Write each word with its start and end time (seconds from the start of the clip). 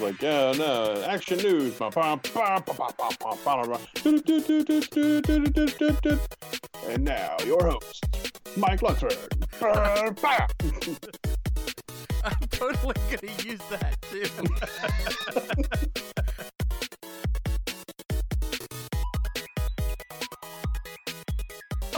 like, 0.00 0.22
yeah, 0.22 0.52
no, 0.52 1.02
action 1.06 1.38
news. 1.38 1.78
And 6.88 7.04
now, 7.04 7.36
your 7.44 7.64
host, 7.64 8.04
Mike 8.56 8.80
Luxford. 8.80 9.16
I'm 12.24 12.48
totally 12.50 12.94
going 13.10 13.36
to 13.36 13.48
use 13.48 13.60
that, 13.70 13.96
too. 14.10 14.26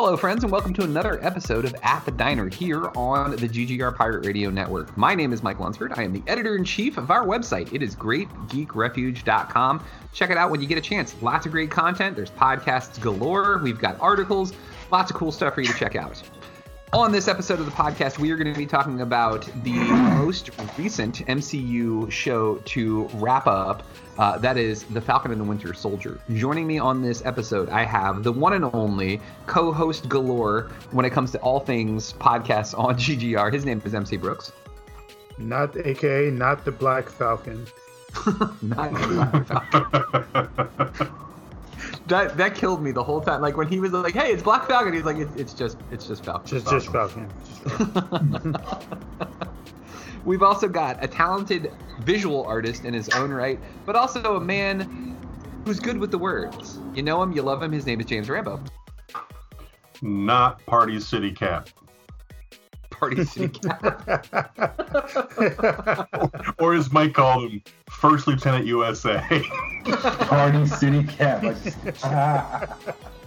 Hello, 0.04 0.16
friends, 0.16 0.42
and 0.42 0.50
welcome 0.50 0.74
to 0.74 0.82
another 0.82 1.24
episode 1.24 1.64
of 1.64 1.76
At 1.80 2.04
the 2.04 2.10
Diner 2.10 2.48
here 2.48 2.88
on 2.96 3.30
the 3.36 3.48
GGR 3.48 3.96
Pirate 3.96 4.26
Radio 4.26 4.50
Network. 4.50 4.96
My 4.96 5.14
name 5.14 5.32
is 5.32 5.44
Mike 5.44 5.60
Lunsford. 5.60 5.92
I 5.94 6.02
am 6.02 6.12
the 6.12 6.24
editor 6.26 6.56
in 6.56 6.64
chief 6.64 6.98
of 6.98 7.12
our 7.12 7.24
website. 7.24 7.72
It 7.72 7.84
is 7.84 7.94
greatgeekrefuge.com. 7.94 9.84
Check 10.12 10.30
it 10.30 10.36
out 10.36 10.50
when 10.50 10.60
you 10.60 10.66
get 10.66 10.76
a 10.76 10.80
chance. 10.80 11.14
Lots 11.22 11.46
of 11.46 11.52
great 11.52 11.70
content. 11.70 12.16
There's 12.16 12.32
podcasts 12.32 13.00
galore. 13.00 13.58
We've 13.58 13.78
got 13.78 13.96
articles, 14.00 14.52
lots 14.90 15.12
of 15.12 15.16
cool 15.16 15.30
stuff 15.30 15.54
for 15.54 15.60
you 15.60 15.68
to 15.68 15.78
check 15.78 15.94
out. 15.94 16.20
On 16.94 17.10
this 17.10 17.26
episode 17.26 17.58
of 17.58 17.64
the 17.64 17.72
podcast, 17.72 18.18
we 18.18 18.30
are 18.32 18.36
going 18.36 18.52
to 18.52 18.58
be 18.58 18.66
talking 18.66 19.00
about 19.00 19.48
the 19.64 19.72
most 19.72 20.50
recent 20.76 21.24
MCU 21.26 22.10
show 22.10 22.56
to 22.56 23.08
wrap 23.14 23.46
up. 23.46 23.82
Uh, 24.18 24.36
that 24.36 24.58
is 24.58 24.82
The 24.82 25.00
Falcon 25.00 25.32
and 25.32 25.40
the 25.40 25.44
Winter 25.44 25.72
Soldier. 25.72 26.20
Joining 26.34 26.66
me 26.66 26.78
on 26.78 27.00
this 27.00 27.24
episode, 27.24 27.70
I 27.70 27.84
have 27.84 28.24
the 28.24 28.32
one 28.32 28.52
and 28.52 28.68
only 28.74 29.22
co 29.46 29.72
host 29.72 30.06
galore 30.10 30.70
when 30.90 31.06
it 31.06 31.10
comes 31.10 31.30
to 31.30 31.38
all 31.38 31.60
things 31.60 32.12
podcasts 32.12 32.78
on 32.78 32.94
GGR. 32.98 33.50
His 33.50 33.64
name 33.64 33.80
is 33.86 33.94
MC 33.94 34.18
Brooks. 34.18 34.52
Not 35.38 35.74
AKA, 35.74 36.30
not 36.30 36.66
the 36.66 36.72
Black 36.72 37.08
Falcon. 37.08 37.66
Not 38.60 38.92
that 42.06 42.36
that 42.36 42.54
killed 42.54 42.82
me 42.82 42.92
the 42.92 43.02
whole 43.02 43.20
time. 43.20 43.40
Like 43.40 43.56
when 43.56 43.68
he 43.68 43.80
was 43.80 43.92
like, 43.92 44.14
"Hey, 44.14 44.32
it's 44.32 44.42
Black 44.42 44.66
Falcon," 44.66 44.92
he's 44.92 45.04
like, 45.04 45.16
"It's, 45.16 45.34
it's 45.36 45.54
just 45.54 45.78
it's 45.90 46.06
just 46.06 46.24
Falcon." 46.24 46.46
Just, 46.46 46.68
just 46.68 46.88
Falcon. 46.88 47.30
Just 47.64 47.92
Falcon. 47.92 48.56
We've 50.24 50.42
also 50.42 50.68
got 50.68 51.02
a 51.02 51.08
talented 51.08 51.72
visual 52.00 52.44
artist 52.44 52.84
in 52.84 52.94
his 52.94 53.08
own 53.10 53.30
right, 53.30 53.58
but 53.84 53.96
also 53.96 54.36
a 54.36 54.40
man 54.40 55.16
who's 55.64 55.80
good 55.80 55.98
with 55.98 56.10
the 56.10 56.18
words. 56.18 56.78
You 56.94 57.02
know 57.02 57.22
him, 57.22 57.32
you 57.32 57.42
love 57.42 57.62
him. 57.62 57.72
His 57.72 57.86
name 57.86 58.00
is 58.00 58.06
James 58.06 58.28
Rambo. 58.28 58.62
Not 60.00 60.64
Party 60.66 61.00
City 61.00 61.32
Cap. 61.32 61.68
Party 63.02 63.24
City 63.24 63.48
Cat. 63.48 64.28
or 66.60 66.72
as 66.74 66.92
Mike 66.92 67.14
called 67.14 67.50
him, 67.50 67.60
First 67.90 68.28
Lieutenant 68.28 68.64
USA. 68.64 69.18
Party 69.84 70.64
City 70.66 71.02
Cat. 71.02 71.42
Like, 71.42 71.56
ah. 72.04 72.76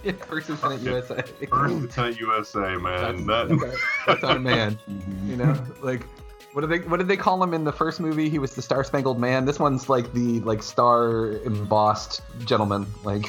yeah, 0.02 0.12
First 0.12 0.48
Lieutenant 0.48 0.80
USA. 0.80 1.22
First 1.50 1.74
Lieutenant 1.74 2.18
USA, 2.18 2.76
man. 2.76 3.26
That's, 3.26 3.50
that... 3.50 3.78
that's 4.06 4.24
our 4.24 4.38
man. 4.38 4.78
You 5.26 5.36
know, 5.36 5.62
like 5.82 6.00
what 6.54 6.62
did 6.62 6.70
they 6.70 6.88
what 6.88 6.96
did 6.96 7.08
they 7.08 7.18
call 7.18 7.42
him 7.42 7.52
in 7.52 7.64
the 7.64 7.72
first 7.72 8.00
movie? 8.00 8.30
He 8.30 8.38
was 8.38 8.54
the 8.54 8.62
Star 8.62 8.82
Spangled 8.82 9.20
Man. 9.20 9.44
This 9.44 9.58
one's 9.58 9.90
like 9.90 10.10
the 10.14 10.40
like 10.40 10.62
star 10.62 11.32
embossed 11.44 12.22
gentleman. 12.46 12.86
Like 13.04 13.26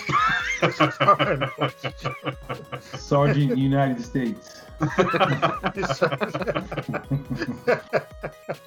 Sergeant 2.95 3.57
United 3.57 4.01
States. 4.01 4.61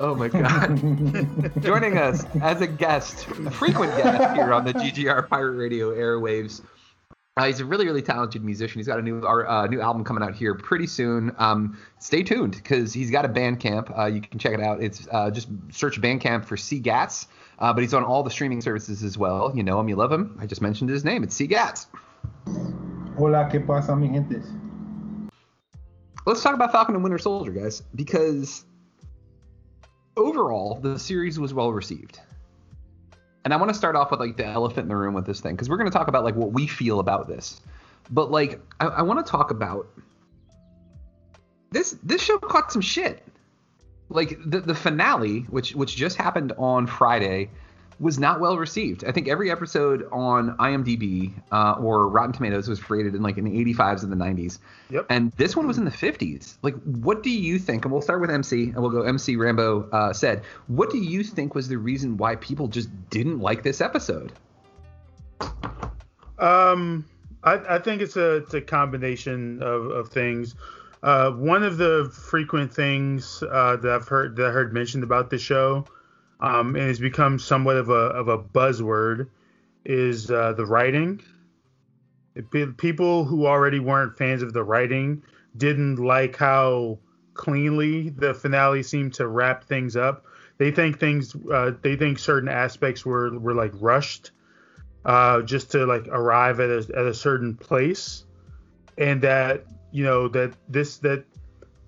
Oh 0.00 0.14
my 0.14 0.28
god. 0.28 0.76
Joining 1.60 1.98
us 1.98 2.24
as 2.40 2.60
a 2.60 2.68
guest, 2.68 3.26
a 3.26 3.50
frequent 3.50 3.96
guest 3.96 4.36
here 4.36 4.52
on 4.52 4.64
the 4.64 4.72
GGR 4.72 5.28
Pirate 5.28 5.56
Radio 5.56 5.92
airwaves. 5.92 6.62
Uh, 7.36 7.46
he's 7.46 7.60
a 7.60 7.64
really, 7.64 7.84
really 7.84 8.02
talented 8.02 8.44
musician. 8.44 8.78
He's 8.78 8.86
got 8.86 8.98
a 8.98 9.02
new 9.02 9.20
uh, 9.20 9.66
new 9.66 9.80
album 9.80 10.04
coming 10.04 10.22
out 10.22 10.34
here 10.34 10.54
pretty 10.54 10.86
soon. 10.86 11.34
Um, 11.38 11.78
stay 11.98 12.22
tuned 12.22 12.52
because 12.52 12.92
he's 12.92 13.10
got 13.10 13.24
a 13.24 13.28
Bandcamp. 13.28 13.96
Uh, 13.96 14.06
you 14.06 14.20
can 14.20 14.38
check 14.38 14.54
it 14.54 14.60
out. 14.60 14.82
It's 14.82 15.06
uh, 15.10 15.30
just 15.30 15.48
search 15.70 16.00
Bandcamp 16.00 16.44
for 16.44 16.56
C 16.56 16.78
Gats. 16.78 17.26
Uh, 17.58 17.72
but 17.72 17.82
he's 17.82 17.94
on 17.94 18.04
all 18.04 18.22
the 18.22 18.30
streaming 18.30 18.60
services 18.60 19.02
as 19.02 19.18
well. 19.18 19.52
You 19.54 19.64
know 19.64 19.80
him, 19.80 19.88
you 19.88 19.96
love 19.96 20.12
him. 20.12 20.38
I 20.40 20.46
just 20.46 20.62
mentioned 20.62 20.90
his 20.90 21.04
name. 21.04 21.24
It's 21.24 21.34
C 21.34 21.48
Gats. 21.48 21.88
Hola, 23.16 23.48
¿qué 23.50 23.66
pasa, 23.66 23.96
mi 23.96 24.08
gente? 24.08 24.40
Let's 26.28 26.42
talk 26.42 26.52
about 26.52 26.72
Falcon 26.72 26.94
and 26.94 27.02
Winter 27.02 27.16
Soldier, 27.16 27.52
guys, 27.52 27.82
because 27.94 28.66
overall 30.14 30.74
the 30.74 30.98
series 30.98 31.38
was 31.38 31.54
well 31.54 31.72
received. 31.72 32.20
And 33.46 33.54
I 33.54 33.56
want 33.56 33.70
to 33.70 33.74
start 33.74 33.96
off 33.96 34.10
with 34.10 34.20
like 34.20 34.36
the 34.36 34.44
elephant 34.44 34.84
in 34.84 34.88
the 34.88 34.96
room 34.96 35.14
with 35.14 35.24
this 35.24 35.40
thing 35.40 35.54
because 35.54 35.70
we're 35.70 35.78
going 35.78 35.90
to 35.90 35.96
talk 35.96 36.08
about 36.08 36.24
like 36.24 36.34
what 36.34 36.52
we 36.52 36.66
feel 36.66 37.00
about 37.00 37.28
this. 37.28 37.62
But 38.10 38.30
like 38.30 38.60
I, 38.78 38.88
I 38.88 39.02
want 39.02 39.24
to 39.24 39.30
talk 39.30 39.50
about 39.50 39.88
this. 41.70 41.96
This 42.02 42.20
show 42.20 42.36
caught 42.36 42.72
some 42.72 42.82
shit. 42.82 43.26
Like 44.10 44.38
the 44.44 44.60
the 44.60 44.74
finale, 44.74 45.46
which 45.48 45.74
which 45.74 45.96
just 45.96 46.18
happened 46.18 46.52
on 46.58 46.86
Friday, 46.86 47.48
was 48.00 48.18
not 48.18 48.40
well 48.40 48.56
received. 48.56 49.04
I 49.04 49.12
think 49.12 49.28
every 49.28 49.50
episode 49.50 50.08
on 50.12 50.56
IMDb 50.58 51.32
uh, 51.50 51.72
or 51.80 52.08
Rotten 52.08 52.32
Tomatoes 52.32 52.68
was 52.68 52.88
rated 52.88 53.14
in 53.14 53.22
like 53.22 53.38
in 53.38 53.44
the 53.44 53.74
85s 53.74 54.02
and 54.02 54.12
the 54.12 54.16
90s. 54.16 54.58
Yep. 54.90 55.06
And 55.10 55.32
this 55.32 55.56
one 55.56 55.66
was 55.66 55.78
in 55.78 55.84
the 55.84 55.90
50s. 55.90 56.56
Like, 56.62 56.74
what 56.84 57.22
do 57.22 57.30
you 57.30 57.58
think? 57.58 57.84
And 57.84 57.92
we'll 57.92 58.02
start 58.02 58.20
with 58.20 58.30
MC, 58.30 58.64
and 58.64 58.76
we'll 58.76 58.90
go 58.90 59.02
MC 59.02 59.36
Rambo 59.36 59.88
uh, 59.90 60.12
said. 60.12 60.42
What 60.68 60.90
do 60.90 60.98
you 60.98 61.24
think 61.24 61.54
was 61.54 61.68
the 61.68 61.78
reason 61.78 62.16
why 62.16 62.36
people 62.36 62.68
just 62.68 62.88
didn't 63.10 63.40
like 63.40 63.62
this 63.62 63.80
episode? 63.80 64.32
Um, 66.38 67.04
I, 67.42 67.76
I 67.76 67.78
think 67.78 68.02
it's 68.02 68.16
a 68.16 68.36
it's 68.36 68.54
a 68.54 68.60
combination 68.60 69.62
of, 69.62 69.86
of 69.86 70.08
things. 70.08 70.54
Uh, 71.02 71.30
one 71.30 71.62
of 71.62 71.78
the 71.78 72.10
frequent 72.12 72.72
things 72.72 73.42
uh, 73.50 73.76
that 73.76 73.92
I've 73.92 74.08
heard 74.08 74.36
that 74.36 74.46
I 74.46 74.50
heard 74.50 74.72
mentioned 74.72 75.04
about 75.04 75.30
the 75.30 75.38
show, 75.38 75.84
um, 76.40 76.76
and 76.76 76.84
has 76.84 76.98
become 76.98 77.38
somewhat 77.38 77.76
of 77.76 77.88
a 77.90 77.92
of 77.92 78.28
a 78.28 78.38
buzzword, 78.38 79.28
is 79.84 80.30
uh, 80.30 80.52
the 80.52 80.66
writing. 80.66 81.20
People 82.76 83.24
who 83.24 83.46
already 83.46 83.80
weren't 83.80 84.16
fans 84.16 84.42
of 84.42 84.52
the 84.52 84.62
writing 84.62 85.24
didn't 85.56 85.96
like 85.96 86.36
how 86.36 86.98
cleanly 87.34 88.10
the 88.10 88.32
finale 88.34 88.82
seemed 88.82 89.14
to 89.14 89.26
wrap 89.26 89.64
things 89.64 89.96
up. 89.96 90.26
They 90.58 90.70
think 90.70 91.00
things, 91.00 91.34
uh, 91.50 91.72
they 91.82 91.96
think 91.96 92.18
certain 92.18 92.48
aspects 92.48 93.04
were 93.04 93.38
were 93.38 93.54
like 93.54 93.72
rushed, 93.80 94.32
uh, 95.04 95.42
just 95.42 95.72
to 95.72 95.86
like 95.86 96.06
arrive 96.08 96.60
at 96.60 96.70
a, 96.70 96.78
at 96.96 97.06
a 97.06 97.14
certain 97.14 97.56
place, 97.56 98.24
and 98.96 99.22
that 99.22 99.64
you 99.90 100.04
know 100.04 100.28
that 100.28 100.54
this 100.68 100.98
that 100.98 101.24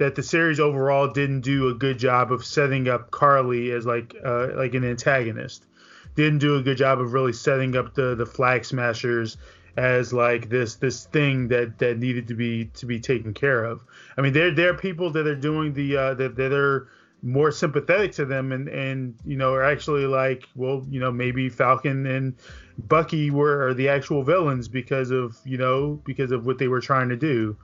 that 0.01 0.15
the 0.15 0.23
series 0.23 0.59
overall 0.59 1.07
didn't 1.09 1.43
do 1.43 1.69
a 1.69 1.75
good 1.75 1.99
job 1.99 2.33
of 2.33 2.43
setting 2.43 2.89
up 2.89 3.11
Karli 3.11 3.71
as 3.71 3.85
like 3.85 4.17
uh, 4.25 4.49
like 4.57 4.73
an 4.73 4.83
antagonist. 4.83 5.67
Didn't 6.15 6.39
do 6.39 6.57
a 6.57 6.63
good 6.63 6.79
job 6.79 7.01
of 7.01 7.13
really 7.13 7.35
setting 7.35 7.77
up 7.77 7.95
the 7.95 8.15
the 8.15 8.25
flag 8.25 8.65
smashers 8.65 9.37
as 9.77 10.11
like 10.15 10.49
this 10.49 10.77
this 10.77 11.05
thing 11.05 11.49
that 11.49 11.79
that 11.81 11.99
needed 11.99 12.29
to 12.29 12.35
be 12.35 12.65
to 12.77 12.87
be 12.87 12.99
taken 12.99 13.35
care 13.35 13.63
of. 13.63 13.85
I 14.17 14.23
mean, 14.23 14.33
there 14.33 14.51
there 14.51 14.71
are 14.71 14.79
people 14.79 15.11
that 15.11 15.27
are 15.27 15.37
doing 15.37 15.75
the 15.75 15.99
uh, 15.99 16.15
that 16.15 16.35
that 16.35 16.53
are 16.55 16.89
more 17.23 17.53
sympathetic 17.53 18.13
to 18.13 18.25
them 18.25 18.53
and 18.53 18.69
and 18.69 19.15
you 19.27 19.37
know 19.37 19.53
are 19.53 19.63
actually 19.63 20.07
like 20.07 20.49
well 20.57 20.83
you 20.89 20.99
know 20.99 21.13
maybe 21.13 21.51
Falcon 21.51 22.07
and 22.07 22.35
Bucky 22.79 23.31
were 23.31 23.69
are 23.69 23.75
the 23.75 23.91
actual 23.91 24.23
villains 24.23 24.67
because 24.67 25.11
of 25.11 25.37
you 25.45 25.59
know 25.59 26.01
because 26.07 26.31
of 26.31 26.47
what 26.47 26.57
they 26.57 26.69
were 26.69 26.81
trying 26.81 27.11
to 27.11 27.17
do, 27.17 27.55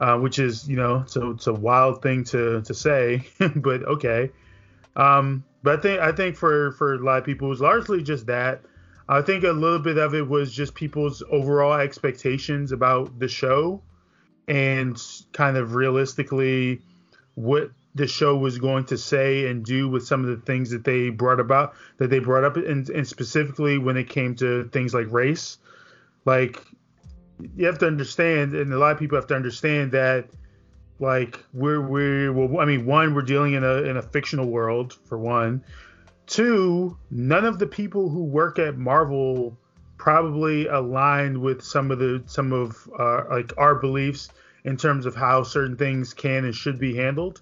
uh, 0.00 0.16
which 0.18 0.38
is 0.38 0.68
you 0.68 0.76
know 0.76 1.04
so 1.06 1.30
it's 1.30 1.46
a 1.46 1.52
wild 1.52 2.02
thing 2.02 2.24
to 2.24 2.62
to 2.62 2.74
say, 2.74 3.26
but 3.56 3.82
okay. 3.84 4.30
Um, 4.96 5.44
but 5.62 5.78
I 5.78 5.82
think 5.82 6.00
I 6.00 6.12
think 6.12 6.36
for 6.36 6.72
for 6.72 6.94
a 6.94 6.98
lot 6.98 7.18
of 7.18 7.24
people 7.24 7.48
it 7.48 7.50
was 7.50 7.60
largely 7.60 8.02
just 8.02 8.26
that. 8.26 8.62
I 9.08 9.22
think 9.22 9.44
a 9.44 9.52
little 9.52 9.78
bit 9.78 9.96
of 9.96 10.14
it 10.14 10.28
was 10.28 10.52
just 10.52 10.74
people's 10.74 11.22
overall 11.30 11.74
expectations 11.74 12.72
about 12.72 13.18
the 13.18 13.28
show 13.28 13.82
and 14.46 15.00
kind 15.32 15.56
of 15.56 15.74
realistically 15.74 16.82
what 17.34 17.70
the 17.94 18.06
show 18.06 18.36
was 18.36 18.58
going 18.58 18.84
to 18.84 18.98
say 18.98 19.48
and 19.48 19.64
do 19.64 19.88
with 19.88 20.06
some 20.06 20.24
of 20.24 20.28
the 20.28 20.44
things 20.44 20.70
that 20.70 20.84
they 20.84 21.08
brought 21.08 21.40
about 21.40 21.74
that 21.96 22.10
they 22.10 22.18
brought 22.18 22.44
up 22.44 22.56
and, 22.56 22.88
and 22.90 23.06
specifically 23.06 23.78
when 23.78 23.96
it 23.96 24.08
came 24.08 24.34
to 24.36 24.68
things 24.68 24.92
like 24.92 25.10
race 25.10 25.58
like 26.24 26.62
you 27.56 27.66
have 27.66 27.78
to 27.78 27.86
understand 27.86 28.54
and 28.54 28.72
a 28.72 28.78
lot 28.78 28.92
of 28.92 28.98
people 28.98 29.16
have 29.16 29.26
to 29.26 29.34
understand 29.34 29.92
that 29.92 30.28
like 31.00 31.44
we're 31.52 31.80
we're 31.80 32.32
well 32.32 32.60
i 32.60 32.64
mean 32.64 32.84
one 32.84 33.14
we're 33.14 33.22
dealing 33.22 33.54
in 33.54 33.64
a 33.64 33.82
in 33.82 33.96
a 33.96 34.02
fictional 34.02 34.46
world 34.46 34.94
for 35.04 35.18
one. 35.18 35.62
Two 36.26 36.96
none 37.10 37.44
of 37.44 37.58
the 37.58 37.66
people 37.66 38.08
who 38.08 38.24
work 38.24 38.58
at 38.58 38.76
marvel 38.76 39.56
probably 39.96 40.66
aligned 40.66 41.38
with 41.38 41.62
some 41.62 41.90
of 41.90 41.98
the 41.98 42.22
some 42.26 42.52
of 42.52 42.88
uh, 42.98 43.24
like 43.30 43.52
our 43.56 43.74
beliefs 43.76 44.28
in 44.64 44.76
terms 44.76 45.06
of 45.06 45.14
how 45.14 45.42
certain 45.42 45.76
things 45.76 46.12
can 46.12 46.44
and 46.44 46.54
should 46.54 46.78
be 46.78 46.94
handled. 46.94 47.40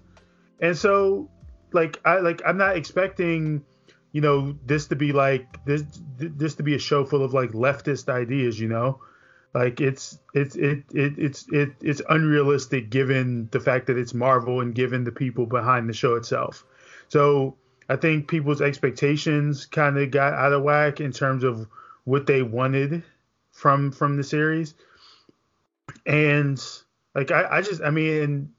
And 0.61 0.77
so 0.77 1.29
like 1.73 1.99
i 2.05 2.19
like 2.19 2.41
i'm 2.45 2.57
not 2.57 2.77
expecting 2.77 3.63
you 4.11 4.21
know 4.21 4.55
this 4.65 4.87
to 4.87 4.95
be 4.95 5.11
like 5.11 5.63
this 5.65 5.83
this 6.17 6.55
to 6.55 6.63
be 6.63 6.75
a 6.75 6.79
show 6.79 7.03
full 7.05 7.23
of 7.23 7.33
like 7.33 7.51
leftist 7.51 8.09
ideas 8.09 8.59
you 8.59 8.67
know 8.67 8.99
like 9.57 9.81
it's 9.81 10.19
it's 10.33 10.55
it, 10.55 10.83
it 10.93 11.17
it's 11.17 11.47
it 11.51 11.73
it's 11.81 12.01
unrealistic 12.09 12.89
given 12.89 13.47
the 13.51 13.59
fact 13.59 13.87
that 13.87 13.97
it's 13.97 14.13
marvel 14.13 14.61
and 14.61 14.75
given 14.75 15.03
the 15.03 15.11
people 15.11 15.45
behind 15.45 15.89
the 15.89 15.93
show 15.93 16.15
itself 16.15 16.63
so 17.07 17.55
i 17.89 17.95
think 17.95 18.27
people's 18.27 18.61
expectations 18.61 19.65
kind 19.65 19.97
of 19.97 20.11
got 20.11 20.33
out 20.33 20.53
of 20.53 20.63
whack 20.63 20.99
in 20.99 21.11
terms 21.11 21.43
of 21.43 21.67
what 22.03 22.25
they 22.27 22.41
wanted 22.41 23.03
from 23.51 23.91
from 23.91 24.17
the 24.17 24.23
series 24.23 24.73
and 26.05 26.63
like 27.15 27.31
i, 27.31 27.57
I 27.57 27.61
just 27.61 27.81
i 27.81 27.89
mean 27.89 28.53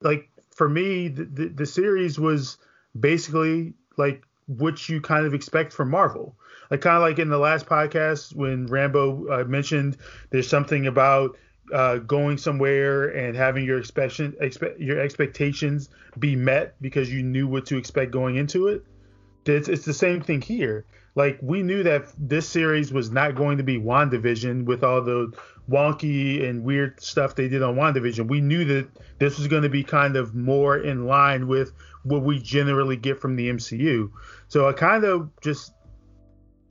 like 0.00 0.28
for 0.58 0.68
me, 0.68 1.08
the, 1.08 1.24
the, 1.24 1.48
the, 1.48 1.66
series 1.66 2.18
was 2.18 2.58
basically 2.98 3.74
like 3.96 4.24
what 4.46 4.88
you 4.88 5.00
kind 5.00 5.26
of 5.26 5.34
expect 5.34 5.72
from 5.72 5.90
Marvel. 5.90 6.34
Like 6.70 6.80
kind 6.80 6.96
of 6.96 7.02
like 7.02 7.18
in 7.18 7.28
the 7.28 7.38
last 7.38 7.66
podcast 7.66 8.34
when 8.34 8.66
Rambo 8.66 9.28
uh, 9.28 9.44
mentioned 9.44 9.96
there's 10.30 10.48
something 10.48 10.86
about 10.86 11.36
uh, 11.72 11.98
going 11.98 12.38
somewhere 12.38 13.08
and 13.08 13.36
having 13.36 13.64
your 13.64 13.78
expectation 13.78 14.34
expect, 14.40 14.80
your 14.80 15.00
expectations 15.00 15.88
be 16.18 16.36
met 16.36 16.74
because 16.80 17.12
you 17.12 17.22
knew 17.22 17.46
what 17.46 17.66
to 17.66 17.76
expect 17.76 18.10
going 18.10 18.36
into 18.36 18.68
it. 18.68 18.84
It's, 19.46 19.68
it's 19.68 19.84
the 19.84 19.94
same 19.94 20.20
thing 20.20 20.42
here. 20.42 20.84
Like 21.14 21.38
we 21.42 21.62
knew 21.62 21.82
that 21.82 22.12
this 22.18 22.48
series 22.48 22.92
was 22.92 23.10
not 23.10 23.34
going 23.34 23.58
to 23.58 23.64
be 23.64 23.78
WandaVision 23.78 24.64
with 24.64 24.84
all 24.84 25.02
the 25.02 25.32
wonky 25.68 26.48
and 26.48 26.64
weird 26.64 27.00
stuff 27.00 27.34
they 27.34 27.48
did 27.48 27.62
on 27.62 27.74
WandaVision. 27.74 28.28
We 28.28 28.40
knew 28.40 28.64
that 28.66 28.88
this 29.18 29.38
was 29.38 29.48
going 29.48 29.64
to 29.64 29.68
be 29.68 29.82
kind 29.82 30.16
of 30.16 30.34
more 30.34 30.78
in 30.78 31.06
line 31.06 31.48
with 31.48 31.72
what 32.04 32.22
we 32.22 32.38
generally 32.38 32.96
get 32.96 33.20
from 33.20 33.36
the 33.36 33.50
MCU. 33.50 34.10
So 34.48 34.68
I 34.68 34.72
kind 34.72 35.04
of 35.04 35.30
just 35.40 35.72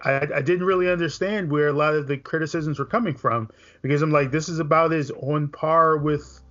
I, 0.03 0.27
I 0.35 0.41
didn't 0.41 0.65
really 0.65 0.89
understand 0.89 1.49
where 1.49 1.69
a 1.69 1.73
lot 1.73 1.95
of 1.95 2.07
the 2.07 2.17
criticisms 2.17 2.79
were 2.79 2.85
coming 2.85 3.15
from 3.15 3.49
because 3.81 4.01
I'm 4.01 4.11
like, 4.11 4.31
this 4.31 4.49
is 4.49 4.59
about 4.59 4.93
as 4.93 5.11
on 5.11 5.47
par 5.47 5.97
with 5.97 6.41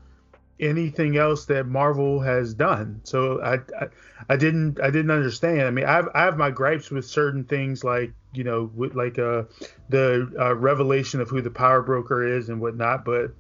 anything 0.59 1.17
else 1.17 1.45
that 1.47 1.67
Marvel 1.67 2.21
has 2.21 2.55
done. 2.55 3.01
So 3.05 3.41
I, 3.43 3.55
I, 3.55 3.89
I 4.31 4.37
didn't 4.37 4.81
I 4.81 4.91
didn't 4.91 5.11
understand. 5.11 5.63
I 5.63 5.71
mean, 5.71 5.85
I 5.85 5.93
have, 5.93 6.09
I 6.15 6.25
have 6.25 6.37
my 6.39 6.51
gripes 6.51 6.91
with 6.91 7.05
certain 7.05 7.45
things 7.45 7.85
like 7.85 8.13
you 8.33 8.45
know 8.45 8.71
with 8.75 8.95
like 8.95 9.19
uh 9.19 9.45
the 9.89 10.31
uh, 10.39 10.55
revelation 10.55 11.21
of 11.21 11.29
who 11.29 11.41
the 11.43 11.51
power 11.51 11.83
broker 11.83 12.27
is 12.27 12.49
and 12.49 12.61
whatnot, 12.61 13.05
but 13.05 13.33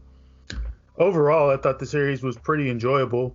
overall 0.98 1.50
I 1.50 1.56
thought 1.56 1.78
the 1.78 1.86
series 1.86 2.22
was 2.22 2.36
pretty 2.36 2.70
enjoyable. 2.70 3.34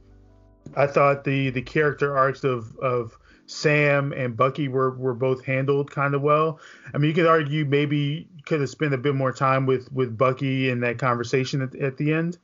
I 0.76 0.88
thought 0.88 1.24
the 1.24 1.50
the 1.50 1.62
character 1.62 2.16
arcs 2.18 2.44
of 2.44 2.78
of 2.78 3.18
Sam 3.52 4.14
and 4.14 4.38
Bucky 4.38 4.68
were 4.68 4.92
were 4.92 5.14
both 5.14 5.44
handled 5.46 5.92
kind 5.92 6.16
of 6.16 6.22
well. 6.22 6.60
I 6.94 6.98
mean, 6.98 7.10
you 7.10 7.16
could 7.16 7.28
argue 7.28 7.66
maybe 7.66 8.28
could 8.46 8.62
have 8.62 8.70
spent 8.70 8.94
a 8.94 8.98
bit 8.98 9.16
more 9.16 9.34
time 9.34 9.66
with 9.66 9.92
with 9.92 10.18
Bucky 10.18 10.70
in 10.70 10.80
that 10.82 10.98
conversation 10.98 11.62
at, 11.62 11.76
at 11.76 11.98
the 11.98 12.14
end, 12.14 12.38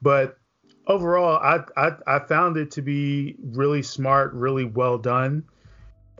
but 0.00 0.38
overall, 0.86 1.36
I, 1.36 1.60
I, 1.76 1.96
I 2.06 2.18
found 2.20 2.56
it 2.56 2.70
to 2.72 2.82
be 2.82 3.36
really 3.42 3.82
smart, 3.82 4.32
really 4.34 4.64
well 4.64 4.98
done, 4.98 5.44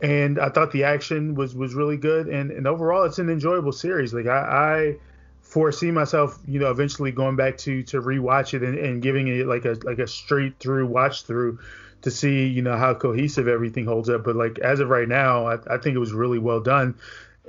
and 0.01 0.39
I 0.39 0.49
thought 0.49 0.71
the 0.71 0.83
action 0.83 1.35
was 1.35 1.55
was 1.55 1.73
really 1.73 1.97
good. 1.97 2.27
And 2.27 2.51
and 2.51 2.67
overall, 2.67 3.03
it's 3.03 3.19
an 3.19 3.29
enjoyable 3.29 3.71
series. 3.71 4.13
Like 4.13 4.27
I, 4.27 4.39
I 4.39 4.95
foresee 5.41 5.91
myself, 5.91 6.37
you 6.45 6.59
know, 6.59 6.69
eventually 6.69 7.11
going 7.11 7.35
back 7.35 7.57
to 7.59 7.81
to 7.83 8.01
rewatch 8.01 8.53
it 8.53 8.61
and, 8.61 8.77
and 8.77 9.01
giving 9.01 9.27
it 9.27 9.47
like 9.47 9.65
a 9.65 9.77
like 9.83 9.99
a 9.99 10.07
straight 10.07 10.59
through 10.59 10.85
watch 10.87 11.23
through 11.23 11.59
to 12.01 12.11
see 12.11 12.47
you 12.47 12.61
know 12.61 12.77
how 12.77 12.93
cohesive 12.93 13.47
everything 13.47 13.85
holds 13.85 14.09
up. 14.09 14.23
But 14.23 14.35
like 14.35 14.59
as 14.59 14.79
of 14.79 14.89
right 14.89 15.07
now, 15.07 15.47
I, 15.47 15.55
I 15.75 15.77
think 15.77 15.95
it 15.95 15.99
was 15.99 16.13
really 16.13 16.39
well 16.39 16.61
done. 16.61 16.95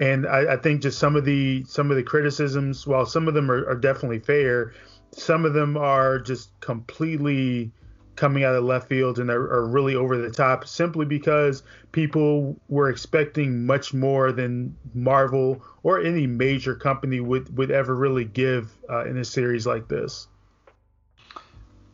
And 0.01 0.27
I, 0.27 0.55
I 0.55 0.57
think 0.57 0.83
just 0.83 0.99
some 0.99 1.17
of 1.17 1.25
the 1.25 1.65
some 1.65 1.91
of 1.91 1.97
the 1.97 2.03
criticisms, 2.03 2.87
while 2.87 3.07
some 3.07 3.29
of 3.29 3.35
them 3.35 3.51
are, 3.51 3.69
are 3.69 3.77
definitely 3.77 4.21
fair, 4.21 4.73
some 5.13 5.45
of 5.45 5.55
them 5.55 5.77
are 5.77 6.19
just 6.19 6.51
completely 6.61 7.73
coming 8.19 8.43
out 8.43 8.55
of 8.55 8.65
left 8.65 8.89
field 8.89 9.21
and 9.21 9.31
are, 9.31 9.41
are, 9.41 9.67
really 9.69 9.95
over 9.95 10.19
the 10.19 10.29
top 10.29 10.67
simply 10.67 11.07
because 11.07 11.63
people 11.93 12.57
were 12.69 12.91
expecting 12.91 13.65
much 13.65 13.95
more 13.95 14.33
than 14.33 14.77
Marvel 14.93 15.63
or 15.85 16.01
any 16.01 16.27
major 16.27 16.75
company 16.75 17.21
would, 17.21 17.57
would 17.57 17.71
ever 17.71 17.95
really 17.95 18.25
give 18.25 18.77
uh, 18.91 19.05
in 19.05 19.17
a 19.19 19.25
series 19.25 19.69
like 19.69 19.87
this. 19.87 20.27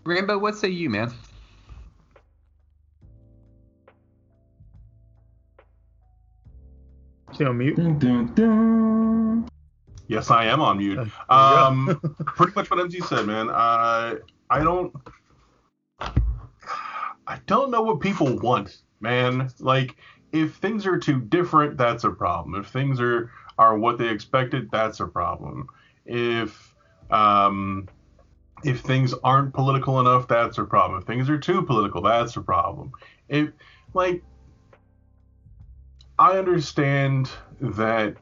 Rambo, 0.04 0.38
what 0.38 0.56
say 0.56 0.68
you, 0.68 0.88
man? 0.88 1.12
Stay 7.34 7.46
on 7.46 7.58
mute. 7.58 7.76
Dun, 7.76 7.98
dun, 7.98 8.32
dun. 8.34 9.48
Yes, 10.06 10.30
I 10.30 10.44
am 10.44 10.60
on 10.60 10.78
mute. 10.78 11.00
Um, 11.28 12.00
pretty 12.26 12.52
much 12.54 12.70
what 12.70 12.78
MC 12.78 13.00
said, 13.00 13.26
man. 13.26 13.50
I 13.50 14.18
I 14.48 14.62
don't 14.62 14.94
I 17.26 17.40
don't 17.46 17.72
know 17.72 17.82
what 17.82 17.98
people 18.00 18.38
want, 18.38 18.76
man. 19.00 19.50
Like 19.58 19.96
if 20.30 20.56
things 20.56 20.86
are 20.86 20.98
too 20.98 21.20
different, 21.20 21.76
that's 21.76 22.04
a 22.04 22.10
problem. 22.10 22.54
If 22.60 22.68
things 22.68 23.00
are 23.00 23.32
are 23.58 23.76
what 23.76 23.98
they 23.98 24.08
expected, 24.08 24.70
that's 24.70 25.00
a 25.00 25.06
problem. 25.06 25.68
If 26.06 26.74
um 27.10 27.88
if 28.62 28.80
things 28.80 29.12
aren't 29.24 29.52
political 29.52 29.98
enough, 29.98 30.28
that's 30.28 30.58
a 30.58 30.64
problem. 30.64 31.00
If 31.00 31.06
things 31.06 31.28
are 31.28 31.38
too 31.38 31.62
political, 31.62 32.00
that's 32.00 32.36
a 32.36 32.40
problem. 32.40 32.92
If 33.28 33.50
like 33.92 34.22
I 36.24 36.38
understand 36.38 37.28
that 37.60 38.16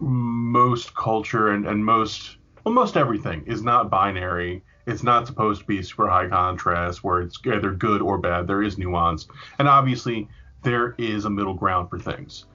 most 0.00 0.92
culture 0.96 1.50
and, 1.52 1.64
and 1.68 1.84
most 1.84 2.36
well 2.64 2.74
most 2.74 2.96
everything 2.96 3.44
is 3.46 3.62
not 3.62 3.90
binary. 3.90 4.64
It's 4.88 5.04
not 5.04 5.28
supposed 5.28 5.60
to 5.60 5.66
be 5.68 5.80
super 5.84 6.08
high 6.08 6.26
contrast 6.26 7.04
where 7.04 7.20
it's 7.20 7.38
either 7.46 7.70
good 7.74 8.02
or 8.02 8.18
bad. 8.18 8.48
There 8.48 8.60
is 8.60 8.76
nuance. 8.76 9.28
And 9.60 9.68
obviously 9.68 10.26
there 10.64 10.96
is 10.98 11.24
a 11.24 11.30
middle 11.30 11.54
ground 11.54 11.90
for 11.90 12.00
things. 12.00 12.46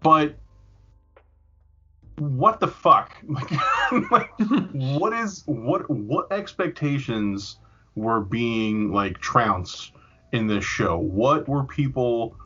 But 0.00 0.36
what 2.18 2.60
the 2.60 2.68
fuck? 2.68 3.16
Like, 3.26 3.50
like 4.12 4.30
what 4.72 5.12
is 5.12 5.42
what 5.46 5.90
what 5.90 6.30
expectations 6.30 7.58
were 7.96 8.20
being 8.20 8.92
like 8.92 9.18
trounced 9.18 9.90
in 10.30 10.46
this 10.46 10.64
show? 10.64 10.98
What 10.98 11.48
were 11.48 11.64
people 11.64 12.36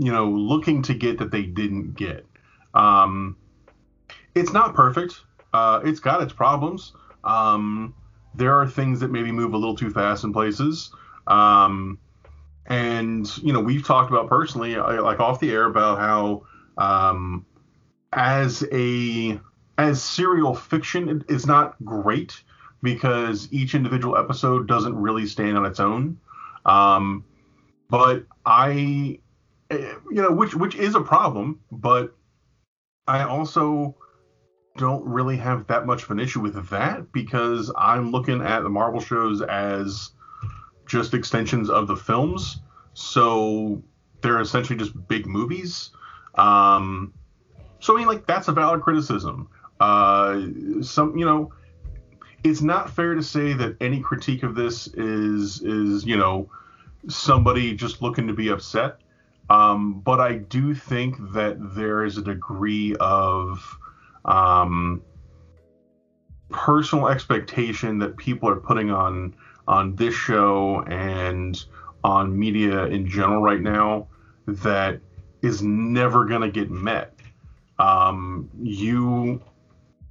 you 0.00 0.10
know 0.10 0.28
looking 0.28 0.82
to 0.82 0.94
get 0.94 1.18
that 1.18 1.30
they 1.30 1.42
didn't 1.42 1.94
get 1.94 2.26
um 2.74 3.36
it's 4.34 4.52
not 4.52 4.74
perfect. 4.74 5.20
Uh, 5.52 5.80
it's 5.84 6.00
got 6.00 6.22
its 6.22 6.32
problems. 6.32 6.92
Um, 7.24 7.94
there 8.34 8.54
are 8.54 8.66
things 8.66 9.00
that 9.00 9.10
maybe 9.10 9.32
move 9.32 9.54
a 9.54 9.56
little 9.56 9.76
too 9.76 9.90
fast 9.90 10.24
in 10.24 10.32
places. 10.32 10.90
Um, 11.26 11.98
and 12.66 13.36
you 13.38 13.52
know, 13.52 13.60
we've 13.60 13.84
talked 13.84 14.10
about 14.10 14.28
personally, 14.28 14.76
uh, 14.76 15.02
like 15.02 15.20
off 15.20 15.40
the 15.40 15.50
air, 15.50 15.64
about 15.64 15.98
how 15.98 16.46
um, 16.78 17.44
as 18.12 18.64
a 18.72 19.40
as 19.78 20.02
serial 20.02 20.54
fiction, 20.54 21.24
is 21.28 21.46
not 21.46 21.74
great 21.84 22.42
because 22.82 23.48
each 23.50 23.74
individual 23.74 24.16
episode 24.16 24.68
doesn't 24.68 24.94
really 24.94 25.26
stand 25.26 25.56
on 25.56 25.66
its 25.66 25.80
own. 25.80 26.18
Um, 26.64 27.24
but 27.88 28.24
I, 28.46 29.18
you 29.70 30.00
know, 30.10 30.32
which 30.32 30.54
which 30.54 30.74
is 30.74 30.94
a 30.94 31.00
problem, 31.00 31.60
but 31.70 32.14
I 33.06 33.22
also 33.24 33.96
don't 34.76 35.04
really 35.04 35.36
have 35.36 35.66
that 35.66 35.86
much 35.86 36.04
of 36.04 36.10
an 36.10 36.20
issue 36.20 36.40
with 36.40 36.70
that 36.70 37.12
because 37.12 37.72
I'm 37.76 38.10
looking 38.10 38.40
at 38.40 38.62
the 38.62 38.68
Marvel 38.68 39.00
shows 39.00 39.42
as 39.42 40.12
just 40.86 41.14
extensions 41.14 41.70
of 41.70 41.86
the 41.86 41.96
films. 41.96 42.60
So 42.94 43.82
they're 44.22 44.40
essentially 44.40 44.78
just 44.78 45.08
big 45.08 45.26
movies. 45.26 45.90
Um, 46.34 47.12
so 47.80 47.94
I 47.94 47.98
mean, 47.98 48.08
like 48.08 48.26
that's 48.26 48.48
a 48.48 48.52
valid 48.52 48.82
criticism. 48.82 49.48
Uh, 49.80 50.42
some, 50.82 51.16
you 51.16 51.24
know, 51.24 51.52
it's 52.44 52.60
not 52.60 52.90
fair 52.90 53.14
to 53.14 53.22
say 53.22 53.52
that 53.54 53.76
any 53.80 54.00
critique 54.00 54.42
of 54.42 54.54
this 54.54 54.88
is 54.88 55.62
is 55.62 56.04
you 56.04 56.16
know 56.16 56.50
somebody 57.08 57.74
just 57.74 58.02
looking 58.02 58.26
to 58.26 58.32
be 58.32 58.48
upset. 58.48 58.98
Um, 59.50 60.00
but 60.00 60.20
I 60.20 60.36
do 60.36 60.74
think 60.74 61.16
that 61.32 61.56
there 61.74 62.04
is 62.04 62.16
a 62.16 62.22
degree 62.22 62.94
of 63.00 63.78
um, 64.24 65.02
personal 66.50 67.08
expectation 67.08 67.98
that 67.98 68.16
people 68.16 68.48
are 68.48 68.56
putting 68.56 68.90
on 68.90 69.34
on 69.66 69.94
this 69.96 70.14
show 70.14 70.82
and 70.86 71.64
on 72.02 72.36
media 72.36 72.86
in 72.86 73.08
general 73.08 73.42
right 73.42 73.60
now 73.60 74.06
that 74.46 75.00
is 75.42 75.62
never 75.62 76.24
going 76.24 76.40
to 76.40 76.50
get 76.50 76.70
met. 76.70 77.14
Um, 77.78 78.48
you, 78.60 79.40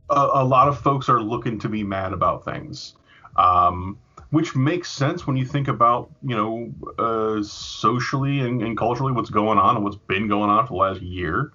a, 0.09 0.29
a, 0.33 0.45
lot 0.45 0.67
of 0.67 0.79
folks 0.79 1.09
are 1.09 1.21
looking 1.21 1.59
to 1.59 1.69
be 1.69 1.83
mad 1.83 2.13
about 2.13 2.45
things, 2.45 2.95
um, 3.35 3.97
which 4.31 4.55
makes 4.55 4.91
sense 4.91 5.25
when 5.25 5.35
you 5.37 5.45
think 5.45 5.67
about, 5.67 6.11
you 6.21 6.35
know, 6.35 6.71
uh, 6.99 7.41
socially 7.43 8.41
and, 8.41 8.61
and, 8.61 8.77
culturally 8.77 9.11
what's 9.11 9.31
going 9.31 9.57
on 9.57 9.75
and 9.75 9.83
what's 9.83 9.95
been 9.95 10.27
going 10.27 10.49
on 10.49 10.67
for 10.67 10.73
the 10.73 10.77
last 10.77 11.01
year. 11.01 11.51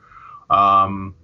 Um, 0.50 1.14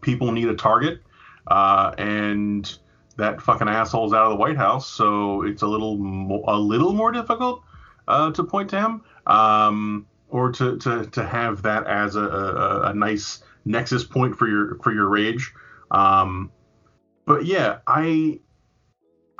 people 0.00 0.30
need 0.32 0.48
a 0.48 0.54
target, 0.54 1.02
uh, 1.48 1.92
and 1.98 2.78
that 3.16 3.42
fucking 3.42 3.68
asshole's 3.68 4.12
out 4.12 4.26
of 4.26 4.30
the 4.30 4.36
White 4.36 4.56
House, 4.56 4.88
so 4.88 5.42
it's 5.42 5.62
a 5.62 5.66
little 5.66 5.96
mo- 5.96 6.44
a 6.46 6.58
little 6.58 6.92
more 6.92 7.12
difficult 7.12 7.62
uh, 8.08 8.30
to 8.32 8.44
point 8.44 8.70
to 8.70 8.80
him, 8.80 9.02
um, 9.26 10.06
or 10.28 10.52
to, 10.52 10.78
to 10.78 11.06
to 11.06 11.24
have 11.24 11.62
that 11.62 11.86
as 11.86 12.16
a, 12.16 12.22
a, 12.22 12.82
a, 12.90 12.94
nice 12.94 13.42
nexus 13.64 14.04
point 14.04 14.36
for 14.36 14.48
your 14.48 14.78
for 14.82 14.92
your 14.92 15.08
rage. 15.08 15.52
Um, 15.90 16.50
but 17.26 17.44
yeah, 17.44 17.78
I 17.86 18.40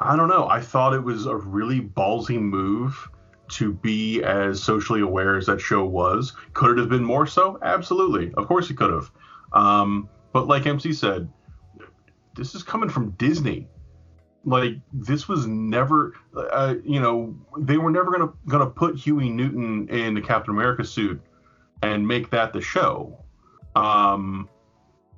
I 0.00 0.16
don't 0.16 0.28
know. 0.28 0.48
I 0.48 0.60
thought 0.60 0.94
it 0.94 1.02
was 1.02 1.26
a 1.26 1.36
really 1.36 1.80
ballsy 1.80 2.40
move 2.40 3.08
to 3.50 3.72
be 3.72 4.22
as 4.22 4.62
socially 4.62 5.00
aware 5.00 5.36
as 5.36 5.46
that 5.46 5.60
show 5.60 5.84
was. 5.84 6.32
Could 6.54 6.72
it 6.72 6.78
have 6.78 6.88
been 6.88 7.04
more 7.04 7.26
so? 7.26 7.58
Absolutely. 7.62 8.32
Of 8.34 8.46
course 8.46 8.70
it 8.70 8.76
could 8.76 8.92
have. 8.92 9.10
Um, 9.52 10.08
but 10.32 10.46
like 10.46 10.66
MC 10.66 10.92
said, 10.92 11.28
this 12.34 12.54
is 12.54 12.62
coming 12.62 12.88
from 12.88 13.10
Disney. 13.12 13.68
Like 14.44 14.76
this 14.92 15.28
was 15.28 15.46
never, 15.46 16.14
uh, 16.34 16.76
you 16.82 17.00
know, 17.00 17.36
they 17.58 17.76
were 17.76 17.90
never 17.90 18.10
gonna 18.10 18.32
gonna 18.48 18.70
put 18.70 18.96
Huey 18.96 19.28
Newton 19.28 19.88
in 19.88 20.14
the 20.14 20.22
Captain 20.22 20.54
America 20.54 20.84
suit 20.84 21.20
and 21.82 22.06
make 22.06 22.30
that 22.30 22.54
the 22.54 22.62
show. 22.62 23.22
Um, 23.76 24.48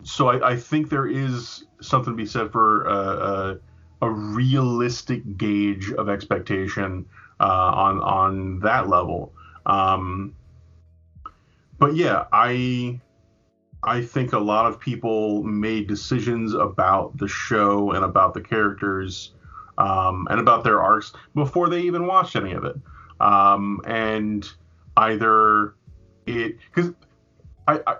so 0.02 0.28
I, 0.28 0.52
I 0.52 0.56
think 0.56 0.88
there 0.88 1.06
is 1.06 1.66
something 1.80 2.14
to 2.14 2.16
be 2.16 2.26
said 2.26 2.50
for 2.50 2.88
uh, 2.88 2.92
uh, 2.92 3.54
a 4.02 4.10
realistic 4.10 5.38
gauge 5.38 5.92
of 5.92 6.08
expectation 6.08 7.06
uh, 7.40 7.44
on 7.74 8.00
on 8.00 8.58
that 8.60 8.88
level. 8.88 9.32
Um, 9.64 10.34
but 11.78 11.94
yeah, 11.94 12.24
I 12.32 13.00
I 13.84 14.02
think 14.02 14.32
a 14.32 14.38
lot 14.38 14.66
of 14.66 14.78
people 14.78 15.42
made 15.44 15.86
decisions 15.86 16.52
about 16.54 17.16
the 17.16 17.28
show 17.28 17.92
and 17.92 18.04
about 18.04 18.34
the 18.34 18.40
characters 18.40 19.32
um, 19.78 20.26
and 20.30 20.40
about 20.40 20.64
their 20.64 20.80
arcs 20.80 21.12
before 21.34 21.68
they 21.68 21.80
even 21.82 22.06
watched 22.06 22.36
any 22.36 22.52
of 22.52 22.64
it. 22.64 22.76
Um, 23.20 23.80
and 23.86 24.48
either 24.96 25.74
it 26.26 26.58
because 26.74 26.92
I, 27.68 27.80
I, 27.86 27.96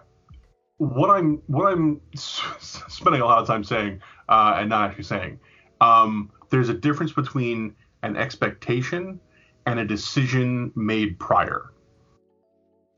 what 0.79 1.11
I'm 1.11 1.43
what 1.47 1.73
I'm 1.73 2.01
spending 2.15 3.23
a 3.23 3.25
lot 3.25 3.39
of 3.39 3.47
time 3.47 3.63
saying 3.63 4.01
uh, 4.29 4.57
and 4.59 4.69
not 4.69 4.91
actually 4.91 5.05
saying 5.05 5.39
um, 5.83 6.31
there's 6.51 6.69
a 6.69 6.75
difference 6.75 7.13
between 7.13 7.75
an 8.03 8.17
expectation 8.17 9.21
and 9.67 9.79
a 9.79 9.85
decision 9.85 10.73
made 10.75 11.19
prior. 11.19 11.73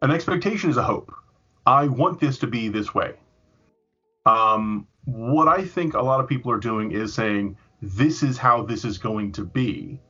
An 0.02 0.10
expectation 0.10 0.70
is 0.70 0.76
a 0.76 0.82
hope 0.82 1.12
I 1.66 1.86
want 1.86 2.20
this 2.20 2.38
to 2.38 2.46
be 2.46 2.68
this 2.68 2.94
way. 2.94 3.14
Um, 4.26 4.86
what 5.06 5.48
I 5.48 5.64
think 5.64 5.94
a 5.94 6.02
lot 6.02 6.20
of 6.20 6.28
people 6.28 6.50
are 6.52 6.58
doing 6.58 6.92
is 6.92 7.14
saying, 7.14 7.56
this 7.80 8.22
is 8.22 8.36
how 8.36 8.62
this 8.62 8.84
is 8.84 8.98
going 8.98 9.32
to 9.32 9.44
be. 9.44 10.00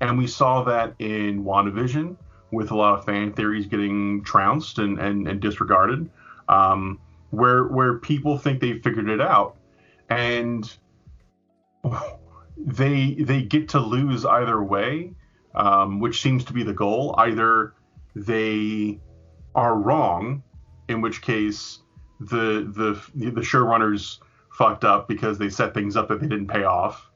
And 0.00 0.16
we 0.16 0.26
saw 0.26 0.62
that 0.64 0.94
in 0.98 1.44
WandaVision 1.44 2.16
with 2.52 2.70
a 2.70 2.76
lot 2.76 2.98
of 2.98 3.04
fan 3.04 3.32
theories 3.32 3.66
getting 3.66 4.22
trounced 4.24 4.78
and, 4.78 4.98
and, 4.98 5.28
and 5.28 5.40
disregarded, 5.40 6.08
um, 6.48 7.00
where, 7.30 7.64
where 7.64 7.98
people 7.98 8.38
think 8.38 8.60
they've 8.60 8.82
figured 8.82 9.08
it 9.08 9.20
out. 9.20 9.56
And 10.08 10.72
they 12.56 13.14
they 13.14 13.42
get 13.42 13.70
to 13.70 13.80
lose 13.80 14.24
either 14.24 14.62
way, 14.62 15.12
um, 15.54 16.00
which 16.00 16.20
seems 16.20 16.44
to 16.44 16.52
be 16.52 16.62
the 16.62 16.72
goal. 16.72 17.14
Either 17.18 17.74
they 18.14 19.00
are 19.54 19.76
wrong 19.76 20.42
in 20.88 21.00
which 21.00 21.22
case 21.22 21.78
the 22.20 22.70
the 22.76 23.32
the 23.32 23.40
showrunners 23.40 24.18
fucked 24.52 24.84
up 24.84 25.08
because 25.08 25.38
they 25.38 25.48
set 25.48 25.72
things 25.72 25.96
up 25.96 26.08
that 26.08 26.20
they 26.20 26.26
didn't 26.28 26.48
pay 26.48 26.64
off, 26.64 27.10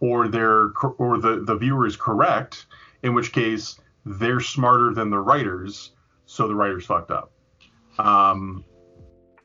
or 0.00 0.28
they're 0.28 0.72
or 0.98 1.18
the 1.18 1.42
the 1.44 1.56
viewer 1.56 1.86
is 1.86 1.96
correct, 1.96 2.66
in 3.02 3.14
which 3.14 3.32
case 3.32 3.80
they're 4.06 4.40
smarter 4.40 4.92
than 4.94 5.10
the 5.10 5.18
writers, 5.18 5.92
so 6.26 6.46
the 6.46 6.54
writers 6.54 6.86
fucked 6.86 7.10
up. 7.10 7.32
Um, 7.98 8.64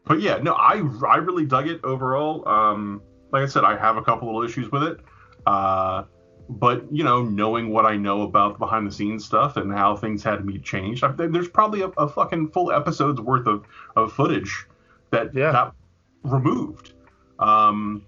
but 0.05 0.21
yeah, 0.21 0.37
no, 0.37 0.53
I 0.53 0.81
I 1.07 1.17
really 1.17 1.45
dug 1.45 1.67
it 1.67 1.83
overall. 1.83 2.47
Um, 2.47 3.01
like 3.31 3.43
I 3.43 3.45
said, 3.47 3.63
I 3.63 3.77
have 3.77 3.97
a 3.97 4.01
couple 4.01 4.27
little 4.27 4.43
issues 4.43 4.71
with 4.71 4.83
it. 4.83 4.99
Uh, 5.45 6.03
but 6.49 6.91
you 6.91 7.03
know, 7.03 7.23
knowing 7.23 7.69
what 7.69 7.85
I 7.85 7.95
know 7.95 8.23
about 8.23 8.57
behind 8.57 8.87
the 8.87 8.91
scenes 8.91 9.23
stuff 9.23 9.55
and 9.55 9.71
how 9.71 9.95
things 9.95 10.23
had 10.23 10.37
to 10.37 10.43
be 10.43 10.57
changed, 10.59 11.03
I, 11.03 11.11
there's 11.11 11.47
probably 11.47 11.81
a, 11.81 11.89
a, 11.89 12.07
fucking 12.07 12.49
full 12.49 12.71
episode's 12.71 13.21
worth 13.21 13.45
of, 13.45 13.65
of 13.95 14.11
footage 14.11 14.65
that 15.11 15.33
yeah. 15.33 15.51
got 15.51 15.75
removed, 16.23 16.93
um, 17.37 18.03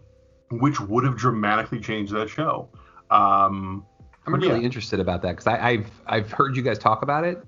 which 0.50 0.80
would 0.80 1.04
have 1.04 1.16
dramatically 1.16 1.80
changed 1.80 2.14
that 2.14 2.30
show. 2.30 2.68
Um, 3.12 3.86
I'm 4.26 4.36
really 4.36 4.60
yeah. 4.60 4.66
interested 4.66 5.00
about 5.00 5.22
that 5.22 5.32
because 5.32 5.48
I've 5.48 5.90
I've 6.08 6.32
heard 6.32 6.56
you 6.56 6.64
guys 6.64 6.78
talk 6.78 7.02
about 7.04 7.24
it, 7.24 7.44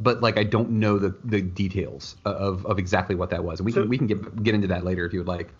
but 0.00 0.22
like 0.22 0.38
I 0.38 0.44
don't 0.44 0.70
know 0.70 0.98
the, 0.98 1.16
the 1.24 1.40
details 1.40 2.16
of, 2.24 2.64
of 2.66 2.78
exactly 2.78 3.14
what 3.14 3.30
that 3.30 3.44
was. 3.44 3.60
And 3.60 3.66
we 3.66 3.72
so, 3.72 3.82
can 3.82 3.90
we 3.90 3.98
can 3.98 4.06
get 4.06 4.42
get 4.42 4.54
into 4.54 4.68
that 4.68 4.84
later 4.84 5.04
if 5.04 5.12
you 5.12 5.20
would 5.20 5.28
like. 5.28 5.52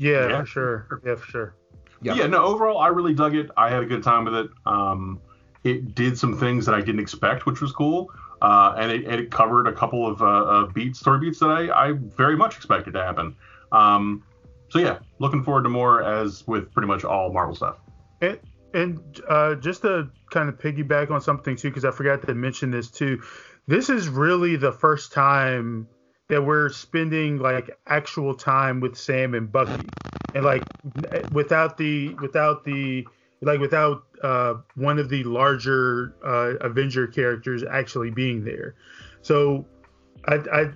Yeah, 0.00 0.28
yeah. 0.28 0.40
for 0.40 0.46
sure. 0.46 1.02
Yeah, 1.04 1.14
for 1.16 1.30
sure. 1.30 1.54
Yeah. 2.02 2.14
yeah, 2.14 2.26
no, 2.26 2.42
overall, 2.42 2.78
I 2.78 2.88
really 2.88 3.12
dug 3.12 3.36
it. 3.36 3.50
I 3.58 3.68
had 3.68 3.82
a 3.82 3.86
good 3.86 4.02
time 4.02 4.24
with 4.24 4.34
it. 4.34 4.50
Um, 4.64 5.20
it 5.62 5.94
did 5.94 6.16
some 6.16 6.38
things 6.38 6.64
that 6.64 6.74
I 6.74 6.80
didn't 6.80 7.00
expect, 7.00 7.44
which 7.44 7.60
was 7.60 7.70
cool. 7.72 8.10
Uh, 8.40 8.74
and, 8.78 8.90
it, 8.90 9.04
and, 9.04 9.20
it, 9.20 9.30
covered 9.30 9.66
a 9.66 9.72
couple 9.72 10.06
of 10.06 10.22
uh, 10.22 10.24
uh, 10.24 10.66
beats, 10.68 10.98
story 10.98 11.20
beats 11.20 11.38
that 11.40 11.50
I, 11.50 11.88
I, 11.88 11.92
very 11.92 12.34
much 12.34 12.56
expected 12.56 12.94
to 12.94 13.02
happen. 13.02 13.36
Um, 13.70 14.24
so 14.70 14.78
yeah, 14.78 15.00
looking 15.18 15.44
forward 15.44 15.64
to 15.64 15.68
more 15.68 16.02
as 16.02 16.46
with 16.46 16.72
pretty 16.72 16.88
much 16.88 17.04
all 17.04 17.30
Marvel 17.30 17.54
stuff. 17.54 17.76
And, 18.22 18.38
and 18.72 19.20
uh, 19.28 19.56
just 19.56 19.82
to 19.82 20.08
kind 20.30 20.48
of 20.48 20.56
piggyback 20.56 21.10
on 21.10 21.20
something 21.20 21.54
too, 21.54 21.68
because 21.68 21.84
I 21.84 21.90
forgot 21.90 22.26
to 22.26 22.34
mention 22.34 22.70
this 22.70 22.90
too. 22.90 23.20
This 23.66 23.90
is 23.90 24.08
really 24.08 24.56
the 24.56 24.72
first 24.72 25.12
time 25.12 25.86
that 26.30 26.42
we're 26.42 26.68
spending 26.68 27.38
like 27.38 27.70
actual 27.86 28.34
time 28.34 28.80
with 28.80 28.96
Sam 28.96 29.34
and 29.34 29.50
Bucky, 29.50 29.86
and 30.34 30.44
like 30.44 30.62
without 31.32 31.76
the 31.76 32.14
without 32.14 32.64
the 32.64 33.06
like 33.42 33.60
without 33.60 34.04
uh, 34.22 34.54
one 34.76 34.98
of 34.98 35.08
the 35.08 35.24
larger 35.24 36.14
uh, 36.24 36.54
Avenger 36.66 37.06
characters 37.06 37.64
actually 37.68 38.10
being 38.10 38.44
there. 38.44 38.74
So 39.22 39.66
I, 40.26 40.34
I 40.52 40.70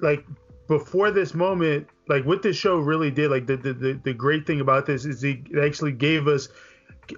like 0.00 0.24
before 0.68 1.10
this 1.10 1.34
moment, 1.34 1.88
like 2.08 2.24
what 2.24 2.42
this 2.42 2.56
show 2.56 2.78
really 2.78 3.10
did, 3.10 3.30
like 3.30 3.46
the 3.46 3.56
the, 3.56 3.72
the, 3.72 4.00
the 4.04 4.14
great 4.14 4.46
thing 4.46 4.60
about 4.60 4.86
this 4.86 5.06
is 5.06 5.24
it 5.24 5.38
actually 5.60 5.92
gave 5.92 6.28
us 6.28 6.48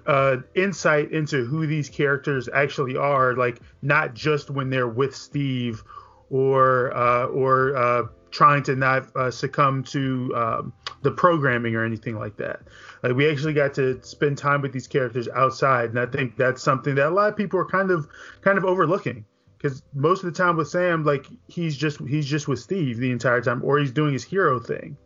uh, 0.07 0.37
insight 0.55 1.11
into 1.11 1.43
who 1.43 1.67
these 1.67 1.89
characters 1.89 2.47
actually 2.53 2.95
are, 2.95 3.35
like 3.35 3.59
not 3.81 4.13
just 4.13 4.49
when 4.49 4.69
they're 4.69 4.87
with 4.87 5.15
Steve 5.15 5.83
or 6.29 6.95
uh, 6.95 7.25
or 7.27 7.75
uh, 7.75 8.03
trying 8.31 8.63
to 8.63 8.75
not 8.75 9.15
uh, 9.15 9.31
succumb 9.31 9.83
to 9.83 10.31
um, 10.35 10.73
the 11.03 11.11
programming 11.11 11.75
or 11.75 11.85
anything 11.85 12.17
like 12.17 12.35
that. 12.37 12.61
Like 13.03 13.15
we 13.15 13.29
actually 13.29 13.53
got 13.53 13.73
to 13.75 14.01
spend 14.03 14.37
time 14.37 14.61
with 14.61 14.73
these 14.73 14.87
characters 14.87 15.27
outside, 15.29 15.89
and 15.89 15.99
I 15.99 16.05
think 16.05 16.35
that's 16.35 16.61
something 16.61 16.95
that 16.95 17.07
a 17.07 17.09
lot 17.09 17.29
of 17.29 17.37
people 17.37 17.59
are 17.59 17.65
kind 17.65 17.91
of 17.91 18.07
kind 18.41 18.57
of 18.57 18.65
overlooking. 18.65 19.25
Because 19.57 19.81
most 19.93 20.23
of 20.23 20.31
the 20.31 20.37
time 20.37 20.57
with 20.57 20.67
Sam, 20.67 21.03
like 21.03 21.27
he's 21.47 21.77
just 21.77 21.99
he's 22.01 22.25
just 22.25 22.47
with 22.47 22.59
Steve 22.59 22.97
the 22.97 23.11
entire 23.11 23.41
time, 23.41 23.63
or 23.63 23.79
he's 23.79 23.91
doing 23.91 24.13
his 24.13 24.23
hero 24.23 24.59
thing. 24.59 24.97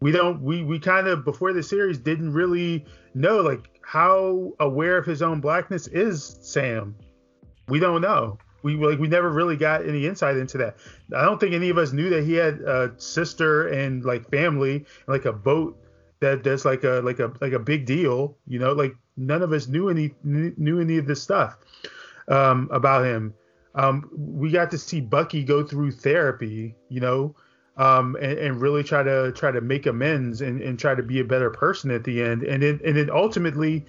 We 0.00 0.12
don't 0.12 0.42
we 0.42 0.62
we 0.62 0.78
kind 0.78 1.08
of 1.08 1.24
before 1.24 1.52
the 1.52 1.62
series 1.62 1.98
didn't 1.98 2.32
really 2.32 2.84
know 3.14 3.38
like 3.38 3.68
how 3.82 4.52
aware 4.60 4.96
of 4.96 5.06
his 5.06 5.22
own 5.22 5.40
blackness 5.40 5.88
is 5.88 6.38
Sam. 6.42 6.94
We 7.68 7.80
don't 7.80 8.00
know. 8.00 8.38
We 8.62 8.76
like 8.76 8.98
we 8.98 9.08
never 9.08 9.30
really 9.30 9.56
got 9.56 9.86
any 9.86 10.06
insight 10.06 10.36
into 10.36 10.58
that. 10.58 10.76
I 11.16 11.22
don't 11.24 11.38
think 11.38 11.54
any 11.54 11.70
of 11.70 11.78
us 11.78 11.92
knew 11.92 12.10
that 12.10 12.24
he 12.24 12.34
had 12.34 12.60
a 12.60 12.92
sister 12.98 13.68
and 13.68 14.04
like 14.04 14.30
family 14.30 14.76
and 14.76 15.08
like 15.08 15.24
a 15.24 15.32
boat 15.32 15.76
that 16.20 16.44
that's 16.44 16.64
like 16.64 16.84
a 16.84 17.00
like 17.04 17.18
a 17.18 17.32
like 17.40 17.52
a 17.52 17.58
big 17.58 17.86
deal. 17.86 18.36
You 18.46 18.58
know, 18.58 18.72
like 18.72 18.94
none 19.16 19.42
of 19.42 19.52
us 19.52 19.66
knew 19.66 19.88
any 19.88 20.12
knew 20.22 20.80
any 20.80 20.98
of 20.98 21.06
this 21.06 21.22
stuff 21.22 21.56
um, 22.28 22.68
about 22.70 23.04
him. 23.04 23.34
Um, 23.74 24.10
we 24.12 24.50
got 24.50 24.70
to 24.72 24.78
see 24.78 25.00
Bucky 25.00 25.44
go 25.44 25.64
through 25.64 25.92
therapy. 25.92 26.76
You 26.88 27.00
know. 27.00 27.34
Um, 27.76 28.14
and, 28.20 28.38
and, 28.38 28.60
really 28.60 28.82
try 28.82 29.02
to 29.02 29.32
try 29.32 29.52
to 29.52 29.62
make 29.62 29.86
amends 29.86 30.42
and, 30.42 30.60
and, 30.60 30.78
try 30.78 30.94
to 30.94 31.02
be 31.02 31.20
a 31.20 31.24
better 31.24 31.48
person 31.48 31.90
at 31.90 32.04
the 32.04 32.20
end. 32.20 32.42
And 32.42 32.62
then 32.62 32.80
and 32.84 32.94
then 32.94 33.08
ultimately, 33.08 33.86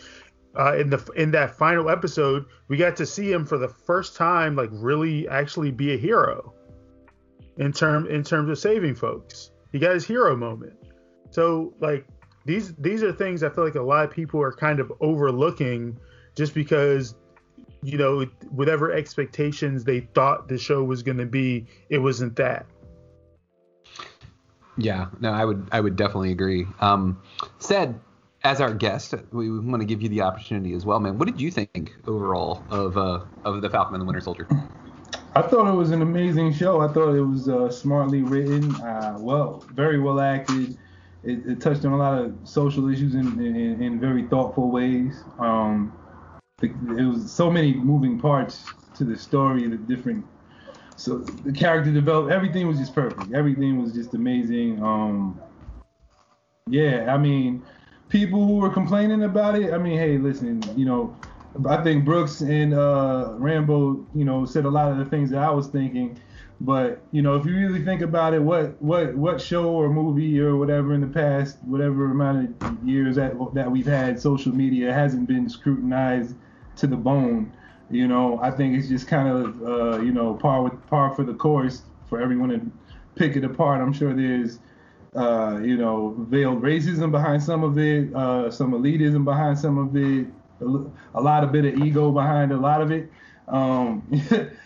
uh, 0.57 0.75
in 0.77 0.89
the 0.89 0.97
in 1.15 1.31
that 1.31 1.57
final 1.57 1.89
episode, 1.89 2.45
we 2.67 2.77
got 2.77 2.95
to 2.97 3.05
see 3.05 3.31
him 3.31 3.45
for 3.45 3.57
the 3.57 3.69
first 3.69 4.15
time, 4.15 4.55
like 4.55 4.69
really 4.71 5.27
actually 5.29 5.71
be 5.71 5.93
a 5.93 5.97
hero. 5.97 6.53
In 7.57 7.71
term 7.71 8.07
in 8.07 8.23
terms 8.23 8.49
of 8.49 8.57
saving 8.57 8.95
folks, 8.95 9.51
he 9.71 9.79
got 9.79 9.93
his 9.93 10.05
hero 10.05 10.35
moment. 10.35 10.73
So 11.29 11.73
like 11.79 12.05
these 12.45 12.73
these 12.75 13.03
are 13.03 13.13
things 13.13 13.43
I 13.43 13.49
feel 13.49 13.63
like 13.63 13.75
a 13.75 13.81
lot 13.81 14.05
of 14.05 14.11
people 14.11 14.41
are 14.41 14.51
kind 14.51 14.79
of 14.79 14.91
overlooking, 14.99 15.97
just 16.35 16.53
because 16.53 17.15
you 17.81 17.97
know 17.97 18.25
whatever 18.49 18.91
expectations 18.91 19.83
they 19.83 20.01
thought 20.01 20.47
the 20.47 20.57
show 20.57 20.83
was 20.83 21.01
going 21.03 21.17
to 21.17 21.25
be, 21.25 21.65
it 21.89 21.99
wasn't 21.99 22.35
that. 22.35 22.65
Yeah, 24.77 25.07
no, 25.19 25.31
I 25.31 25.45
would 25.45 25.67
I 25.71 25.79
would 25.79 25.95
definitely 25.95 26.31
agree. 26.31 26.65
Um, 26.79 27.21
said 27.59 27.99
as 28.43 28.59
our 28.59 28.73
guest, 28.73 29.13
we 29.31 29.49
want 29.51 29.81
to 29.81 29.85
give 29.85 30.01
you 30.01 30.09
the 30.09 30.21
opportunity 30.21 30.73
as 30.73 30.85
well, 30.85 30.99
man. 30.99 31.17
What 31.17 31.27
did 31.27 31.39
you 31.39 31.51
think 31.51 31.93
overall 32.07 32.63
of 32.69 32.97
uh, 32.97 33.21
of 33.43 33.61
the 33.61 33.69
Falcon 33.69 33.95
and 33.95 34.01
the 34.01 34.05
Winter 34.05 34.21
Soldier? 34.21 34.47
I 35.33 35.41
thought 35.41 35.71
it 35.71 35.75
was 35.75 35.91
an 35.91 36.01
amazing 36.01 36.53
show. 36.53 36.81
I 36.81 36.87
thought 36.91 37.13
it 37.13 37.21
was 37.21 37.47
uh, 37.47 37.69
smartly 37.71 38.21
written, 38.21 38.75
uh, 38.75 39.15
well, 39.17 39.63
very 39.73 39.97
well 39.97 40.19
acted. 40.19 40.77
It, 41.23 41.45
it, 41.45 41.61
touched 41.61 41.85
on 41.85 41.93
a 41.93 41.97
lot 41.97 42.17
of 42.21 42.35
social 42.43 42.89
issues 42.89 43.13
in, 43.13 43.39
in, 43.39 43.81
in 43.81 43.99
very 43.99 44.23
thoughtful 44.23 44.71
ways. 44.71 45.23
Um, 45.39 45.93
it, 46.61 46.73
was 47.07 47.31
so 47.31 47.49
many 47.49 47.75
moving 47.75 48.19
parts 48.19 48.65
to 48.95 49.05
the 49.05 49.17
story, 49.17 49.67
the 49.67 49.77
different. 49.77 50.25
So 50.97 51.19
the 51.19 51.53
character 51.53 51.91
developed, 51.93 52.31
everything 52.31 52.67
was 52.67 52.77
just 52.77 52.93
perfect. 52.93 53.33
Everything 53.33 53.81
was 53.81 53.93
just 53.93 54.13
amazing. 54.13 54.83
Um, 54.83 55.39
yeah, 56.67 57.13
I 57.13 57.17
mean, 57.17 57.63
people 58.11 58.45
who 58.45 58.57
were 58.57 58.69
complaining 58.69 59.23
about 59.23 59.55
it, 59.55 59.73
I 59.73 59.77
mean, 59.77 59.97
hey, 59.97 60.17
listen, 60.17 60.61
you 60.77 60.85
know, 60.85 61.15
I 61.67 61.81
think 61.83 62.05
Brooks 62.05 62.41
and 62.41 62.73
uh, 62.73 63.33
Rambo, 63.37 64.05
you 64.13 64.25
know, 64.25 64.45
said 64.45 64.65
a 64.65 64.69
lot 64.69 64.91
of 64.91 64.97
the 64.97 65.05
things 65.05 65.31
that 65.31 65.41
I 65.41 65.49
was 65.49 65.67
thinking. 65.67 66.19
But 66.59 67.01
you 67.11 67.23
know, 67.23 67.35
if 67.35 67.45
you 67.45 67.55
really 67.55 67.83
think 67.83 68.01
about 68.01 68.35
it, 68.35 68.41
what 68.41 68.79
what 68.79 69.15
what 69.15 69.41
show 69.41 69.71
or 69.71 69.89
movie 69.89 70.39
or 70.39 70.55
whatever 70.57 70.93
in 70.93 71.01
the 71.01 71.07
past, 71.07 71.57
whatever 71.63 72.11
amount 72.11 72.55
of 72.61 72.87
years 72.87 73.15
that 73.15 73.33
that 73.55 73.71
we've 73.71 73.87
had 73.87 74.19
social 74.19 74.53
media 74.53 74.93
hasn't 74.93 75.27
been 75.27 75.49
scrutinized 75.49 76.35
to 76.75 76.85
the 76.85 76.95
bone. 76.95 77.51
You 77.89 78.07
know, 78.07 78.39
I 78.43 78.51
think 78.51 78.77
it's 78.77 78.87
just 78.87 79.07
kind 79.07 79.27
of 79.27 79.63
uh, 79.63 80.01
you 80.01 80.11
know 80.11 80.35
par 80.35 80.61
with 80.61 80.85
par 80.85 81.15
for 81.15 81.23
the 81.23 81.33
course 81.33 81.81
for 82.07 82.21
everyone 82.21 82.49
to 82.49 82.61
pick 83.15 83.35
it 83.35 83.43
apart. 83.43 83.81
I'm 83.81 83.91
sure 83.91 84.13
there's 84.13 84.59
uh, 85.15 85.59
you 85.61 85.77
know, 85.77 86.15
veiled 86.29 86.61
racism 86.61 87.11
behind 87.11 87.43
some 87.43 87.63
of 87.63 87.77
it, 87.77 88.13
uh, 88.15 88.49
some 88.49 88.71
elitism 88.71 89.25
behind 89.25 89.57
some 89.57 89.77
of 89.77 89.95
it, 89.95 90.27
a, 91.13 91.21
lot 91.21 91.43
of 91.43 91.51
bit 91.51 91.65
of 91.65 91.79
ego 91.81 92.11
behind 92.11 92.51
a 92.51 92.57
lot 92.57 92.81
of 92.81 92.91
it. 92.91 93.11
Um, 93.47 94.03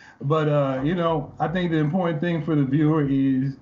but 0.21 0.47
uh, 0.47 0.81
you 0.83 0.95
know, 0.95 1.33
I 1.39 1.47
think 1.47 1.71
the 1.71 1.77
important 1.77 2.21
thing 2.21 2.43
for 2.43 2.55
the 2.55 2.63
viewer 2.63 3.07
is 3.09 3.55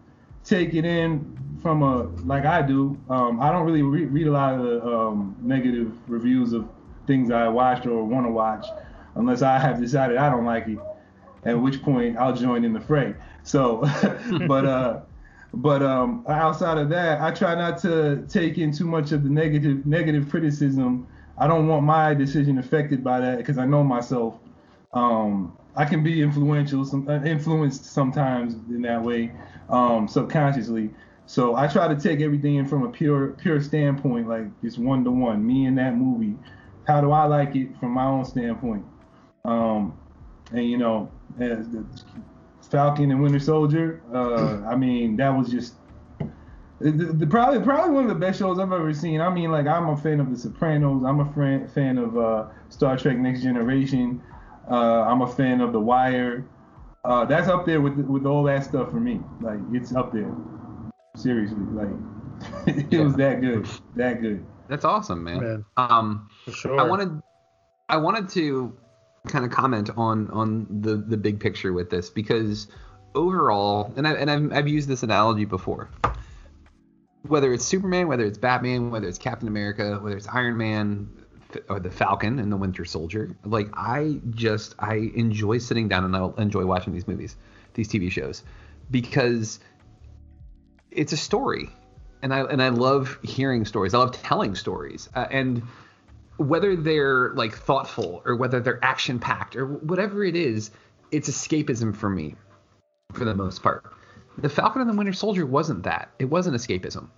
take 0.44 0.74
it 0.74 0.86
in 0.86 1.38
from 1.62 1.82
a 1.84 2.04
like 2.26 2.46
I 2.46 2.62
do. 2.62 2.98
Um, 3.10 3.40
I 3.40 3.52
don't 3.52 3.66
really 3.66 3.84
re- 3.84 4.06
read 4.06 4.28
a 4.28 4.32
lot 4.32 4.56
of 4.56 4.64
the 4.64 4.86
um, 4.86 5.36
negative 5.42 5.92
reviews 6.08 6.54
of 6.54 6.68
things 7.08 7.32
I 7.32 7.48
watched 7.48 7.86
or 7.86 8.04
want 8.04 8.26
to 8.26 8.32
watch 8.32 8.66
unless 9.16 9.42
I 9.42 9.58
have 9.60 9.80
decided 9.80 10.18
I 10.18 10.30
don't 10.30 10.46
like 10.46 10.68
it. 10.68 10.80
At 11.46 11.60
which 11.60 11.82
point 11.82 12.18
I'll 12.18 12.36
join 12.36 12.64
in 12.64 12.74
the 12.74 12.80
fray. 12.80 13.16
So, 13.44 13.84
but 14.48 14.66
uh, 14.66 15.02
but 15.54 15.84
um, 15.84 16.26
outside 16.28 16.80
of 16.80 16.90
that, 16.90 17.22
I 17.22 17.32
try 17.32 17.54
not 17.54 17.78
to 17.80 18.26
take 18.28 18.58
in 18.58 18.72
too 18.72 18.86
much 18.86 19.12
of 19.12 19.24
the 19.24 19.30
negative 19.30 19.86
negative 19.86 20.30
criticism. 20.30 21.08
I 21.38 21.48
don't 21.48 21.68
want 21.68 21.86
my 21.86 22.14
decision 22.14 22.58
affected 22.58 23.04
by 23.04 23.20
that 23.20 23.38
because 23.38 23.58
I 23.58 23.66
know 23.66 23.84
myself. 23.84 24.40
Um, 24.94 25.58
I 25.76 25.86
can 25.86 26.04
be 26.04 26.22
influential, 26.22 26.86
some, 26.86 27.08
uh, 27.08 27.24
influenced 27.24 27.86
sometimes 27.86 28.54
in 28.70 28.82
that 28.84 29.02
way, 29.02 29.32
um, 29.70 30.08
subconsciously. 30.08 30.92
So 31.26 31.56
I 31.56 31.68
try 31.68 31.88
to 31.88 32.00
take 32.00 32.22
everything 32.22 32.56
in 32.56 32.68
from 32.68 32.84
a 32.84 32.90
pure 32.90 33.30
pure 33.30 33.62
standpoint, 33.62 34.28
like 34.28 34.46
just 34.62 34.80
one 34.80 35.04
to 35.04 35.12
one. 35.12 35.46
Me 35.46 35.66
and 35.66 35.78
that 35.78 35.96
movie. 35.96 36.36
How 36.88 37.00
do 37.00 37.12
I 37.12 37.26
like 37.26 37.56
it 37.56 37.78
from 37.80 37.92
my 37.92 38.06
own 38.06 38.26
standpoint? 38.26 38.86
Um, 39.46 39.98
and 40.52 40.66
you 40.66 40.78
know, 40.78 41.12
Falcon 42.74 43.12
and 43.12 43.22
Winter 43.22 43.40
Soldier. 43.40 44.02
Uh, 44.12 44.64
I 44.68 44.76
mean, 44.76 45.16
that 45.18 45.30
was 45.30 45.50
just 45.50 45.76
the, 46.80 46.92
the, 46.92 47.28
probably 47.28 47.62
probably 47.62 47.92
one 47.92 48.04
of 48.04 48.10
the 48.10 48.16
best 48.16 48.40
shows 48.40 48.58
I've 48.60 48.74
ever 48.74 48.94
seen. 48.94 49.22
I 49.22 49.30
mean, 49.30 49.52
like 49.52 49.68
I'm 49.68 49.88
a 49.90 49.96
fan 49.96 50.20
of 50.20 50.32
The 50.32 50.38
Sopranos. 50.38 51.04
I'm 51.06 51.20
a 51.20 51.34
fan 51.34 51.68
fan 51.68 51.98
of 52.00 52.18
uh, 52.18 52.48
Star 52.70 52.98
Trek 52.98 53.18
Next 53.18 53.44
Generation. 53.44 54.22
Uh, 54.70 55.04
I'm 55.04 55.22
a 55.22 55.28
fan 55.28 55.62
of 55.62 55.72
The 55.72 55.80
Wire. 55.80 56.46
Uh, 57.06 57.26
that's 57.26 57.48
up 57.48 57.66
there 57.66 57.80
with 57.80 57.98
with 58.00 58.26
all 58.26 58.44
that 58.46 58.64
stuff 58.64 58.90
for 58.90 59.00
me. 59.00 59.22
Like 59.40 59.60
it's 59.72 59.96
up 59.96 60.12
there. 60.12 60.34
Seriously, 61.16 61.64
like 61.72 61.88
it 62.68 62.92
yeah. 62.92 63.04
was 63.04 63.16
that 63.16 63.40
good, 63.40 63.70
that 63.96 64.22
good. 64.22 64.44
That's 64.68 64.84
awesome, 64.84 65.24
man. 65.24 65.40
man. 65.40 65.66
Um, 65.78 66.28
for 66.44 66.52
sure. 66.52 66.80
I 66.80 66.84
wanted 66.84 67.22
I 67.88 67.98
wanted 67.98 68.30
to 68.30 68.76
kind 69.28 69.46
of 69.46 69.52
comment 69.52 69.90
on 69.96 70.30
on 70.32 70.68
the 70.82 70.96
the 70.96 71.18
big 71.18 71.40
picture 71.40 71.72
with 71.72 71.90
this 71.90 72.10
because 72.10 72.68
overall, 73.16 73.94
and 73.96 74.08
I 74.08 74.14
and 74.14 74.30
I've, 74.30 74.54
I've 74.54 74.68
used 74.68 74.88
this 74.88 75.04
analogy 75.04 75.46
before. 75.46 75.90
Whether 77.24 77.54
it's 77.54 77.64
Superman, 77.64 78.08
whether 78.08 78.26
it's 78.26 78.38
Batman, 78.38 78.92
whether 78.92 79.08
it's 79.08 79.18
Captain 79.18 79.48
America, 79.48 79.98
whether 80.02 80.18
it's 80.18 80.28
Iron 80.28 80.58
Man, 80.58 81.10
or 81.70 81.80
the 81.80 81.90
Falcon 81.90 82.40
and 82.40 82.52
the 82.52 82.58
Winter 82.58 82.84
Soldier, 82.84 83.34
like 83.46 83.70
I 83.74 84.20
just 84.32 84.76
I 84.80 85.12
enjoy 85.16 85.60
sitting 85.60 85.88
down 85.88 86.04
and 86.04 86.16
I 86.16 86.30
enjoy 86.42 86.66
watching 86.66 86.92
these 86.92 87.08
movies, 87.08 87.38
these 87.76 87.88
TV 87.88 88.12
shows, 88.12 88.44
because 88.92 89.62
it's 90.92 91.14
a 91.14 91.18
story, 91.18 91.70
and 92.22 92.34
I 92.34 92.42
and 92.42 92.62
I 92.62 92.70
love 92.70 93.20
hearing 93.24 93.64
stories. 93.64 93.94
I 93.94 94.00
love 94.00 94.12
telling 94.12 94.56
stories, 94.56 95.08
uh, 95.16 95.28
and 95.32 95.64
whether 96.38 96.76
they're 96.76 97.34
like 97.34 97.56
thoughtful 97.56 98.22
or 98.26 98.36
whether 98.36 98.60
they're 98.60 98.84
action 98.84 99.20
packed 99.20 99.56
or 99.56 99.66
whatever 99.66 100.24
it 100.24 100.36
is, 100.36 100.72
it's 101.12 101.30
escapism 101.30 101.96
for 101.96 102.10
me, 102.10 102.36
for 103.14 103.26
the 103.26 103.36
most 103.36 103.62
part. 103.62 103.86
The 104.38 104.50
Falcon 104.50 104.82
and 104.82 104.90
the 104.90 104.96
Winter 104.96 105.14
Soldier 105.14 105.46
wasn't 105.46 105.84
that. 105.84 106.10
It 106.18 106.26
wasn't 106.26 106.56
escapism. 106.56 107.10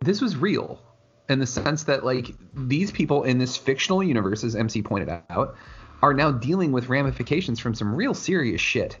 This 0.00 0.20
was 0.20 0.36
real 0.36 0.80
in 1.28 1.40
the 1.40 1.46
sense 1.46 1.84
that 1.84 2.04
like 2.04 2.34
these 2.54 2.92
people 2.92 3.24
in 3.24 3.38
this 3.38 3.56
fictional 3.56 4.02
universe, 4.02 4.44
as 4.44 4.54
MC 4.54 4.82
pointed 4.82 5.08
out, 5.30 5.56
are 6.02 6.14
now 6.14 6.30
dealing 6.30 6.72
with 6.72 6.88
ramifications 6.88 7.58
from 7.58 7.74
some 7.74 7.94
real 7.94 8.14
serious 8.14 8.60
shit. 8.60 8.96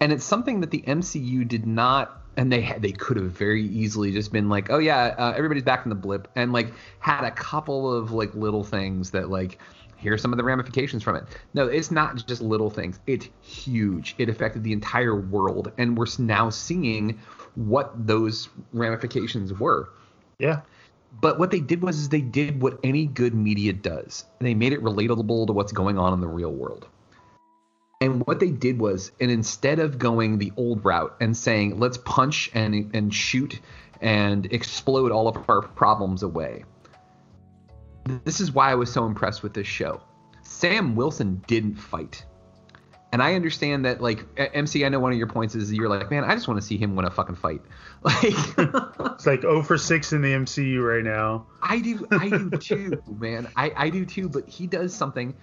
And 0.00 0.12
it's 0.12 0.24
something 0.24 0.60
that 0.60 0.70
the 0.70 0.82
MCU 0.82 1.46
did 1.48 1.66
not 1.66 2.17
and 2.38 2.52
they 2.52 2.60
had, 2.60 2.80
they 2.80 2.92
could 2.92 3.16
have 3.16 3.32
very 3.32 3.64
easily 3.64 4.12
just 4.12 4.32
been 4.32 4.48
like, 4.48 4.70
oh 4.70 4.78
yeah, 4.78 5.14
uh, 5.18 5.34
everybody's 5.36 5.64
back 5.64 5.84
in 5.84 5.90
the 5.90 5.96
blip, 5.96 6.28
and 6.36 6.52
like 6.52 6.72
had 7.00 7.24
a 7.24 7.32
couple 7.32 7.92
of 7.92 8.12
like 8.12 8.32
little 8.34 8.62
things 8.62 9.10
that 9.10 9.28
like 9.28 9.58
here's 9.96 10.22
some 10.22 10.32
of 10.32 10.36
the 10.36 10.44
ramifications 10.44 11.02
from 11.02 11.16
it. 11.16 11.24
No, 11.52 11.66
it's 11.66 11.90
not 11.90 12.24
just 12.28 12.40
little 12.40 12.70
things. 12.70 13.00
It's 13.08 13.28
huge. 13.42 14.14
It 14.18 14.28
affected 14.28 14.62
the 14.62 14.72
entire 14.72 15.16
world, 15.16 15.72
and 15.78 15.98
we're 15.98 16.06
now 16.20 16.48
seeing 16.48 17.18
what 17.56 18.06
those 18.06 18.48
ramifications 18.72 19.52
were. 19.52 19.90
Yeah. 20.38 20.60
But 21.20 21.40
what 21.40 21.50
they 21.50 21.58
did 21.58 21.82
was 21.82 21.98
is 21.98 22.08
they 22.08 22.20
did 22.20 22.62
what 22.62 22.78
any 22.84 23.06
good 23.06 23.34
media 23.34 23.72
does. 23.72 24.26
They 24.38 24.54
made 24.54 24.72
it 24.72 24.80
relatable 24.80 25.48
to 25.48 25.52
what's 25.52 25.72
going 25.72 25.98
on 25.98 26.12
in 26.12 26.20
the 26.20 26.28
real 26.28 26.52
world. 26.52 26.86
And 28.00 28.24
what 28.26 28.38
they 28.38 28.50
did 28.50 28.78
was, 28.78 29.10
and 29.20 29.28
instead 29.28 29.80
of 29.80 29.98
going 29.98 30.38
the 30.38 30.52
old 30.56 30.84
route 30.84 31.16
and 31.20 31.36
saying, 31.36 31.80
let's 31.80 31.98
punch 31.98 32.48
and 32.54 32.94
and 32.94 33.12
shoot 33.12 33.60
and 34.00 34.46
explode 34.52 35.10
all 35.10 35.26
of 35.26 35.50
our 35.50 35.62
problems 35.62 36.22
away. 36.22 36.64
This 38.24 38.40
is 38.40 38.52
why 38.52 38.70
I 38.70 38.76
was 38.76 38.92
so 38.92 39.04
impressed 39.04 39.42
with 39.42 39.52
this 39.52 39.66
show. 39.66 40.00
Sam 40.42 40.94
Wilson 40.94 41.42
didn't 41.48 41.74
fight. 41.74 42.24
And 43.10 43.22
I 43.22 43.34
understand 43.34 43.84
that, 43.86 44.00
like 44.00 44.24
MC, 44.36 44.84
I 44.84 44.90
know 44.90 45.00
one 45.00 45.12
of 45.12 45.18
your 45.18 45.26
points 45.26 45.54
is 45.54 45.72
you're 45.72 45.88
like, 45.88 46.10
man, 46.10 46.24
I 46.24 46.34
just 46.34 46.46
want 46.46 46.60
to 46.60 46.66
see 46.66 46.76
him 46.76 46.94
win 46.94 47.06
a 47.06 47.10
fucking 47.10 47.36
fight. 47.36 47.62
Like, 48.04 48.22
it's 48.22 49.26
like 49.26 49.40
0 49.40 49.62
for 49.62 49.76
6 49.76 50.12
in 50.12 50.22
the 50.22 50.28
MCU 50.28 50.80
right 50.80 51.02
now. 51.02 51.46
I 51.60 51.80
do, 51.80 52.06
I 52.12 52.28
do 52.28 52.50
too, 52.50 53.02
man. 53.18 53.48
I, 53.56 53.72
I 53.74 53.90
do 53.90 54.06
too. 54.06 54.28
But 54.28 54.48
he 54.48 54.68
does 54.68 54.94
something, 54.94 55.34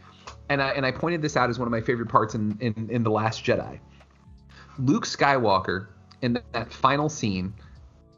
and 0.49 0.61
I 0.61 0.69
and 0.71 0.85
I 0.85 0.91
pointed 0.91 1.21
this 1.21 1.37
out 1.37 1.49
as 1.49 1.59
one 1.59 1.67
of 1.67 1.71
my 1.71 1.81
favorite 1.81 2.09
parts 2.09 2.35
in 2.35 2.57
in, 2.59 2.89
in 2.89 3.03
the 3.03 3.11
Last 3.11 3.43
Jedi. 3.43 3.79
Luke 4.77 5.05
Skywalker 5.05 5.87
in 6.21 6.39
that 6.51 6.71
final 6.71 7.09
scene 7.09 7.53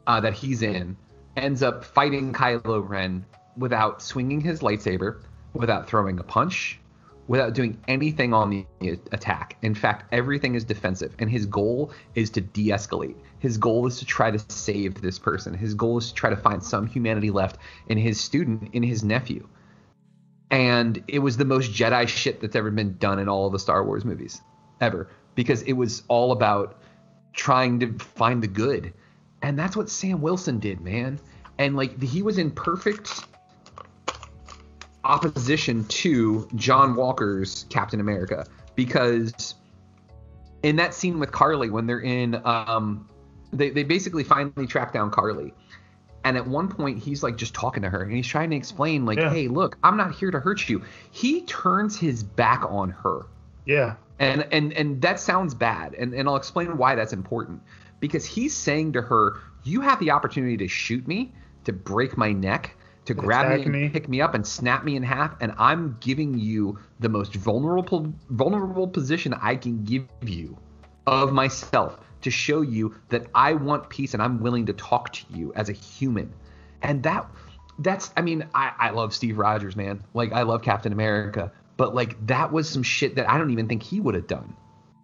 uh, 0.06 0.20
that 0.20 0.32
he's 0.32 0.62
in 0.62 0.96
ends 1.36 1.62
up 1.62 1.84
fighting 1.84 2.32
Kylo 2.32 2.86
Ren 2.88 3.24
without 3.56 4.02
swinging 4.02 4.40
his 4.40 4.60
lightsaber, 4.60 5.20
without 5.52 5.86
throwing 5.86 6.18
a 6.18 6.22
punch, 6.22 6.80
without 7.28 7.52
doing 7.52 7.78
anything 7.86 8.32
on 8.32 8.50
the 8.50 8.98
attack. 9.12 9.56
In 9.62 9.74
fact, 9.74 10.12
everything 10.12 10.54
is 10.54 10.64
defensive, 10.64 11.14
and 11.18 11.30
his 11.30 11.46
goal 11.46 11.92
is 12.14 12.30
to 12.30 12.40
de 12.40 12.68
escalate. 12.70 13.16
His 13.38 13.58
goal 13.58 13.86
is 13.86 13.98
to 13.98 14.04
try 14.04 14.30
to 14.30 14.38
save 14.48 15.00
this 15.00 15.18
person. 15.18 15.54
His 15.54 15.74
goal 15.74 15.98
is 15.98 16.08
to 16.08 16.14
try 16.14 16.30
to 16.30 16.36
find 16.36 16.62
some 16.62 16.86
humanity 16.86 17.30
left 17.30 17.58
in 17.88 17.98
his 17.98 18.20
student, 18.20 18.70
in 18.72 18.82
his 18.82 19.04
nephew. 19.04 19.46
And 20.50 21.02
it 21.08 21.18
was 21.18 21.36
the 21.36 21.44
most 21.44 21.72
Jedi 21.72 22.08
shit 22.08 22.40
that's 22.40 22.56
ever 22.56 22.70
been 22.70 22.96
done 22.98 23.18
in 23.18 23.28
all 23.28 23.46
of 23.46 23.52
the 23.52 23.58
Star 23.58 23.84
Wars 23.84 24.04
movies, 24.04 24.40
ever, 24.80 25.08
because 25.34 25.62
it 25.62 25.74
was 25.74 26.02
all 26.08 26.32
about 26.32 26.80
trying 27.34 27.78
to 27.80 27.92
find 27.98 28.42
the 28.42 28.48
good. 28.48 28.92
And 29.42 29.58
that's 29.58 29.76
what 29.76 29.88
Sam 29.90 30.20
Wilson 30.20 30.58
did, 30.58 30.80
man. 30.80 31.20
And 31.58 31.76
like 31.76 32.00
he 32.02 32.22
was 32.22 32.38
in 32.38 32.50
perfect 32.50 33.24
opposition 35.04 35.84
to 35.84 36.48
John 36.54 36.94
Walker's 36.94 37.66
Captain 37.70 38.00
America 38.00 38.46
because 38.74 39.54
in 40.62 40.76
that 40.76 40.92
scene 40.92 41.18
with 41.18 41.32
Karli 41.32 41.70
when 41.70 41.86
they're 41.86 42.00
in 42.00 42.40
um 42.44 43.08
they, 43.52 43.70
they 43.70 43.84
basically 43.84 44.24
finally 44.24 44.66
track 44.66 44.92
down 44.92 45.10
Karli. 45.10 45.54
And 46.24 46.36
at 46.36 46.46
one 46.46 46.68
point 46.68 46.98
he's 46.98 47.22
like 47.22 47.36
just 47.36 47.54
talking 47.54 47.82
to 47.82 47.90
her 47.90 48.02
and 48.02 48.12
he's 48.12 48.26
trying 48.26 48.50
to 48.50 48.56
explain 48.56 49.06
like, 49.06 49.18
Yeah. 49.18 49.30
"Hey, 49.30 49.48
look, 49.48 49.78
I'm 49.82 49.96
not 49.96 50.14
here 50.14 50.30
to 50.30 50.40
hurt 50.40 50.68
you." 50.68 50.82
He 51.10 51.42
turns 51.42 51.98
his 51.98 52.22
back 52.22 52.64
on 52.68 52.90
her. 52.90 53.26
Yeah. 53.64 53.94
And 54.18 54.46
and 54.50 54.72
and 54.72 55.00
that 55.02 55.20
sounds 55.20 55.54
bad. 55.54 55.94
And 55.94 56.12
and 56.12 56.28
I'll 56.28 56.36
explain 56.36 56.76
why 56.76 56.94
that's 56.94 57.12
important. 57.12 57.62
Because 58.00 58.24
he's 58.24 58.54
saying 58.54 58.92
to 58.92 59.02
her, 59.02 59.36
"You 59.62 59.80
have 59.80 60.00
the 60.00 60.10
opportunity 60.10 60.56
to 60.58 60.68
shoot 60.68 61.06
me, 61.06 61.32
to 61.64 61.72
break 61.72 62.16
my 62.16 62.32
neck, 62.32 62.74
to 63.04 63.14
grab 63.14 63.48
me 63.48 63.62
and 63.62 63.72
me. 63.72 63.88
pick 63.88 64.08
me 64.08 64.20
up 64.20 64.34
and 64.34 64.46
snap 64.46 64.84
me 64.84 64.96
in 64.96 65.02
half, 65.02 65.34
and 65.40 65.52
I'm 65.58 65.96
giving 66.00 66.38
you 66.38 66.78
the 67.00 67.08
most 67.08 67.34
vulnerable 67.34 68.12
vulnerable 68.28 68.88
position 68.88 69.34
I 69.34 69.56
can 69.56 69.84
give 69.84 70.06
you 70.22 70.58
of 71.06 71.32
myself 71.32 71.98
to 72.28 72.36
show 72.36 72.60
you 72.60 72.94
that 73.08 73.26
I 73.34 73.54
want 73.54 73.88
peace 73.88 74.14
and 74.14 74.22
I'm 74.22 74.40
willing 74.40 74.66
to 74.66 74.72
talk 74.72 75.12
to 75.14 75.24
you 75.30 75.52
as 75.54 75.68
a 75.68 75.72
human." 75.72 76.32
And 76.82 77.02
that 77.02 77.26
that's 77.78 78.12
I 78.16 78.22
mean, 78.22 78.46
I, 78.54 78.72
I 78.78 78.90
love 78.90 79.14
Steve 79.14 79.38
Rogers, 79.38 79.76
man. 79.76 80.04
Like 80.14 80.32
I 80.32 80.42
love 80.42 80.62
Captain 80.62 80.92
America. 80.92 81.52
But 81.76 81.94
like 81.94 82.26
that 82.26 82.52
was 82.52 82.68
some 82.68 82.82
shit 82.82 83.14
that 83.16 83.30
I 83.30 83.38
don't 83.38 83.50
even 83.50 83.68
think 83.68 83.82
he 83.82 84.00
would 84.00 84.14
have 84.14 84.26
done. 84.26 84.56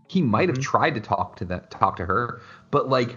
He 0.08 0.22
might 0.22 0.48
have 0.48 0.58
mm-hmm. 0.58 0.70
tried 0.70 0.94
to 0.96 1.00
talk 1.00 1.36
to 1.36 1.44
that 1.46 1.70
talk 1.70 1.96
to 1.96 2.06
her, 2.06 2.40
but 2.70 2.88
like 2.88 3.16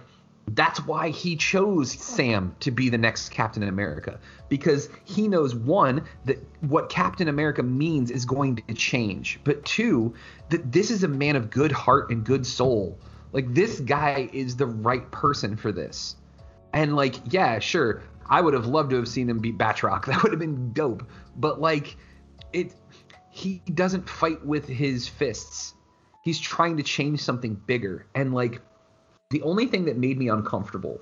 that's 0.54 0.84
why 0.86 1.10
he 1.10 1.36
chose 1.36 1.92
Sam 1.92 2.54
to 2.60 2.70
be 2.70 2.88
the 2.88 2.96
next 2.96 3.30
Captain 3.30 3.62
America 3.64 4.18
because 4.48 4.88
he 5.04 5.28
knows 5.28 5.54
one 5.54 6.04
that 6.24 6.38
what 6.60 6.88
Captain 6.88 7.28
America 7.28 7.62
means 7.62 8.10
is 8.10 8.24
going 8.24 8.56
to 8.56 8.74
change, 8.74 9.40
but 9.44 9.64
two 9.64 10.14
that 10.48 10.72
this 10.72 10.90
is 10.90 11.02
a 11.02 11.08
man 11.08 11.36
of 11.36 11.50
good 11.50 11.72
heart 11.72 12.10
and 12.10 12.24
good 12.24 12.46
soul. 12.46 12.98
Like 13.32 13.54
this 13.54 13.80
guy 13.80 14.28
is 14.32 14.56
the 14.56 14.66
right 14.66 15.10
person 15.10 15.56
for 15.56 15.72
this. 15.72 16.16
And 16.72 16.96
like, 16.96 17.16
yeah, 17.32 17.58
sure, 17.58 18.02
I 18.28 18.40
would 18.40 18.54
have 18.54 18.66
loved 18.66 18.90
to 18.90 18.96
have 18.96 19.08
seen 19.08 19.28
him 19.28 19.38
beat 19.38 19.58
Batroc. 19.58 20.04
That 20.06 20.22
would 20.22 20.32
have 20.32 20.40
been 20.40 20.72
dope. 20.72 21.04
But 21.36 21.60
like, 21.60 21.96
it, 22.52 22.74
he 23.30 23.62
doesn't 23.74 24.08
fight 24.08 24.44
with 24.44 24.66
his 24.66 25.08
fists. 25.08 25.74
He's 26.24 26.40
trying 26.40 26.76
to 26.76 26.82
change 26.82 27.20
something 27.20 27.54
bigger. 27.54 28.06
And 28.14 28.34
like, 28.34 28.60
the 29.30 29.42
only 29.42 29.66
thing 29.66 29.84
that 29.86 29.96
made 29.96 30.18
me 30.18 30.28
uncomfortable 30.28 31.00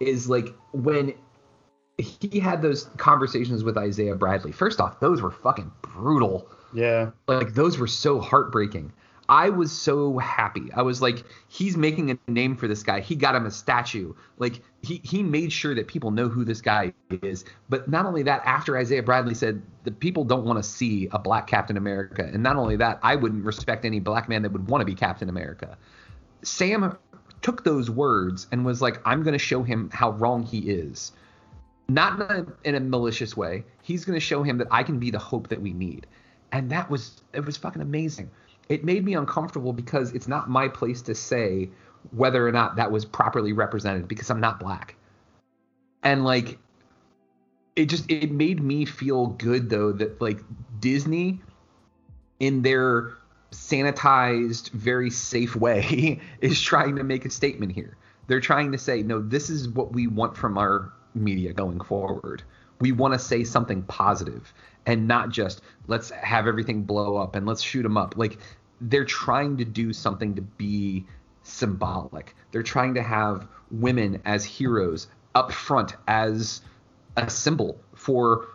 is 0.00 0.28
like 0.28 0.54
when 0.72 1.14
he 1.98 2.40
had 2.40 2.62
those 2.62 2.84
conversations 2.96 3.62
with 3.62 3.76
Isaiah 3.76 4.16
Bradley. 4.16 4.52
First 4.52 4.80
off, 4.80 5.00
those 5.00 5.22
were 5.22 5.30
fucking 5.30 5.70
brutal. 5.82 6.48
Yeah. 6.72 7.10
Like 7.28 7.54
those 7.54 7.78
were 7.78 7.86
so 7.86 8.20
heartbreaking. 8.20 8.92
I 9.34 9.48
was 9.48 9.72
so 9.72 10.18
happy. 10.18 10.70
I 10.76 10.82
was 10.82 11.02
like, 11.02 11.24
he's 11.48 11.76
making 11.76 12.08
a 12.12 12.30
name 12.30 12.56
for 12.56 12.68
this 12.68 12.84
guy. 12.84 13.00
He 13.00 13.16
got 13.16 13.34
him 13.34 13.46
a 13.46 13.50
statue. 13.50 14.14
Like 14.38 14.62
he 14.80 15.00
he 15.02 15.24
made 15.24 15.52
sure 15.52 15.74
that 15.74 15.88
people 15.88 16.12
know 16.12 16.28
who 16.28 16.44
this 16.44 16.60
guy 16.60 16.92
is. 17.10 17.44
But 17.68 17.88
not 17.88 18.06
only 18.06 18.22
that, 18.22 18.42
after 18.44 18.78
Isaiah 18.78 19.02
Bradley 19.02 19.34
said 19.34 19.60
the 19.82 19.90
people 19.90 20.22
don't 20.22 20.44
want 20.44 20.62
to 20.62 20.62
see 20.62 21.08
a 21.10 21.18
black 21.18 21.48
Captain 21.48 21.76
America, 21.76 22.22
and 22.22 22.44
not 22.44 22.54
only 22.54 22.76
that, 22.76 23.00
I 23.02 23.16
wouldn't 23.16 23.44
respect 23.44 23.84
any 23.84 23.98
black 23.98 24.28
man 24.28 24.42
that 24.42 24.52
would 24.52 24.68
want 24.68 24.82
to 24.82 24.86
be 24.86 24.94
Captain 24.94 25.28
America. 25.28 25.78
Sam 26.42 26.96
took 27.42 27.64
those 27.64 27.90
words 27.90 28.46
and 28.52 28.64
was 28.64 28.80
like, 28.80 29.00
I'm 29.04 29.24
going 29.24 29.32
to 29.32 29.38
show 29.40 29.64
him 29.64 29.90
how 29.92 30.12
wrong 30.12 30.44
he 30.44 30.60
is. 30.70 31.10
Not 31.88 32.20
in 32.20 32.36
a, 32.36 32.46
in 32.62 32.74
a 32.76 32.80
malicious 32.80 33.36
way. 33.36 33.64
He's 33.82 34.04
going 34.04 34.14
to 34.14 34.24
show 34.24 34.44
him 34.44 34.58
that 34.58 34.68
I 34.70 34.84
can 34.84 35.00
be 35.00 35.10
the 35.10 35.18
hope 35.18 35.48
that 35.48 35.60
we 35.60 35.72
need. 35.72 36.06
And 36.52 36.70
that 36.70 36.88
was, 36.88 37.20
it 37.32 37.44
was 37.44 37.56
fucking 37.56 37.82
amazing. 37.82 38.30
It 38.68 38.84
made 38.84 39.04
me 39.04 39.14
uncomfortable 39.14 39.72
because 39.72 40.12
it's 40.12 40.28
not 40.28 40.48
my 40.48 40.68
place 40.68 41.02
to 41.02 41.14
say 41.14 41.70
whether 42.10 42.46
or 42.46 42.52
not 42.52 42.76
that 42.76 42.90
was 42.90 43.04
properly 43.04 43.52
represented 43.52 44.08
because 44.08 44.30
I'm 44.30 44.40
not 44.40 44.60
black. 44.60 44.96
And 46.02 46.24
like, 46.24 46.58
it 47.76 47.86
just, 47.86 48.10
it 48.10 48.30
made 48.30 48.62
me 48.62 48.84
feel 48.84 49.28
good 49.28 49.70
though 49.70 49.92
that 49.92 50.20
like 50.20 50.40
Disney 50.80 51.40
in 52.40 52.62
their 52.62 53.14
sanitized, 53.54 54.70
very 54.70 55.10
safe 55.10 55.56
way 55.56 56.20
is 56.40 56.60
trying 56.60 56.96
to 56.96 57.04
make 57.04 57.24
a 57.24 57.30
statement 57.30 57.72
here. 57.72 57.96
They're 58.26 58.40
trying 58.40 58.72
to 58.72 58.78
say, 58.78 59.02
no, 59.02 59.20
this 59.20 59.50
is 59.50 59.68
what 59.68 59.92
we 59.92 60.06
want 60.06 60.36
from 60.36 60.58
our 60.58 60.92
media 61.14 61.52
going 61.52 61.80
forward. 61.80 62.42
We 62.84 62.92
want 62.92 63.14
to 63.14 63.18
say 63.18 63.44
something 63.44 63.82
positive 63.84 64.52
and 64.84 65.08
not 65.08 65.30
just 65.30 65.62
let's 65.86 66.10
have 66.10 66.46
everything 66.46 66.82
blow 66.82 67.16
up 67.16 67.34
and 67.34 67.46
let's 67.46 67.62
shoot 67.62 67.82
them 67.82 67.96
up. 67.96 68.18
Like 68.18 68.36
they're 68.78 69.06
trying 69.06 69.56
to 69.56 69.64
do 69.64 69.94
something 69.94 70.34
to 70.34 70.42
be 70.42 71.06
symbolic. 71.44 72.36
They're 72.52 72.62
trying 72.62 72.92
to 72.96 73.02
have 73.02 73.48
women 73.70 74.20
as 74.26 74.44
heroes 74.44 75.06
up 75.34 75.50
front 75.50 75.94
as 76.06 76.60
a 77.16 77.30
symbol 77.30 77.80
for 77.94 78.48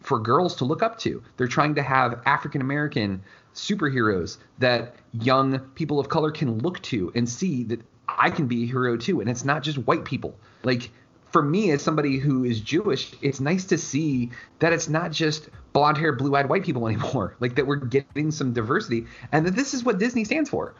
for 0.00 0.18
girls 0.18 0.56
to 0.56 0.66
look 0.66 0.82
up 0.82 0.98
to. 0.98 1.22
They're 1.38 1.48
trying 1.48 1.76
to 1.76 1.82
have 1.82 2.20
African 2.26 2.60
American 2.60 3.22
superheroes 3.54 4.36
that 4.58 4.96
young 5.14 5.60
people 5.76 5.98
of 5.98 6.10
color 6.10 6.30
can 6.30 6.58
look 6.58 6.82
to 6.82 7.10
and 7.14 7.26
see 7.26 7.64
that 7.64 7.80
I 8.06 8.28
can 8.28 8.48
be 8.48 8.64
a 8.64 8.66
hero 8.66 8.98
too. 8.98 9.22
And 9.22 9.30
it's 9.30 9.46
not 9.46 9.62
just 9.62 9.78
white 9.78 10.04
people. 10.04 10.36
Like 10.62 10.90
for 11.32 11.42
me, 11.42 11.70
as 11.70 11.82
somebody 11.82 12.18
who 12.18 12.44
is 12.44 12.60
Jewish, 12.60 13.14
it's 13.22 13.40
nice 13.40 13.64
to 13.66 13.78
see 13.78 14.30
that 14.58 14.72
it's 14.72 14.88
not 14.88 15.10
just 15.12 15.48
blonde 15.72 15.96
hair, 15.98 16.12
blue 16.12 16.36
eyed 16.36 16.48
white 16.48 16.64
people 16.64 16.86
anymore. 16.88 17.36
Like 17.40 17.54
that 17.56 17.66
we're 17.66 17.76
getting 17.76 18.30
some 18.30 18.52
diversity 18.52 19.06
and 19.32 19.46
that 19.46 19.56
this 19.56 19.74
is 19.74 19.84
what 19.84 19.98
Disney 19.98 20.24
stands 20.24 20.50
for. 20.50 20.74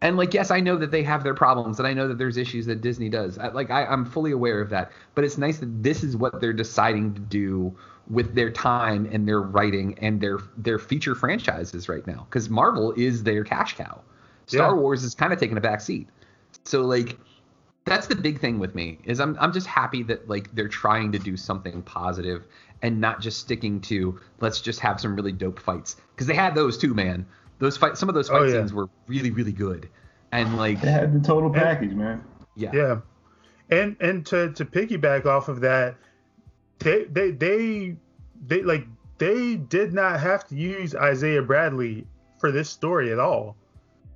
And 0.00 0.16
like, 0.16 0.34
yes, 0.34 0.50
I 0.50 0.58
know 0.58 0.76
that 0.78 0.90
they 0.90 1.04
have 1.04 1.22
their 1.22 1.34
problems, 1.34 1.78
and 1.78 1.86
I 1.86 1.94
know 1.94 2.08
that 2.08 2.18
there's 2.18 2.36
issues 2.36 2.66
that 2.66 2.80
Disney 2.80 3.08
does. 3.08 3.38
I, 3.38 3.48
like, 3.48 3.70
I, 3.70 3.84
I'm 3.86 4.04
fully 4.04 4.32
aware 4.32 4.60
of 4.60 4.68
that. 4.70 4.90
But 5.14 5.22
it's 5.22 5.38
nice 5.38 5.58
that 5.58 5.80
this 5.80 6.02
is 6.02 6.16
what 6.16 6.40
they're 6.40 6.52
deciding 6.52 7.14
to 7.14 7.20
do 7.20 7.76
with 8.10 8.34
their 8.34 8.50
time 8.50 9.08
and 9.12 9.28
their 9.28 9.40
writing 9.40 9.96
and 10.00 10.20
their 10.20 10.38
their 10.56 10.80
feature 10.80 11.14
franchises 11.14 11.88
right 11.88 12.04
now. 12.04 12.26
Because 12.28 12.50
Marvel 12.50 12.92
is 12.96 13.22
their 13.22 13.44
cash 13.44 13.76
cow. 13.76 14.00
Star 14.46 14.74
Yeah. 14.74 14.80
Wars 14.80 15.04
is 15.04 15.14
kind 15.14 15.32
of 15.32 15.38
taking 15.38 15.56
a 15.56 15.60
back 15.60 15.80
seat. 15.80 16.08
So 16.64 16.82
like, 16.82 17.16
that's 17.84 18.06
the 18.06 18.14
big 18.14 18.40
thing 18.40 18.58
with 18.58 18.74
me 18.74 18.98
is 19.04 19.20
I'm 19.20 19.36
I'm 19.40 19.52
just 19.52 19.66
happy 19.66 20.02
that 20.04 20.28
like 20.28 20.54
they're 20.54 20.68
trying 20.68 21.12
to 21.12 21.18
do 21.18 21.36
something 21.36 21.82
positive 21.82 22.46
and 22.82 23.00
not 23.00 23.20
just 23.20 23.38
sticking 23.40 23.80
to 23.82 24.20
let's 24.40 24.60
just 24.60 24.80
have 24.80 25.00
some 25.00 25.14
really 25.16 25.32
dope 25.32 25.58
fights 25.60 25.96
because 26.14 26.26
they 26.26 26.34
had 26.34 26.54
those 26.54 26.78
too, 26.78 26.94
man. 26.94 27.26
Those 27.58 27.76
fight 27.76 27.96
some 27.96 28.08
of 28.08 28.14
those 28.14 28.30
oh, 28.30 28.34
fight 28.34 28.40
Oh, 28.42 28.44
yeah. 28.46 28.52
scenes 28.60 28.72
were 28.72 28.88
really 29.06 29.30
really 29.30 29.52
good 29.52 29.88
and 30.32 30.56
like 30.56 30.80
They 30.80 30.90
had 30.90 31.12
the 31.12 31.26
total 31.26 31.50
package, 31.50 31.92
man. 31.92 32.22
yeah 32.56 32.70
Yeah. 32.72 33.00
And 33.70 33.96
and 34.00 34.24
to 34.26 34.52
to 34.52 34.64
piggyback 34.64 35.26
off 35.26 35.48
of 35.48 35.60
that, 35.60 35.96
they 36.78 37.04
they 37.04 37.30
they 37.30 37.96
they 38.46 38.62
like 38.62 38.86
they 39.18 39.56
did 39.56 39.92
not 39.92 40.20
have 40.20 40.46
to 40.48 40.54
use 40.56 40.94
Isaiah 40.94 41.42
Bradley 41.42 42.06
for 42.38 42.50
this 42.50 42.68
story 42.68 43.12
at 43.12 43.18
all. 43.18 43.56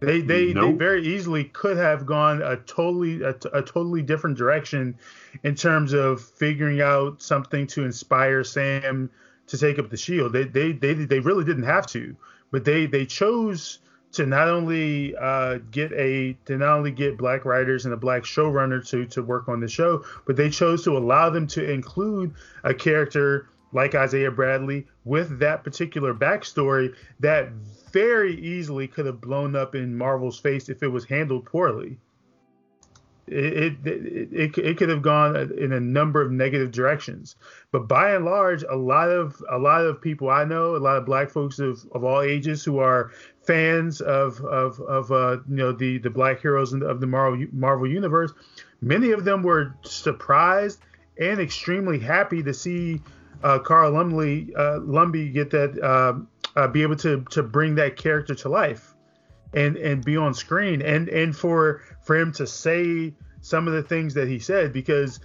They 0.01 0.21
they, 0.21 0.53
nope. 0.53 0.73
they 0.73 0.79
very 0.79 1.07
easily 1.07 1.45
could 1.45 1.77
have 1.79 2.05
gone 2.05 2.43
a 2.43 2.57
totally 2.57 3.23
a, 3.23 3.31
a, 3.53 3.63
totally 3.63 4.03
different 4.03 4.37
direction 4.37 4.97
in 5.43 5.55
terms 5.55 5.95
of 5.95 6.21
figuring 6.21 6.83
out 6.83 7.23
something 7.23 7.67
to 7.69 7.85
inspire 7.85 8.45
Sam 8.45 9.11
to 9.47 9.59
take 9.59 9.79
up 9.79 9.89
the 9.89 9.97
shield. 9.97 10.33
They 10.33 10.45
they 10.45 10.73
they 10.73 10.93
they 10.93 11.21
really 11.21 11.45
didn't 11.45 11.65
have 11.65 11.87
to, 11.89 12.15
but 12.51 12.65
they 12.65 12.87
they 12.87 13.07
chose 13.07 13.79
to 14.13 14.27
not 14.27 14.49
only 14.49 15.17
uh, 15.17 15.59
get 15.71 15.93
a 15.93 16.35
to 16.45 16.57
not 16.57 16.77
only 16.77 16.91
get 16.91 17.17
black 17.17 17.45
writers 17.45 17.85
and 17.85 17.95
a 17.95 17.97
black 17.97 18.25
showrunner 18.25 18.87
to 18.89 19.07
to 19.07 19.23
work 19.23 19.49
on 19.49 19.61
the 19.61 19.69
show, 19.69 20.05
but 20.27 20.37
they 20.37 20.51
chose 20.51 20.85
to 20.85 20.97
allow 20.97 21.31
them 21.31 21.47
to 21.47 21.71
include 21.71 22.35
a 22.65 22.75
character 22.75 23.49
like 23.77 23.95
Isaiah 23.95 24.31
Bradley 24.31 24.87
with 25.05 25.39
that 25.39 25.63
particular 25.63 26.15
backstory 26.15 26.95
that 27.21 27.51
very 27.93 28.35
easily 28.35 28.89
could 28.89 29.05
have 29.05 29.21
blown 29.21 29.55
up 29.55 29.75
in 29.75 29.97
Marvel's 29.97 30.41
face 30.41 30.71
if 30.71 30.83
it 30.83 30.89
was 30.89 31.05
handled 31.05 31.45
poorly. 31.45 31.99
It, 33.27 33.77
it, 33.85 34.33
it, 34.33 34.59
it, 34.59 34.77
could 34.79 34.89
have 34.89 35.03
gone 35.03 35.37
in 35.59 35.73
a 35.73 35.81
number 35.81 36.23
of 36.23 36.31
negative 36.31 36.71
directions, 36.71 37.37
but 37.71 37.89
by 37.89 38.15
and 38.15 38.25
large, 38.25 38.63
a 38.63 38.77
lot 38.77 39.11
of 39.11 39.43
a 39.51 39.59
lot 39.59 39.85
of 39.85 40.01
people 40.01 40.31
I 40.31 40.45
know, 40.45 40.77
a 40.77 40.79
lot 40.79 40.97
of 40.97 41.05
black 41.05 41.29
folks 41.29 41.59
of, 41.59 41.85
of 41.93 42.05
all 42.05 42.23
ages 42.23 42.65
who 42.65 42.79
are 42.79 43.11
fans 43.45 44.01
of 44.01 44.41
of, 44.43 44.81
of 44.81 45.11
uh, 45.11 45.39
you 45.49 45.57
know 45.57 45.73
the 45.73 45.99
the 45.99 46.09
black 46.09 46.41
heroes 46.41 46.73
of 46.73 47.01
the 47.01 47.07
Marvel 47.09 47.45
Marvel 47.53 47.91
universe, 47.91 48.33
many 48.81 49.11
of 49.11 49.25
them 49.25 49.43
were 49.43 49.75
surprised 49.83 50.79
and 51.19 51.41
extremely 51.41 51.99
happy 51.99 52.45
to 52.45 52.55
see 52.55 53.03
uh, 53.43 53.59
Carl 53.59 53.93
Lumley 53.93 54.53
uh, 54.57 54.81
Lumbly 54.81 55.33
get 55.33 55.51
that 55.51 55.79
uh, 55.83 56.15
uh, 56.59 56.69
be 56.69 56.83
able 56.83 56.97
to 56.97 57.25
to 57.31 57.43
bring 57.43 57.75
that 57.77 57.97
character 57.97 58.35
to 58.35 58.49
life 58.49 58.95
and 59.55 59.77
and 59.77 60.05
be 60.05 60.17
on 60.17 60.35
screen 60.35 60.83
and 60.83 61.09
and 61.09 61.37
for 61.37 61.83
for 62.03 62.17
him 62.17 62.33
to 62.33 62.47
say 62.47 63.15
some 63.41 63.69
of 63.69 63.75
the 63.75 63.83
things 63.83 64.15
that 64.15 64.29
he 64.29 64.39
said 64.39 64.73
because 64.73 65.21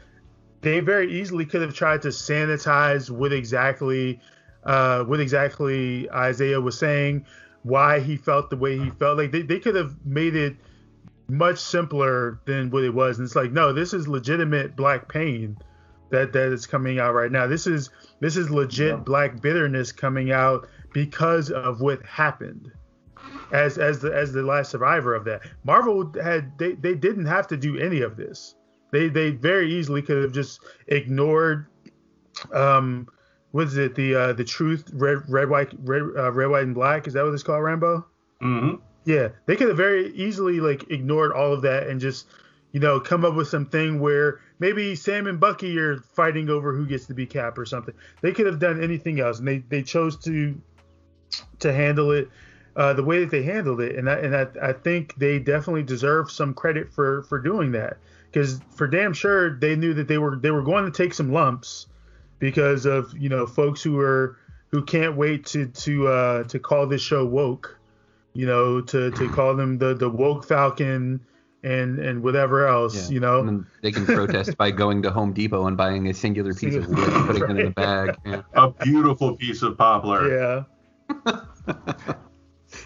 they 0.62 0.80
very 0.80 1.12
easily 1.20 1.46
could 1.46 1.62
have 1.62 1.74
tried 1.74 2.04
to 2.04 2.10
sanitize 2.10 3.10
what 3.10 3.34
exactly 3.34 4.20
uh, 4.64 5.04
what 5.04 5.20
exactly 5.20 6.10
Isaiah 6.12 6.62
was 6.62 6.78
saying, 6.78 7.26
why 7.64 8.00
he 8.00 8.16
felt 8.16 8.50
the 8.50 8.58
way 8.58 8.78
he 8.78 8.90
felt. 8.92 9.18
Like 9.18 9.32
they, 9.32 9.42
they 9.42 9.60
could 9.60 9.76
have 9.76 9.96
made 10.06 10.36
it 10.36 10.56
much 11.28 11.58
simpler 11.60 12.40
than 12.46 12.70
what 12.70 12.84
it 12.84 12.94
was. 12.94 13.18
And 13.18 13.26
it's 13.26 13.36
like, 13.36 13.52
no, 13.52 13.74
this 13.74 13.94
is 13.94 14.08
legitimate 14.08 14.76
black 14.76 15.08
pain 15.08 15.58
that 16.12 16.34
that 16.34 16.52
is 16.52 16.68
coming 16.68 17.00
out 17.00 17.14
right 17.14 17.32
now. 17.32 17.48
This 17.48 17.68
is 17.68 17.90
this 18.20 18.38
is 18.38 18.50
legit 18.50 18.90
yeah. 18.90 18.96
black 18.98 19.42
bitterness 19.42 19.92
coming 19.92 20.32
out 20.32 20.68
because 20.94 21.50
of 21.50 21.82
what 21.82 22.06
happened 22.06 22.72
as 23.52 23.78
as 23.78 24.00
the 24.00 24.14
as 24.14 24.32
the 24.32 24.44
last 24.44 24.72
survivor 24.72 25.14
of 25.14 25.26
that. 25.26 25.42
Marvel 25.64 26.12
had 26.22 26.58
they, 26.58 26.74
they 26.74 26.96
didn't 26.96 27.26
have 27.26 27.48
to 27.48 27.58
do 27.58 27.78
any 27.78 28.02
of 28.02 28.18
this. 28.18 28.56
They 28.92 29.10
they 29.10 29.32
very 29.32 29.74
easily 29.74 30.02
could 30.02 30.24
have 30.24 30.34
just 30.34 30.62
ignored 30.88 31.68
um 32.54 33.08
what 33.52 33.68
is 33.68 33.78
it 33.78 33.96
the 33.96 34.16
uh 34.16 34.34
the 34.34 34.44
truth 34.44 34.90
red 34.94 35.20
red 35.30 35.50
white 35.50 35.72
red 35.80 36.04
uh, 36.18 36.32
red 36.32 36.48
white 36.48 36.64
and 36.64 36.76
black 36.76 37.08
is 37.08 37.14
that 37.14 37.24
what 37.24 37.34
it's 37.34 37.44
called 37.44 37.64
Rambo? 37.64 38.06
Mm-hmm. 38.42 38.76
Yeah, 39.06 39.30
they 39.46 39.56
could 39.56 39.68
have 39.68 39.78
very 39.78 40.14
easily 40.14 40.60
like 40.60 40.90
ignored 40.92 41.32
all 41.32 41.54
of 41.54 41.62
that 41.64 41.88
and 41.88 42.00
just 42.00 42.28
you 42.72 42.80
know 42.80 43.00
come 43.00 43.26
up 43.26 43.36
with 43.36 43.48
something 43.48 44.00
where 44.00 44.40
maybe 44.62 44.96
Sam 44.96 45.28
and 45.28 45.40
Bucky 45.40 45.78
are 45.80 45.98
fighting 45.98 46.50
over 46.50 46.74
who 46.74 46.86
gets 46.86 47.08
to 47.08 47.14
be 47.14 47.26
Cap 47.26 47.58
or 47.58 47.66
something. 47.66 47.96
They 48.22 48.32
could 48.32 48.46
have 48.46 48.60
done 48.60 48.82
anything 48.82 49.20
else, 49.20 49.40
and 49.40 49.48
they 49.48 49.58
they 49.58 49.82
chose 49.84 50.16
to 50.20 50.62
to 51.60 51.74
handle 51.74 52.12
it 52.12 52.30
uh, 52.76 52.94
the 52.94 53.04
way 53.04 53.20
that 53.20 53.32
they 53.32 53.44
handled 53.44 53.82
it, 53.82 53.98
and 53.98 54.10
I, 54.10 54.14
and 54.20 54.36
I, 54.36 54.48
I 54.62 54.74
think 54.74 55.16
they 55.16 55.40
definitely 55.40 55.84
deserve 55.84 56.32
some 56.32 56.54
credit 56.54 56.94
for 56.94 57.24
for 57.24 57.40
doing 57.40 57.74
that 57.74 57.98
because 58.32 58.62
for 58.76 58.88
damn 58.88 59.14
sure 59.14 59.58
they 59.58 59.76
knew 59.76 59.94
that 59.96 60.08
they 60.08 60.18
were 60.18 60.38
they 60.38 60.52
were 60.52 60.64
going 60.64 60.86
to 60.86 60.92
take 60.92 61.14
some 61.14 61.34
lumps 61.34 61.88
because 62.40 62.86
of 62.86 63.18
you 63.18 63.30
know 63.30 63.46
folks 63.46 63.82
who 63.82 64.00
are 64.00 64.38
who 64.70 64.84
can't 64.84 65.18
wait 65.18 65.48
to 65.48 65.68
to 65.68 66.08
uh, 66.08 66.44
to 66.46 66.60
call 66.60 66.88
this 66.88 67.02
show 67.02 67.26
woke, 67.26 67.78
you 68.34 68.46
know 68.46 68.80
to 68.80 69.12
to 69.12 69.30
call 69.30 69.56
them 69.56 69.80
the 69.80 69.96
the 69.96 70.10
woke 70.10 70.46
Falcon 70.46 71.20
and 71.64 72.00
and 72.00 72.24
whatever 72.24 72.68
else, 72.68 73.10
yeah. 73.10 73.14
you 73.14 73.20
know. 73.20 73.64
they 73.82 73.92
can 73.92 74.06
protest 74.06 74.58
by 74.58 74.72
going 74.72 75.02
to 75.04 75.12
Home 75.12 75.34
Depot 75.34 75.68
and 75.68 75.78
buying 75.78 76.08
a 76.08 76.14
singular 76.14 76.54
piece 76.54 76.76
of 76.76 76.88
wood 76.88 77.00
and 77.00 77.28
putting 77.28 77.42
right. 77.44 77.52
it 77.52 77.60
in 77.60 77.68
a 77.68 77.70
bag. 77.72 78.18
Yeah. 78.26 78.42
A 78.54 78.70
beautiful 78.70 79.36
piece 79.36 79.62
of 79.62 79.78
poplar. 79.78 80.28
Yeah. 80.30 80.64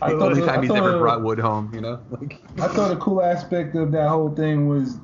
I 0.02 0.14
the 0.14 0.26
only 0.26 0.42
time 0.42 0.64
he's 0.64 0.72
ever 0.72 0.98
brought 0.98 1.22
wood 1.22 1.40
home, 1.40 1.74
you 1.74 1.80
know. 1.80 2.02
Like, 2.10 2.42
I 2.58 2.68
thought 2.68 2.92
a 2.92 2.98
cool 2.98 3.22
aspect 3.22 3.76
of 3.76 3.92
that 3.92 4.10
whole 4.10 4.34
thing 4.34 4.68
was 4.68 5.00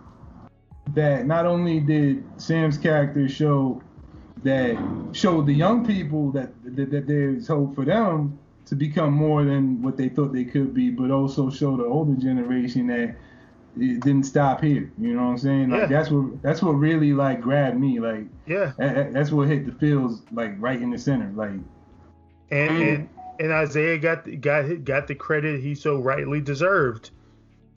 that 0.93 1.25
not 1.25 1.45
only 1.45 1.79
did 1.79 2.23
Sam's 2.41 2.77
character 2.77 3.29
show 3.29 3.81
that 4.43 4.75
showed 5.13 5.45
the 5.45 5.53
young 5.53 5.85
people 5.85 6.31
that, 6.31 6.51
that 6.63 6.89
that 6.89 7.07
there's 7.07 7.47
hope 7.47 7.75
for 7.75 7.85
them 7.85 8.37
to 8.65 8.75
become 8.75 9.13
more 9.13 9.43
than 9.43 9.81
what 9.81 9.97
they 9.97 10.09
thought 10.09 10.33
they 10.33 10.45
could 10.45 10.73
be, 10.73 10.89
but 10.89 11.11
also 11.11 11.49
show 11.49 11.77
the 11.77 11.85
older 11.85 12.19
generation 12.19 12.87
that 12.87 13.15
it 13.77 14.01
didn't 14.01 14.23
stop 14.23 14.61
here. 14.61 14.91
You 14.97 15.13
know 15.15 15.23
what 15.23 15.31
I'm 15.31 15.37
saying? 15.37 15.69
Like 15.69 15.81
yeah. 15.81 15.87
that's 15.87 16.09
what 16.09 16.41
that's 16.41 16.61
what 16.61 16.71
really 16.71 17.13
like 17.13 17.41
grabbed 17.41 17.79
me. 17.79 17.99
Like 17.99 18.25
yeah, 18.45 18.73
that, 18.77 19.13
that's 19.13 19.31
what 19.31 19.47
hit 19.47 19.65
the 19.65 19.71
feels 19.73 20.21
like 20.31 20.53
right 20.59 20.81
in 20.81 20.89
the 20.91 20.97
center. 20.97 21.31
Like 21.33 21.59
and, 22.51 22.81
and 22.81 23.09
and 23.39 23.51
Isaiah 23.51 23.97
got 23.97 24.41
got 24.41 24.83
got 24.83 25.07
the 25.07 25.15
credit 25.15 25.61
he 25.61 25.75
so 25.75 25.97
rightly 25.97 26.41
deserved. 26.41 27.11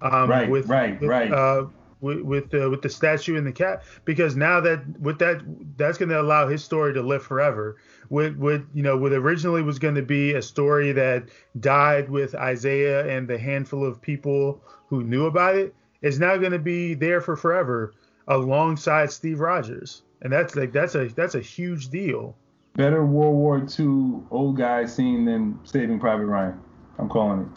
Um, 0.01 0.29
right, 0.29 0.51
with, 0.51 0.69
right, 0.69 1.01
with, 1.01 1.09
right. 1.09 1.33
Uh, 1.33 1.67
with 2.01 2.21
with 2.21 2.51
the, 2.51 2.69
with 2.69 2.83
the 2.83 2.91
statue 2.91 3.39
and 3.39 3.47
the 3.47 3.53
cat, 3.53 3.83
because 4.05 4.37
now 4.37 4.61
that 4.61 4.83
with 5.01 5.19
that 5.21 5.43
that's 5.79 5.97
going 5.97 6.11
to 6.11 6.21
allow 6.21 6.47
his 6.47 6.63
story 6.63 6.93
to 6.93 7.03
live 7.03 7.23
forever. 7.23 7.77
With 8.11 8.37
with 8.37 8.67
you 8.75 8.83
know, 8.83 8.99
what 8.99 9.13
originally 9.13 9.63
was 9.63 9.79
going 9.79 9.95
to 9.95 10.03
be 10.03 10.35
a 10.35 10.43
story 10.43 10.93
that 10.93 11.31
died 11.59 12.11
with 12.11 12.35
Isaiah 12.35 13.07
and 13.07 13.27
the 13.27 13.39
handful 13.39 13.87
of 13.87 14.03
people 14.03 14.63
who 14.89 15.03
knew 15.03 15.25
about 15.25 15.57
it, 15.57 15.75
is 16.05 16.21
now 16.21 16.37
going 16.37 16.53
to 16.53 16.59
be 16.59 16.95
there 16.95 17.21
for 17.21 17.37
forever 17.37 17.95
alongside 18.29 19.11
Steve 19.11 19.41
Rogers, 19.41 20.03
and 20.23 20.33
that's 20.33 20.55
like 20.55 20.73
that's 20.73 20.95
a 20.95 21.09
that's 21.09 21.35
a 21.35 21.41
huge 21.41 21.89
deal 21.89 22.37
better 22.75 23.05
World 23.05 23.37
War 23.37 23.59
II 23.59 24.21
old 24.31 24.57
guy 24.57 24.85
scene 24.85 25.25
than 25.25 25.59
Saving 25.65 25.99
Private 25.99 26.27
Ryan. 26.27 26.61
I'm 26.99 27.09
calling 27.09 27.53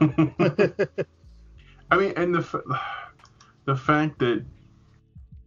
it. 0.00 0.90
I 1.90 1.96
mean, 1.96 2.12
and 2.16 2.34
the 2.34 2.88
the 3.64 3.76
fact 3.76 4.18
that 4.20 4.44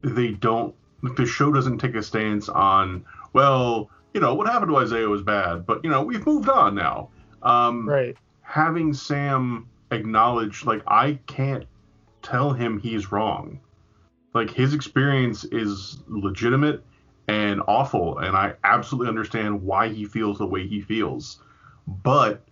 they 0.01 0.31
don't, 0.31 0.75
the 1.15 1.25
show 1.25 1.51
doesn't 1.51 1.79
take 1.79 1.95
a 1.95 2.03
stance 2.03 2.49
on, 2.49 3.05
well, 3.31 3.89
you 4.13 4.21
know, 4.21 4.35
what 4.35 4.47
happened 4.47 4.69
to 4.69 4.77
Isaiah 4.77 5.07
was 5.07 5.23
bad, 5.23 5.65
but 5.65 5.83
you 5.83 5.89
know, 5.89 6.03
we've 6.03 6.25
moved 6.25 6.49
on 6.49 6.75
now. 6.75 7.09
Um, 7.41 7.87
right. 7.87 8.15
Having 8.41 8.93
Sam 8.93 9.67
acknowledge, 9.91 10.65
like, 10.65 10.83
I 10.85 11.19
can't 11.25 11.65
tell 12.23 12.53
him 12.53 12.79
he's 12.79 13.11
wrong. 13.11 13.59
Like 14.33 14.49
his 14.49 14.73
experience 14.73 15.43
is 15.45 15.99
legitimate 16.07 16.83
and 17.27 17.61
awful, 17.67 18.17
and 18.17 18.35
I 18.35 18.55
absolutely 18.63 19.09
understand 19.09 19.61
why 19.61 19.89
he 19.89 20.05
feels 20.05 20.39
the 20.39 20.47
way 20.47 20.65
he 20.67 20.81
feels. 20.81 21.39
But 21.87 22.43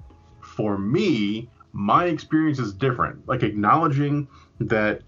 for 0.41 0.77
me, 0.77 1.49
my 1.73 2.05
experience 2.05 2.59
is 2.59 2.73
different. 2.73 3.27
Like 3.27 3.43
acknowledging 3.43 4.27
that 4.59 5.01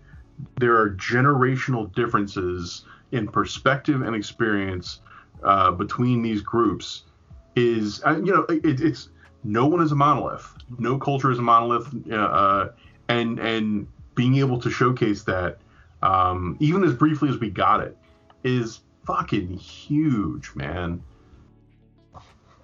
there 0.60 0.76
are 0.76 0.90
generational 0.92 1.94
differences 1.94 2.86
in 3.12 3.28
perspective 3.28 4.02
and 4.02 4.16
experience 4.16 5.02
uh, 5.44 5.72
between 5.72 6.22
these 6.22 6.42
groups 6.42 7.04
is, 7.56 8.02
uh, 8.06 8.16
you 8.24 8.34
know, 8.34 8.46
it, 8.50 8.82
it's 8.82 9.10
no 9.44 9.68
one 9.68 9.82
is 9.82 9.92
a 9.92 9.96
monolith. 9.96 10.52
No 10.80 10.98
culture 10.98 11.32
is 11.32 11.38
a 11.38 11.42
monolith, 11.42 11.94
uh, 12.12 12.16
uh, 12.16 12.72
and 13.10 13.40
and 13.40 13.88
being 14.16 14.38
able 14.38 14.60
to 14.60 14.70
showcase 14.70 15.24
that, 15.24 15.58
um, 16.02 16.58
even 16.60 16.84
as 16.84 16.94
briefly 16.94 17.30
as 17.30 17.38
we 17.38 17.50
got 17.50 17.82
it, 17.82 17.98
is 18.44 18.82
fucking 19.06 19.58
huge, 19.58 20.52
man. 20.56 21.02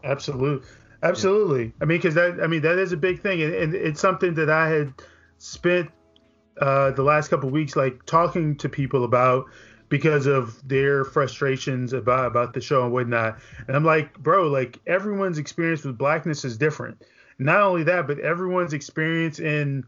Absolutely. 0.03 0.67
Absolutely. 1.01 1.73
I 1.81 1.85
mean, 1.85 1.97
because 1.97 2.15
that, 2.15 2.39
I 2.41 2.47
mean, 2.47 2.62
that 2.63 2.77
is 2.77 2.91
a 2.91 2.97
big 2.97 3.21
thing, 3.21 3.41
and, 3.41 3.53
and 3.53 3.73
it's 3.73 4.01
something 4.01 4.33
that 4.33 4.49
I 4.49 4.67
had 4.69 4.93
spent 5.38 5.89
uh, 6.59 6.91
the 6.91 7.03
last 7.03 7.29
couple 7.29 7.49
weeks 7.49 7.75
like 7.75 8.05
talking 8.05 8.57
to 8.57 8.67
people 8.67 9.05
about 9.05 9.45
because 9.88 10.27
of 10.27 10.67
their 10.67 11.03
frustrations 11.03 11.93
about 11.93 12.27
about 12.27 12.53
the 12.53 12.62
show 12.62 12.83
and 12.83 12.93
whatnot. 12.93 13.39
And 13.67 13.75
I'm 13.75 13.85
like, 13.85 14.17
bro, 14.19 14.47
like 14.47 14.79
everyone's 14.85 15.38
experience 15.38 15.83
with 15.83 15.97
blackness 15.97 16.45
is 16.45 16.57
different. 16.57 17.01
Not 17.39 17.62
only 17.62 17.83
that, 17.83 18.05
but 18.05 18.19
everyone's 18.19 18.73
experience 18.73 19.39
in 19.39 19.85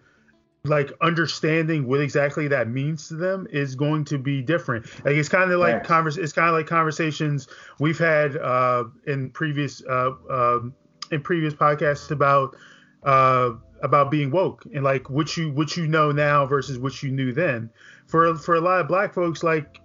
like 0.64 0.92
understanding 1.02 1.88
what 1.88 2.00
exactly 2.00 2.48
that 2.48 2.70
means 2.70 3.08
to 3.08 3.16
them 3.16 3.48
is 3.52 3.76
going 3.76 4.06
to 4.06 4.18
be 4.18 4.42
different. 4.42 4.86
Like 5.04 5.16
it's 5.16 5.30
kind 5.30 5.52
of 5.52 5.60
like 5.60 5.76
Yes. 5.76 5.88
convers 5.88 6.18
it's 6.18 6.34
kind 6.34 6.48
of 6.48 6.54
like 6.54 6.68
conversations 6.68 7.48
we've 7.80 7.98
had 7.98 8.38
uh, 8.38 8.86
in 9.08 9.32
previous 9.32 9.82
uh, 9.90 10.12
um 10.30 10.76
in 11.12 11.22
previous 11.22 11.54
podcasts 11.54 12.12
about 12.12 12.56
uh, 13.04 13.52
about 13.82 14.12
being 14.12 14.30
woke 14.30 14.64
and 14.74 14.84
like 14.84 15.10
what 15.10 15.36
you 15.36 15.52
what 15.52 15.76
you 15.76 15.88
know 15.88 16.12
now 16.12 16.46
versus 16.46 16.78
what 16.78 17.02
you 17.02 17.12
knew 17.12 17.34
then. 17.34 17.70
For 18.06 18.36
for 18.36 18.56
a 18.56 18.62
lot 18.62 18.82
of 18.82 18.88
black 18.88 19.16
folks, 19.16 19.42
like 19.42 19.80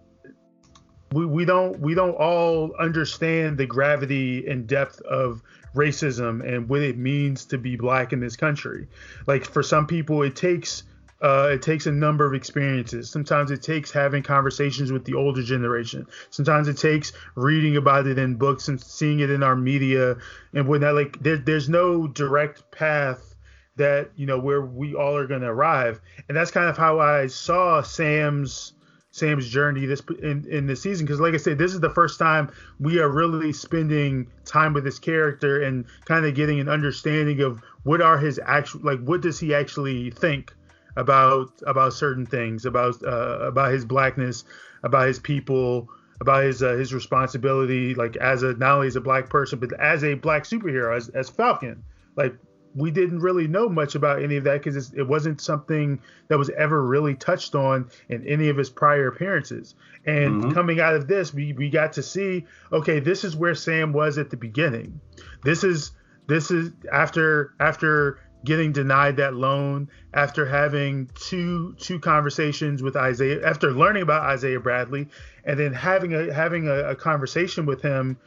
we, 1.13 1.25
we 1.25 1.47
don't 1.47 1.81
we 1.81 1.95
don't 1.95 2.15
all 2.17 2.75
understand 2.79 3.57
the 3.57 3.67
gravity 3.67 4.47
and 4.47 4.67
depth 4.67 5.01
of 5.03 5.43
racism 5.77 6.47
and 6.47 6.69
what 6.69 6.83
it 6.83 6.97
means 6.97 7.45
to 7.47 7.59
be 7.59 7.77
black 7.77 8.13
in 8.13 8.21
this 8.21 8.37
country. 8.37 8.89
Like 9.27 9.45
for 9.45 9.63
some 9.63 9.87
people, 9.87 10.23
it 10.23 10.35
takes 10.35 10.83
uh, 11.23 11.49
it 11.53 11.63
takes 11.63 11.87
a 11.87 11.93
number 11.93 12.27
of 12.27 12.35
experiences. 12.35 13.09
Sometimes 13.09 13.51
it 13.51 13.63
takes 13.63 13.91
having 13.91 14.23
conversations 14.23 14.93
with 14.93 15.05
the 15.05 15.15
older 15.15 15.43
generation. 15.43 16.07
Sometimes 16.31 16.69
it 16.69 16.77
takes 16.77 17.13
reading 17.35 17.77
about 17.77 18.07
it 18.07 18.19
in 18.19 18.35
books 18.35 18.69
and 18.69 18.79
seeing 18.79 19.21
it 19.21 19.31
in 19.31 19.43
our 19.43 19.57
media 19.57 20.17
and 20.53 20.69
whatnot. 20.69 20.95
Like 20.95 21.23
there, 21.23 21.39
there's 21.39 21.69
no 21.69 22.07
direct 22.07 22.71
path 22.71 23.35
that 23.77 24.11
you 24.17 24.27
know 24.27 24.39
where 24.39 24.61
we 24.61 24.95
all 24.95 25.17
are 25.17 25.27
going 25.27 25.41
to 25.43 25.49
arrive, 25.49 26.01
and 26.29 26.37
that's 26.37 26.51
kind 26.51 26.69
of 26.69 26.77
how 26.77 26.99
I 27.01 27.29
saw 27.29 27.81
Sam's 27.83 28.75
Sam's 29.17 29.49
journey 29.49 29.87
this 29.87 30.03
in, 30.23 30.47
in 30.49 30.67
this 30.67 30.83
season 30.83 31.07
because 31.07 31.21
like 31.21 31.35
I 31.35 31.39
said 31.39 31.57
this 31.57 31.73
is 31.73 31.81
the 31.81 31.91
first 31.91 32.19
time 32.19 32.51
we 32.79 32.99
are 32.99 33.09
really 33.09 33.53
spending 33.53 34.27
time 34.45 34.75
with 34.75 34.85
this 34.85 34.99
character 34.99 35.63
and 35.63 35.87
kind 36.05 36.27
of 36.27 36.35
getting 36.35 36.61
an 36.61 36.69
understanding 36.69 37.41
of 37.41 37.63
what 37.85 38.03
are 38.03 38.19
his 38.19 38.39
actual 38.45 38.81
like 38.83 39.01
what 39.01 39.23
does 39.23 39.41
he 39.41 39.55
actually 39.55 40.11
think 40.11 40.53
about 40.97 41.51
about 41.67 41.95
certain 41.95 42.27
things 42.27 42.67
about 42.67 43.03
uh, 43.03 43.39
about 43.41 43.73
his 43.73 43.85
blackness 43.85 44.45
about 44.83 45.07
his 45.07 45.19
people 45.19 45.89
about 46.21 46.45
his 46.45 46.63
uh, 46.63 46.73
his 46.73 46.93
responsibility 46.93 47.95
like 47.95 48.17
as 48.17 48.43
a 48.43 48.53
not 48.55 48.77
only 48.77 48.87
as 48.87 48.97
a 48.97 49.01
black 49.01 49.31
person 49.31 49.59
but 49.59 49.73
as 49.81 50.05
a 50.05 50.15
black 50.15 50.45
superhero 50.45 50.95
as 50.97 51.09
as 51.11 51.29
Falcon. 51.29 51.83
Like 52.17 52.35
we 52.77 52.91
didn't 52.91 53.21
really 53.21 53.49
know 53.49 53.69
much 53.69 53.95
about 53.95 54.23
any 54.23 54.37
of 54.37 54.45
that 54.45 54.63
because 54.63 54.93
it 54.93 55.03
wasn't 55.03 55.41
something 55.41 55.99
that 56.29 56.39
was 56.39 56.51
ever 56.51 56.85
really 56.85 57.15
touched 57.15 57.55
on 57.55 57.89
in 58.09 58.27
any 58.29 58.51
of 58.51 58.57
his 58.57 58.69
prior 58.69 59.09
appearances. 59.09 59.75
And 60.05 60.43
mm-hmm. 60.43 60.53
coming 60.53 60.79
out 60.79 60.95
of 60.95 61.09
this, 61.09 61.33
we, 61.33 61.55
we 61.55 61.71
got 61.71 61.95
to 61.95 62.03
see, 62.03 62.47
okay, 62.71 63.01
this 63.01 63.25
is 63.25 63.35
where 63.35 63.55
Sam 63.55 63.93
was 63.93 64.19
at 64.19 64.31
the 64.31 64.37
beginning. 64.37 65.01
This 65.43 65.65
is 65.65 65.93
this 66.29 66.51
is 66.51 66.73
after 66.93 67.55
after 67.59 68.21
getting 68.45 68.73
denied 68.73 69.17
that 69.17 69.35
loan, 69.35 69.89
after 70.13 70.45
having 70.45 71.09
two 71.15 71.75
two 71.79 71.99
conversations 71.99 72.83
with 72.83 72.97
Isaiah, 72.97 73.47
after 73.47 73.73
learning 73.73 74.03
about 74.03 74.23
Isaiah 74.23 74.61
Bradley, 74.61 75.09
and 75.45 75.59
then 75.59 75.73
having 75.73 76.15
a 76.15 76.33
having 76.33 76.69
a, 76.69 76.91
a 76.91 76.95
conversation 76.95 77.65
with 77.65 77.81
him 77.81 78.19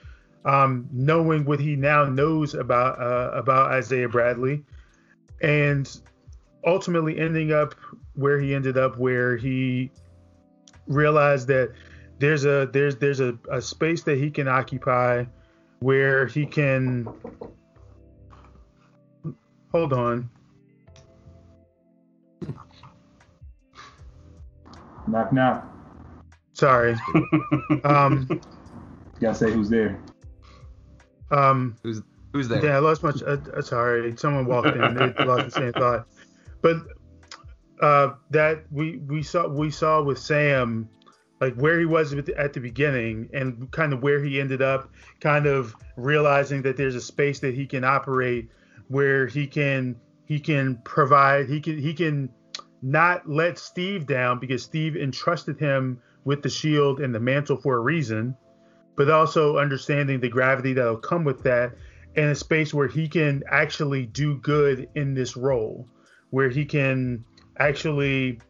um, 0.45 0.87
knowing 0.91 1.45
what 1.45 1.59
he 1.59 1.75
now 1.75 2.05
knows 2.05 2.53
about 2.53 2.99
uh, 2.99 3.31
about 3.33 3.71
Isaiah 3.71 4.09
Bradley, 4.09 4.63
and 5.41 5.89
ultimately 6.65 7.17
ending 7.19 7.51
up 7.51 7.75
where 8.15 8.39
he 8.39 8.53
ended 8.53 8.77
up, 8.77 8.97
where 8.97 9.37
he 9.37 9.91
realized 10.87 11.47
that 11.47 11.73
there's 12.19 12.45
a 12.45 12.69
there's 12.71 12.95
there's 12.97 13.19
a, 13.19 13.37
a 13.51 13.61
space 13.61 14.03
that 14.03 14.17
he 14.17 14.29
can 14.29 14.47
occupy 14.47 15.25
where 15.79 16.27
he 16.27 16.45
can 16.45 17.07
hold 19.71 19.93
on 19.93 20.29
Knock 25.07 25.31
knock. 25.33 25.65
sorry 26.53 26.95
um 27.83 28.27
Gotta 29.19 29.35
say 29.35 29.51
who's 29.51 29.69
there. 29.69 29.99
Um, 31.31 31.75
who's 31.83 32.01
who's 32.33 32.47
there? 32.47 32.63
Yeah, 32.63 32.77
I 32.77 32.79
lost 32.79 33.03
my. 33.03 33.09
Uh, 33.09 33.37
uh, 33.55 33.61
sorry, 33.61 34.15
someone 34.17 34.45
walked 34.45 34.75
in. 34.75 34.95
They 34.95 35.13
lost 35.25 35.45
the 35.45 35.51
same 35.51 35.73
thought. 35.73 36.07
But 36.61 36.77
uh, 37.81 38.13
that 38.31 38.65
we 38.71 38.97
we 38.97 39.23
saw 39.23 39.47
we 39.47 39.71
saw 39.71 40.01
with 40.01 40.19
Sam, 40.19 40.89
like 41.39 41.55
where 41.55 41.79
he 41.79 41.85
was 41.85 42.13
with, 42.13 42.29
at 42.29 42.53
the 42.53 42.59
beginning, 42.59 43.29
and 43.33 43.71
kind 43.71 43.93
of 43.93 44.01
where 44.01 44.23
he 44.23 44.39
ended 44.39 44.61
up, 44.61 44.89
kind 45.19 45.45
of 45.45 45.75
realizing 45.95 46.61
that 46.63 46.77
there's 46.77 46.95
a 46.95 47.01
space 47.01 47.39
that 47.39 47.53
he 47.53 47.65
can 47.65 47.83
operate 47.83 48.49
where 48.87 49.27
he 49.27 49.47
can 49.47 49.95
he 50.25 50.39
can 50.39 50.77
provide 50.83 51.47
he 51.47 51.61
can 51.61 51.77
he 51.77 51.93
can 51.93 52.29
not 52.81 53.29
let 53.29 53.57
Steve 53.59 54.05
down 54.05 54.39
because 54.39 54.63
Steve 54.63 54.95
entrusted 54.95 55.59
him 55.59 56.01
with 56.23 56.41
the 56.41 56.49
shield 56.49 56.99
and 56.99 57.13
the 57.13 57.19
mantle 57.19 57.57
for 57.57 57.77
a 57.77 57.79
reason 57.79 58.35
but 58.99 59.09
also 59.09 59.57
understanding 59.57 60.19
the 60.19 60.27
gravity 60.27 60.73
that'll 60.73 60.97
come 60.97 61.23
with 61.23 61.41
that 61.43 61.71
in 62.15 62.25
a 62.25 62.35
space 62.35 62.73
where 62.73 62.89
he 62.89 63.07
can 63.07 63.41
actually 63.49 64.05
do 64.05 64.35
good 64.39 64.89
in 64.93 65.13
this 65.13 65.37
role, 65.37 65.87
where 66.31 66.49
he 66.49 66.65
can 66.65 67.23
actually 67.57 68.41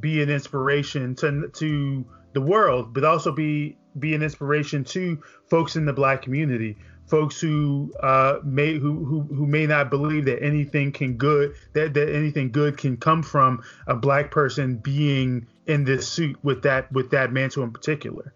be 0.00 0.20
an 0.20 0.28
inspiration 0.28 1.14
to 1.14 1.48
to 1.54 2.04
the 2.32 2.40
world, 2.40 2.92
but 2.92 3.04
also 3.04 3.30
be 3.30 3.78
be 3.96 4.16
an 4.16 4.22
inspiration 4.24 4.82
to 4.82 5.22
folks 5.48 5.76
in 5.76 5.84
the 5.84 5.92
black 5.92 6.22
community, 6.22 6.76
folks 7.06 7.40
who 7.40 7.92
uh, 8.02 8.40
may 8.42 8.76
who, 8.76 9.04
who 9.04 9.20
who 9.32 9.46
may 9.46 9.64
not 9.64 9.90
believe 9.90 10.24
that 10.24 10.42
anything 10.42 10.90
can 10.90 11.16
good 11.16 11.54
that 11.74 11.94
that 11.94 12.12
anything 12.12 12.50
good 12.50 12.76
can 12.76 12.96
come 12.96 13.22
from 13.22 13.62
a 13.86 13.94
black 13.94 14.32
person 14.32 14.74
being 14.76 15.46
in 15.66 15.84
this 15.84 16.08
suit 16.08 16.36
with 16.42 16.62
that 16.62 16.90
with 16.90 17.10
that 17.10 17.32
mantle 17.32 17.62
in 17.62 17.70
particular, 17.70 18.34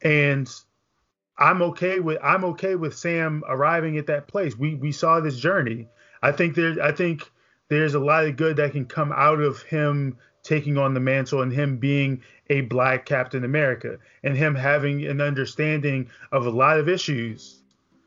and 0.00 0.48
I'm 1.42 1.60
okay 1.62 1.98
with 1.98 2.18
I'm 2.22 2.44
okay 2.44 2.76
with 2.76 2.96
Sam 2.96 3.42
arriving 3.48 3.98
at 3.98 4.06
that 4.06 4.28
place. 4.28 4.56
We 4.56 4.76
we 4.76 4.92
saw 4.92 5.18
this 5.18 5.36
journey. 5.36 5.88
I 6.22 6.30
think 6.30 6.54
there 6.54 6.80
I 6.80 6.92
think 6.92 7.28
there's 7.68 7.94
a 7.94 8.00
lot 8.00 8.26
of 8.26 8.36
good 8.36 8.56
that 8.56 8.70
can 8.70 8.84
come 8.84 9.12
out 9.12 9.40
of 9.40 9.60
him 9.62 10.16
taking 10.44 10.78
on 10.78 10.94
the 10.94 11.00
mantle 11.00 11.42
and 11.42 11.52
him 11.52 11.78
being 11.78 12.22
a 12.48 12.60
black 12.60 13.06
Captain 13.06 13.44
America 13.44 13.98
and 14.22 14.36
him 14.36 14.54
having 14.54 15.04
an 15.04 15.20
understanding 15.20 16.08
of 16.30 16.46
a 16.46 16.50
lot 16.50 16.78
of 16.78 16.88
issues 16.88 17.62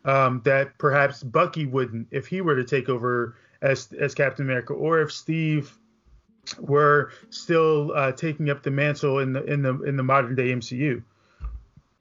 um, 0.05 0.41
that 0.45 0.77
perhaps 0.77 1.21
Bucky 1.21 1.65
wouldn't 1.65 2.07
if 2.11 2.27
he 2.27 2.39
were 2.39 2.55
to 2.55 2.63
take 2.63 2.87
over 2.87 3.35
as 3.61 3.91
as 3.99 4.15
Captain 4.15 4.45
America 4.45 4.71
or 4.71 5.01
if 5.01 5.11
Steve 5.11 5.77
were 6.57 7.11
still 7.31 7.91
uh, 7.95 8.13
taking 8.13 8.49
up 8.49 8.63
the 8.63 8.71
mantle 8.71 9.19
in 9.19 9.33
the 9.33 9.43
in 9.43 9.61
the 9.61 9.83
in 9.83 9.97
the 9.97 10.03
modern 10.03 10.35
day 10.35 10.53
MCU 10.53 11.03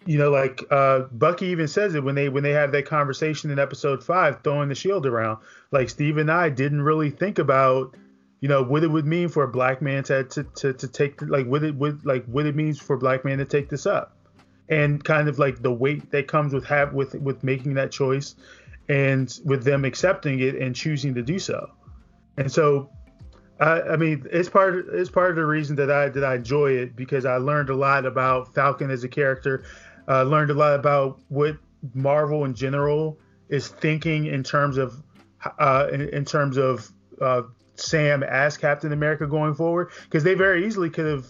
you 0.07 0.19
know, 0.19 0.31
like 0.31 0.63
uh, 0.71 1.01
Bucky 1.13 1.47
even 1.47 1.69
says 1.69 1.95
it 1.95 2.05
when 2.05 2.15
they 2.15 2.29
when 2.29 2.43
they 2.43 2.53
have 2.53 2.73
that 2.73 2.87
conversation 2.87 3.51
in 3.51 3.59
episode 3.59 4.05
five, 4.05 4.43
throwing 4.43 4.69
the 4.69 4.75
shield 4.75 5.07
around. 5.07 5.39
Like 5.71 5.89
Steve 5.89 6.19
and 6.19 6.31
I 6.31 6.51
didn't 6.51 6.83
really 6.83 7.11
think 7.11 7.39
about, 7.39 7.97
you 8.41 8.49
know, 8.49 8.63
what 8.63 8.85
it 8.85 8.89
would 8.89 9.07
mean 9.07 9.29
for 9.29 9.45
a 9.45 9.49
black 9.49 9.81
man 9.81 10.05
to 10.05 10.25
to, 10.25 10.45
to, 10.45 10.73
to 10.75 10.89
take 10.89 11.23
like 11.23 11.47
what 11.47 11.65
it 11.65 11.75
would 11.75 12.05
like 12.05 12.25
what 12.27 12.47
it 12.47 12.55
means 12.55 12.79
for 12.79 12.97
a 12.97 12.99
black 12.99 13.25
man 13.25 13.39
to 13.39 13.45
take 13.45 13.71
this 13.71 13.87
up, 13.87 14.17
and 14.69 15.03
kind 15.03 15.29
of 15.29 15.39
like 15.39 15.63
the 15.63 15.73
weight 15.73 16.11
that 16.11 16.29
comes 16.29 16.53
with 16.53 16.65
have 16.67 16.93
with 16.93 17.15
with 17.15 17.43
making 17.43 17.75
that 17.75 17.91
choice, 17.91 18.35
and 18.89 19.39
with 19.45 19.65
them 19.65 19.85
accepting 19.85 20.41
it 20.41 20.55
and 20.57 20.77
choosing 20.77 21.15
to 21.15 21.23
do 21.23 21.39
so, 21.39 21.71
and 22.37 22.51
so. 22.51 22.91
I, 23.61 23.83
I 23.83 23.97
mean, 23.97 24.27
it's 24.33 24.49
part 24.49 24.87
it's 24.93 25.09
part 25.09 25.31
of 25.31 25.37
the 25.37 25.47
reason 25.47 25.77
that 25.77 25.89
I 25.89 26.09
that 26.09 26.25
I 26.25 26.35
enjoy 26.35 26.73
it 26.73 26.97
because 26.97 27.25
I 27.25 27.37
learned 27.37 27.71
a 27.71 27.77
lot 27.77 28.05
about 28.05 28.53
Falcon 28.53 28.91
as 28.91 29.05
a 29.05 29.09
character 29.09 29.63
uh, 30.09 30.23
learned 30.23 30.51
a 30.51 30.55
lot 30.55 30.75
about 30.75 31.21
what 31.29 31.57
Marvel 31.95 32.45
in 32.45 32.55
general 32.55 33.19
is 33.49 33.69
thinking 33.69 34.27
in 34.27 34.43
terms 34.43 34.79
of 34.79 35.03
uh, 35.59 35.89
in, 35.93 36.01
in 36.09 36.25
terms 36.25 36.57
of 36.57 36.91
uh, 37.21 37.43
Sam 37.77 38.23
as 38.23 38.57
Captain 38.57 38.93
America 38.93 39.27
going 39.27 39.55
forward 39.55 39.91
because 40.05 40.25
they 40.25 40.35
very 40.35 40.67
easily 40.67 40.91
could 40.91 41.07
have 41.07 41.27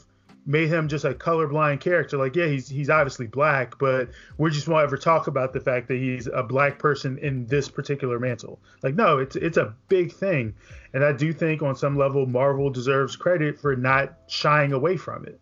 made 0.46 0.68
him 0.68 0.88
just 0.88 1.04
a 1.04 1.14
colorblind 1.14 1.80
character. 1.80 2.16
Like, 2.16 2.36
yeah, 2.36 2.46
he's 2.46 2.68
he's 2.68 2.90
obviously 2.90 3.26
black, 3.26 3.78
but 3.78 4.10
we 4.38 4.50
just 4.50 4.68
won't 4.68 4.84
ever 4.84 4.96
talk 4.96 5.26
about 5.26 5.52
the 5.52 5.60
fact 5.60 5.88
that 5.88 5.96
he's 5.96 6.26
a 6.26 6.42
black 6.42 6.78
person 6.78 7.18
in 7.18 7.46
this 7.46 7.68
particular 7.68 8.18
mantle. 8.18 8.60
Like, 8.82 8.94
no, 8.94 9.18
it's 9.18 9.36
it's 9.36 9.56
a 9.56 9.74
big 9.88 10.12
thing, 10.12 10.54
and 10.92 11.04
I 11.04 11.12
do 11.12 11.32
think 11.32 11.62
on 11.62 11.76
some 11.76 11.96
level 11.96 12.26
Marvel 12.26 12.70
deserves 12.70 13.16
credit 13.16 13.58
for 13.58 13.74
not 13.76 14.14
shying 14.28 14.72
away 14.72 14.96
from 14.96 15.26
it. 15.26 15.40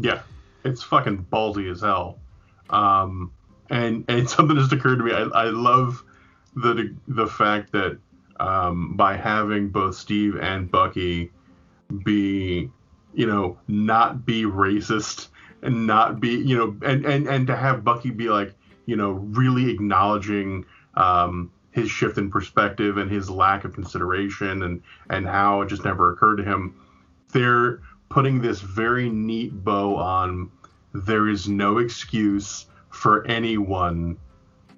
Yeah, 0.00 0.22
it's 0.64 0.82
fucking 0.82 1.26
ballsy 1.30 1.70
as 1.70 1.80
hell. 1.80 2.18
Um, 2.70 3.32
and 3.70 4.04
and 4.08 4.28
something 4.30 4.56
just 4.56 4.72
occurred 4.72 4.96
to 4.96 5.04
me. 5.04 5.12
I, 5.12 5.22
I 5.22 5.44
love 5.50 6.02
the 6.56 6.94
the 7.08 7.26
fact 7.26 7.72
that 7.72 7.98
um, 8.40 8.96
by 8.96 9.16
having 9.16 9.68
both 9.68 9.96
Steve 9.96 10.36
and 10.36 10.70
Bucky 10.70 11.30
be, 12.04 12.70
you 13.14 13.26
know, 13.26 13.58
not 13.68 14.26
be 14.26 14.44
racist 14.44 15.28
and 15.62 15.86
not 15.86 16.20
be, 16.20 16.30
you 16.30 16.56
know, 16.56 16.76
and 16.84 17.04
and 17.04 17.28
and 17.28 17.46
to 17.46 17.56
have 17.56 17.84
Bucky 17.84 18.10
be 18.10 18.28
like, 18.28 18.54
you 18.86 18.96
know, 18.96 19.12
really 19.12 19.70
acknowledging 19.70 20.66
um, 20.94 21.50
his 21.70 21.90
shift 21.90 22.18
in 22.18 22.30
perspective 22.30 22.96
and 22.98 23.10
his 23.10 23.30
lack 23.30 23.64
of 23.64 23.74
consideration 23.74 24.62
and 24.62 24.82
and 25.10 25.26
how 25.26 25.62
it 25.62 25.68
just 25.68 25.84
never 25.84 26.12
occurred 26.12 26.36
to 26.36 26.44
him. 26.44 26.74
They're 27.32 27.80
putting 28.14 28.40
this 28.40 28.60
very 28.60 29.10
neat 29.10 29.64
bow 29.64 29.96
on. 29.96 30.48
There 30.92 31.28
is 31.28 31.48
no 31.48 31.78
excuse 31.78 32.66
for 32.88 33.26
anyone 33.26 34.16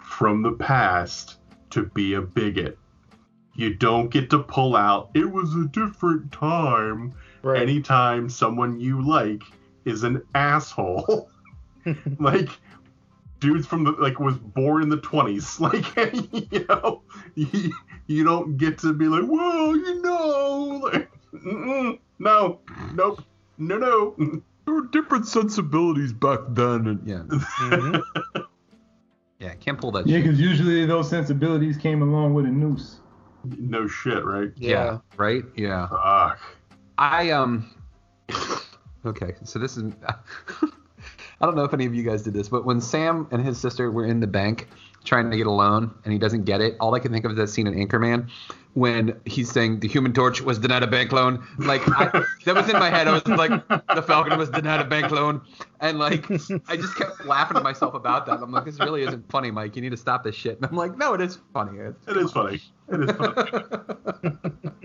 from 0.03 0.41
the 0.41 0.53
past 0.53 1.37
to 1.68 1.84
be 1.84 2.14
a 2.14 2.22
bigot. 2.22 2.78
You 3.55 3.74
don't 3.74 4.09
get 4.09 4.30
to 4.30 4.39
pull 4.39 4.74
out. 4.74 5.11
It 5.12 5.30
was 5.30 5.55
a 5.55 5.66
different 5.66 6.32
time. 6.32 7.14
Right. 7.43 7.61
Anytime 7.61 8.30
someone 8.30 8.80
you 8.80 9.07
like 9.07 9.43
is 9.84 10.03
an 10.03 10.22
asshole, 10.34 11.28
like 12.18 12.49
dudes 13.39 13.66
from 13.66 13.84
the 13.84 13.91
like 13.91 14.18
was 14.18 14.39
born 14.39 14.82
in 14.82 14.89
the 14.89 14.97
20s 14.97 15.61
like 16.41 16.51
you 16.51 16.64
know 16.70 17.03
you, 17.34 17.70
you 18.07 18.24
don't 18.24 18.57
get 18.57 18.78
to 18.78 18.95
be 18.95 19.09
like 19.09 19.24
well 19.28 19.76
you 19.76 20.01
know 20.01 20.80
like, 20.91 22.01
no 22.18 22.60
nope. 22.94 23.22
No 23.58 23.78
no. 23.78 24.14
There 24.66 24.74
were 24.74 24.86
different 24.88 25.28
sensibilities 25.28 26.12
back 26.12 26.40
then 26.50 26.86
and 26.88 27.06
yeah. 27.08 27.22
Mm-hmm. 27.60 28.40
yeah 29.38 29.54
can't 29.54 29.78
pull 29.80 29.92
that 29.92 30.06
Yeah, 30.08 30.18
because 30.18 30.40
usually 30.40 30.84
those 30.86 31.08
sensibilities 31.08 31.76
came 31.76 32.02
along 32.02 32.34
with 32.34 32.46
a 32.46 32.50
noose. 32.50 32.96
no 33.44 33.86
shit 33.86 34.24
right? 34.24 34.50
Yeah. 34.56 34.98
right? 35.16 35.44
Yeah. 35.54 35.88
Fuck. 35.88 36.40
I 36.98 37.30
um 37.30 37.70
okay, 39.06 39.34
so 39.44 39.58
this 39.60 39.76
is 39.76 39.92
I 40.04 41.44
don't 41.46 41.54
know 41.54 41.64
if 41.64 41.72
any 41.74 41.86
of 41.86 41.94
you 41.94 42.02
guys 42.02 42.22
did 42.22 42.32
this, 42.34 42.48
but 42.48 42.64
when 42.64 42.80
Sam 42.80 43.28
and 43.30 43.44
his 43.44 43.58
sister 43.58 43.90
were 43.92 44.06
in 44.06 44.18
the 44.20 44.26
bank 44.26 44.68
trying 45.07 45.30
to 45.30 45.36
get 45.36 45.46
a 45.46 45.50
loan 45.50 45.94
and 46.04 46.12
he 46.12 46.18
doesn't 46.18 46.44
get 46.44 46.61
it, 46.61 46.76
all 46.80 46.94
I 46.94 46.98
can 46.98 47.12
think 47.12 47.24
of 47.24 47.30
is 47.30 47.36
that 47.38 47.48
scene 47.48 47.66
in 47.66 47.74
Anchorman 47.74 48.28
when 48.74 49.18
he's 49.24 49.50
saying 49.50 49.80
the 49.80 49.88
Human 49.88 50.12
Torch 50.12 50.42
was 50.42 50.59
denied 50.59 50.82
a 50.82 50.86
bank 50.86 51.11
loan. 51.11 51.42
Like 51.59 51.80
I, 51.86 52.22
that 52.44 52.54
was 52.54 52.68
in 52.68 52.78
my 52.78 52.90
head. 52.90 53.09
I 53.09 53.12
was 53.12 53.26
like, 53.26 53.66
the 53.68 54.02
Falcon 54.02 54.38
was 54.38 54.50
denied 54.50 54.80
a 54.80 54.84
bank 54.84 55.11
loan, 55.11 55.40
and 55.80 55.98
like 55.98 56.30
I 56.68 56.76
just 56.76 56.94
kept 56.96 57.24
laughing 57.24 57.57
to 57.57 57.62
myself 57.62 57.94
about 57.94 58.26
that. 58.26 58.42
I'm 58.42 58.52
like, 58.52 58.66
this 58.66 58.78
really 58.78 59.02
isn't 59.02 59.30
funny, 59.30 59.50
Mike. 59.50 59.76
You 59.76 59.82
need 59.82 59.92
to 59.92 59.96
stop 59.96 60.24
this 60.24 60.34
shit. 60.34 60.57
And 60.57 60.66
I'm 60.66 60.76
like, 60.76 60.98
no, 60.98 61.14
it 61.14 61.22
is 61.22 61.38
funny. 61.54 61.78
It's 61.78 62.07
it 62.07 62.18
is 62.18 62.32
funny 62.32 62.61
it 62.88 63.00
is 63.00 63.16
funny 63.16 63.34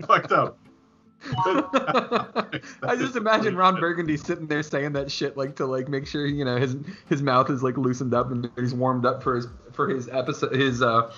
fucked 0.06 0.32
up 0.32 0.58
I 1.46 2.96
just 2.98 3.14
imagine 3.14 3.56
Ron 3.56 3.78
Burgundy 3.78 4.16
sitting 4.16 4.48
there 4.48 4.62
saying 4.64 4.92
that 4.94 5.08
shit 5.08 5.36
like 5.36 5.54
to 5.56 5.66
like 5.66 5.88
make 5.88 6.04
sure 6.04 6.26
you 6.26 6.44
know 6.44 6.56
his 6.56 6.76
his 7.08 7.22
mouth 7.22 7.48
is 7.48 7.62
like 7.62 7.76
loosened 7.76 8.12
up 8.12 8.32
and 8.32 8.50
he's 8.56 8.74
warmed 8.74 9.06
up 9.06 9.22
for 9.22 9.36
his 9.36 9.46
for 9.72 9.88
his 9.88 10.08
episode 10.08 10.54
his 10.54 10.82
uh 10.82 11.12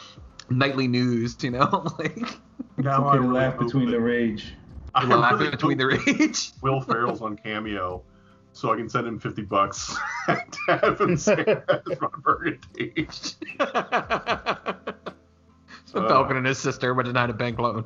nightly 0.50 0.88
news 0.88 1.36
you 1.42 1.50
know 1.50 1.86
like 1.98 2.38
now 2.76 3.09
Okay, 3.09 3.18
to 3.18 3.32
laugh 3.32 3.59
between 3.59 3.90
the 3.90 4.00
rage. 4.00 4.55
I 4.94 5.05
laugh 5.07 5.38
really 5.38 5.50
between 5.50 5.78
the 5.78 5.86
rage. 5.86 6.52
Will 6.62 6.80
Ferrell's 6.80 7.20
on 7.20 7.36
Cameo, 7.36 8.02
so 8.52 8.72
I 8.72 8.76
can 8.76 8.88
send 8.88 9.07
him 9.07 9.18
fifty 9.18 9.42
bucks 9.42 9.96
to 10.26 10.36
have 10.68 11.00
him 11.00 11.16
say 11.16 11.44
as 11.46 12.00
Ron 12.00 12.22
Burgundy. 12.22 13.07
the 13.59 14.94
Falcon 15.92 16.36
and 16.36 16.46
his 16.46 16.59
sister 16.59 16.94
were 16.94 17.02
denied 17.02 17.30
a 17.30 17.32
bank 17.32 17.59
loan. 17.59 17.84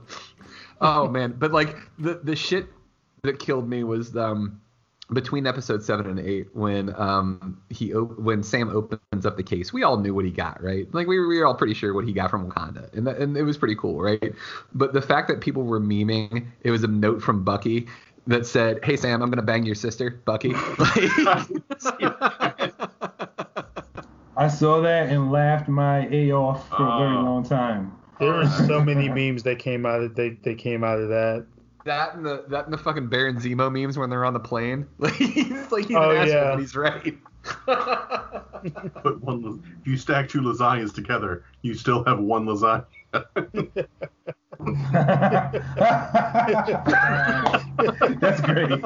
Oh 0.81 1.09
man, 1.09 1.35
but 1.39 1.53
like 1.53 1.77
the 1.99 2.21
the 2.23 2.37
shit 2.37 2.67
that 3.23 3.39
killed 3.39 3.69
me 3.69 3.85
was 3.85 4.17
um 4.17 4.61
between 5.13 5.47
episode 5.47 5.83
seven 5.83 6.07
and 6.07 6.19
eight 6.21 6.49
when 6.55 6.95
um 7.01 7.61
he 7.71 7.95
op- 7.95 8.19
when 8.19 8.43
Sam 8.43 8.69
opens 8.69 9.25
up 9.25 9.37
the 9.37 9.43
case, 9.43 9.73
we 9.73 9.83
all 9.83 9.97
knew 9.97 10.13
what 10.15 10.25
he 10.27 10.31
got, 10.31 10.63
right? 10.63 10.87
Like 10.93 11.07
we 11.07 11.19
were, 11.19 11.27
we 11.29 11.39
were 11.39 11.47
all 11.47 11.55
pretty 11.55 11.75
sure 11.75 11.95
what 11.95 12.05
he 12.05 12.13
got 12.13 12.31
from 12.31 12.51
Wakanda, 12.51 12.93
and 12.95 13.07
that, 13.07 13.17
and 13.19 13.37
it 13.37 13.43
was 13.43 13.57
pretty 13.57 13.77
cool, 13.77 14.01
right? 14.03 14.33
But 14.75 14.93
the 14.93 15.01
fact 15.03 15.29
that 15.29 15.41
people 15.41 15.63
were 15.63 15.81
memeing, 15.81 16.47
it 16.63 16.71
was 16.71 16.83
a 16.85 16.89
note 16.89 17.23
from 17.23 17.43
Bucky 17.43 17.87
that 18.27 18.45
said, 18.47 18.81
"Hey 18.85 18.97
Sam, 18.97 19.23
I'm 19.23 19.31
gonna 19.31 19.41
bang 19.43 19.65
your 19.65 19.75
sister, 19.75 20.21
Bucky." 20.27 20.53
I 24.37 24.47
saw 24.49 24.81
that 24.83 25.09
and 25.09 25.33
laughed 25.33 25.69
my 25.69 26.07
A 26.09 26.31
off 26.33 26.69
for 26.69 26.77
a 26.77 26.99
very 26.99 27.17
Oh. 27.17 27.23
long 27.25 27.43
time. 27.43 27.93
There 28.21 28.33
were 28.33 28.47
so 28.47 28.85
many 28.85 29.09
memes 29.33 29.43
that 29.45 29.59
came 29.59 29.85
out 29.87 30.01
of 30.03 30.15
they 30.15 30.31
they 30.43 30.55
came 30.55 30.85
out 30.85 30.99
of 30.99 31.09
that. 31.09 31.47
That 31.89 32.15
and 32.15 32.25
the 32.27 32.45
that 32.49 32.65
and 32.67 32.73
the 32.73 32.77
fucking 32.79 33.07
Baron 33.09 33.37
Zemo 33.37 33.73
memes 33.73 33.97
when 33.97 34.11
they're 34.11 34.25
on 34.27 34.35
the 34.35 34.41
plane. 34.41 34.87
Like 34.99 35.15
he's 35.15 35.73
like 35.73 35.87
he's 35.87 35.97
Oh, 35.97 36.11
an 36.11 36.29
yeah. 36.29 36.51
but 36.51 36.59
he's 36.61 36.77
right. 36.77 37.17
Put 39.03 39.23
one. 39.23 39.63
If 39.81 39.87
you 39.87 39.97
stack 39.97 40.29
two 40.29 40.43
lasagnas 40.43 40.93
together, 40.95 41.45
you 41.63 41.73
still 41.73 42.05
have 42.05 42.19
one 42.19 42.45
lasagna. 42.45 42.85
That's 48.21 48.41
great. 48.43 48.85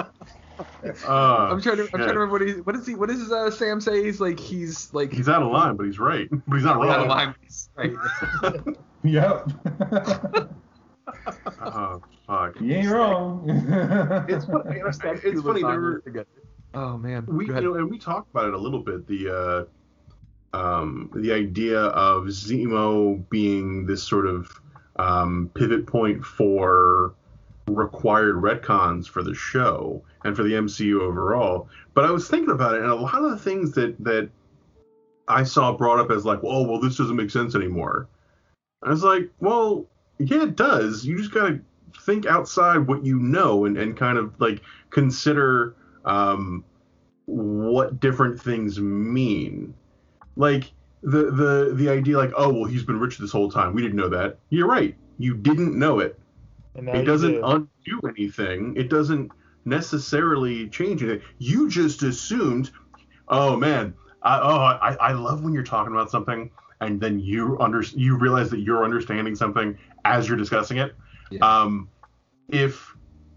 Uh, 1.09 1.49
I'm 1.51 1.61
trying 1.61 1.77
to 1.77 1.83
I'm 1.83 1.89
shit. 1.89 1.91
trying 1.91 2.09
to 2.09 2.19
remember 2.19 2.29
what 2.29 2.43
he 2.43 2.53
what 2.61 2.75
does 2.77 2.87
he 2.87 2.95
what 2.95 3.09
does 3.09 3.33
uh, 3.33 3.51
Sam 3.51 3.81
say? 3.81 4.05
He's 4.05 4.21
like 4.21 4.39
he's 4.39 4.93
like 4.95 5.13
He's 5.13 5.29
out 5.29 5.43
of 5.43 5.51
line, 5.51 5.77
but 5.77 5.87
he's 5.87 5.99
right. 5.99 6.29
But 6.47 6.55
he's 6.57 6.65
not 6.65 6.77
wrong. 6.77 6.89
out 6.91 7.01
of 7.01 7.07
wrong. 7.09 7.17
line. 7.17 7.35
He's 7.43 7.69
right. 7.77 7.93
Yep. 9.03 9.49
Oh 11.65 12.01
fuck. 12.33 12.61
you 12.61 12.75
ain't 12.75 12.89
wrong. 12.89 13.49
It's 14.29 14.47
funny. 14.47 14.81
It's 15.25 15.43
funny. 15.43 15.63
There 15.63 15.81
were, 15.81 16.27
Oh 16.75 16.97
man. 16.97 17.27
we 17.27 17.47
you 17.47 17.53
know, 17.53 17.75
and 17.75 17.91
we 17.91 17.99
talked 17.99 18.31
about 18.31 18.49
it 18.49 18.55
a 18.55 18.59
little 18.59 18.81
bit. 18.81 19.07
The 19.07 19.69
uh, 20.55 20.57
um, 20.57 21.11
the 21.15 21.33
idea 21.33 21.81
of 21.81 22.25
Zemo 22.25 23.29
being 23.29 23.87
this 23.87 24.03
sort 24.03 24.27
of 24.27 24.61
um, 24.97 25.51
pivot 25.55 25.87
point 25.87 26.25
for 26.25 27.15
required 27.69 28.37
retcons 28.37 29.07
for 29.07 29.23
the 29.23 29.35
show 29.35 30.03
and 30.25 30.35
for 30.35 30.43
the 30.43 30.53
MCU 30.53 31.01
overall. 31.01 31.69
But 31.95 32.05
I 32.05 32.11
was 32.11 32.29
thinking 32.29 32.51
about 32.51 32.75
it, 32.75 32.83
and 32.83 32.91
a 32.91 32.95
lot 32.95 33.23
of 33.23 33.31
the 33.31 33.39
things 33.39 33.73
that 33.73 34.03
that 34.05 34.31
I 35.29 35.45
saw 35.45 35.77
brought 35.77 35.99
up 35.99 36.11
as 36.11 36.25
like, 36.25 36.41
oh 36.43 36.63
well, 36.67 36.81
this 36.81 36.97
doesn't 36.97 37.17
make 37.17 37.31
sense 37.31 37.55
anymore. 37.55 38.09
I 38.83 38.91
was 38.91 39.05
like, 39.05 39.31
well, 39.41 39.87
yeah, 40.19 40.45
it 40.45 40.57
does. 40.57 41.05
You 41.05 41.19
just 41.19 41.33
gotta 41.33 41.61
think 42.01 42.27
outside 42.27 42.87
what 42.87 43.05
you 43.05 43.19
know 43.19 43.65
and, 43.65 43.77
and 43.77 43.97
kind 43.97 44.19
of 44.19 44.41
like 44.41 44.63
consider 44.91 45.77
um, 46.05 46.65
what 47.27 48.01
different 48.01 48.41
things 48.41 48.81
mean. 48.81 49.75
Like 50.37 50.73
the 51.03 51.31
the 51.31 51.73
the 51.75 51.89
idea, 51.89 52.17
like, 52.17 52.33
oh 52.37 52.53
well, 52.53 52.65
he's 52.65 52.85
been 52.85 53.01
rich 53.01 53.19
this 53.19 53.33
whole 53.33 53.51
time. 53.51 53.75
We 53.75 53.83
didn't 53.83 53.97
know 53.97 54.09
that. 54.09 54.39
You're 54.51 54.69
right. 54.69 54.97
You 55.19 55.35
didn't 55.35 55.79
know 55.79 55.99
it. 55.99 56.19
And 56.75 56.89
It 56.89 57.05
doesn't 57.05 57.33
do. 57.33 57.45
undo 57.45 58.01
anything. 58.09 58.75
It 58.77 58.89
doesn't 58.89 59.31
necessarily 59.65 60.69
change 60.69 61.03
anything. 61.03 61.23
You 61.39 61.69
just 61.69 62.03
assumed, 62.03 62.71
oh 63.29 63.57
man, 63.57 63.95
I, 64.23 64.41
oh 64.41 64.57
I, 64.57 64.97
I 65.01 65.13
love 65.13 65.43
when 65.43 65.53
you're 65.53 65.63
talking 65.63 65.93
about 65.93 66.11
something 66.11 66.51
and 66.81 67.01
then 67.01 67.21
you 67.21 67.57
under 67.61 67.83
you 67.95 68.17
realize 68.19 68.51
that 68.51 68.61
you're 68.61 68.85
understanding 68.85 69.37
something 69.37 69.79
as 70.05 70.29
you're 70.29 70.37
discussing 70.37 70.79
it. 70.79 70.95
Um, 71.41 71.89
if 72.49 72.95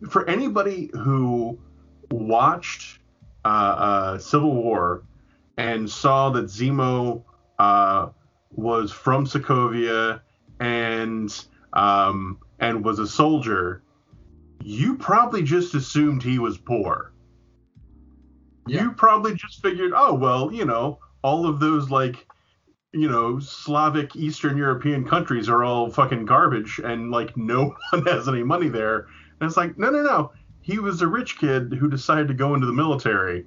for 0.10 0.28
anybody 0.28 0.90
who 0.94 1.58
watched 2.12 3.00
uh, 3.44 3.48
uh, 3.48 4.18
Civil 4.18 4.54
War 4.54 5.04
and 5.58 5.90
saw 5.90 6.30
that 6.32 6.46
Zemo 6.46 7.24
uh, 7.60 8.10
was 8.52 8.92
from 8.92 9.26
Sokovia 9.26 10.22
and 10.60 11.46
um, 11.74 12.40
and 12.60 12.84
was 12.84 13.00
a 13.00 13.08
soldier, 13.08 13.84
you 14.64 14.98
probably 14.98 15.44
just 15.44 15.76
assumed 15.76 16.24
he 16.24 16.40
was 16.40 16.58
poor. 16.58 17.14
You 18.68 18.92
probably 18.94 19.36
just 19.36 19.62
figured, 19.62 19.92
oh 19.96 20.14
well, 20.14 20.52
you 20.52 20.66
know, 20.66 21.00
all 21.24 21.48
of 21.48 21.60
those 21.60 21.90
like, 21.90 22.25
you 22.96 23.10
know, 23.10 23.40
Slavic 23.40 24.16
Eastern 24.16 24.58
European 24.58 25.04
countries 25.06 25.50
are 25.50 25.64
all 25.64 25.92
fucking 25.92 26.26
garbage, 26.26 26.80
and 26.84 27.12
like 27.12 27.36
no 27.36 27.76
one 27.92 28.06
has 28.06 28.28
any 28.28 28.44
money 28.44 28.70
there. 28.70 29.08
And 29.40 29.48
it's 29.48 29.58
like, 29.58 29.78
no, 29.78 29.90
no, 29.90 30.02
no. 30.02 30.32
He 30.62 30.80
was 30.80 31.02
a 31.02 31.08
rich 31.08 31.38
kid 31.38 31.74
who 31.74 31.90
decided 31.90 32.30
to 32.30 32.34
go 32.34 32.56
into 32.56 32.66
the 32.66 32.74
military 32.74 33.46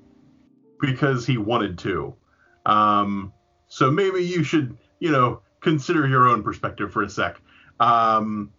because 0.80 1.26
he 1.26 1.38
wanted 1.38 1.78
to. 1.78 2.14
Um, 2.66 3.32
so 3.68 3.90
maybe 3.90 4.22
you 4.22 4.44
should, 4.44 4.76
you 5.00 5.10
know, 5.10 5.40
consider 5.60 6.06
your 6.06 6.28
own 6.28 6.42
perspective 6.42 6.92
for 6.92 7.02
a 7.02 7.08
sec. 7.08 7.40
Um, 7.80 8.52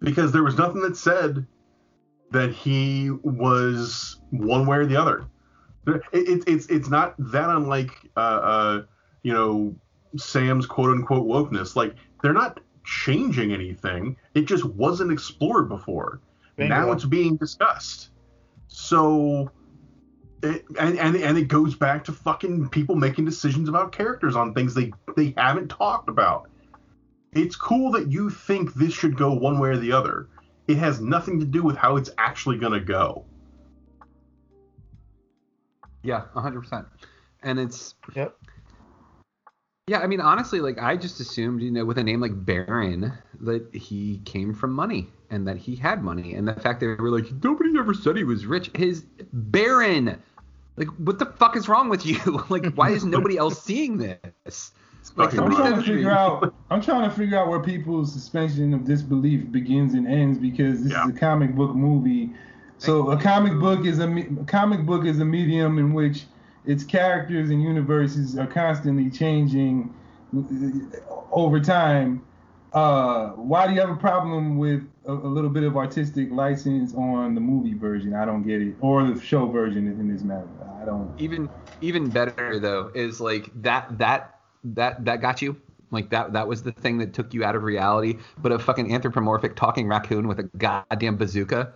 because 0.00 0.30
there 0.30 0.42
was 0.42 0.58
nothing 0.58 0.82
that 0.82 0.96
said 0.96 1.46
that 2.30 2.52
he 2.52 3.10
was 3.10 4.20
one 4.30 4.66
way 4.66 4.78
or 4.78 4.86
the 4.86 4.96
other. 4.96 5.26
It, 5.86 6.02
it, 6.12 6.44
it's 6.46 6.66
it's 6.66 6.88
not 6.88 7.14
that 7.18 7.48
unlike 7.48 7.90
uh, 8.16 8.20
uh, 8.20 8.82
you 9.22 9.32
know 9.32 9.74
Sam's 10.16 10.66
quote 10.66 10.90
unquote 10.90 11.26
wokeness. 11.26 11.76
Like 11.76 11.94
they're 12.22 12.32
not 12.32 12.60
changing 12.84 13.52
anything. 13.52 14.16
It 14.34 14.42
just 14.42 14.64
wasn't 14.64 15.12
explored 15.12 15.68
before. 15.68 16.20
Bingo. 16.56 16.74
Now 16.74 16.92
it's 16.92 17.04
being 17.04 17.36
discussed. 17.36 18.10
So 18.68 19.50
it, 20.42 20.64
and, 20.78 20.98
and 20.98 21.16
and 21.16 21.38
it 21.38 21.48
goes 21.48 21.74
back 21.74 22.04
to 22.04 22.12
fucking 22.12 22.68
people 22.70 22.96
making 22.96 23.24
decisions 23.24 23.68
about 23.68 23.92
characters 23.92 24.34
on 24.36 24.52
things 24.54 24.74
they 24.74 24.92
they 25.16 25.34
haven't 25.36 25.68
talked 25.68 26.08
about. 26.08 26.48
it's 27.32 27.56
cool 27.56 27.90
that 27.92 28.10
you 28.10 28.28
think 28.28 28.74
this 28.74 28.92
should 28.92 29.16
go 29.16 29.32
one 29.32 29.58
way 29.58 29.70
or 29.70 29.76
the 29.78 29.92
other. 29.92 30.28
It 30.68 30.76
has 30.78 31.00
nothing 31.00 31.40
to 31.40 31.46
do 31.46 31.62
with 31.62 31.76
how 31.76 31.96
it's 31.96 32.10
actually 32.18 32.58
going 32.58 32.72
to 32.72 32.80
go. 32.80 33.24
Yeah, 36.02 36.24
100%. 36.34 36.86
And 37.42 37.58
it's 37.60 37.94
Yep. 38.14 38.36
Yeah, 39.88 39.98
I 39.98 40.06
mean, 40.06 40.20
honestly, 40.20 40.60
like 40.60 40.78
I 40.78 40.96
just 40.96 41.18
assumed, 41.18 41.60
you 41.60 41.72
know, 41.72 41.84
with 41.84 41.98
a 41.98 42.04
name 42.04 42.20
like 42.20 42.44
Baron, 42.44 43.12
that 43.40 43.74
he 43.74 44.20
came 44.24 44.54
from 44.54 44.72
money 44.72 45.08
and 45.28 45.48
that 45.48 45.56
he 45.56 45.74
had 45.74 46.04
money, 46.04 46.34
and 46.34 46.46
the 46.46 46.54
fact 46.54 46.78
that 46.80 46.86
they 46.86 47.02
were 47.02 47.10
like, 47.10 47.26
nobody 47.42 47.76
ever 47.76 47.92
said 47.92 48.16
he 48.16 48.22
was 48.22 48.46
rich. 48.46 48.70
His 48.76 49.04
Baron, 49.32 50.22
like, 50.76 50.86
what 50.98 51.18
the 51.18 51.26
fuck 51.26 51.56
is 51.56 51.68
wrong 51.68 51.88
with 51.88 52.06
you? 52.06 52.44
like, 52.48 52.74
why 52.74 52.90
is 52.90 53.04
nobody 53.04 53.36
else 53.36 53.60
seeing 53.64 53.98
this? 53.98 54.70
Like, 55.16 55.30
I'm 55.30 55.36
somebody 55.36 55.56
trying 55.56 55.74
to 55.74 55.82
figure 55.82 56.12
out. 56.12 56.54
I'm 56.70 56.80
trying 56.80 57.10
to 57.10 57.16
figure 57.16 57.36
out 57.36 57.48
where 57.48 57.60
people's 57.60 58.12
suspension 58.12 58.72
of 58.74 58.84
disbelief 58.84 59.50
begins 59.50 59.94
and 59.94 60.06
ends 60.06 60.38
because 60.38 60.84
this 60.84 60.92
is 60.92 61.08
a 61.08 61.12
comic 61.18 61.56
book 61.56 61.74
movie. 61.74 62.30
So 62.78 63.10
a 63.10 63.20
comic 63.20 63.58
book 63.58 63.84
is 63.84 63.98
a, 63.98 64.08
a 64.08 64.44
comic 64.46 64.86
book 64.86 65.06
is 65.06 65.18
a 65.18 65.24
medium 65.24 65.78
in 65.78 65.92
which 65.92 66.26
its 66.64 66.84
characters 66.84 67.50
and 67.50 67.62
universes 67.62 68.38
are 68.38 68.46
constantly 68.46 69.10
changing 69.10 69.92
over 71.30 71.60
time. 71.60 72.22
Uh, 72.72 73.30
why 73.30 73.66
do 73.66 73.74
you 73.74 73.80
have 73.80 73.90
a 73.90 73.96
problem 73.96 74.56
with 74.56 74.82
a, 75.06 75.12
a 75.12 75.30
little 75.30 75.50
bit 75.50 75.62
of 75.62 75.76
artistic 75.76 76.30
license 76.30 76.94
on 76.94 77.34
the 77.34 77.40
movie 77.40 77.74
version? 77.74 78.14
I 78.14 78.24
don't 78.24 78.46
get 78.46 78.62
it, 78.62 78.76
or 78.80 79.04
the 79.04 79.20
show 79.20 79.46
version 79.46 79.86
in 79.86 80.12
this 80.12 80.22
matter. 80.22 80.48
I 80.80 80.86
don't. 80.86 81.12
even 81.18 81.50
even 81.82 82.10
better 82.10 82.58
though 82.58 82.90
is 82.94 83.20
like 83.20 83.50
that 83.62 83.98
that 83.98 84.40
that 84.64 85.04
that 85.04 85.20
got 85.20 85.42
you 85.42 85.60
like 85.92 86.10
that 86.10 86.32
that 86.32 86.48
was 86.48 86.62
the 86.62 86.72
thing 86.72 86.98
that 86.98 87.12
took 87.14 87.32
you 87.32 87.44
out 87.44 87.54
of 87.54 87.62
reality. 87.62 88.18
But 88.38 88.52
a 88.52 88.58
fucking 88.58 88.92
anthropomorphic 88.92 89.54
talking 89.54 89.86
raccoon 89.86 90.26
with 90.26 90.40
a 90.40 90.44
goddamn 90.58 91.16
bazooka? 91.16 91.72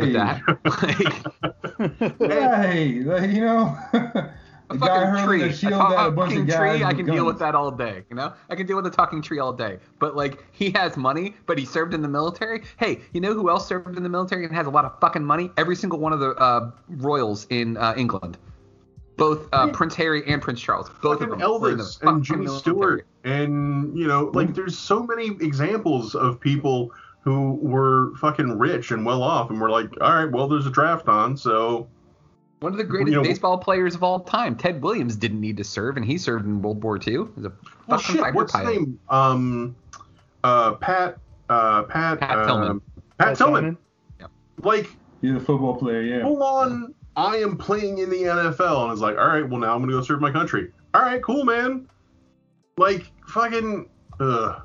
With 0.00 0.12
that? 0.14 0.40
Right, 2.18 3.02
like 3.04 3.30
you 3.30 3.40
know, 3.40 3.76
a 4.70 4.78
fucking 4.78 5.24
tree 5.24 5.42
a 5.42 5.46
a 5.46 5.52
shield 5.52 5.72
a 5.72 6.12
talking 6.14 6.46
tree 6.46 6.84
i 6.84 6.92
can 6.92 7.06
deal 7.06 7.24
with 7.24 7.38
that 7.38 7.54
all 7.54 7.70
day 7.70 8.04
you 8.10 8.16
know? 8.16 8.32
I 8.50 8.56
can 8.56 8.66
deal 8.66 8.76
with 8.76 8.84
the 8.84 8.90
talking 8.90 9.22
tree 9.22 9.38
all 9.38 9.52
day. 9.52 9.78
But 9.98 10.16
like 10.16 10.44
he 10.52 10.70
has 10.72 10.96
money 10.96 11.36
but 11.46 11.58
he 11.58 11.64
served 11.64 11.94
in 11.94 12.02
the 12.02 12.08
military. 12.08 12.62
Hey 12.78 13.00
you 13.12 13.20
know 13.20 13.32
who 13.32 13.50
else 13.50 13.66
served 13.66 13.96
in 13.96 14.02
the 14.02 14.08
military 14.08 14.44
and 14.44 14.54
has 14.54 14.66
a 14.66 14.70
lot 14.70 14.84
of 14.84 14.98
fucking 15.00 15.24
money? 15.24 15.50
Every 15.56 15.76
single 15.76 15.98
one 15.98 16.12
of 16.12 16.20
the 16.20 16.30
uh, 16.30 16.70
royals 16.88 17.46
in 17.50 17.76
uh, 17.76 17.94
england 17.96 18.38
both 19.18 19.48
uh, 19.52 19.68
Prince 19.68 19.94
Harry 19.96 20.22
and 20.26 20.40
Prince 20.40 20.60
Charles, 20.60 20.88
both 21.02 21.20
of 21.20 21.28
fucking 21.28 21.38
them 21.38 21.60
were 21.60 21.70
in 21.72 21.76
the 21.76 21.84
Elvis 21.84 22.08
and 22.08 22.24
Jimmy 22.24 22.44
military. 22.46 22.60
Stewart, 22.60 23.06
and 23.24 23.98
you 23.98 24.06
know, 24.06 24.30
like 24.32 24.54
there's 24.54 24.78
so 24.78 25.02
many 25.02 25.26
examples 25.44 26.14
of 26.14 26.40
people 26.40 26.90
who 27.20 27.56
were 27.56 28.14
fucking 28.16 28.56
rich 28.58 28.90
and 28.92 29.04
well 29.04 29.22
off, 29.22 29.50
and 29.50 29.60
we're 29.60 29.70
like, 29.70 29.90
all 30.00 30.14
right, 30.14 30.30
well, 30.30 30.48
there's 30.48 30.66
a 30.66 30.70
draft 30.70 31.08
on, 31.08 31.36
so 31.36 31.86
One 32.60 32.72
of 32.72 32.78
the 32.78 32.84
greatest 32.84 33.10
You 33.10 33.16
know- 33.18 33.22
baseball 33.22 33.58
players 33.58 33.94
of 33.94 34.02
all 34.02 34.20
time, 34.20 34.56
Ted 34.56 34.80
Williams, 34.80 35.16
didn't 35.16 35.40
need 35.40 35.58
to 35.58 35.64
serve, 35.64 35.96
and 35.96 36.06
he 36.06 36.16
served 36.16 36.46
in 36.46 36.62
World 36.62 36.82
War 36.82 36.96
II. 36.96 37.02
He 37.04 37.18
a 37.18 37.26
well, 37.36 37.52
fucking 37.98 38.14
shit. 38.14 38.20
fighter 38.20 38.34
What's 38.34 38.56
his 38.56 38.66
name? 38.66 38.98
Um, 39.10 39.76
uh, 40.44 40.74
Pat, 40.74 41.18
uh, 41.50 41.82
Pat, 41.82 42.20
Pat 42.20 42.38
um, 42.38 42.46
Tillman. 42.46 42.80
Pat, 43.18 43.28
Pat 43.28 43.36
Tillman. 43.36 43.64
Tillman? 43.64 43.78
Like, 44.62 44.96
He's 45.20 45.34
a 45.34 45.40
football 45.40 45.76
player, 45.76 46.02
yeah. 46.02 46.22
full 46.22 46.42
on. 46.42 46.94
I 47.18 47.38
am 47.38 47.56
playing 47.56 47.98
in 47.98 48.10
the 48.10 48.22
NFL, 48.22 48.84
and 48.84 48.92
it's 48.92 49.00
like, 49.00 49.18
all 49.18 49.26
right, 49.26 49.46
well, 49.46 49.58
now 49.58 49.74
I'm 49.74 49.80
gonna 49.80 49.90
go 49.90 50.02
serve 50.02 50.20
my 50.20 50.30
country. 50.30 50.70
All 50.94 51.02
right, 51.02 51.20
cool, 51.20 51.44
man. 51.44 51.88
Like, 52.76 53.10
fucking, 53.26 53.90
ugh. 54.20 54.62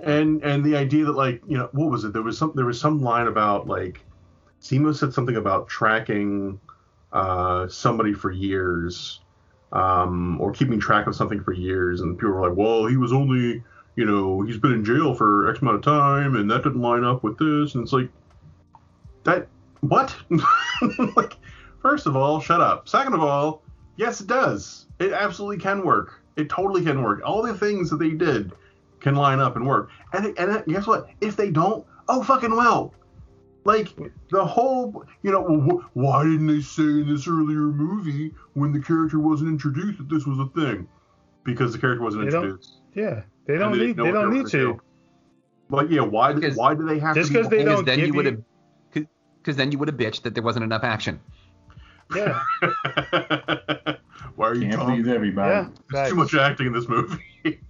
And 0.00 0.44
and 0.44 0.62
the 0.62 0.76
idea 0.76 1.06
that 1.06 1.12
like 1.12 1.42
you 1.48 1.56
know 1.56 1.70
what 1.72 1.90
was 1.90 2.04
it? 2.04 2.12
There 2.12 2.22
was 2.22 2.36
some 2.36 2.52
there 2.54 2.66
was 2.66 2.78
some 2.78 3.02
line 3.02 3.28
about 3.28 3.66
like 3.66 4.04
Zemo 4.60 4.94
said 4.94 5.14
something 5.14 5.36
about 5.36 5.68
tracking 5.68 6.60
uh, 7.12 7.66
somebody 7.68 8.12
for 8.12 8.30
years, 8.30 9.20
um, 9.72 10.38
or 10.42 10.52
keeping 10.52 10.78
track 10.78 11.06
of 11.06 11.16
something 11.16 11.42
for 11.42 11.52
years, 11.54 12.02
and 12.02 12.18
people 12.18 12.34
were 12.34 12.46
like, 12.46 12.58
well, 12.58 12.86
he 12.86 12.98
was 12.98 13.12
only 13.12 13.62
you 13.96 14.04
know 14.04 14.42
he's 14.42 14.58
been 14.58 14.72
in 14.72 14.84
jail 14.84 15.14
for 15.14 15.50
X 15.50 15.60
amount 15.60 15.76
of 15.76 15.82
time, 15.82 16.36
and 16.36 16.50
that 16.50 16.62
didn't 16.62 16.82
line 16.82 17.04
up 17.04 17.22
with 17.22 17.38
this, 17.38 17.74
and 17.74 17.84
it's 17.84 17.92
like 17.92 18.10
that 19.24 19.48
what? 19.88 20.14
like, 21.16 21.34
first 21.80 22.06
of 22.06 22.16
all, 22.16 22.40
shut 22.40 22.60
up. 22.60 22.88
Second 22.88 23.14
of 23.14 23.20
all, 23.22 23.62
yes, 23.96 24.20
it 24.20 24.26
does. 24.26 24.86
It 24.98 25.12
absolutely 25.12 25.58
can 25.58 25.84
work. 25.84 26.20
It 26.36 26.48
totally 26.48 26.84
can 26.84 27.02
work. 27.02 27.22
All 27.24 27.42
the 27.42 27.54
things 27.54 27.90
that 27.90 27.98
they 27.98 28.10
did 28.10 28.52
can 29.00 29.14
line 29.14 29.40
up 29.40 29.56
and 29.56 29.66
work. 29.66 29.90
And 30.12 30.36
and 30.38 30.64
guess 30.66 30.86
what? 30.86 31.08
If 31.20 31.36
they 31.36 31.50
don't, 31.50 31.84
oh 32.08 32.22
fucking 32.22 32.54
well. 32.54 32.92
Like 33.66 33.88
the 34.30 34.44
whole, 34.44 35.04
you 35.22 35.30
know, 35.30 35.42
wh- 35.42 35.96
why 35.96 36.22
didn't 36.24 36.48
they 36.48 36.60
say 36.60 36.82
in 36.82 37.08
this 37.08 37.26
earlier 37.26 37.60
movie 37.60 38.34
when 38.52 38.72
the 38.72 38.80
character 38.80 39.18
wasn't 39.18 39.48
introduced 39.50 39.98
that 39.98 40.08
this 40.10 40.26
was 40.26 40.38
a 40.38 40.46
thing? 40.60 40.86
Because 41.44 41.72
the 41.72 41.78
character 41.78 42.02
wasn't 42.02 42.30
They 42.30 42.36
introduced. 42.36 42.80
Yeah, 42.94 43.22
they 43.46 43.56
don't 43.56 43.72
didn't 43.72 43.86
need. 43.86 43.96
know 43.96 44.04
They 44.04 44.12
don't 44.12 44.30
need 44.32 44.38
gonna 44.40 44.48
to. 44.50 44.80
But 45.70 45.90
yeah, 45.90 46.02
why? 46.02 46.34
Did, 46.34 46.56
why 46.56 46.74
do 46.74 46.84
they 46.86 46.98
have 46.98 47.14
to? 47.14 47.20
just 47.22 47.32
to? 47.32 47.38
be 47.38 47.42
'cause 47.42 47.50
they 47.50 47.56
behind- 47.64 47.76
don't 47.76 47.84
then 47.86 47.98
give 48.00 48.06
you 48.08 48.14
would 48.14 48.26
have, 48.26 48.42
because 49.44 49.56
then 49.56 49.70
you 49.70 49.78
would 49.78 49.88
have 49.88 49.98
bitched 49.98 50.22
that 50.22 50.32
there 50.34 50.42
wasn't 50.42 50.64
enough 50.64 50.84
action. 50.84 51.20
Yeah. 52.14 52.40
Why 54.36 54.48
are 54.48 54.54
you 54.54 54.62
Can't 54.62 54.72
talking? 54.74 55.02
please 55.02 55.08
everybody. 55.12 55.50
Yeah. 55.52 55.68
There's 55.90 56.08
too 56.10 56.14
much 56.16 56.34
acting 56.34 56.68
in 56.68 56.72
this 56.72 56.88
movie. 56.88 57.22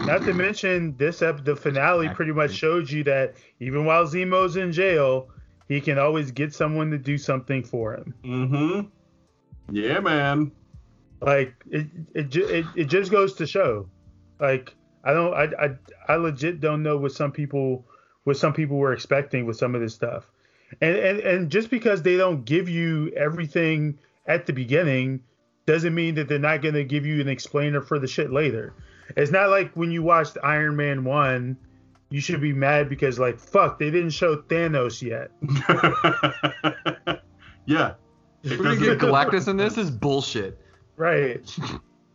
Not 0.00 0.22
to 0.22 0.32
mention, 0.32 0.96
this 0.96 1.20
ep- 1.22 1.44
the 1.44 1.56
finale 1.56 2.08
pretty 2.08 2.32
much 2.32 2.52
showed 2.52 2.88
you 2.88 3.02
that 3.04 3.34
even 3.60 3.84
while 3.84 4.04
Zemo's 4.06 4.56
in 4.56 4.72
jail, 4.72 5.28
he 5.68 5.80
can 5.80 5.98
always 5.98 6.30
get 6.30 6.54
someone 6.54 6.90
to 6.92 6.98
do 6.98 7.18
something 7.18 7.62
for 7.64 7.94
him. 7.94 8.14
mm-hmm. 8.24 9.74
Yeah, 9.74 10.00
man. 10.00 10.52
Like 11.20 11.54
it, 11.70 11.86
it, 12.14 12.28
ju- 12.28 12.46
it, 12.46 12.66
it 12.76 12.84
just 12.84 13.10
goes 13.10 13.34
to 13.34 13.46
show. 13.46 13.88
Like 14.38 14.74
I 15.04 15.12
don't, 15.12 15.34
I, 15.34 15.48
I, 15.66 15.70
I 16.12 16.16
legit 16.16 16.60
don't 16.60 16.82
know 16.82 16.96
what 16.96 17.12
some 17.12 17.32
people, 17.32 17.84
what 18.24 18.36
some 18.36 18.52
people 18.52 18.76
were 18.78 18.92
expecting 18.92 19.46
with 19.46 19.56
some 19.56 19.74
of 19.74 19.80
this 19.80 19.94
stuff, 19.94 20.30
and 20.80 20.96
and 20.96 21.20
and 21.20 21.50
just 21.50 21.70
because 21.70 22.02
they 22.02 22.16
don't 22.16 22.44
give 22.44 22.68
you 22.68 23.10
everything 23.16 23.98
at 24.26 24.46
the 24.46 24.52
beginning, 24.52 25.20
doesn't 25.66 25.94
mean 25.94 26.14
that 26.16 26.28
they're 26.28 26.38
not 26.38 26.62
gonna 26.62 26.84
give 26.84 27.06
you 27.06 27.20
an 27.20 27.28
explainer 27.28 27.80
for 27.80 27.98
the 27.98 28.06
shit 28.06 28.32
later. 28.32 28.74
It's 29.16 29.30
not 29.30 29.50
like 29.50 29.72
when 29.74 29.90
you 29.90 30.02
watched 30.02 30.38
Iron 30.42 30.76
Man 30.76 31.04
one, 31.04 31.56
you 32.10 32.20
should 32.20 32.40
be 32.40 32.52
mad 32.52 32.88
because 32.88 33.18
like 33.18 33.38
fuck 33.38 33.78
they 33.78 33.90
didn't 33.90 34.10
show 34.10 34.36
Thanos 34.36 35.02
yet. 35.02 35.30
yeah. 37.66 37.94
We're 38.44 38.56
gonna 38.58 38.76
get 38.76 38.98
Galactus 38.98 39.48
in 39.48 39.56
this 39.56 39.78
is 39.78 39.90
bullshit. 39.90 40.58
Right. 40.96 41.40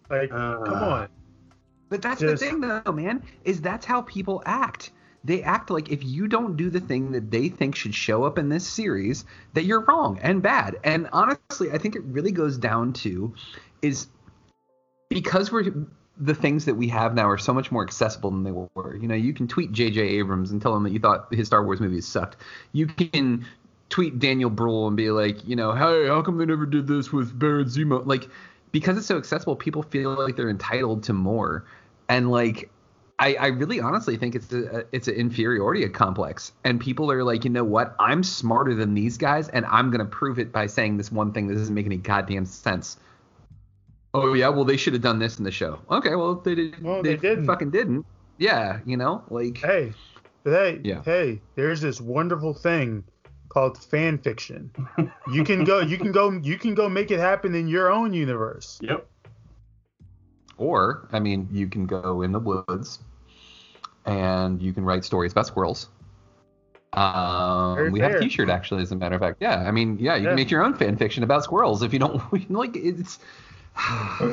Like 0.09 0.31
Uh, 0.31 0.57
come 0.63 0.83
on. 0.83 1.07
But 1.89 2.01
that's 2.01 2.21
Just- 2.21 2.39
the 2.41 2.49
thing, 2.49 2.61
though, 2.61 2.91
man, 2.91 3.23
is 3.43 3.61
that's 3.61 3.85
how 3.85 4.01
people 4.03 4.43
act. 4.45 4.91
They 5.23 5.43
act 5.43 5.69
like 5.69 5.89
if 5.91 6.03
you 6.03 6.27
don't 6.27 6.55
do 6.55 6.69
the 6.69 6.79
thing 6.79 7.11
that 7.11 7.29
they 7.29 7.49
think 7.49 7.75
should 7.75 7.93
show 7.93 8.23
up 8.23 8.37
in 8.37 8.49
this 8.49 8.65
series, 8.65 9.25
that 9.53 9.65
you're 9.65 9.81
wrong 9.81 10.19
and 10.21 10.41
bad. 10.41 10.77
And 10.83 11.09
honestly, 11.11 11.71
I 11.71 11.77
think 11.77 11.95
it 11.95 12.03
really 12.03 12.31
goes 12.31 12.57
down 12.57 12.93
to 12.93 13.33
is 13.81 14.07
because 15.09 15.51
we're 15.51 15.73
the 16.19 16.35
things 16.35 16.65
that 16.65 16.75
we 16.75 16.89
have 16.89 17.15
now 17.15 17.29
are 17.29 17.37
so 17.37 17.53
much 17.53 17.71
more 17.71 17.83
accessible 17.83 18.29
than 18.29 18.43
they 18.43 18.51
were. 18.51 18.95
You 18.95 19.07
know, 19.07 19.15
you 19.15 19.33
can 19.33 19.47
tweet 19.47 19.71
J.J. 19.71 20.01
Abrams 20.01 20.51
and 20.51 20.61
tell 20.61 20.75
him 20.75 20.83
that 20.83 20.91
you 20.91 20.99
thought 20.99 21.33
his 21.33 21.47
Star 21.47 21.63
Wars 21.63 21.79
movies 21.79 22.05
sucked. 22.07 22.37
You 22.73 22.87
can 22.87 23.45
tweet 23.87 24.19
Daniel 24.19 24.49
Bruhl 24.49 24.87
and 24.87 24.97
be 24.97 25.11
like, 25.11 25.47
you 25.47 25.55
know, 25.55 25.71
hey, 25.73 26.07
how 26.07 26.21
come 26.21 26.37
they 26.37 26.45
never 26.45 26.65
did 26.65 26.87
this 26.87 27.11
with 27.11 27.37
Baron 27.37 27.65
Zemo? 27.65 28.05
Like, 28.05 28.27
because 28.71 28.97
it's 28.97 29.07
so 29.07 29.17
accessible, 29.17 29.55
people 29.55 29.81
feel 29.81 30.13
like 30.13 30.35
they're 30.35 30.49
entitled 30.49 31.03
to 31.03 31.13
more. 31.13 31.65
And 32.07 32.29
like, 32.29 32.69
I, 33.19 33.35
I 33.35 33.47
really 33.47 33.81
honestly 33.81 34.15
think 34.15 34.33
it's 34.35 34.51
a 34.53 34.85
it's 34.93 35.07
an 35.09 35.15
inferiority 35.15 35.87
complex, 35.89 36.53
and 36.63 36.79
people 36.79 37.11
are 37.11 37.23
like, 37.23 37.43
you 37.43 37.49
know 37.49 37.65
what? 37.65 37.95
I'm 37.99 38.23
smarter 38.23 38.73
than 38.73 38.93
these 38.93 39.17
guys, 39.17 39.49
and 39.49 39.65
I'm 39.65 39.91
gonna 39.91 40.05
prove 40.05 40.39
it 40.39 40.51
by 40.53 40.67
saying 40.67 40.97
this 40.97 41.11
one 41.11 41.33
thing 41.33 41.47
that 41.47 41.55
doesn't 41.55 41.73
make 41.75 41.85
any 41.85 41.97
goddamn 41.97 42.45
sense. 42.45 42.97
Oh 44.13 44.33
yeah, 44.33 44.49
well 44.49 44.65
they 44.65 44.77
should 44.77 44.93
have 44.93 45.01
done 45.01 45.19
this 45.19 45.37
in 45.37 45.43
the 45.43 45.51
show. 45.51 45.79
Okay, 45.91 46.15
well 46.15 46.35
they 46.35 46.55
did, 46.55 46.81
Well, 46.83 47.03
they, 47.03 47.15
they 47.15 47.29
didn't. 47.29 47.45
fucking 47.45 47.71
didn't. 47.71 48.05
Yeah, 48.37 48.79
you 48.85 48.95
know, 48.97 49.23
like 49.29 49.57
Hey, 49.57 49.93
but 50.43 50.51
hey, 50.51 50.81
Yeah. 50.83 51.01
hey, 51.03 51.41
there's 51.55 51.81
this 51.81 51.99
wonderful 51.99 52.53
thing 52.53 53.03
called 53.49 53.77
fan 53.77 54.17
fiction. 54.17 54.71
You 55.31 55.43
can 55.43 55.63
go, 55.63 55.79
you 55.79 55.97
can 55.97 56.11
go, 56.11 56.31
you 56.31 56.57
can 56.57 56.73
go 56.73 56.87
make 56.87 57.11
it 57.11 57.19
happen 57.19 57.53
in 57.53 57.67
your 57.67 57.91
own 57.91 58.13
universe. 58.13 58.79
Yep. 58.81 59.05
Or, 60.59 61.07
I 61.11 61.19
mean, 61.19 61.47
you 61.51 61.67
can 61.67 61.85
go 61.87 62.21
in 62.21 62.31
the 62.31 62.39
woods 62.39 62.99
and 64.05 64.61
you 64.61 64.73
can 64.73 64.83
write 64.85 65.03
stories 65.05 65.31
about 65.31 65.47
squirrels. 65.47 65.89
Um, 66.93 67.75
Very 67.75 67.89
we 67.91 67.99
have 68.01 68.09
a 68.11 68.13
fair. 68.15 68.21
T-shirt 68.21 68.49
actually, 68.49 68.81
as 68.81 68.91
a 68.91 68.95
matter 68.95 69.15
of 69.15 69.21
fact. 69.21 69.37
Yeah, 69.39 69.67
I 69.67 69.71
mean, 69.71 69.97
yeah, 69.99 70.15
you 70.15 70.23
Yeah. 70.23 70.29
can 70.29 70.35
make 70.35 70.51
your 70.51 70.63
own 70.63 70.73
fan 70.75 70.97
fiction 70.97 71.23
about 71.23 71.43
squirrels 71.43 71.81
if 71.83 71.93
you 71.93 71.99
don't 71.99 72.21
like. 72.51 72.75
It's 72.75 73.19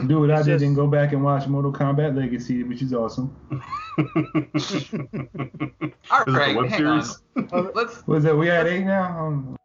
do 0.09 0.19
what 0.21 0.31
I 0.31 0.39
did 0.39 0.47
just- 0.47 0.65
and 0.65 0.75
go 0.75 0.87
back 0.87 1.13
and 1.13 1.23
watch 1.23 1.47
Mortal 1.47 1.73
Kombat 1.73 2.17
Legacy, 2.17 2.63
which 2.65 2.83
is 2.83 2.93
awesome. 2.93 3.35
All 3.99 4.03
Is 4.67 4.73
it 4.83 6.31
right, 6.39 6.57
web 6.57 6.67
hang 6.71 6.87
on. 6.87 7.05
series? 7.05 7.23
Let's. 7.75 8.07
Was 8.07 8.25
that 8.25 8.37
we 8.37 8.51
at 8.51 8.67
eight 8.67 8.85
now? 8.85 9.17
Um, 9.27 9.57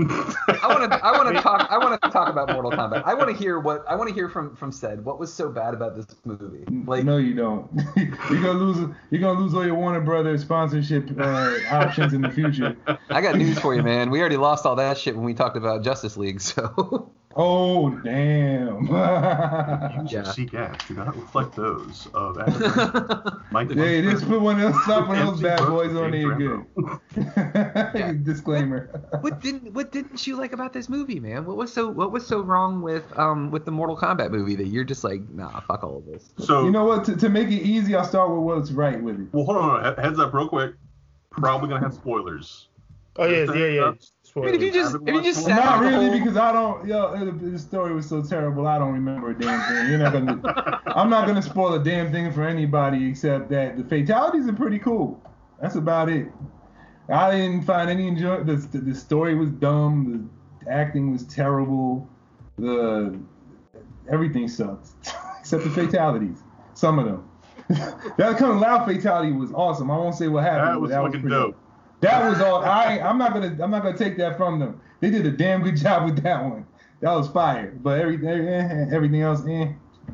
I 0.00 0.66
want 0.68 0.92
to. 0.92 1.04
I 1.04 1.12
want 1.12 1.34
to 1.34 1.42
talk. 1.42 1.66
I 1.70 1.78
want 1.78 2.00
to 2.00 2.10
talk 2.10 2.28
about 2.28 2.52
Mortal 2.52 2.70
Kombat. 2.70 3.02
I 3.04 3.14
want 3.14 3.30
to 3.30 3.36
hear 3.36 3.58
what. 3.58 3.84
I 3.88 3.96
want 3.96 4.08
to 4.08 4.14
hear 4.14 4.28
from 4.28 4.54
from 4.54 4.70
said. 4.70 5.04
What 5.04 5.18
was 5.18 5.32
so 5.32 5.48
bad 5.48 5.74
about 5.74 5.96
this 5.96 6.06
movie? 6.24 6.64
Like, 6.86 7.04
no, 7.04 7.16
you 7.16 7.34
don't. 7.34 7.68
you're 7.96 8.42
gonna 8.42 8.52
lose. 8.52 8.94
You're 9.10 9.20
gonna 9.20 9.40
lose 9.40 9.54
all 9.54 9.66
your 9.66 9.74
Warner 9.74 10.00
Brothers 10.00 10.42
sponsorship 10.42 11.10
uh, 11.18 11.56
options 11.70 12.12
in 12.12 12.22
the 12.22 12.30
future. 12.30 12.76
I 13.10 13.20
got 13.20 13.36
news 13.36 13.58
for 13.58 13.74
you, 13.74 13.82
man. 13.82 14.10
We 14.10 14.20
already 14.20 14.36
lost 14.36 14.66
all 14.66 14.76
that 14.76 14.98
shit 14.98 15.16
when 15.16 15.24
we 15.24 15.34
talked 15.34 15.56
about 15.56 15.82
Justice 15.82 16.16
League. 16.16 16.40
So. 16.40 17.12
Oh 17.36 17.90
damn. 18.02 18.86
Views 18.86 20.12
Yeah. 20.12 20.20
of 20.20 20.28
Seek 20.28 20.54
Act 20.54 20.88
do 20.88 20.94
not 20.94 21.14
reflect 21.14 21.54
those 21.54 22.08
of 22.14 22.38
Adam. 22.40 23.42
Mike 23.52 23.70
Hey, 23.72 24.02
just 24.02 24.26
put 24.26 24.40
one 24.40 24.60
of 24.60 24.72
those, 24.72 24.82
stop 24.84 25.08
one 25.08 25.18
of 25.18 25.26
those 25.26 25.42
bad 25.42 25.60
boys 25.68 25.94
on 25.94 26.12
here 26.12 26.36
James 26.36 26.64
good. 27.14 28.24
Disclaimer. 28.24 28.88
what 29.20 29.40
didn't 29.40 29.72
What 29.74 29.92
didn't 29.92 30.26
you 30.26 30.36
like 30.36 30.52
about 30.52 30.72
this 30.72 30.88
movie, 30.88 31.20
man? 31.20 31.44
What 31.44 31.56
was 31.56 31.72
so 31.72 31.88
What 31.88 32.12
was 32.12 32.26
so 32.26 32.40
wrong 32.40 32.80
with 32.82 33.04
um 33.18 33.50
with 33.50 33.64
the 33.66 33.70
Mortal 33.72 33.96
Kombat 33.96 34.30
movie 34.30 34.56
that 34.56 34.66
you're 34.68 34.84
just 34.84 35.04
like, 35.04 35.20
nah, 35.30 35.60
fuck 35.60 35.84
all 35.84 35.98
of 35.98 36.06
this. 36.06 36.30
So 36.38 36.64
You 36.64 36.70
know 36.70 36.84
what? 36.84 37.04
To, 37.04 37.16
to 37.16 37.28
make 37.28 37.48
it 37.48 37.62
easy, 37.62 37.94
I'll 37.94 38.04
start 38.04 38.30
with 38.30 38.40
what's 38.40 38.72
right 38.72 39.00
with 39.00 39.20
it. 39.20 39.26
Well, 39.32 39.44
hold 39.44 39.58
on, 39.58 39.62
hold 39.70 39.84
on. 39.84 39.94
He- 39.96 40.02
Heads 40.02 40.18
up, 40.18 40.32
real 40.32 40.48
quick. 40.48 40.74
Probably 41.30 41.68
gonna 41.68 41.82
have 41.84 41.94
spoilers. 41.94 42.68
Oh 43.16 43.26
yeah, 43.26 43.44
yeah, 43.52 43.66
yeah. 43.66 43.92
I 44.42 44.46
mean, 44.46 44.54
if 44.54 44.62
you 44.62 44.72
just 44.72 44.94
if 44.94 45.14
you 45.14 45.22
just 45.22 45.46
Well, 45.46 45.56
not 45.56 45.80
really, 45.80 46.06
whole- 46.08 46.18
because 46.18 46.36
I 46.36 46.52
don't. 46.52 46.86
Yo, 46.86 47.24
the, 47.24 47.32
the 47.50 47.58
story 47.58 47.94
was 47.94 48.08
so 48.08 48.22
terrible. 48.22 48.66
I 48.66 48.78
don't 48.78 48.92
remember 48.92 49.30
a 49.30 49.38
damn 49.38 49.60
thing. 49.68 49.90
You're 49.90 49.98
not 49.98 50.12
gonna. 50.12 50.80
I'm 50.96 51.10
not 51.10 51.26
gonna 51.26 51.42
spoil 51.42 51.74
a 51.74 51.82
damn 51.82 52.10
thing 52.12 52.32
for 52.32 52.42
anybody 52.46 53.08
except 53.08 53.48
that 53.50 53.76
the 53.76 53.84
fatalities 53.84 54.46
are 54.48 54.52
pretty 54.52 54.78
cool. 54.78 55.20
That's 55.60 55.74
about 55.76 56.08
it. 56.08 56.28
I 57.10 57.30
didn't 57.30 57.62
find 57.62 57.88
any 57.90 58.06
enjoy. 58.08 58.44
The, 58.44 58.56
the, 58.56 58.78
the 58.78 58.94
story 58.94 59.34
was 59.34 59.50
dumb. 59.50 60.30
The 60.64 60.70
acting 60.70 61.10
was 61.12 61.24
terrible. 61.24 62.08
The 62.58 63.18
everything 64.10 64.48
sucked 64.48 64.88
except 65.40 65.64
the 65.64 65.70
fatalities. 65.70 66.42
Some 66.74 66.98
of 66.98 67.06
them. 67.06 67.24
that 67.68 68.38
kind 68.38 68.52
of 68.52 68.60
loud 68.60 68.86
fatality 68.86 69.32
was 69.32 69.52
awesome. 69.52 69.90
I 69.90 69.96
won't 69.98 70.14
say 70.14 70.28
what 70.28 70.42
happened. 70.44 70.68
That 70.68 70.72
but 70.74 70.80
was 70.80 70.90
that 70.90 71.02
fucking 71.02 71.20
pretty- 71.20 71.34
dope. 71.36 71.57
That 72.00 72.28
was 72.28 72.40
all. 72.40 72.64
I 72.64 72.98
I'm 73.00 73.18
not 73.18 73.32
gonna 73.32 73.56
I'm 73.62 73.70
not 73.70 73.82
gonna 73.82 73.96
take 73.96 74.16
that 74.18 74.36
from 74.36 74.58
them. 74.58 74.80
They 75.00 75.10
did 75.10 75.26
a 75.26 75.30
damn 75.30 75.62
good 75.62 75.76
job 75.84 76.04
with 76.06 76.22
that 76.22 76.42
one. 76.42 76.66
That 77.00 77.12
was 77.12 77.28
fire. 77.28 77.72
But 77.82 78.00
everything 78.00 78.28
eh, 78.28 78.86
everything 78.90 79.22
else, 79.22 79.42
eh, 79.48 79.72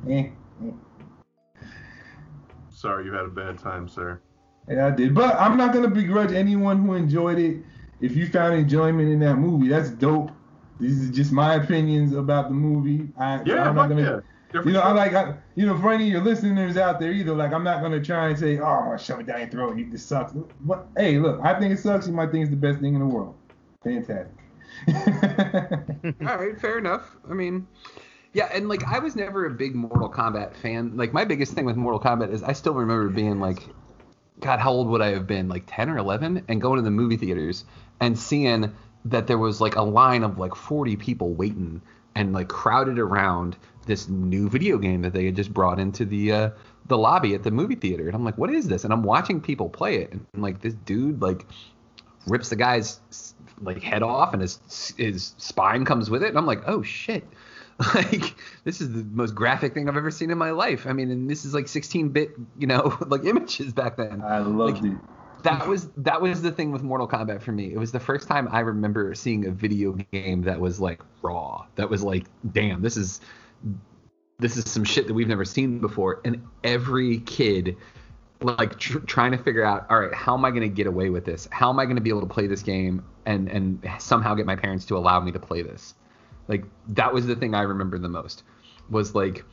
eh, 0.09 0.29
eh. 0.65 0.71
Sorry, 2.71 3.05
you 3.07 3.13
had 3.13 3.25
a 3.25 3.29
bad 3.29 3.59
time, 3.59 3.89
sir. 3.89 4.21
Yeah, 4.69 4.87
I 4.87 4.91
did. 4.91 5.15
But 5.15 5.37
I'm 5.37 5.57
not 5.57 5.73
gonna 5.73 5.89
begrudge 5.91 6.33
anyone 6.33 6.85
who 6.85 6.95
enjoyed 6.95 7.39
it. 7.39 7.63
If 8.01 8.17
you 8.17 8.27
found 8.29 8.55
enjoyment 8.55 9.09
in 9.09 9.21
that 9.21 9.37
movie, 9.37 9.69
that's 9.69 9.91
dope. 9.91 10.31
These 10.81 11.09
are 11.09 11.13
just 11.13 11.33
my 11.33 11.55
opinions 11.55 12.13
about 12.15 12.49
the 12.49 12.55
movie. 12.55 13.09
I, 13.19 13.43
Yeah, 13.45 13.69
I'm 13.69 13.75
not 13.77 13.89
gonna. 13.89 14.03
yeah. 14.03 14.21
You 14.55 14.73
know, 14.73 14.81
I 14.81 14.93
like, 14.93 15.15
I, 15.15 15.35
you 15.57 15.67
know, 15.67 15.77
for 15.79 15.93
any 15.93 16.05
of 16.05 16.13
your 16.13 16.23
listeners 16.23 16.77
out 16.77 17.01
there, 17.01 17.11
either 17.11 17.35
like, 17.35 17.53
I'm 17.53 17.65
not 17.65 17.83
gonna 17.83 18.03
try 18.03 18.29
and 18.29 18.39
say, 18.39 18.59
oh, 18.59 18.97
shove 18.97 19.21
it 19.21 19.27
down 19.27 19.41
your 19.41 19.49
throat. 19.49 19.77
You 19.77 19.91
this 19.91 20.05
sucks. 20.05 20.33
But 20.61 20.87
hey, 20.97 21.19
look, 21.19 21.41
I 21.43 21.59
think 21.59 21.75
it 21.75 21.81
sucks. 21.81 22.07
You 22.07 22.13
might 22.13 22.31
think 22.31 22.43
it's 22.43 22.51
the 22.51 22.57
best 22.57 22.81
thing 22.81 22.95
in 22.95 23.01
the 23.01 23.07
world. 23.07 23.35
Fantastic. 23.83 24.33
All 26.29 26.37
right, 26.37 26.61
fair 26.61 26.79
enough. 26.79 27.17
I 27.29 27.35
mean, 27.35 27.67
yeah, 28.33 28.49
and 28.53 28.69
like 28.69 28.85
I 28.85 29.01
was 29.01 29.17
never 29.17 29.47
a 29.47 29.51
big 29.51 29.75
Mortal 29.75 30.09
Kombat 30.09 30.55
fan. 30.57 30.97
Like 30.97 31.13
my 31.13 31.25
biggest 31.25 31.53
thing 31.55 31.65
with 31.65 31.77
Mortal 31.77 32.01
Kombat 32.01 32.33
is 32.33 32.43
I 32.43 32.53
still 32.53 32.75
remember 32.75 33.09
being 33.09 33.41
like, 33.41 33.59
God, 34.41 34.61
how 34.61 34.71
old 34.73 34.89
would 34.89 35.01
I 35.01 35.09
have 35.09 35.27
been? 35.27 35.49
Like 35.49 35.65
10 35.67 35.91
or 35.91 35.99
11, 35.99 36.45
and 36.49 36.61
going 36.61 36.77
to 36.77 36.83
the 36.83 36.91
movie 36.91 37.17
theaters 37.17 37.65
and 38.01 38.19
seeing 38.19 38.73
that 39.07 39.27
there 39.27 39.39
was 39.39 39.61
like 39.61 39.77
a 39.77 39.83
line 39.83 40.23
of 40.23 40.39
like 40.39 40.55
40 40.55 40.97
people 40.97 41.35
waiting 41.35 41.83
and 42.15 42.33
like 42.33 42.49
crowded 42.49 42.99
around 42.99 43.57
this 43.85 44.09
new 44.09 44.49
video 44.49 44.79
game 44.79 45.03
that 45.03 45.13
they 45.13 45.27
had 45.27 45.37
just 45.37 45.53
brought 45.53 45.79
into 45.79 46.05
the 46.05 46.33
uh, 46.33 46.51
the 46.87 46.99
lobby 46.99 47.35
at 47.35 47.43
the 47.43 47.51
movie 47.51 47.75
theater. 47.75 48.07
And 48.07 48.15
I'm 48.15 48.25
like, 48.25 48.39
what 48.39 48.51
is 48.51 48.69
this? 48.69 48.85
And 48.85 48.93
I'm 48.93 49.03
watching 49.03 49.41
people 49.41 49.69
play 49.69 49.97
it, 49.97 50.13
and 50.13 50.27
like 50.37 50.61
this 50.61 50.75
dude 50.75 51.23
like 51.23 51.47
rips 52.27 52.49
the 52.49 52.57
guy's 52.57 53.01
like 53.63 53.83
head 53.83 54.03
off 54.03 54.33
and 54.33 54.43
his 54.43 54.95
his 54.97 55.35
spine 55.39 55.85
comes 55.85 56.11
with 56.11 56.23
it 56.23 56.29
and 56.29 56.39
I'm 56.39 56.47
like 56.47 56.63
oh 56.67 56.83
shit 56.83 57.25
like 57.95 58.35
this 58.65 58.81
is 58.81 58.93
the 58.93 59.05
most 59.13 59.35
graphic 59.35 59.75
thing 59.75 59.89
I've 59.89 59.97
ever 59.97 60.11
seen 60.11 60.31
in 60.31 60.39
my 60.39 60.51
life 60.51 60.87
I 60.87 60.93
mean 60.93 61.11
and 61.11 61.31
this 61.31 61.45
is 61.45 61.55
like 61.55 61.69
16 61.69 62.09
bit 62.11 62.33
you 62.59 62.67
know 62.67 62.97
like 63.07 63.25
images 63.25 63.73
back 63.73 63.97
then 63.97 64.23
I 64.23 64.39
loved 64.39 64.85
it. 64.85 64.97
that 65.43 65.67
was 65.67 65.89
that 65.99 66.21
was 66.21 66.43
the 66.43 66.51
thing 66.51 66.73
with 66.73 66.83
Mortal 66.83 67.09
Kombat 67.09 67.43
for 67.43 67.53
me 67.53 67.73
it 67.73 67.79
was 67.79 67.93
the 67.93 68.01
first 68.01 68.29
time 68.29 68.49
I 68.51 68.61
remember 68.61 69.15
seeing 69.15 69.47
a 69.47 69.51
video 69.51 69.93
game 70.13 70.43
that 70.43 70.59
was 70.61 70.81
like 70.81 71.01
raw 71.23 71.67
that 71.77 71.89
was 71.89 72.03
like 72.03 72.25
damn 72.53 72.83
this 72.83 72.97
is 72.97 73.21
this 74.39 74.57
is 74.57 74.71
some 74.71 74.85
shit 74.85 75.07
that 75.07 75.15
we've 75.15 75.29
never 75.29 75.45
seen 75.45 75.79
before 75.79 76.21
and 76.25 76.43
every 76.65 77.21
kid 77.21 77.77
like 78.41 78.79
tr- 78.79 78.99
trying 79.01 79.31
to 79.31 79.39
figure 79.39 79.65
out 79.65 79.87
all 79.91 80.01
right 80.01 80.15
how 80.15 80.37
am 80.37 80.45
i 80.45 80.51
going 80.51 80.63
to 80.63 80.69
get 80.69 80.87
away 80.87 81.09
with 81.11 81.25
this? 81.25 81.49
How 81.51 81.71
am 81.71 81.79
i 81.79 81.85
going 81.85 81.97
to 81.97 82.03
be 82.03 82.11
able 82.11 82.21
to 82.21 82.27
play 82.27 82.47
this 82.47 82.63
game 82.63 83.05
and 83.27 83.49
and 83.49 83.89
somehow 83.99 84.35
get 84.35 84.47
my 84.47 84.57
parents 84.57 84.85
to 84.87 84.97
allow 84.97 85.21
me 85.21 85.33
to 85.33 85.39
play 85.39 85.63
this? 85.63 85.95
Like 86.49 86.65
that 86.89 87.13
was 87.13 87.27
the 87.27 87.37
thing 87.37 87.55
i 87.55 87.63
remember 87.63 87.99
the 87.99 88.09
most 88.09 88.43
was 88.91 89.15
like 89.15 89.45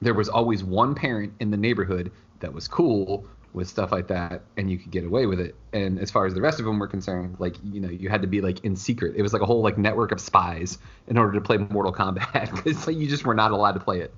there 0.00 0.14
was 0.14 0.28
always 0.28 0.64
one 0.64 0.94
parent 0.94 1.32
in 1.40 1.50
the 1.50 1.56
neighborhood 1.56 2.10
that 2.40 2.52
was 2.52 2.66
cool 2.66 3.26
with 3.58 3.68
stuff 3.68 3.92
like 3.92 4.06
that 4.08 4.40
and 4.56 4.70
you 4.70 4.78
could 4.78 4.90
get 4.90 5.04
away 5.04 5.26
with 5.26 5.38
it. 5.40 5.54
And 5.74 5.98
as 5.98 6.10
far 6.10 6.24
as 6.24 6.32
the 6.32 6.40
rest 6.40 6.58
of 6.58 6.64
them 6.64 6.78
were 6.78 6.86
concerned 6.86 7.36
like 7.38 7.56
you 7.62 7.80
know 7.80 7.90
you 7.90 8.08
had 8.08 8.22
to 8.22 8.28
be 8.28 8.40
like 8.40 8.64
in 8.64 8.74
secret. 8.74 9.14
It 9.16 9.22
was 9.22 9.34
like 9.34 9.42
a 9.42 9.46
whole 9.46 9.60
like 9.60 9.76
network 9.76 10.12
of 10.12 10.20
spies 10.20 10.78
in 11.08 11.18
order 11.18 11.32
to 11.32 11.40
play 11.42 11.58
mortal 11.58 11.92
kombat 11.92 12.54
because 12.64 12.86
like, 12.86 12.96
you 12.96 13.06
just 13.06 13.26
were 13.26 13.34
not 13.34 13.50
allowed 13.50 13.72
to 13.72 13.80
play 13.80 14.00
it. 14.00 14.14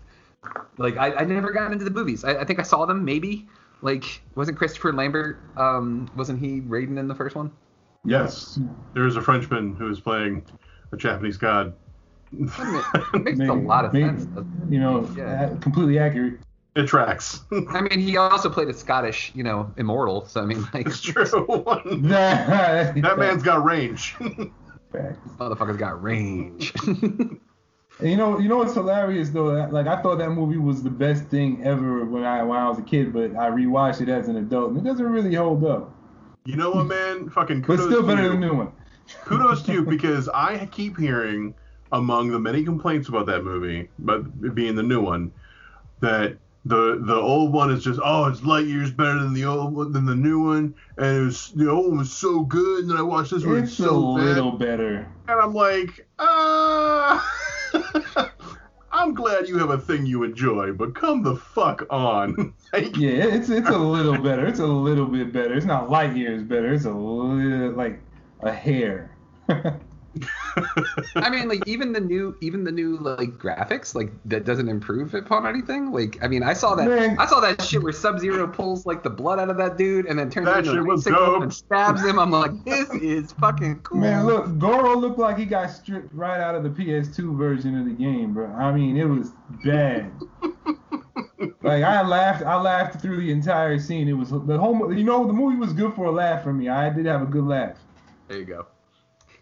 Like 0.78 0.96
I, 0.96 1.12
I 1.14 1.24
never 1.24 1.50
got 1.50 1.72
into 1.72 1.84
the 1.84 1.90
movies. 1.90 2.22
I, 2.24 2.36
I 2.36 2.44
think 2.44 2.60
i 2.60 2.62
saw 2.62 2.86
them 2.86 3.04
maybe. 3.04 3.48
Like 3.82 4.22
wasn't 4.36 4.58
christopher 4.58 4.92
lambert 4.92 5.38
um 5.56 6.08
wasn't 6.14 6.38
he 6.38 6.60
raiden 6.60 6.98
in 6.98 7.08
the 7.08 7.14
first 7.14 7.34
one? 7.34 7.50
Yes, 8.04 8.58
there 8.94 9.06
is 9.06 9.16
a 9.16 9.22
Frenchman 9.22 9.74
who 9.74 9.90
is 9.90 10.00
playing 10.00 10.44
a 10.92 10.96
Japanese 10.96 11.36
god. 11.36 11.74
it 12.32 13.22
makes 13.22 13.40
a 13.40 13.52
lot 13.72 13.84
of 13.84 13.92
Maybe- 13.92 14.06
sense. 14.06 14.28
You 14.68 14.80
know, 14.80 15.08
Yeah. 15.16 15.54
completely 15.60 15.98
accurate. 15.98 16.40
It 16.76 16.86
tracks. 16.86 17.40
i 17.70 17.80
mean 17.80 17.98
he 17.98 18.16
also 18.16 18.48
played 18.48 18.68
a 18.68 18.72
scottish 18.74 19.32
you 19.34 19.42
know 19.42 19.72
immortal 19.76 20.24
so 20.26 20.40
i 20.40 20.44
mean 20.46 20.64
like 20.72 20.86
it's 20.86 21.00
true. 21.00 21.24
that 22.02 22.94
that 23.02 23.18
man's 23.18 23.42
got 23.42 23.64
range. 23.64 24.14
motherfucker's 25.38 25.76
got 25.76 26.02
range 26.02 26.72
And 27.98 28.08
you 28.10 28.16
know, 28.16 28.38
you 28.38 28.48
know 28.48 28.56
what's 28.56 28.72
hilarious 28.72 29.28
though? 29.28 29.68
Like 29.70 29.86
I 29.86 30.00
thought 30.00 30.16
that 30.18 30.30
movie 30.30 30.56
was 30.56 30.82
the 30.82 30.88
best 30.88 31.24
thing 31.26 31.62
ever 31.64 32.02
when 32.06 32.24
I 32.24 32.42
when 32.42 32.56
I 32.58 32.66
was 32.66 32.78
a 32.78 32.82
kid, 32.82 33.12
but 33.12 33.36
I 33.36 33.50
rewatched 33.50 34.00
it 34.00 34.08
as 34.08 34.26
an 34.28 34.36
adult, 34.36 34.70
and 34.70 34.78
it 34.78 34.84
doesn't 34.88 35.04
really 35.04 35.34
hold 35.34 35.62
up. 35.66 35.92
you 36.46 36.56
know 36.56 36.70
what, 36.70 36.84
man? 36.86 37.28
Fucking 37.28 37.60
But 37.60 37.66
kudos 37.76 37.86
still 37.88 38.00
to 38.00 38.06
better 38.06 38.22
you. 38.22 38.28
than 38.30 38.40
the 38.40 38.46
new 38.46 38.54
one. 38.54 38.72
kudos 39.26 39.62
to 39.64 39.72
you 39.74 39.84
because 39.96 40.30
I 40.30 40.64
keep 40.72 40.96
hearing 40.96 41.52
among 41.92 42.30
the 42.30 42.38
many 42.38 42.64
complaints 42.64 43.10
about 43.10 43.26
that 43.26 43.44
movie, 43.44 43.90
but 43.98 44.54
being 44.54 44.76
the 44.76 44.82
new 44.82 45.02
one, 45.02 45.30
that 46.00 46.38
the 46.64 47.00
the 47.06 47.14
old 47.14 47.52
one 47.52 47.70
is 47.70 47.82
just 47.82 47.98
oh 48.04 48.26
it's 48.26 48.42
light 48.42 48.66
years 48.66 48.90
better 48.90 49.18
than 49.18 49.32
the 49.32 49.44
old 49.46 49.74
one 49.74 49.92
than 49.92 50.04
the 50.04 50.14
new 50.14 50.44
one, 50.44 50.74
and 50.98 51.16
it 51.16 51.20
was 51.24 51.52
the 51.56 51.70
old 51.70 51.88
one 51.88 51.98
was 51.98 52.12
so 52.12 52.40
good, 52.40 52.82
and 52.82 52.90
then 52.90 52.98
I 52.98 53.02
watched 53.02 53.30
this 53.30 53.44
one 53.44 53.58
It's 53.58 53.70
it's 53.72 53.80
a 53.80 53.84
so 53.84 53.98
little 53.98 54.52
bad, 54.52 54.58
better. 54.58 55.08
and 55.28 55.40
I'm 55.40 55.54
like 55.54 56.06
uh 56.18 57.20
I'm 58.92 59.14
glad 59.14 59.48
you 59.48 59.56
have 59.58 59.70
a 59.70 59.78
thing 59.78 60.04
you 60.04 60.24
enjoy, 60.24 60.72
but 60.72 60.94
come 60.94 61.22
the 61.22 61.36
fuck 61.36 61.86
on. 61.90 62.54
Like, 62.72 62.96
Yeah, 62.96 63.24
it's 63.24 63.48
it's 63.50 63.68
a 63.68 63.76
little 63.78 64.16
better. 64.18 64.46
It's 64.46 64.60
a 64.60 64.66
little 64.66 65.06
bit 65.06 65.32
better. 65.32 65.54
It's 65.54 65.66
not 65.66 65.90
light 65.90 66.14
years 66.16 66.42
better. 66.44 66.72
It's 66.72 66.84
a 66.84 66.92
little 66.92 67.70
like 67.72 68.00
a 68.40 68.52
hair. 68.52 69.16
I 71.14 71.30
mean, 71.30 71.48
like 71.48 71.66
even 71.66 71.92
the 71.92 72.00
new, 72.00 72.36
even 72.40 72.64
the 72.64 72.72
new 72.72 72.96
like 72.98 73.38
graphics, 73.38 73.94
like 73.94 74.10
that 74.24 74.44
doesn't 74.44 74.68
improve 74.68 75.14
upon 75.14 75.46
anything. 75.46 75.92
Like, 75.92 76.18
I 76.22 76.28
mean, 76.28 76.42
I 76.42 76.52
saw 76.52 76.74
that, 76.74 76.88
Man. 76.88 77.16
I 77.18 77.26
saw 77.26 77.40
that 77.40 77.62
shit 77.62 77.82
where 77.82 77.92
Sub 77.92 78.18
Zero 78.18 78.48
pulls 78.48 78.86
like 78.86 79.02
the 79.02 79.10
blood 79.10 79.38
out 79.38 79.50
of 79.50 79.56
that 79.58 79.76
dude 79.76 80.06
and 80.06 80.18
then 80.18 80.28
turns 80.28 80.46
That 80.46 80.66
into 80.66 80.80
a 80.80 80.82
was 80.82 81.04
sickle 81.04 81.42
and 81.42 81.52
stabs 81.52 82.04
him. 82.04 82.18
I'm 82.18 82.30
like, 82.30 82.64
this 82.64 82.90
is 82.94 83.32
fucking 83.32 83.80
cool. 83.82 83.98
Man, 83.98 84.26
look, 84.26 84.58
Goro 84.58 84.96
looked 84.96 85.18
like 85.18 85.38
he 85.38 85.44
got 85.44 85.70
stripped 85.70 86.12
right 86.12 86.40
out 86.40 86.54
of 86.54 86.64
the 86.64 86.70
PS2 86.70 87.36
version 87.36 87.78
of 87.78 87.84
the 87.86 87.92
game, 87.92 88.34
bro. 88.34 88.46
I 88.46 88.72
mean, 88.72 88.96
it 88.96 89.04
was 89.04 89.32
bad. 89.64 90.10
like 91.62 91.84
I 91.84 92.02
laughed, 92.02 92.42
I 92.42 92.60
laughed 92.60 93.00
through 93.00 93.20
the 93.20 93.30
entire 93.30 93.78
scene. 93.78 94.08
It 94.08 94.14
was 94.14 94.30
the 94.30 94.58
whole, 94.58 94.92
you 94.92 95.04
know, 95.04 95.26
the 95.26 95.32
movie 95.32 95.56
was 95.56 95.72
good 95.72 95.94
for 95.94 96.06
a 96.06 96.10
laugh 96.10 96.42
for 96.42 96.52
me. 96.52 96.68
I 96.68 96.90
did 96.90 97.06
have 97.06 97.22
a 97.22 97.26
good 97.26 97.44
laugh. 97.44 97.76
There 98.26 98.38
you 98.38 98.44
go. 98.44 98.66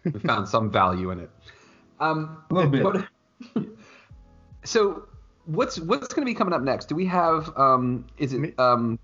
We 0.13 0.19
found 0.19 0.47
some 0.47 0.71
value 0.71 1.11
in 1.11 1.19
it. 1.19 1.29
Um, 1.99 2.43
A 2.49 2.53
little 2.53 2.71
bit. 2.71 2.83
What, 2.83 3.05
So 4.63 5.05
what's 5.45 5.79
what's 5.79 6.13
going 6.13 6.25
to 6.25 6.31
be 6.31 6.35
coming 6.35 6.53
up 6.53 6.61
next? 6.61 6.89
Do 6.89 6.95
we 6.95 7.05
have 7.05 7.51
um 7.57 8.05
is 8.17 8.33
it 8.33 8.59
um 8.59 8.99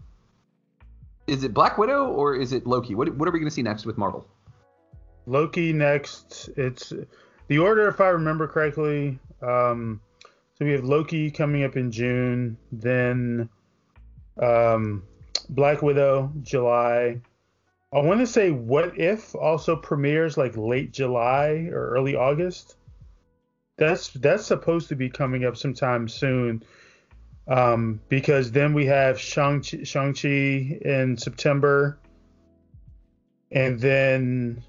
is 1.27 1.43
it 1.43 1.53
Black 1.53 1.77
Widow 1.77 2.07
or 2.07 2.35
is 2.35 2.53
it 2.53 2.67
Loki? 2.67 2.95
What 2.95 3.15
what 3.15 3.27
are 3.27 3.31
we 3.31 3.39
going 3.39 3.49
to 3.49 3.53
see 3.53 3.63
next 3.63 3.85
with 3.85 3.97
Marvel? 3.97 4.27
Loki 5.25 5.73
next. 5.73 6.49
It's 6.55 6.93
the 7.47 7.57
order, 7.57 7.87
if 7.87 7.99
I 7.99 8.09
remember 8.09 8.47
correctly. 8.47 9.19
Um, 9.41 10.01
so 10.53 10.65
we 10.65 10.71
have 10.71 10.83
Loki 10.83 11.31
coming 11.31 11.63
up 11.63 11.75
in 11.75 11.91
June, 11.91 12.57
then 12.71 13.49
um, 14.41 15.03
Black 15.49 15.81
Widow 15.81 16.31
July. 16.43 17.19
I 17.93 17.99
want 17.99 18.19
to 18.19 18.27
say 18.27 18.51
What 18.51 18.99
If 18.99 19.35
also 19.35 19.75
premieres 19.75 20.37
like 20.37 20.57
late 20.57 20.91
July 20.91 21.69
or 21.71 21.89
early 21.89 22.15
August. 22.15 22.77
That's 23.77 24.09
that's 24.09 24.45
supposed 24.45 24.89
to 24.89 24.95
be 24.95 25.09
coming 25.09 25.45
up 25.45 25.57
sometime 25.57 26.07
soon. 26.07 26.63
Um, 27.47 28.01
because 28.09 28.51
then 28.51 28.73
we 28.73 28.85
have 28.87 29.19
Shang 29.19 29.61
Shang-Chi 29.61 30.79
in 30.81 31.15
September, 31.17 31.99
and 33.51 33.79
then 33.79 34.63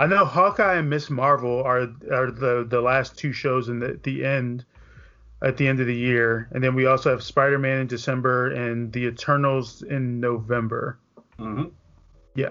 I 0.00 0.06
know 0.06 0.24
Hawkeye 0.24 0.76
and 0.76 0.90
Miss 0.90 1.08
Marvel 1.08 1.62
are 1.62 1.82
are 2.10 2.30
the 2.30 2.66
the 2.68 2.80
last 2.80 3.16
two 3.16 3.32
shows 3.32 3.68
in 3.68 3.78
the 3.78 4.00
the 4.02 4.24
end 4.24 4.64
at 5.42 5.56
the 5.56 5.68
end 5.68 5.80
of 5.80 5.86
the 5.86 5.94
year, 5.94 6.48
and 6.52 6.64
then 6.64 6.74
we 6.74 6.86
also 6.86 7.10
have 7.10 7.22
Spider 7.22 7.58
Man 7.58 7.80
in 7.80 7.86
December 7.86 8.50
and 8.52 8.92
the 8.92 9.04
Eternals 9.06 9.82
in 9.82 10.18
November. 10.18 10.98
Mm-hmm. 11.38 11.68
Yeah. 12.34 12.50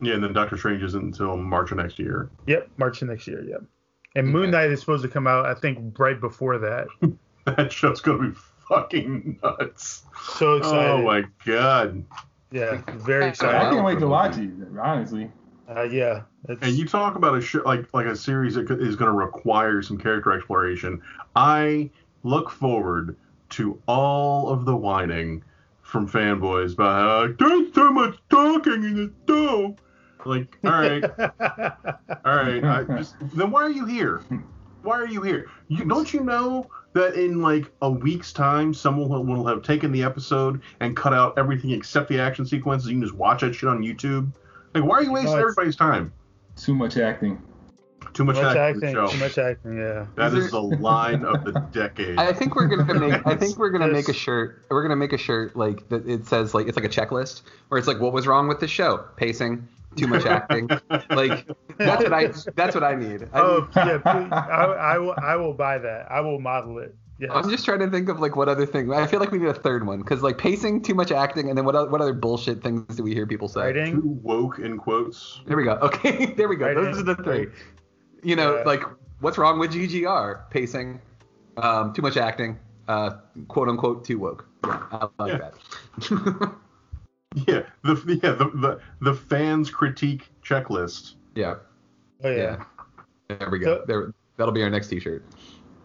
Yeah, 0.00 0.14
and 0.14 0.22
then 0.22 0.32
Doctor 0.32 0.56
Strange 0.56 0.82
isn't 0.82 1.02
until 1.02 1.36
March 1.36 1.70
of 1.70 1.78
next 1.78 1.98
year. 1.98 2.30
Yep, 2.46 2.68
March 2.76 3.00
of 3.02 3.08
next 3.08 3.26
year. 3.26 3.42
Yep. 3.42 3.62
And 4.14 4.28
Moon 4.28 4.50
Knight 4.50 4.70
is 4.70 4.80
supposed 4.80 5.02
to 5.02 5.08
come 5.08 5.26
out, 5.26 5.46
I 5.46 5.54
think, 5.54 5.98
right 5.98 6.20
before 6.20 6.58
that. 6.58 6.86
that 7.44 7.72
show's 7.72 8.00
gonna 8.00 8.30
be 8.30 8.38
fucking 8.68 9.38
nuts. 9.42 10.02
So 10.34 10.56
excited. 10.56 10.90
Oh 10.90 11.02
my 11.02 11.24
god. 11.44 12.04
Yeah, 12.50 12.80
very 12.86 13.26
excited. 13.26 13.56
I 13.56 13.70
can't 13.70 13.84
wait 13.84 13.98
to 13.98 14.06
watch 14.06 14.36
it. 14.38 14.50
Honestly. 14.80 15.30
Uh, 15.68 15.82
yeah. 15.82 16.22
And 16.48 16.72
you 16.72 16.86
talk 16.86 17.16
about 17.16 17.36
a 17.36 17.40
show 17.40 17.62
like 17.64 17.92
like 17.92 18.06
a 18.06 18.16
series 18.16 18.54
that 18.54 18.70
is 18.70 18.96
going 18.96 19.10
to 19.10 19.16
require 19.16 19.82
some 19.82 19.98
character 19.98 20.32
exploration. 20.32 21.02
I 21.34 21.90
look 22.22 22.50
forward 22.50 23.16
to 23.50 23.80
all 23.86 24.48
of 24.48 24.64
the 24.64 24.76
whining 24.76 25.42
from 25.96 26.06
fanboys 26.06 26.74
about 26.74 27.00
how 27.00 27.34
there's 27.38 27.74
so 27.74 27.90
much 27.90 28.16
talking 28.28 28.84
in 28.84 28.94
the 28.96 29.12
show. 29.26 29.74
Like, 30.26 30.58
all 30.62 30.72
right, 30.72 31.02
all 32.24 32.36
right. 32.36 32.62
I 32.62 32.84
just, 32.98 33.14
then 33.34 33.50
why 33.50 33.62
are 33.62 33.70
you 33.70 33.86
here? 33.86 34.22
Why 34.82 34.96
are 34.96 35.06
you 35.06 35.22
here? 35.22 35.46
You, 35.68 35.86
don't 35.86 36.12
you 36.12 36.20
know 36.20 36.68
that 36.92 37.14
in 37.14 37.40
like 37.40 37.72
a 37.80 37.90
week's 37.90 38.32
time, 38.32 38.74
someone 38.74 39.08
will, 39.08 39.24
will 39.24 39.46
have 39.46 39.62
taken 39.62 39.90
the 39.90 40.02
episode 40.02 40.60
and 40.80 40.94
cut 40.94 41.14
out 41.14 41.38
everything 41.38 41.70
except 41.70 42.10
the 42.10 42.20
action 42.20 42.44
sequences? 42.44 42.88
You 42.88 42.96
can 42.96 43.02
just 43.02 43.14
watch 43.14 43.40
that 43.40 43.54
shit 43.54 43.68
on 43.68 43.82
YouTube. 43.82 44.30
Like, 44.74 44.84
why 44.84 44.98
are 44.98 45.02
you 45.02 45.12
wasting 45.12 45.32
No, 45.32 45.38
everybody's 45.38 45.76
time? 45.76 46.12
Too 46.56 46.74
much 46.74 46.98
acting. 46.98 47.40
Too 48.16 48.24
much, 48.24 48.36
much 48.36 48.56
acting. 48.56 48.76
acting. 48.88 48.94
Show. 48.94 49.06
Too 49.08 49.18
much 49.18 49.36
acting. 49.38 49.76
Yeah. 49.78 50.06
That 50.14 50.32
is 50.32 50.50
the 50.50 50.62
line 50.62 51.22
of 51.24 51.44
the 51.44 51.52
decade. 51.72 52.18
I 52.18 52.32
think 52.32 52.56
we're 52.56 52.66
gonna 52.66 52.94
make. 53.08 53.26
I 53.26 53.36
think 53.36 53.58
we're 53.58 53.68
gonna 53.70 53.88
make 53.88 54.08
a 54.08 54.14
shirt. 54.14 54.64
We're 54.70 54.82
gonna 54.82 54.96
make 54.96 55.12
a 55.12 55.18
shirt 55.18 55.54
like 55.54 55.86
that. 55.90 56.08
It 56.08 56.26
says 56.26 56.54
like 56.54 56.66
it's 56.66 56.76
like 56.76 56.86
a 56.86 56.88
checklist 56.88 57.42
where 57.68 57.78
it's 57.78 57.86
like 57.86 58.00
what 58.00 58.12
was 58.14 58.26
wrong 58.26 58.48
with 58.48 58.60
the 58.60 58.68
show? 58.68 59.04
Pacing, 59.16 59.68
too 59.96 60.06
much 60.06 60.24
acting. 60.24 60.68
like 61.10 61.46
that's 61.76 62.02
what 62.02 62.12
I. 62.14 62.28
That's 62.54 62.74
what 62.74 62.84
I 62.84 62.94
need. 62.94 63.24
I 63.34 63.40
Oh 63.40 63.60
need- 63.60 63.68
yeah, 63.76 63.98
please, 63.98 64.32
I, 64.32 64.94
I 64.94 64.98
will. 64.98 65.14
I 65.22 65.36
will 65.36 65.52
buy 65.54 65.76
that. 65.76 66.10
I 66.10 66.20
will 66.22 66.40
model 66.40 66.78
it. 66.78 66.94
Yes. 67.18 67.30
I'm 67.32 67.48
just 67.48 67.64
trying 67.64 67.78
to 67.80 67.90
think 67.90 68.10
of 68.10 68.20
like 68.20 68.36
what 68.36 68.46
other 68.48 68.66
thing. 68.66 68.92
I 68.92 69.06
feel 69.06 69.20
like 69.20 69.30
we 69.30 69.38
need 69.38 69.48
a 69.48 69.54
third 69.54 69.86
one 69.86 70.00
because 70.00 70.22
like 70.22 70.36
pacing, 70.36 70.82
too 70.82 70.94
much 70.94 71.10
acting, 71.10 71.48
and 71.48 71.56
then 71.56 71.64
what 71.64 71.74
oth- 71.74 71.90
what 71.90 72.00
other 72.02 72.12
bullshit 72.12 72.62
things 72.62 72.94
do 72.96 73.02
we 73.02 73.14
hear 73.14 73.26
people 73.26 73.48
say? 73.48 73.60
Writing. 73.60 74.00
Too 74.02 74.18
woke 74.22 74.58
in 74.58 74.76
quotes. 74.76 75.40
There 75.46 75.56
we 75.56 75.64
go. 75.64 75.72
Okay, 75.82 76.26
there 76.34 76.46
we 76.48 76.56
go. 76.56 76.74
Those 76.74 76.98
are 76.98 77.02
the 77.02 77.14
three. 77.16 77.48
You 78.22 78.36
know, 78.36 78.56
Yeah. 78.56 78.62
like 78.64 78.82
what's 79.20 79.38
wrong 79.38 79.58
with 79.58 79.72
GGR? 79.72 80.48
Pacing, 80.50 81.00
um, 81.56 81.92
too 81.92 82.02
much 82.02 82.16
acting, 82.16 82.58
uh, 82.88 83.10
quote 83.48 83.68
unquote 83.68 84.04
too 84.04 84.18
woke. 84.18 84.46
Yeah, 84.64 84.86
I 84.90 85.08
like 85.18 85.32
Yeah. 85.32 85.50
that. 86.10 86.52
Yeah, 87.46 87.64
the 87.82 88.18
yeah 88.22 88.32
the, 88.32 88.46
the 88.54 88.80
the 89.02 89.12
fans 89.12 89.70
critique 89.70 90.30
checklist. 90.42 91.16
Yeah. 91.34 91.56
Oh 92.24 92.30
yeah. 92.30 92.64
There 93.28 93.50
we 93.50 93.58
go. 93.58 93.84
There, 93.86 94.14
that'll 94.38 94.54
be 94.54 94.62
our 94.62 94.70
next 94.70 94.88
T-shirt. 94.88 95.22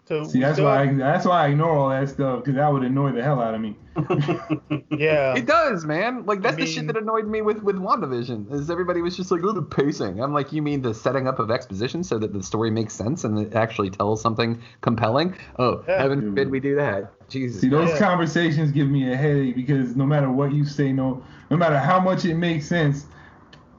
So 0.04 0.24
See, 0.24 0.40
that's 0.40 0.58
why 0.58 0.82
I, 0.82 0.94
that's 0.94 1.24
why 1.24 1.44
I 1.46 1.48
ignore 1.48 1.76
all 1.76 1.88
that 1.90 2.08
stuff 2.08 2.40
because 2.40 2.56
that 2.56 2.72
would 2.72 2.82
annoy 2.82 3.12
the 3.12 3.22
hell 3.22 3.40
out 3.40 3.54
of 3.54 3.60
me. 3.60 3.76
Yeah. 4.90 5.34
It 5.36 5.46
does, 5.46 5.84
man. 5.84 6.26
Like 6.26 6.42
that's 6.42 6.56
I 6.56 6.60
the 6.60 6.66
shit 6.66 6.86
that 6.86 6.96
annoyed 6.96 7.26
me 7.26 7.40
with 7.40 7.62
with 7.62 7.76
WandaVision. 7.76 8.52
Is 8.52 8.70
everybody 8.70 9.00
was 9.00 9.16
just 9.16 9.30
like, 9.30 9.40
oh, 9.44 9.52
the 9.52 9.62
pacing. 9.62 10.20
I'm 10.22 10.32
like, 10.34 10.52
you 10.52 10.60
mean 10.60 10.82
the 10.82 10.92
setting 10.92 11.26
up 11.26 11.38
of 11.38 11.50
exposition 11.50 12.04
so 12.04 12.18
that 12.18 12.32
the 12.32 12.42
story 12.42 12.70
makes 12.70 12.94
sense 12.94 13.24
and 13.24 13.38
it 13.38 13.54
actually 13.54 13.90
tells 13.90 14.20
something 14.20 14.60
compelling? 14.80 15.34
Oh, 15.58 15.82
Yeah. 15.88 16.02
heaven 16.02 16.20
forbid 16.20 16.50
we 16.50 16.60
do 16.60 16.74
that. 16.76 17.12
Jesus. 17.28 17.60
See, 17.60 17.68
those 17.68 17.90
Yeah. 17.90 17.98
conversations 17.98 18.70
give 18.70 18.88
me 18.88 19.10
a 19.12 19.16
headache 19.16 19.54
because 19.54 19.96
no 19.96 20.04
matter 20.04 20.30
what 20.30 20.52
you 20.52 20.64
say, 20.64 20.92
no, 20.92 21.22
no 21.50 21.56
matter 21.56 21.78
how 21.78 21.98
much 22.00 22.24
it 22.24 22.34
makes 22.34 22.66
sense, 22.66 23.06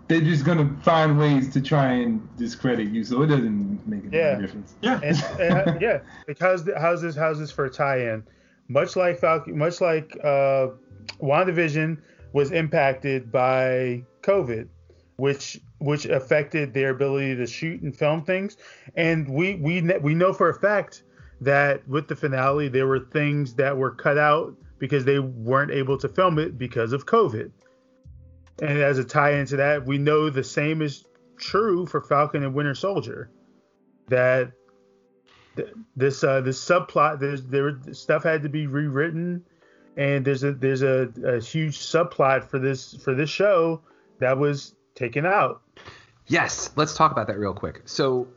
they're 0.08 0.22
just 0.22 0.45
gonna 0.45 0.70
find 0.84 1.18
ways 1.18 1.51
to 1.54 1.62
try 1.62 1.93
and 1.93 2.28
discredit 2.38 2.89
you. 2.89 3.04
So 3.04 3.22
it 3.24 3.28
doesn't 3.28 3.88
make 3.88 4.06
a 4.06 4.10
Yeah. 4.16 4.36
difference. 4.39 4.74
Yeah. 4.82 4.99
and, 5.04 5.18
and, 5.39 5.82
yeah, 5.82 5.99
like 6.28 6.39
how's 6.39 6.64
the, 6.66 6.78
how's 6.80 7.01
this 7.01 7.16
how's 7.16 7.39
this 7.39 7.51
for 7.51 7.66
a 7.66 7.70
tie-in? 7.70 8.24
Much 8.68 8.95
like 8.95 9.20
Falcon, 9.20 9.58
much 9.58 9.82
like 9.82 10.18
uh, 10.24 10.68
WandaVision 11.22 11.97
was 12.34 12.51
impacted 12.51 13.32
by 13.32 14.04
COVID, 14.22 14.68
which 15.18 15.60
which 15.80 16.06
affected 16.06 16.74
their 16.74 16.89
ability 16.91 17.36
to 17.36 17.45
shoot 17.45 17.82
and 17.82 17.95
film 17.95 18.24
things. 18.24 18.58
And 18.95 19.28
we 19.28 19.56
we 19.56 19.82
kn- 19.82 20.01
we 20.01 20.14
know 20.14 20.34
for 20.34 20.49
a 20.49 20.60
fact 20.60 21.04
that 21.41 21.86
with 21.88 22.08
the 22.08 22.16
finale 22.16 22.68
there 22.70 22.88
were 22.88 22.99
things 22.99 23.54
that 23.56 23.76
were 23.78 23.91
cut 23.91 24.18
out 24.18 24.56
because 24.80 25.06
they 25.06 25.20
weren't 25.20 25.72
able 25.72 25.97
to 25.97 26.08
film 26.10 26.39
it 26.39 26.58
because 26.58 26.93
of 26.93 27.06
COVID. 27.06 27.51
And 28.62 28.78
as 28.80 28.97
a 28.97 29.04
tie 29.04 29.34
into 29.34 29.58
that, 29.58 29.86
we 29.86 29.97
know 29.97 30.30
the 30.30 30.43
same 30.43 30.82
is 30.82 31.06
true 31.38 31.86
for 31.86 32.01
Falcon 32.01 32.43
and 32.43 32.54
Winter 32.54 32.76
Soldier. 32.76 33.30
That 34.10 34.51
th- 35.56 35.70
this 35.95 36.24
uh 36.24 36.41
this 36.41 36.64
subplot 36.64 37.20
there's 37.20 37.43
there 37.45 37.78
stuff 37.93 38.24
had 38.24 38.43
to 38.43 38.49
be 38.49 38.68
rewritten 38.68 39.45
and 39.95 40.26
there's 40.26 40.43
a 40.43 40.51
there's 40.51 40.82
a, 40.82 41.10
a 41.26 41.39
huge 41.39 41.80
subplot 41.80 42.49
for 42.49 42.60
this 42.60 42.95
for 42.95 43.16
this 43.16 43.30
show 43.30 43.82
that 44.20 44.38
was 44.38 44.76
taken 44.93 45.26
out 45.26 45.62
Yes, 46.28 46.72
let's 46.76 46.95
talk 46.95 47.12
about 47.12 47.28
that 47.28 47.38
real 47.38 47.54
quick. 47.54 47.82
So 47.86 48.28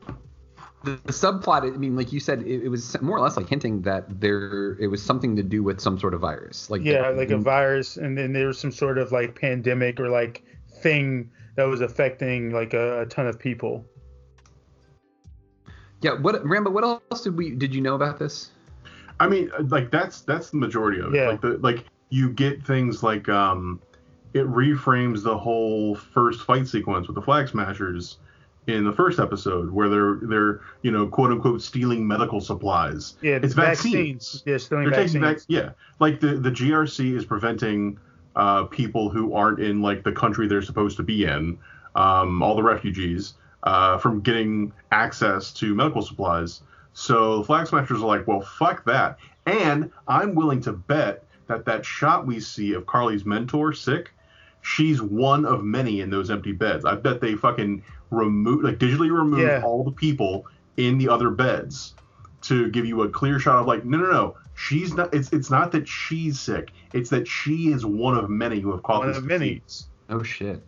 the, 0.87 1.01
the 1.05 1.13
subplot, 1.13 1.63
I 1.63 1.77
mean, 1.77 1.97
like 1.97 2.13
you 2.13 2.21
said, 2.21 2.43
it, 2.43 2.65
it 2.65 2.69
was 2.69 3.01
more 3.03 3.19
or 3.19 3.21
less 3.21 3.37
like 3.37 3.49
hinting 3.49 3.83
that 3.83 4.21
there 4.21 4.73
it 4.81 4.87
was 4.87 5.03
something 5.03 5.37
to 5.37 5.43
do 5.43 5.63
with 5.63 5.81
some 5.81 5.99
sort 5.99 6.15
of 6.15 6.21
virus. 6.21 6.71
Like 6.71 6.83
yeah 6.83 7.09
like 7.11 7.31
a 7.31 7.39
virus 7.39 7.97
and 7.97 8.17
then 8.17 8.33
there 8.33 8.47
was 8.47 8.59
some 8.59 8.73
sort 8.73 8.99
of 8.99 9.13
like 9.13 9.39
pandemic 9.39 10.01
or 10.01 10.09
like 10.09 10.43
thing 10.81 11.31
that 11.57 11.65
was 11.65 11.81
affecting 11.81 12.51
like 12.51 12.75
a, 12.75 13.03
a 13.03 13.07
ton 13.07 13.27
of 13.27 13.39
people 13.39 13.85
yeah. 16.03 16.13
What 16.13 16.45
Rambo? 16.47 16.71
What 16.71 16.85
else 16.85 17.23
did 17.23 17.37
we 17.37 17.51
did 17.51 17.75
you 17.75 17.81
know 17.81 17.95
about 17.95 18.19
this? 18.19 18.51
I 19.19 19.29
mean, 19.29 19.51
like 19.69 19.91
that's 19.91 20.21
that's 20.21 20.51
the 20.51 20.59
majority 20.59 21.01
of 21.01 21.15
it. 21.15 21.19
Yeah. 21.19 21.29
Like 21.31 21.41
the 21.41 21.59
like 21.59 21.85
you 22.11 22.31
get 22.31 22.65
things 22.65 23.03
like 23.03 23.29
um, 23.29 23.81
it 24.35 24.47
reframes 24.47 25.23
the 25.23 25.37
whole 25.37 25.95
first 25.95 26.43
fight 26.43 26.69
sequence 26.69 27.09
with 27.09 27.15
the 27.15 27.23
flag 27.23 27.49
smashers 27.49 28.19
in 28.67 28.85
the 28.85 28.93
first 28.93 29.19
episode 29.19 29.71
where 29.71 29.89
they're 29.89 30.17
they're 30.23 30.61
you 30.83 30.91
know 30.91 31.07
quote 31.07 31.31
unquote 31.31 31.63
stealing 31.63 32.07
medical 32.07 32.41
supplies. 32.41 33.15
yeah 33.23 33.39
it's 33.43 33.55
vaccines. 33.55 34.43
yeah 34.47 34.57
stealing 34.57 34.91
They're 34.91 35.05
taking 35.05 35.21
vaccines 35.21 35.47
vac- 35.47 35.65
yeah, 35.65 35.71
like 36.01 36.21
the 36.21 36.37
the 36.37 36.51
GRC 36.51 37.17
is 37.17 37.25
preventing 37.25 37.99
uh, 38.35 38.65
people 38.65 39.09
who 39.09 39.35
aren't 39.35 39.61
in 39.61 39.83
like 39.83 40.03
the 40.05 40.13
country 40.13 40.47
they're 40.47 40.63
supposed 40.63 40.97
to 40.99 41.03
be 41.03 41.25
in, 41.25 41.59
um, 41.95 42.43
all 42.43 42.55
the 42.55 42.63
refugees, 42.63 43.35
uh, 43.63 43.99
from 43.99 44.21
getting 44.21 44.73
access 44.93 45.53
to 45.55 45.75
medical 45.75 46.03
supplies. 46.03 46.63
So 46.93 47.39
the 47.39 47.45
flag 47.45 47.67
smashers 47.67 48.03
are 48.03 48.07
like, 48.07 48.27
well, 48.27 48.41
fuck 48.41 48.85
that, 48.87 49.19
and 49.47 49.91
I'm 50.09 50.35
willing 50.35 50.61
to 50.63 50.73
bet 50.73 51.25
that 51.47 51.65
that 51.67 51.85
shot 51.87 52.27
we 52.27 52.41
see 52.41 52.73
of 52.73 52.87
Karli's 52.87 53.25
mentor 53.25 53.73
sick, 53.73 54.11
she's 54.63 55.01
one 55.01 55.45
of 55.45 55.63
many 55.63 56.01
in 56.01 56.11
those 56.11 56.31
empty 56.31 56.53
beds. 56.53 56.85
I 56.85 56.97
bet 56.97 57.21
they 57.21 57.37
fucking 57.37 57.85
remove 58.11 58.63
like 58.63 58.79
digitally 58.79 59.11
remove 59.11 59.41
Yeah. 59.41 59.63
all 59.65 59.85
the 59.85 59.91
people 59.93 60.47
in 60.77 60.99
the 60.99 61.09
other 61.09 61.31
beds 61.31 61.95
to 62.43 62.71
give 62.71 62.87
you 62.87 63.03
a 63.03 63.09
clear 63.09 63.39
shot 63.39 63.59
of 63.61 63.67
like 63.67 63.85
no 63.85 63.99
no 63.99 64.11
no 64.11 64.37
she's 64.55 64.95
not 64.95 65.13
it's 65.15 65.33
it's 65.33 65.51
not 65.51 65.73
that 65.73 65.89
she's 65.89 66.39
sick 66.39 66.71
it's 66.93 67.11
that 67.11 67.27
she 67.27 67.73
is 67.73 67.85
one 67.85 68.17
of 68.17 68.31
many 68.31 68.61
who 68.61 68.71
have 68.73 68.83
caught 68.83 69.01
One 69.01 69.09
this 69.09 69.19
of 69.19 69.25
many. 69.25 69.55
disease. 69.55 69.89
Oh 70.09 70.23
shit. 70.23 70.63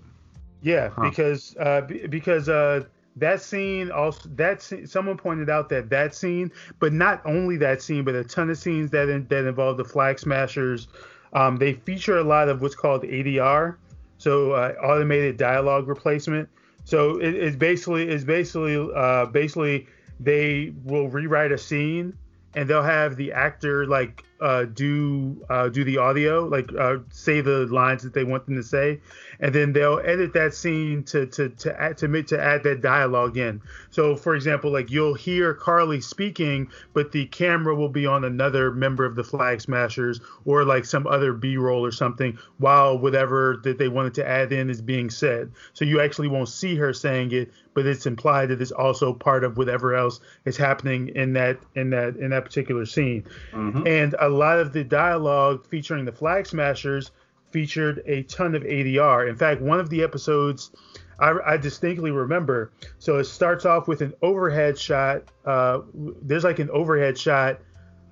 Yeah, 0.62 0.88
Huh. 0.88 1.08
because 1.10 1.54
uh, 1.60 1.82
b- 1.82 2.06
because 2.08 2.48
uh, 2.48 2.84
that 3.16 3.40
scene 3.40 3.90
also 3.92 4.28
that 4.34 4.60
scene, 4.60 4.86
someone 4.86 5.16
pointed 5.16 5.48
out 5.48 5.68
that 5.68 5.88
that 5.90 6.14
scene, 6.14 6.50
but 6.80 6.92
not 6.92 7.22
only 7.24 7.56
that 7.58 7.80
scene, 7.80 8.02
but 8.04 8.14
a 8.16 8.24
ton 8.24 8.50
of 8.50 8.58
scenes 8.58 8.90
that 8.90 9.08
in, 9.08 9.26
that 9.28 9.44
involve 9.46 9.76
the 9.76 9.84
Flag 9.84 10.18
Smashers. 10.18 10.88
Um, 11.32 11.56
they 11.56 11.74
feature 11.74 12.18
a 12.18 12.24
lot 12.24 12.48
of 12.48 12.60
what's 12.62 12.74
called 12.74 13.02
ADR, 13.04 13.76
so 14.18 14.52
uh, 14.52 14.74
automated 14.82 15.36
dialogue 15.36 15.86
replacement. 15.86 16.48
So 16.88 17.18
it, 17.18 17.34
it's 17.34 17.54
basically 17.54 18.08
it's 18.08 18.24
basically 18.24 18.78
uh, 18.96 19.26
basically 19.26 19.86
they 20.18 20.72
will 20.84 21.10
rewrite 21.10 21.52
a 21.52 21.58
scene 21.58 22.16
and 22.54 22.66
they'll 22.66 22.82
have 22.82 23.16
the 23.16 23.30
actor 23.30 23.86
like 23.86 24.24
uh, 24.40 24.64
do 24.64 25.44
uh, 25.50 25.68
do 25.68 25.84
the 25.84 25.98
audio, 25.98 26.44
like 26.44 26.70
uh, 26.78 26.98
say 27.10 27.40
the 27.40 27.66
lines 27.66 28.02
that 28.02 28.14
they 28.14 28.24
want 28.24 28.46
them 28.46 28.54
to 28.54 28.62
say, 28.62 29.00
and 29.40 29.54
then 29.54 29.72
they'll 29.72 30.00
edit 30.04 30.32
that 30.34 30.54
scene 30.54 31.02
to 31.04 31.26
to 31.26 31.48
to 31.50 31.80
add 31.80 31.98
to 31.98 32.22
to 32.22 32.40
add 32.40 32.62
that 32.62 32.80
dialogue 32.80 33.36
in. 33.36 33.60
So, 33.90 34.16
for 34.16 34.34
example, 34.34 34.70
like 34.70 34.90
you'll 34.90 35.14
hear 35.14 35.54
Karli 35.54 36.00
speaking, 36.00 36.70
but 36.92 37.12
the 37.12 37.26
camera 37.26 37.74
will 37.74 37.88
be 37.88 38.06
on 38.06 38.24
another 38.24 38.70
member 38.70 39.04
of 39.04 39.16
the 39.16 39.24
Flag 39.24 39.60
Smashers 39.60 40.20
or 40.44 40.64
like 40.64 40.84
some 40.84 41.06
other 41.06 41.32
B-roll 41.32 41.84
or 41.84 41.92
something, 41.92 42.38
while 42.58 42.98
whatever 42.98 43.60
that 43.64 43.78
they 43.78 43.88
wanted 43.88 44.14
to 44.14 44.28
add 44.28 44.52
in 44.52 44.70
is 44.70 44.80
being 44.80 45.10
said. 45.10 45.50
So 45.72 45.84
you 45.84 46.00
actually 46.00 46.28
won't 46.28 46.48
see 46.48 46.76
her 46.76 46.92
saying 46.92 47.32
it, 47.32 47.50
but 47.74 47.86
it's 47.86 48.06
implied 48.06 48.50
that 48.50 48.60
it's 48.60 48.72
also 48.72 49.12
part 49.12 49.44
of 49.44 49.56
whatever 49.56 49.94
else 49.94 50.20
is 50.44 50.56
happening 50.56 51.08
in 51.14 51.32
that 51.34 51.58
in 51.74 51.90
that 51.90 52.16
in 52.16 52.30
that 52.30 52.44
particular 52.44 52.86
scene. 52.86 53.24
Mm-hmm. 53.52 53.86
And 53.86 54.14
a 54.28 54.30
lot 54.30 54.58
of 54.58 54.72
the 54.72 54.84
dialogue 54.84 55.66
featuring 55.66 56.04
the 56.04 56.12
Flag 56.12 56.46
Smashers 56.46 57.10
featured 57.50 58.02
a 58.06 58.22
ton 58.24 58.54
of 58.54 58.62
ADR. 58.62 59.28
In 59.28 59.36
fact, 59.36 59.62
one 59.62 59.80
of 59.80 59.88
the 59.88 60.02
episodes 60.02 60.70
I, 61.18 61.34
I 61.44 61.56
distinctly 61.56 62.10
remember. 62.10 62.70
So 62.98 63.18
it 63.18 63.24
starts 63.24 63.64
off 63.64 63.88
with 63.88 64.02
an 64.02 64.12
overhead 64.22 64.78
shot. 64.78 65.24
Uh, 65.44 65.80
there's 65.94 66.44
like 66.44 66.58
an 66.58 66.70
overhead 66.70 67.18
shot 67.18 67.60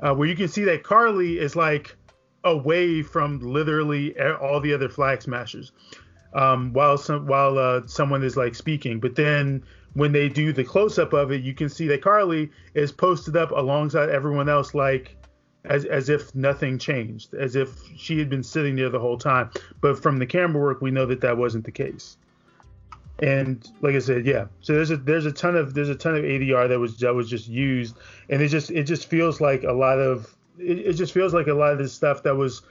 uh, 0.01 0.15
where 0.15 0.27
you 0.27 0.35
can 0.35 0.49
see 0.49 0.65
that 0.65 0.83
Karli 0.83 1.39
is 1.39 1.55
like 1.55 1.95
away 2.45 3.03
from 3.03 3.41
literally 3.41 4.19
all 4.19 4.61
the 4.61 4.73
other 4.73 4.89
Flag 4.89 5.23
Smashers. 5.23 5.73
Um, 6.35 6.73
while 6.73 6.99
some 6.99 7.27
while 7.27 7.57
uh, 7.57 7.87
someone 7.87 8.23
is 8.23 8.37
like 8.37 8.55
speaking, 8.55 9.01
but 9.01 9.17
then 9.17 9.63
when 9.95 10.13
they 10.13 10.29
do 10.29 10.53
the 10.53 10.65
close 10.65 10.99
up 10.99 11.15
of 11.15 11.33
it, 11.33 11.43
you 11.43 11.55
can 11.55 11.71
see 11.71 11.87
that 11.89 12.03
Karli 12.03 12.51
is 12.75 12.93
posted 12.93 13.37
up 13.37 13.53
alongside 13.53 14.11
everyone 14.11 14.47
else, 14.47 14.75
like 14.75 15.16
as 15.69 15.85
as 15.85 16.09
if 16.09 16.35
nothing 16.35 16.79
changed, 16.79 17.35
as 17.35 17.57
if 17.57 17.71
she 17.97 18.19
had 18.19 18.29
been 18.29 18.43
sitting 18.43 18.77
there 18.77 18.89
the 18.89 18.99
whole 18.99 19.19
time. 19.19 19.51
But 19.81 20.01
from 20.03 20.19
the 20.19 20.27
camera 20.27 20.63
work, 20.63 20.81
we 20.81 20.91
know 20.91 21.07
that 21.07 21.21
that 21.21 21.37
wasn't 21.37 21.65
the 21.65 21.73
case. 21.73 22.17
And 23.21 23.67
like 23.81 23.95
I 23.95 23.99
said, 23.99 24.27
yeah. 24.27 24.47
So 24.61 24.75
there's 24.75 24.91
a 24.91 24.97
there's 24.97 25.27
a 25.27 25.33
ton 25.33 25.57
of 25.57 25.75
there's 25.75 25.89
a 25.89 25.95
ton 25.95 26.17
of 26.17 26.25
ADR 26.25 26.69
that 26.69 26.79
was 26.79 26.99
that 26.99 27.15
was 27.15 27.29
just 27.29 27.49
used, 27.49 27.97
and 28.29 28.43
it 28.43 28.49
just 28.49 28.71
it 28.71 28.85
just 28.85 29.09
feels 29.09 29.41
like 29.41 29.65
a 29.65 29.73
lot 29.73 29.99
of 29.99 30.35
it, 30.59 30.79
it 30.79 30.93
just 30.95 31.13
feels 31.13 31.33
like 31.33 31.47
a 31.47 31.55
lot 31.55 31.73
of 31.73 31.79
this 31.79 31.93
stuff 31.93 32.23
that 32.25 32.37
was 32.37 32.63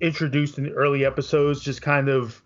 introduced 0.00 0.58
in 0.58 0.64
the 0.64 0.72
early 0.72 1.04
episodes 1.04 1.62
just 1.62 1.80
kind 1.80 2.08
of 2.08 2.42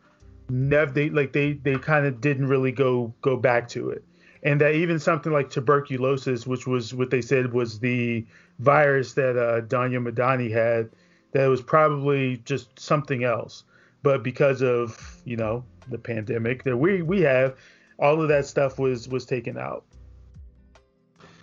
never 0.50 0.90
they 0.92 1.10
like 1.10 1.32
they 1.32 1.54
they 1.54 1.76
kind 1.76 2.06
of 2.06 2.20
didn't 2.20 2.46
really 2.46 2.72
go 2.72 3.12
go 3.22 3.36
back 3.36 3.68
to 3.68 3.90
it 3.90 4.04
and 4.42 4.60
that 4.60 4.74
even 4.74 4.98
something 4.98 5.32
like 5.32 5.50
tuberculosis, 5.50 6.46
which 6.46 6.66
was 6.66 6.94
what 6.94 7.10
they 7.10 7.20
said 7.20 7.52
was 7.52 7.80
the 7.80 8.24
virus 8.58 9.14
that 9.14 9.36
uh, 9.36 9.60
Donya 9.62 10.06
Madani 10.06 10.50
had, 10.50 10.90
that 11.32 11.46
was 11.46 11.60
probably 11.60 12.38
just 12.38 12.78
something 12.78 13.24
else. 13.24 13.64
But 14.02 14.22
because 14.22 14.62
of 14.62 15.20
you 15.24 15.36
know 15.36 15.64
the 15.88 15.98
pandemic 15.98 16.62
that 16.64 16.76
we 16.76 17.02
we 17.02 17.20
have, 17.22 17.56
all 17.98 18.20
of 18.22 18.28
that 18.28 18.46
stuff 18.46 18.78
was 18.78 19.08
was 19.08 19.26
taken 19.26 19.58
out. 19.58 19.84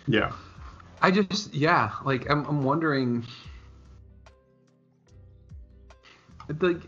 Yeah. 0.08 0.32
I 1.02 1.10
just 1.10 1.54
yeah, 1.54 1.92
like 2.04 2.28
I'm 2.30 2.46
I'm 2.46 2.62
wondering 2.64 3.26
like 6.60 6.80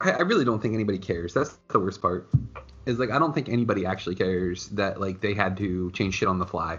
I, 0.00 0.12
I 0.12 0.20
really 0.20 0.44
don't 0.44 0.60
think 0.60 0.74
anybody 0.74 0.98
cares. 0.98 1.34
That's 1.34 1.58
the 1.68 1.80
worst 1.80 2.00
part 2.00 2.28
is 2.86 2.98
like 2.98 3.10
I 3.10 3.18
don't 3.18 3.34
think 3.34 3.48
anybody 3.48 3.84
actually 3.84 4.14
cares 4.14 4.68
that 4.68 5.00
like 5.00 5.20
they 5.20 5.34
had 5.34 5.56
to 5.58 5.90
change 5.90 6.14
shit 6.14 6.28
on 6.28 6.38
the 6.38 6.46
fly. 6.46 6.78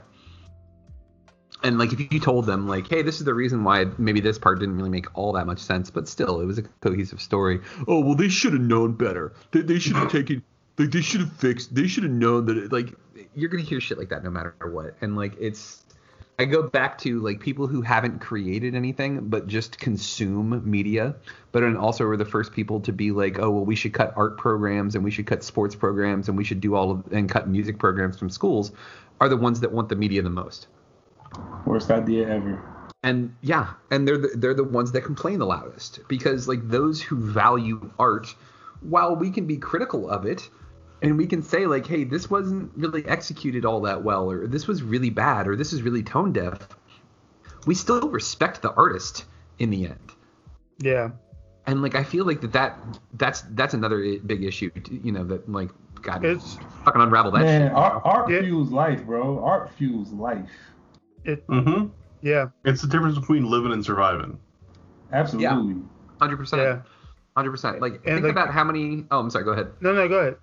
And 1.64 1.80
like 1.80 1.91
if 1.91 1.99
you 1.99 2.20
told 2.20 2.45
them 2.45 2.68
like, 2.68 2.88
hey, 2.88 3.01
this 3.01 3.20
is 3.20 3.26
the 3.26 3.34
reason 3.34 3.64
why 3.64 3.86
maybe 3.97 4.20
this 4.20 4.38
part 4.38 4.60
didn't 4.60 4.78
really 4.78 4.89
make 4.89 5.08
all 5.18 5.34
that 5.34 5.47
much 5.47 5.60
sense, 5.60 5.89
but 5.89 6.08
still 6.08 6.39
it 6.39 6.45
was 6.45 6.58
a 6.58 6.64
cohesive 6.82 7.22
story. 7.22 7.60
Oh 7.88 7.99
well, 7.99 8.16
they 8.16 8.30
should 8.30 8.53
have 8.53 8.62
known 8.62 8.93
better. 8.93 9.34
They, 9.51 9.62
they 9.62 9.80
should 9.80 9.95
have 9.95 10.12
taken. 10.12 10.43
Like 10.78 10.91
they 10.91 11.01
should 11.01 11.22
have 11.22 11.34
fixed. 11.34 11.74
They 11.74 11.88
should 11.88 12.03
have 12.03 12.12
known 12.12 12.45
that. 12.45 12.58
It, 12.58 12.72
like 12.72 12.93
you're 13.36 13.49
gonna 13.49 13.64
hear 13.64 13.82
shit 13.82 13.97
like 13.97 14.10
that 14.10 14.24
no 14.24 14.30
matter 14.30 14.55
what, 14.72 14.95
and 15.01 15.16
like 15.16 15.36
it's. 15.39 15.84
I 16.40 16.46
go 16.46 16.62
back 16.62 17.00
to 17.00 17.20
like 17.20 17.40
people 17.40 17.66
who 17.66 17.82
haven't 17.82 18.20
created 18.20 18.76
anything 18.76 19.28
but 19.28 19.48
just 19.48 19.80
consume 19.80 20.62
media, 20.70 21.16
but 21.52 21.64
and 21.64 21.76
also 21.76 22.06
were 22.06 22.16
the 22.16 22.26
first 22.26 22.52
people 22.52 22.80
to 22.82 22.94
be 22.94 23.12
like, 23.12 23.40
oh 23.40 23.50
well, 23.50 23.66
we 23.66 23.76
should 23.76 23.94
cut 23.94 24.14
art 24.16 24.38
programs 24.38 24.94
and 24.94 25.04
we 25.04 25.10
should 25.10 25.26
cut 25.26 25.44
sports 25.44 25.76
programs 25.76 26.30
and 26.30 26.38
we 26.38 26.44
should 26.44 26.62
do 26.62 26.76
all 26.76 26.92
of 26.92 27.12
and 27.12 27.28
cut 27.28 27.48
music 27.48 27.80
programs 27.80 28.20
from 28.20 28.30
schools, 28.30 28.72
are 29.20 29.30
the 29.30 29.38
ones 29.38 29.62
that 29.62 29.72
want 29.72 29.90
the 29.90 29.96
media 29.96 30.22
the 30.22 30.30
most. 30.30 30.68
Worst 31.66 31.90
idea 31.90 32.30
ever. 32.30 32.62
And 33.02 33.36
yeah, 33.42 33.74
and 33.90 34.08
they're 34.08 34.20
the, 34.20 34.30
they're 34.36 34.54
the 34.54 34.64
ones 34.64 34.92
that 34.92 35.02
complain 35.02 35.40
the 35.40 35.48
loudest 35.48 36.02
because 36.08 36.48
like 36.48 36.68
those 36.70 37.02
who 37.02 37.18
value 37.18 37.92
art, 37.98 38.36
while 38.82 39.16
we 39.16 39.32
can 39.32 39.48
be 39.48 39.58
critical 39.58 40.08
of 40.08 40.26
it, 40.26 40.50
and 41.02 41.18
we 41.18 41.28
can 41.28 41.41
say 41.43 41.66
like, 41.68 41.86
hey, 41.86 42.04
this 42.04 42.30
wasn't 42.30 42.72
really 42.76 43.06
executed 43.08 43.66
all 43.66 43.82
that 43.82 44.04
well, 44.04 44.30
or 44.30 44.48
this 44.48 44.68
was 44.68 44.82
really 44.84 45.10
bad, 45.10 45.48
or 45.48 45.56
this 45.56 45.74
is 45.74 45.82
really 45.82 46.04
tone 46.04 46.34
deaf. 46.34 46.68
We 47.66 47.76
still 47.76 48.10
respect 48.10 48.62
the 48.62 48.72
artist 48.74 49.26
in 49.60 49.70
the 49.70 49.86
end. 49.88 50.12
Yeah. 50.80 51.10
And 51.66 51.82
like 51.82 51.95
I 51.95 52.04
feel 52.04 52.26
like 52.26 52.39
that, 52.41 52.54
that 52.54 52.78
that's 53.14 53.41
that's 53.52 53.74
another 53.74 54.18
big 54.26 54.43
issue, 54.43 54.72
you 55.04 55.12
know, 55.12 55.24
that 55.26 55.50
like 55.52 55.70
God, 56.02 56.24
it's 56.24 56.58
fucking 56.86 57.02
unravel 57.02 57.32
that 57.32 57.41
Man, 57.43 57.68
shit. 57.70 57.72
art, 57.76 58.02
art 58.06 58.30
Yeah. 58.30 58.41
fuels 58.41 58.70
life, 58.70 59.04
bro. 59.06 59.43
Art 59.43 59.70
fuels 59.74 60.12
life. 60.14 60.50
It 61.26 61.45
Mm-hmm. 61.48 61.88
yeah 62.22 62.48
It's 62.64 62.82
the 62.82 62.88
difference 62.88 63.20
between 63.20 63.43
living 63.50 63.74
and 63.74 63.84
surviving. 63.84 64.39
Absolutely. 65.12 65.74
yeah. 65.74 65.82
Hundred 66.22 66.38
percent. 66.38 66.62
yeah. 66.62 66.82
Hundred 67.36 67.52
percent. 67.52 67.82
Like 67.82 67.95
And, 67.95 68.04
think 68.04 68.24
like- 68.24 68.32
about 68.32 68.52
how 68.54 68.64
many. 68.64 69.06
Oh, 69.12 69.20
I'm 69.20 69.30
sorry. 69.30 69.43
Go 69.43 69.52
ahead. 69.52 69.68
No 69.82 69.93
no 69.93 70.08
go 70.08 70.20
ahead. 70.20 70.38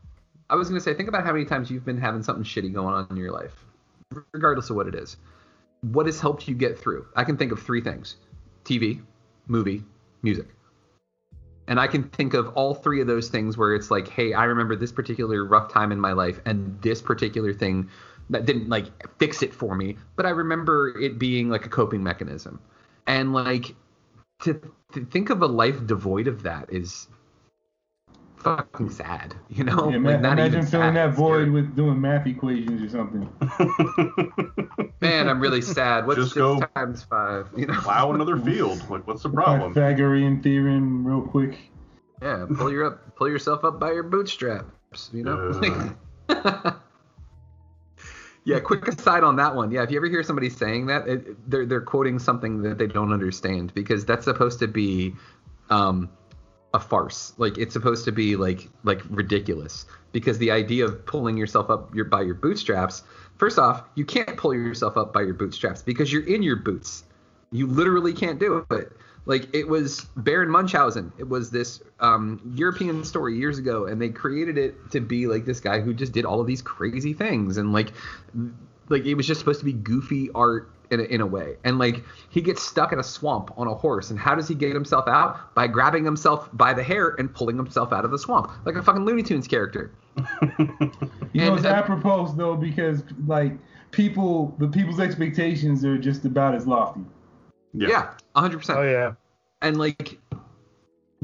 I 0.51 0.57
was 0.57 0.68
gonna 0.68 0.80
say, 0.80 0.95
think 0.95 1.09
about 1.09 1.24
how 1.24 1.32
many 1.32 1.45
times 1.45 1.70
you've 1.70 1.84
been 1.84 1.99
having 1.99 2.22
something 2.22 2.45
shitty 2.45 2.72
going 2.72 2.95
on 2.95 3.07
in 3.11 3.16
your 3.16 3.32
life, 3.32 3.55
regardless 4.32 4.70
of 4.70 4.76
what 4.76 4.86
it 4.86 4.95
is. 4.95 5.16
What 5.80 6.07
has 6.07 6.20
helped 6.20 6.49
you 6.49 6.55
get 6.55 6.78
through? 6.78 7.07
I 7.16 7.24
can 7.24 7.36
think 7.36 7.53
of 7.53 7.61
three 7.61 7.80
things: 7.80 8.16
TV, 8.64 9.01
movie, 9.47 9.82
music. 10.22 10.49
And 11.66 11.80
I 11.80 11.86
can 11.86 12.05
think 12.11 12.34
of 12.34 12.49
all 12.49 12.74
three 12.74 13.01
of 13.01 13.07
those 13.07 13.28
things 13.28 13.57
where 13.57 13.74
it's 13.74 13.90
like, 13.90 14.07
hey, 14.07 14.34
I 14.34 14.45
remember 14.45 14.76
this 14.76 14.92
particular 14.92 15.47
rough 15.47 15.72
time 15.72 15.92
in 15.92 16.01
my 16.01 16.12
life, 16.12 16.40
and 16.45 16.78
this 16.82 17.01
particular 17.01 17.55
thing 17.55 17.88
that 18.30 18.45
didn't 18.45 18.68
like 18.68 18.86
fix 19.18 19.42
it 19.42 19.53
for 19.53 19.74
me, 19.74 19.97
but 20.16 20.26
I 20.26 20.30
remember 20.30 20.99
it 20.99 21.18
being 21.18 21.49
like 21.49 21.66
a 21.66 21.68
coping 21.68 22.03
mechanism. 22.03 22.61
And 23.07 23.32
like 23.32 23.74
to, 24.42 24.61
to 24.92 25.05
think 25.07 25.30
of 25.30 25.42
a 25.42 25.47
life 25.47 25.86
devoid 25.86 26.26
of 26.26 26.42
that 26.42 26.72
is 26.72 27.09
fucking 28.45 28.90
sad, 28.90 29.34
you 29.49 29.64
know? 29.64 29.88
Yeah, 29.88 29.97
Like, 29.97 30.01
ma- 30.01 30.11
not 30.28 30.32
imagine 30.38 30.59
even 30.59 30.66
filling 30.70 30.95
sad, 30.95 31.11
that 31.11 31.14
void 31.16 31.49
with 31.51 31.74
doing 31.74 32.01
math 32.01 32.26
equations 32.26 32.82
or 32.82 32.88
something. 32.88 33.28
Man, 35.01 35.28
I'm 35.28 35.40
really 35.40 35.62
sad. 35.62 36.07
What's 36.07 36.18
Just 36.18 36.34
six 36.34 36.38
go 36.38 36.61
times 36.76 37.03
five? 37.03 37.49
You 37.57 37.66
know? 37.66 37.80
Plow 37.80 38.12
another 38.12 38.38
field. 38.45 38.88
Like, 38.88 39.07
what's 39.07 39.22
the 39.22 39.30
problem? 39.30 39.72
Pythagorean 39.74 40.42
theorem, 40.42 41.07
real 41.07 41.22
quick. 41.22 41.59
Yeah, 42.22 42.47
pull 42.55 42.70
your 42.70 42.84
up, 42.84 43.16
pull 43.16 43.28
yourself 43.28 43.64
up 43.64 43.80
by 43.80 43.92
your 43.92 44.05
bootstraps. 44.05 45.11
You 45.12 45.24
know. 45.24 45.95
yeah. 48.45 48.61
Quick 48.61 48.86
aside 48.88 49.24
on 49.24 49.36
that 49.36 49.55
one. 49.55 49.70
Yeah, 49.70 49.82
if 49.82 49.90
you 49.90 49.97
ever 49.99 50.07
hear 50.07 50.22
somebody 50.22 50.49
saying 50.49 50.86
that, 50.86 51.09
it, 51.09 51.51
they're 51.51 51.66
they're 51.66 51.80
quoting 51.82 52.18
something 52.18 52.62
that 52.62 52.78
they 52.78 52.86
don't 52.86 53.12
understand 53.12 53.74
because 53.74 54.07
that's 54.07 54.24
supposed 54.24 54.59
to 54.61 54.68
be, 54.68 55.14
um, 55.70 56.09
a 56.74 56.80
farce. 56.80 57.32
Like 57.38 57.56
it's 57.56 57.72
supposed 57.72 58.04
to 58.04 58.12
be 58.12 58.36
like 58.36 58.68
like 58.82 59.00
ridiculous 59.08 59.86
because 60.12 60.36
the 60.38 60.50
idea 60.50 60.84
of 60.84 61.06
pulling 61.06 61.36
yourself 61.36 61.70
up 61.70 61.94
your 61.94 62.04
by 62.04 62.20
your 62.22 62.34
bootstraps. 62.34 63.04
First 63.38 63.58
off, 63.58 63.84
you 63.94 64.04
can't 64.04 64.36
pull 64.36 64.52
yourself 64.52 64.96
up 64.96 65.12
by 65.12 65.22
your 65.22 65.34
bootstraps 65.34 65.82
because 65.82 66.12
you're 66.12 66.26
in 66.26 66.42
your 66.42 66.56
boots. 66.56 67.04
You 67.52 67.66
literally 67.68 68.12
can't 68.12 68.38
do 68.38 68.66
it. 68.70 68.92
Like 69.26 69.54
it 69.54 69.68
was 69.68 70.00
Baron 70.16 70.50
Munchausen. 70.50 71.12
It 71.16 71.28
was 71.28 71.50
this 71.50 71.80
um, 72.00 72.40
European 72.54 73.04
story 73.04 73.38
years 73.38 73.58
ago, 73.58 73.86
and 73.86 74.02
they 74.02 74.10
created 74.10 74.58
it 74.58 74.90
to 74.90 75.00
be 75.00 75.26
like 75.26 75.44
this 75.46 75.60
guy 75.60 75.80
who 75.80 75.94
just 75.94 76.12
did 76.12 76.24
all 76.24 76.40
of 76.40 76.46
these 76.46 76.60
crazy 76.60 77.14
things. 77.14 77.56
And 77.56 77.72
like 77.72 77.92
like 78.89 79.05
it 79.05 79.14
was 79.14 79.26
just 79.26 79.41
supposed 79.41 79.61
to 79.61 79.64
be 79.64 79.72
goofy 79.72 80.30
art 80.35 80.70
in 80.91 81.01
a, 81.01 81.03
in 81.05 81.20
a 81.20 81.26
way. 81.26 81.57
And 81.64 81.78
like 81.78 82.05
he 82.30 82.41
gets 82.41 82.62
stuck 82.62 82.93
in 82.93 82.99
a 82.99 83.03
swamp 83.03 83.53
on 83.57 83.66
a 83.66 83.74
horse, 83.74 84.11
and 84.11 84.18
how 84.18 84.35
does 84.35 84.49
he 84.49 84.55
get 84.55 84.72
himself 84.74 85.09
out? 85.09 85.55
By 85.55 85.66
grabbing 85.66 86.05
himself 86.05 86.49
by 86.53 86.72
the 86.72 86.82
hair 86.82 87.14
and 87.18 87.32
pulling 87.32 87.57
himself 87.57 87.93
out 87.93 88.05
of 88.05 88.11
the 88.11 88.18
swamp, 88.18 88.51
like 88.64 88.76
a 88.76 88.82
fucking 88.82 89.05
Looney 89.05 89.22
Tunes 89.22 89.49
character. 89.49 89.93
You 91.32 91.41
know, 91.41 91.49
And, 91.49 91.57
it's 91.57 91.66
uh, 91.66 91.70
apropos 91.70 92.28
though 92.37 92.55
because 92.55 93.03
like 93.26 93.55
people, 93.91 94.55
the 94.61 94.68
people's 94.68 95.01
expectations 95.01 95.85
are 95.85 95.99
just 95.99 96.24
about 96.24 96.55
as 96.55 96.64
lofty. 96.64 97.01
Yeah, 97.72 98.12
hundred 98.37 98.59
percent. 98.59 98.78
Oh 98.78 98.82
yeah. 98.82 99.14
And 99.61 99.76
like 99.76 100.20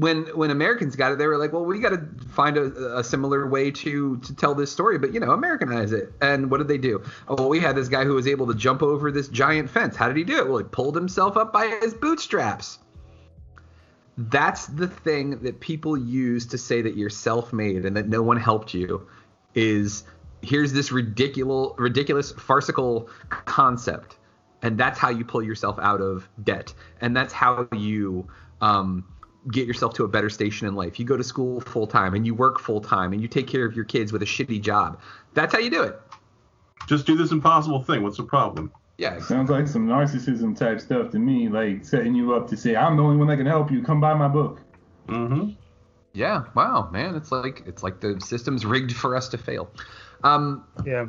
when 0.01 0.25
when 0.35 0.49
Americans 0.49 0.95
got 0.95 1.11
it, 1.11 1.19
they 1.19 1.27
were 1.27 1.37
like, 1.37 1.53
well, 1.53 1.63
we 1.63 1.77
got 1.79 1.89
to 1.89 2.25
find 2.29 2.57
a, 2.57 2.97
a 2.97 3.03
similar 3.03 3.47
way 3.47 3.69
to 3.69 4.17
to 4.17 4.35
tell 4.35 4.55
this 4.55 4.71
story, 4.71 4.97
but 4.97 5.13
you 5.13 5.19
know, 5.19 5.29
Americanize 5.29 5.91
it. 5.91 6.11
And 6.19 6.49
what 6.49 6.57
did 6.57 6.67
they 6.67 6.79
do? 6.79 7.03
Oh, 7.27 7.35
well, 7.35 7.49
we 7.49 7.59
had 7.59 7.75
this 7.75 7.87
guy 7.87 8.03
who 8.03 8.15
was 8.15 8.25
able 8.25 8.47
to 8.47 8.55
jump 8.55 8.81
over 8.81 9.11
this 9.11 9.27
giant 9.27 9.69
fence. 9.69 9.95
How 9.95 10.07
did 10.07 10.17
he 10.17 10.23
do 10.23 10.39
it? 10.39 10.47
Well, 10.47 10.57
he 10.57 10.63
pulled 10.63 10.95
himself 10.95 11.37
up 11.37 11.53
by 11.53 11.67
his 11.67 11.93
bootstraps. 11.93 12.79
That's 14.17 14.65
the 14.65 14.87
thing 14.87 15.37
that 15.43 15.59
people 15.59 15.95
use 15.95 16.47
to 16.47 16.57
say 16.57 16.81
that 16.81 16.97
you're 16.97 17.11
self-made 17.11 17.85
and 17.85 17.95
that 17.95 18.09
no 18.09 18.23
one 18.23 18.37
helped 18.37 18.73
you. 18.73 19.07
Is 19.53 20.03
here's 20.41 20.73
this 20.73 20.91
ridiculous, 20.91 21.73
ridiculous, 21.77 22.31
farcical 22.31 23.07
concept, 23.29 24.17
and 24.63 24.79
that's 24.79 24.97
how 24.97 25.09
you 25.09 25.25
pull 25.25 25.43
yourself 25.43 25.77
out 25.79 26.01
of 26.01 26.27
debt, 26.43 26.73
and 27.01 27.15
that's 27.15 27.33
how 27.33 27.67
you 27.71 28.27
um, 28.61 29.05
get 29.49 29.67
yourself 29.67 29.93
to 29.95 30.03
a 30.03 30.07
better 30.07 30.29
station 30.29 30.67
in 30.67 30.75
life. 30.75 30.99
You 30.99 31.05
go 31.05 31.17
to 31.17 31.23
school 31.23 31.61
full 31.61 31.87
time, 31.87 32.13
and 32.13 32.25
you 32.25 32.35
work 32.35 32.59
full 32.59 32.81
time, 32.81 33.13
and 33.13 33.21
you 33.21 33.27
take 33.27 33.47
care 33.47 33.65
of 33.65 33.75
your 33.75 33.85
kids 33.85 34.11
with 34.11 34.21
a 34.21 34.25
shitty 34.25 34.61
job. 34.61 34.99
That's 35.33 35.53
how 35.53 35.59
you 35.59 35.69
do 35.69 35.83
it. 35.83 35.99
Just 36.87 37.05
do 37.05 37.15
this 37.15 37.31
impossible 37.31 37.83
thing. 37.83 38.03
What's 38.03 38.17
the 38.17 38.23
problem? 38.23 38.71
Yeah. 38.97 39.19
Sounds 39.19 39.49
like 39.49 39.67
some 39.67 39.87
narcissism 39.87 40.55
type 40.55 40.79
stuff 40.79 41.11
to 41.11 41.19
me, 41.19 41.49
like 41.49 41.83
setting 41.83 42.13
you 42.13 42.35
up 42.35 42.47
to 42.49 42.57
say, 42.57 42.75
I'm 42.75 42.97
the 42.97 43.03
only 43.03 43.17
one 43.17 43.27
that 43.27 43.37
can 43.37 43.45
help 43.45 43.71
you. 43.71 43.81
Come 43.81 43.99
buy 43.99 44.13
my 44.13 44.27
book. 44.27 44.61
Mm-hmm. 45.07 45.51
Yeah. 46.13 46.43
Wow, 46.55 46.89
man. 46.91 47.15
It's 47.15 47.31
like 47.31 47.63
it's 47.65 47.83
like 47.83 47.99
the 47.99 48.19
system's 48.21 48.65
rigged 48.65 48.95
for 48.95 49.15
us 49.15 49.29
to 49.29 49.37
fail. 49.37 49.71
Um, 50.23 50.65
yeah. 50.85 51.07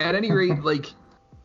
At 0.00 0.14
any 0.14 0.32
rate, 0.32 0.60
like 0.62 0.92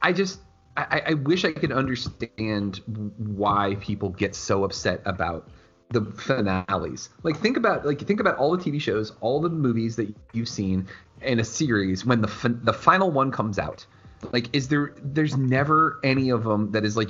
I 0.01 0.11
just 0.11 0.41
I, 0.75 1.01
I 1.07 1.13
wish 1.13 1.45
I 1.45 1.51
could 1.51 1.71
understand 1.71 2.81
why 3.17 3.75
people 3.79 4.09
get 4.09 4.35
so 4.35 4.63
upset 4.63 5.01
about 5.05 5.49
the 5.91 6.01
finales. 6.01 7.09
Like 7.23 7.37
think 7.37 7.57
about 7.57 7.85
like 7.85 8.01
think 8.01 8.19
about 8.19 8.37
all 8.37 8.55
the 8.55 8.63
TV 8.63 8.81
shows, 8.81 9.13
all 9.21 9.41
the 9.41 9.49
movies 9.49 9.95
that 9.97 10.13
you've 10.33 10.49
seen 10.49 10.87
in 11.21 11.39
a 11.39 11.43
series 11.43 12.05
when 12.05 12.21
the 12.21 12.27
fin- 12.27 12.61
the 12.63 12.73
final 12.73 13.11
one 13.11 13.31
comes 13.31 13.59
out. 13.59 13.85
Like 14.31 14.55
is 14.55 14.67
there 14.67 14.93
there's 15.03 15.35
never 15.37 15.99
any 16.03 16.29
of 16.29 16.43
them 16.43 16.71
that 16.71 16.85
is 16.85 16.95
like 16.95 17.09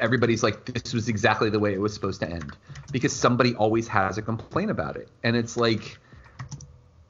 everybody's 0.00 0.42
like 0.42 0.64
this 0.64 0.92
was 0.92 1.08
exactly 1.08 1.50
the 1.50 1.58
way 1.58 1.72
it 1.72 1.80
was 1.80 1.92
supposed 1.94 2.20
to 2.20 2.28
end 2.28 2.56
because 2.92 3.12
somebody 3.14 3.54
always 3.54 3.88
has 3.88 4.18
a 4.18 4.22
complaint 4.22 4.70
about 4.70 4.96
it 4.96 5.08
and 5.22 5.34
it's 5.34 5.56
like 5.56 5.98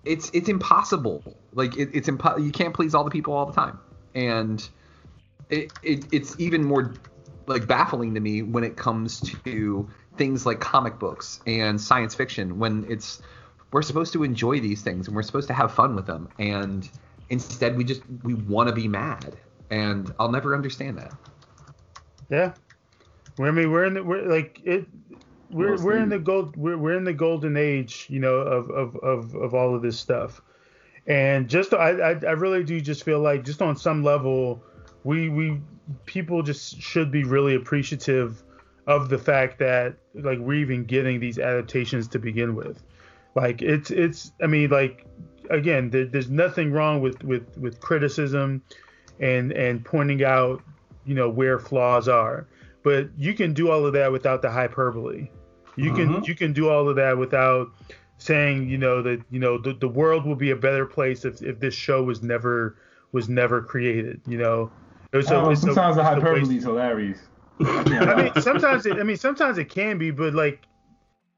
it's 0.05 0.31
it's 0.33 0.49
impossible 0.49 1.23
like 1.53 1.77
it, 1.77 1.91
it's 1.93 2.09
impo- 2.09 2.43
you 2.43 2.53
can't 2.53 2.75
please 2.75 2.95
all 2.95 3.03
the 3.03 3.11
people 3.11 3.35
all 3.35 3.45
the 3.45 3.53
time 3.53 3.79
and 4.15 4.69
it, 5.51 5.73
it 5.83 6.07
it's 6.13 6.39
even 6.39 6.63
more 6.63 6.95
like 7.47 7.67
baffling 7.67 8.15
to 8.15 8.21
me 8.21 8.43
when 8.43 8.65
it 8.65 8.77
comes 8.77 9.21
to 9.45 9.89
things 10.17 10.47
like 10.47 10.61
comic 10.61 10.99
books 10.99 11.41
and 11.47 11.81
science 11.81 12.14
fiction 12.14 12.59
when 12.59 12.87
it's 12.89 13.23
we're 13.73 13.83
supposed 13.83 14.12
to 14.12 14.23
enjoy 14.23 14.61
these 14.61 14.83
things 14.83 15.07
and 15.07 15.17
we're 15.17 15.23
supposed 15.23 15.49
to 15.49 15.55
have 15.55 15.73
fun 15.73 15.95
with 15.95 16.07
them 16.07 16.29
and 16.39 16.89
instead 17.31 17.77
we 17.77 17.85
just 17.85 18.03
we 18.23 18.35
want 18.35 18.69
to 18.69 18.75
be 18.75 18.89
mad 18.89 19.37
and 19.71 20.12
I'll 20.19 20.31
never 20.31 20.55
understand 20.55 20.99
that. 20.99 21.12
Yeah. 22.29 22.53
I 23.39 23.51
mean, 23.51 23.71
we're 23.71 23.85
in 23.85 23.95
the 23.95 24.03
we're 24.03 24.23
like 24.23 24.61
it. 24.64 24.87
We're 25.51 25.73
Most 25.73 25.83
we're 25.85 25.99
in 25.99 26.09
the 26.09 26.19
gold 26.19 26.57
we're 26.57 26.77
we're 26.77 26.97
in 26.97 27.05
the 27.05 27.12
golden 27.12 27.57
age, 27.57 28.07
you 28.09 28.21
know, 28.21 28.37
of 28.37 28.71
of 28.71 28.97
of, 28.97 29.35
of 29.35 29.55
all 29.55 29.75
of 29.75 29.83
this 29.83 29.99
stuff. 29.99 30.41
And 31.07 31.49
just 31.49 31.73
I, 31.75 31.91
I 31.91 32.11
I 32.11 32.33
really 32.33 32.64
do 32.64 32.81
just 32.81 33.05
feel 33.05 33.21
like 33.21 33.45
just 33.45 33.62
on 33.62 33.77
some 33.77 34.03
level, 34.03 34.62
we 35.05 35.29
we 35.29 35.61
people 36.07 36.43
just 36.43 36.81
should 36.81 37.12
be 37.12 37.25
really 37.25 37.55
appreciative 37.55 38.43
of 38.87 39.09
the 39.09 39.18
fact 39.18 39.59
that 39.59 39.97
like 40.14 40.39
we're 40.39 40.55
even 40.61 40.84
getting 40.84 41.20
these 41.20 41.39
adaptations 41.39 42.07
to 42.09 42.18
begin 42.18 42.55
with. 42.55 42.82
Like 43.34 43.61
it's 43.62 43.91
it's 43.91 44.32
I 44.43 44.47
mean 44.47 44.70
like 44.70 45.07
again 45.51 45.91
there, 45.91 46.07
there's 46.07 46.30
nothing 46.30 46.72
wrong 46.72 47.01
with 47.01 47.22
with 47.24 47.57
with 47.59 47.80
criticism 47.80 48.62
and 49.20 49.53
and 49.53 49.84
pointing 49.84 50.24
out 50.24 50.62
you 51.05 51.14
know 51.14 51.28
where 51.28 51.59
flaws 51.59 52.09
are 52.09 52.49
but 52.82 53.09
you 53.16 53.32
can 53.34 53.53
do 53.55 53.70
all 53.70 53.87
of 53.87 53.93
that 53.93 54.11
without 54.11 54.43
the 54.43 54.51
hyperbole 54.51 55.28
you 55.76 55.93
can 55.93 56.09
Mhm. 56.14 56.26
you 56.26 56.34
can 56.34 56.53
do 56.53 56.68
all 56.68 56.89
of 56.89 56.97
that 56.97 57.16
without 57.16 57.68
saying 58.18 58.68
you 58.68 58.76
know 58.76 59.03
that 59.03 59.20
you 59.30 59.39
know 59.39 59.57
the, 59.57 59.72
the 59.74 59.89
world 59.89 60.26
will 60.26 60.34
be 60.34 60.51
a 60.51 60.57
better 60.57 60.84
place 60.84 61.24
if, 61.24 61.41
if 61.43 61.61
this 61.61 61.74
show 61.74 62.03
was 62.03 62.22
never 62.22 62.76
was 63.12 63.28
never 63.28 63.62
created 63.62 64.20
you 64.26 64.37
know 64.39 64.70
a- 65.12 65.16
Oh, 65.32 65.51
it's 65.51 65.62
a- 65.62 65.66
sometimes 65.66 65.97
the 65.97 66.03
hyperbole 66.05 66.57
is 66.57 66.64
hilarious. 66.64 67.20
I 67.61 68.23
mean, 68.23 68.43
sometimes 68.43 68.87
it, 68.87 68.99
I 68.99 69.03
mean, 69.03 69.17
sometimes 69.17 69.59
it 69.59 69.69
can 69.69 69.99
be, 69.99 70.11
but 70.11 70.35
like, 70.35 70.67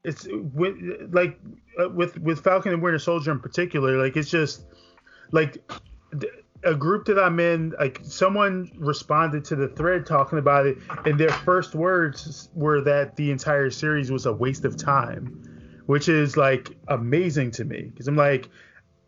it's 0.03 0.27
with 0.31 0.75
like 1.11 1.39
uh, 1.79 1.89
with 1.89 2.17
with 2.19 2.41
Falcon 2.41 2.73
and 2.73 2.81
Winter 2.81 2.99
Soldier 2.99 3.31
in 3.31 3.39
particular, 3.39 4.01
like 4.01 4.15
it's 4.15 4.29
just 4.29 4.63
like 5.31 5.61
a 6.63 6.75
group 6.75 7.05
that 7.05 7.19
I'm 7.19 7.39
in, 7.39 7.73
like 7.79 7.99
someone 8.03 8.71
responded 8.77 9.45
to 9.45 9.55
the 9.55 9.69
thread 9.69 10.05
talking 10.05 10.39
about 10.39 10.65
it, 10.65 10.77
and 11.05 11.19
their 11.19 11.29
first 11.29 11.75
words 11.75 12.49
were 12.53 12.81
that 12.81 13.15
the 13.15 13.31
entire 13.31 13.69
series 13.69 14.11
was 14.11 14.25
a 14.25 14.33
waste 14.33 14.65
of 14.65 14.77
time, 14.77 15.81
which 15.85 16.09
is 16.09 16.37
like 16.37 16.75
amazing 16.87 17.51
to 17.51 17.65
me 17.65 17.83
because 17.83 18.07
I'm 18.07 18.17
like, 18.17 18.49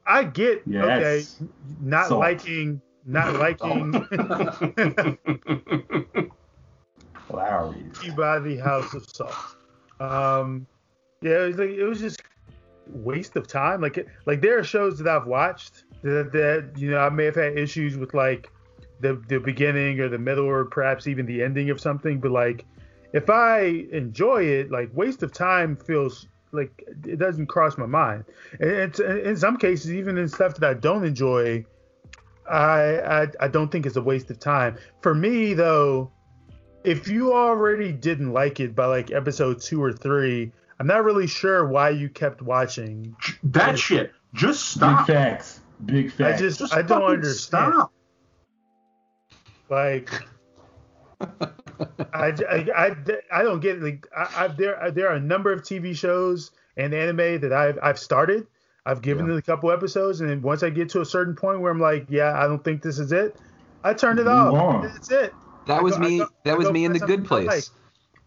I 0.05 0.23
get 0.23 0.63
Yes. 0.65 1.37
okay, 1.39 1.49
not 1.81 2.07
Salt. 2.07 2.19
liking, 2.19 2.81
not 3.05 3.35
liking. 3.35 3.93
By 8.15 8.39
the 8.39 8.57
House 8.57 8.93
of 8.93 9.05
Salt. 9.09 9.33
Um, 9.99 10.67
yeah, 11.21 11.43
it 11.43 11.47
was 11.47 11.57
like 11.57 11.69
it 11.69 11.83
was 11.83 11.99
just 11.99 12.21
waste 12.87 13.35
of 13.35 13.47
time. 13.47 13.81
Like 13.81 14.07
like 14.25 14.41
there 14.41 14.57
are 14.57 14.63
shows 14.63 14.97
that 14.99 15.07
I've 15.07 15.27
watched 15.27 15.83
that, 16.01 16.31
that 16.31 16.79
you 16.79 16.91
know 16.91 16.99
I 16.99 17.09
may 17.09 17.25
have 17.25 17.35
had 17.35 17.57
issues 17.57 17.97
with 17.97 18.13
like 18.13 18.51
the 18.99 19.21
the 19.27 19.39
beginning 19.39 19.99
or 19.99 20.09
the 20.09 20.17
middle 20.17 20.45
or 20.45 20.65
perhaps 20.65 21.07
even 21.07 21.25
the 21.25 21.43
ending 21.43 21.69
of 21.69 21.79
something, 21.79 22.19
but 22.19 22.31
like 22.31 22.65
if 23.13 23.29
I 23.29 23.85
enjoy 23.91 24.43
it, 24.43 24.71
like 24.71 24.89
waste 24.93 25.21
of 25.23 25.31
time 25.31 25.75
feels 25.75 26.27
like 26.51 26.83
it 27.05 27.19
doesn't 27.19 27.47
cross 27.47 27.77
my 27.77 27.85
mind. 27.85 28.25
And 28.59 28.97
in 28.99 29.37
some 29.37 29.57
cases 29.57 29.93
even 29.93 30.17
in 30.17 30.27
stuff 30.27 30.55
that 30.55 30.69
I 30.69 30.73
don't 30.73 31.05
enjoy. 31.05 31.65
I, 32.49 32.99
I 32.99 33.27
I 33.39 33.47
don't 33.47 33.71
think 33.71 33.85
it's 33.85 33.95
a 33.95 34.01
waste 34.01 34.29
of 34.31 34.39
time. 34.39 34.77
For 35.01 35.13
me 35.13 35.53
though, 35.53 36.11
if 36.83 37.07
you 37.07 37.33
already 37.33 37.91
didn't 37.91 38.33
like 38.33 38.59
it 38.59 38.75
by 38.75 38.85
like 38.85 39.11
episode 39.11 39.61
two 39.61 39.81
or 39.83 39.91
three, 39.93 40.51
I'm 40.79 40.87
not 40.87 41.03
really 41.03 41.27
sure 41.27 41.67
why 41.67 41.89
you 41.89 42.09
kept 42.09 42.41
watching. 42.41 43.15
That 43.43 43.77
shit. 43.77 44.11
Just 44.33 44.69
stop. 44.69 45.05
Big 45.05 45.15
facts. 45.15 45.59
Big 45.85 46.05
I 46.07 46.09
facts. 46.09 46.41
just, 46.41 46.59
Just 46.59 46.73
I 46.73 46.81
don't 46.81 47.03
understand. 47.03 47.73
stop. 47.73 47.93
Like, 49.69 50.09
I, 52.13 52.33
I, 52.49 52.67
I, 52.75 52.95
I 53.31 53.43
don't 53.43 53.59
get 53.59 53.77
it. 53.77 53.83
Like, 53.83 54.07
I, 54.15 54.45
I, 54.45 54.47
there 54.49 54.91
there 54.91 55.09
are 55.09 55.15
a 55.15 55.19
number 55.19 55.51
of 55.51 55.61
TV 55.61 55.95
shows 55.95 56.51
and 56.77 56.93
anime 56.93 57.41
that 57.41 57.53
I've 57.53 57.79
I've 57.81 57.99
started. 57.99 58.47
I've 58.85 59.01
given 59.03 59.29
it 59.29 59.37
a 59.37 59.41
couple 59.41 59.71
episodes, 59.71 60.21
and 60.21 60.29
then 60.29 60.41
once 60.41 60.63
I 60.63 60.71
get 60.71 60.89
to 60.89 61.01
a 61.01 61.05
certain 61.05 61.35
point 61.35 61.61
where 61.61 61.71
I'm 61.71 61.79
like, 61.79 62.07
yeah, 62.09 62.33
I 62.35 62.47
don't 62.47 62.63
think 62.63 62.81
this 62.81 62.97
is 62.97 63.11
it, 63.11 63.35
I 63.83 63.93
turn 63.93 64.17
it 64.17 64.23
Move 64.23 64.33
off. 64.33 64.53
on. 64.55 64.81
That's 64.81 65.11
it. 65.11 65.33
That 65.67 65.83
was 65.83 65.95
go- 65.95 66.01
me. 66.01 66.17
go- 66.19 66.27
that 66.43 66.57
was 66.57 66.71
me 66.71 66.85
in 66.85 66.93
the 66.93 66.99
good 66.99 67.27
something 67.27 67.47
I 67.47 67.51
place. 67.51 67.71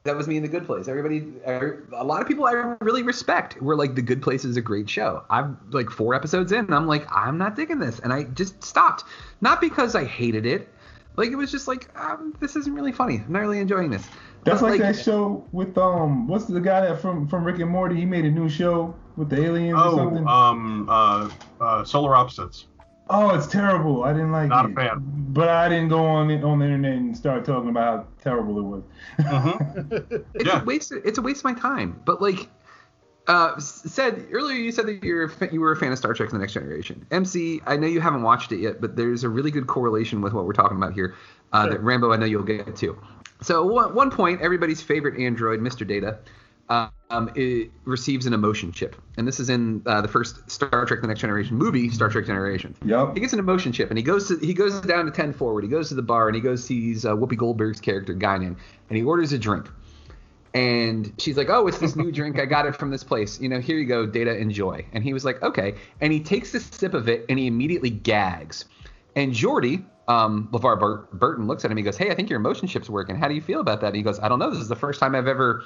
That 0.04 0.16
was 0.16 0.28
me 0.28 0.36
in 0.36 0.42
the 0.42 0.50
good 0.50 0.66
place. 0.66 0.86
Everybody, 0.86 1.24
a 1.46 2.04
lot 2.04 2.20
of 2.20 2.28
people 2.28 2.44
I 2.44 2.52
really 2.82 3.02
respect 3.02 3.60
were 3.62 3.74
like, 3.74 3.94
the 3.94 4.02
good 4.02 4.20
place 4.20 4.44
is 4.44 4.58
a 4.58 4.60
great 4.60 4.88
show. 4.88 5.24
I'm 5.30 5.58
like 5.70 5.88
four 5.88 6.14
episodes 6.14 6.52
in, 6.52 6.58
and 6.66 6.74
I'm 6.74 6.86
like, 6.86 7.06
I'm 7.10 7.38
not 7.38 7.56
digging 7.56 7.78
this, 7.78 8.00
and 8.00 8.12
I 8.12 8.24
just 8.24 8.62
stopped. 8.62 9.04
Not 9.40 9.62
because 9.62 9.94
I 9.94 10.04
hated 10.04 10.44
it, 10.44 10.68
like 11.16 11.30
it 11.30 11.36
was 11.36 11.50
just 11.50 11.66
like, 11.68 11.88
um, 11.98 12.34
this 12.38 12.54
isn't 12.54 12.74
really 12.74 12.92
funny. 12.92 13.22
I'm 13.24 13.32
not 13.32 13.38
really 13.40 13.60
enjoying 13.60 13.90
this. 13.90 14.06
That's 14.44 14.60
But, 14.60 14.72
like, 14.72 14.80
that 14.80 14.96
show 14.96 15.42
with 15.52 15.78
um, 15.78 16.28
what's 16.28 16.44
the 16.44 16.60
guy 16.60 16.82
that 16.82 17.00
from 17.00 17.26
from 17.26 17.44
Rick 17.44 17.60
and 17.60 17.70
Morty? 17.70 17.96
He 17.96 18.04
made 18.04 18.26
a 18.26 18.30
new 18.30 18.48
show 18.50 18.94
with 19.16 19.30
the 19.30 19.42
aliens 19.42 19.78
or 19.78 19.86
Oh, 19.86 19.96
something. 19.96 20.28
um, 20.28 20.86
uh, 20.90 21.30
uh, 21.62 21.84
solar 21.84 22.14
opposites. 22.14 22.66
Oh, 23.10 23.34
it's 23.34 23.46
terrible. 23.46 24.04
I 24.04 24.12
didn't 24.12 24.32
like 24.32 24.48
Not 24.48 24.66
it. 24.66 24.72
a 24.72 24.74
fan. 24.74 25.02
But 25.34 25.48
I 25.48 25.68
didn't 25.68 25.88
go 25.88 26.04
on 26.04 26.28
the, 26.28 26.40
on 26.42 26.58
the 26.60 26.64
internet 26.66 26.92
and 26.92 27.16
start 27.16 27.44
talking 27.44 27.70
about 27.70 27.98
how 27.98 28.06
terrible 28.22 28.58
it 28.58 28.62
was. 28.62 28.82
Mm-hmm. 29.18 30.16
It's 30.34 30.46
Yeah. 30.46 30.62
a 30.62 30.64
waste. 30.64 30.92
It's 30.92 31.18
a 31.18 31.22
waste 31.22 31.40
of 31.40 31.44
my 31.44 31.54
time. 31.54 32.00
But 32.04 32.20
like, 32.22 32.48
Uh, 33.26 33.58
said 33.58 34.26
earlier 34.32 34.56
you 34.58 34.70
said 34.70 34.86
that 34.86 35.02
you're 35.02 35.30
you 35.50 35.58
were 35.60 35.72
a 35.72 35.76
fan 35.76 35.90
of 35.92 35.98
Star 35.98 36.12
Trek: 36.12 36.28
The 36.30 36.38
Next 36.38 36.52
Generation. 36.52 37.06
MC, 37.10 37.62
I 37.66 37.76
know 37.76 37.86
you 37.86 38.00
haven't 38.00 38.22
watched 38.22 38.52
it 38.52 38.58
yet, 38.58 38.80
but 38.82 38.96
there's 38.96 39.24
a 39.24 39.28
really 39.30 39.50
good 39.50 39.66
correlation 39.66 40.20
with 40.20 40.34
what 40.34 40.44
we're 40.44 40.52
talking 40.52 40.76
about 40.76 40.92
here. 40.92 41.14
Uh, 41.52 41.64
Sure. 41.64 41.70
That 41.72 41.80
Rambo, 41.82 42.12
I 42.12 42.16
know 42.16 42.26
you'll 42.26 42.42
get 42.42 42.76
to. 42.76 42.98
So 43.40 43.64
one, 43.64 43.94
one 43.94 44.10
point, 44.10 44.40
everybody's 44.42 44.82
favorite 44.82 45.18
android, 45.18 45.60
Mr. 45.60 45.86
Data, 45.86 46.18
uh, 46.68 46.88
um, 47.14 47.30
it 47.34 47.70
receives 47.84 48.26
an 48.26 48.32
emotion 48.32 48.72
chip, 48.72 48.96
and 49.16 49.26
this 49.26 49.38
is 49.38 49.48
in 49.48 49.82
uh, 49.86 50.00
the 50.00 50.08
first 50.08 50.50
Star 50.50 50.84
Trek: 50.84 51.00
The 51.00 51.06
Next 51.06 51.20
Generation 51.20 51.56
movie, 51.56 51.88
Star 51.90 52.08
Trek 52.08 52.26
Generation. 52.26 52.74
Yep. 52.84 53.14
He 53.14 53.20
gets 53.20 53.32
an 53.32 53.38
emotion 53.38 53.72
chip, 53.72 53.90
and 53.90 53.98
he 53.98 54.02
goes 54.02 54.28
to 54.28 54.38
he 54.38 54.52
goes 54.52 54.80
down 54.80 55.04
to 55.04 55.10
ten 55.10 55.32
forward. 55.32 55.62
He 55.62 55.70
goes 55.70 55.88
to 55.90 55.94
the 55.94 56.02
bar, 56.02 56.28
and 56.28 56.34
he 56.34 56.40
goes 56.40 56.64
sees 56.64 57.04
uh, 57.04 57.14
Whoopi 57.14 57.36
Goldberg's 57.36 57.80
character 57.80 58.14
Guinan, 58.14 58.56
and 58.88 58.96
he 58.96 59.02
orders 59.02 59.32
a 59.32 59.38
drink. 59.38 59.68
And 60.54 61.12
she's 61.18 61.36
like, 61.36 61.48
"Oh, 61.50 61.66
it's 61.66 61.78
this 61.78 61.96
new 61.96 62.10
drink. 62.10 62.38
I 62.38 62.46
got 62.46 62.66
it 62.66 62.76
from 62.76 62.90
this 62.90 63.04
place. 63.04 63.40
You 63.40 63.48
know, 63.48 63.60
here 63.60 63.76
you 63.76 63.86
go, 63.86 64.06
Data, 64.06 64.36
enjoy." 64.36 64.84
And 64.92 65.04
he 65.04 65.12
was 65.12 65.24
like, 65.24 65.42
"Okay." 65.42 65.74
And 66.00 66.12
he 66.12 66.20
takes 66.20 66.54
a 66.54 66.60
sip 66.60 66.94
of 66.94 67.08
it, 67.08 67.26
and 67.28 67.38
he 67.38 67.46
immediately 67.46 67.90
gags. 67.90 68.64
And 69.16 69.32
Geordi, 69.32 69.84
um, 70.08 70.48
LeVar 70.52 70.78
Bur- 70.78 71.08
Burton, 71.12 71.46
looks 71.46 71.64
at 71.64 71.70
him. 71.70 71.76
He 71.76 71.82
goes, 71.82 71.96
"Hey, 71.96 72.10
I 72.10 72.14
think 72.14 72.30
your 72.30 72.38
emotion 72.38 72.68
chip's 72.68 72.90
working. 72.90 73.16
How 73.16 73.28
do 73.28 73.34
you 73.34 73.40
feel 73.40 73.60
about 73.60 73.80
that?" 73.80 73.88
And 73.88 73.96
he 73.96 74.02
goes, 74.02 74.18
"I 74.20 74.28
don't 74.28 74.38
know. 74.38 74.50
This 74.50 74.60
is 74.60 74.68
the 74.68 74.76
first 74.76 75.00
time 75.00 75.14
I've 75.14 75.28
ever 75.28 75.64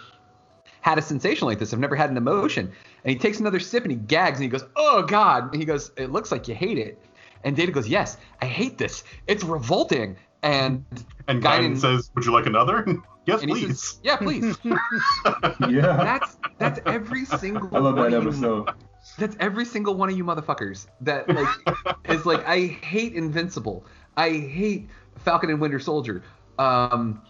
had 0.81 0.99
a 0.99 1.03
sensation 1.03 1.47
like 1.47 1.59
this. 1.59 1.72
I've 1.72 1.81
never 1.81 1.97
had 1.97 2.11
an 2.11 2.16
emotion." 2.16 2.70
And 3.05 3.12
he 3.12 3.16
takes 3.18 3.41
another 3.41 3.61
sip, 3.61 3.85
and 3.85 3.91
he 3.93 3.97
gags, 3.97 4.39
and 4.39 4.45
he 4.45 4.49
goes, 4.49 4.64
"Oh 4.76 5.03
God!" 5.03 5.53
And 5.53 5.61
he 5.61 5.64
goes, 5.64 5.91
"It 5.97 6.11
looks 6.11 6.31
like 6.33 6.49
you 6.49 6.55
hate 6.55 6.79
it." 6.79 6.99
And 7.45 7.55
Data 7.57 7.72
goes, 7.72 7.89
"Yes, 7.89 8.16
I 8.43 8.47
hate 8.47 8.79
this. 8.79 9.05
It's 9.26 9.45
revolting." 9.45 10.16
And 10.43 10.85
And 11.26 11.43
Guinan- 11.43 11.72
Guinan 11.74 11.81
says, 11.81 12.11
"Would 12.14 12.24
you 12.24 12.33
like 12.33 12.47
another?" 12.47 12.85
yes, 13.26 13.43
and 13.43 13.51
please. 13.51 13.81
says, 13.83 14.01
"Yeah, 14.03 14.16
please." 14.16 14.57
Yeah. 15.68 15.97
That's 15.97 16.37
that's 16.59 16.81
every 16.87 17.24
single. 17.24 17.68
I 17.74 17.81
love 17.81 17.97
one 17.97 18.11
that 18.12 18.22
episode. 18.22 18.70
That's 19.18 19.37
every 19.41 19.64
single 19.64 19.95
one 19.95 20.09
of 20.11 20.16
you 20.16 20.24
motherfuckers 20.24 20.87
that 21.01 21.29
like 21.29 21.49
is 22.09 22.24
like 22.26 22.47
I 22.47 22.66
hate 22.66 23.14
Invincible. 23.14 23.85
I 24.16 24.31
hate 24.31 24.89
Falcon 25.16 25.51
and 25.51 25.61
Winter 25.61 25.79
Soldier. 25.81 26.22
Um, 26.59 27.20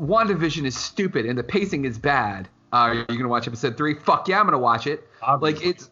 WandaVision 0.00 0.64
is 0.66 0.76
stupid 0.76 1.26
and 1.26 1.38
the 1.38 1.42
pacing 1.44 1.84
is 1.84 1.98
bad. 1.98 2.48
Uh, 2.76 2.88
are 2.88 2.94
you 2.94 3.04
gonna 3.06 3.28
watch 3.28 3.48
episode 3.48 3.74
three? 3.74 3.94
Fuck 3.94 4.28
yeah, 4.28 4.38
I'm 4.38 4.44
gonna 4.44 4.58
watch 4.58 4.86
it. 4.86 5.08
Like 5.40 5.64
it's 5.64 5.90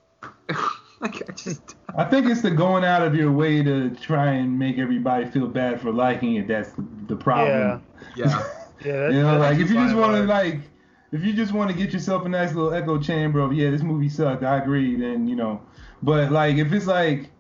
like 1.00 1.22
I 1.26 1.32
just 1.32 1.76
I 1.96 2.04
think 2.04 2.26
it's 2.26 2.42
the 2.42 2.50
going 2.50 2.84
out 2.84 3.00
of 3.00 3.14
your 3.14 3.32
way 3.32 3.62
to 3.62 3.88
try 3.96 4.32
and 4.32 4.58
make 4.58 4.76
everybody 4.76 5.24
feel 5.24 5.46
bad 5.46 5.80
for 5.80 5.90
liking 5.90 6.36
it. 6.36 6.46
That's 6.46 6.72
the, 6.72 6.84
the 7.06 7.16
problem. 7.16 7.82
yeah. 8.14 8.26
Yeah, 8.28 8.48
yeah 8.84 9.08
you 9.08 9.22
know, 9.22 9.38
like 9.38 9.58
if 9.58 9.70
you 9.70 9.76
just 9.76 9.94
want 9.94 10.14
to 10.14 10.24
like, 10.24 10.60
if 11.10 11.24
you 11.24 11.32
just 11.32 11.52
want 11.52 11.70
to 11.70 11.76
get 11.76 11.90
yourself 11.94 12.26
a 12.26 12.28
nice 12.28 12.52
little 12.52 12.74
echo 12.74 13.00
chamber 13.00 13.40
of 13.40 13.54
yeah, 13.54 13.70
this 13.70 13.82
movie 13.82 14.10
sucked. 14.10 14.42
I 14.42 14.58
agree. 14.58 14.94
Then 14.94 15.26
you 15.26 15.36
know, 15.36 15.62
but 16.02 16.32
like 16.32 16.56
if 16.56 16.70
it's 16.70 16.86
like 16.86 17.30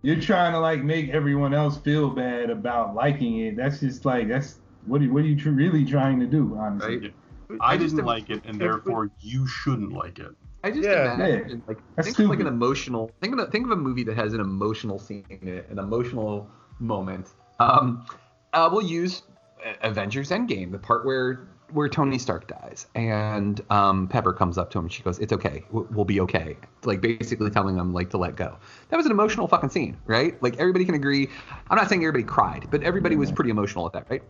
you're 0.00 0.20
trying 0.20 0.52
to 0.52 0.58
like 0.58 0.82
make 0.82 1.10
everyone 1.10 1.52
else 1.52 1.76
feel 1.76 2.08
bad 2.08 2.48
about 2.48 2.94
liking 2.94 3.40
it, 3.40 3.56
that's 3.56 3.80
just 3.80 4.06
like 4.06 4.26
that's 4.28 4.56
what 4.86 5.02
are, 5.02 5.12
what 5.12 5.22
are 5.22 5.26
you 5.26 5.36
tr- 5.36 5.50
really 5.50 5.84
trying 5.84 6.18
to 6.20 6.26
do? 6.26 6.56
Honestly. 6.58 7.12
I, 7.60 7.74
I 7.74 7.76
didn't 7.76 7.98
am- 8.00 8.06
like 8.06 8.30
it, 8.30 8.42
and 8.44 8.60
therefore 8.60 9.10
you 9.20 9.46
shouldn't 9.46 9.92
like 9.92 10.18
it. 10.18 10.32
I 10.64 10.70
just 10.70 10.82
Yeah. 10.82 11.14
imagine 11.14 11.62
like 11.68 11.78
That's 11.94 12.08
think 12.08 12.18
of 12.18 12.28
like 12.30 12.40
an 12.40 12.46
emotional 12.48 13.10
think 13.20 13.34
of 13.34 13.38
a, 13.38 13.50
think 13.50 13.66
of 13.66 13.70
a 13.70 13.76
movie 13.76 14.02
that 14.04 14.16
has 14.16 14.32
an 14.32 14.40
emotional 14.40 14.98
scene 14.98 15.24
in 15.28 15.46
it, 15.46 15.68
an 15.70 15.78
emotional 15.78 16.48
moment. 16.80 17.28
Um, 17.60 18.04
uh, 18.52 18.68
we'll 18.72 18.82
use 18.82 19.22
uh, 19.64 19.74
Avengers 19.82 20.30
Endgame, 20.30 20.72
the 20.72 20.78
part 20.78 21.06
where 21.06 21.48
where 21.72 21.88
Tony 21.88 22.16
Stark 22.18 22.46
dies, 22.46 22.86
and 22.94 23.60
um, 23.70 24.06
Pepper 24.08 24.32
comes 24.32 24.56
up 24.56 24.70
to 24.70 24.78
him 24.78 24.84
and 24.84 24.92
she 24.92 25.02
goes, 25.02 25.18
"It's 25.18 25.32
okay, 25.32 25.64
we'll, 25.70 25.86
we'll 25.90 26.04
be 26.04 26.20
okay." 26.20 26.56
Like 26.84 27.00
basically 27.00 27.50
telling 27.50 27.76
him 27.76 27.92
like 27.92 28.10
to 28.10 28.18
let 28.18 28.36
go. 28.36 28.56
That 28.88 28.96
was 28.96 29.06
an 29.06 29.12
emotional 29.12 29.48
fucking 29.48 29.70
scene, 29.70 29.96
right? 30.06 30.40
Like 30.42 30.56
everybody 30.58 30.84
can 30.84 30.94
agree. 30.94 31.28
I'm 31.68 31.76
not 31.76 31.88
saying 31.88 32.02
everybody 32.02 32.24
cried, 32.24 32.66
but 32.70 32.82
everybody 32.82 33.16
was 33.16 33.30
pretty 33.32 33.50
emotional 33.50 33.86
at 33.86 33.92
that, 33.94 34.06
right? 34.10 34.22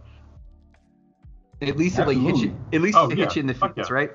At 1.63 1.77
least 1.77 1.99
it 1.99 2.07
like 2.07 2.19
hits 2.19 2.41
you. 2.41 2.57
At 2.73 2.81
least 2.83 2.99
Oh, 2.99 3.09
it 3.09 3.17
yeah. 3.19 3.25
hits 3.25 3.37
you 3.37 3.41
in 3.41 3.47
the 3.47 3.55
face, 3.55 3.71
yeah. 3.77 3.85
right? 3.91 4.11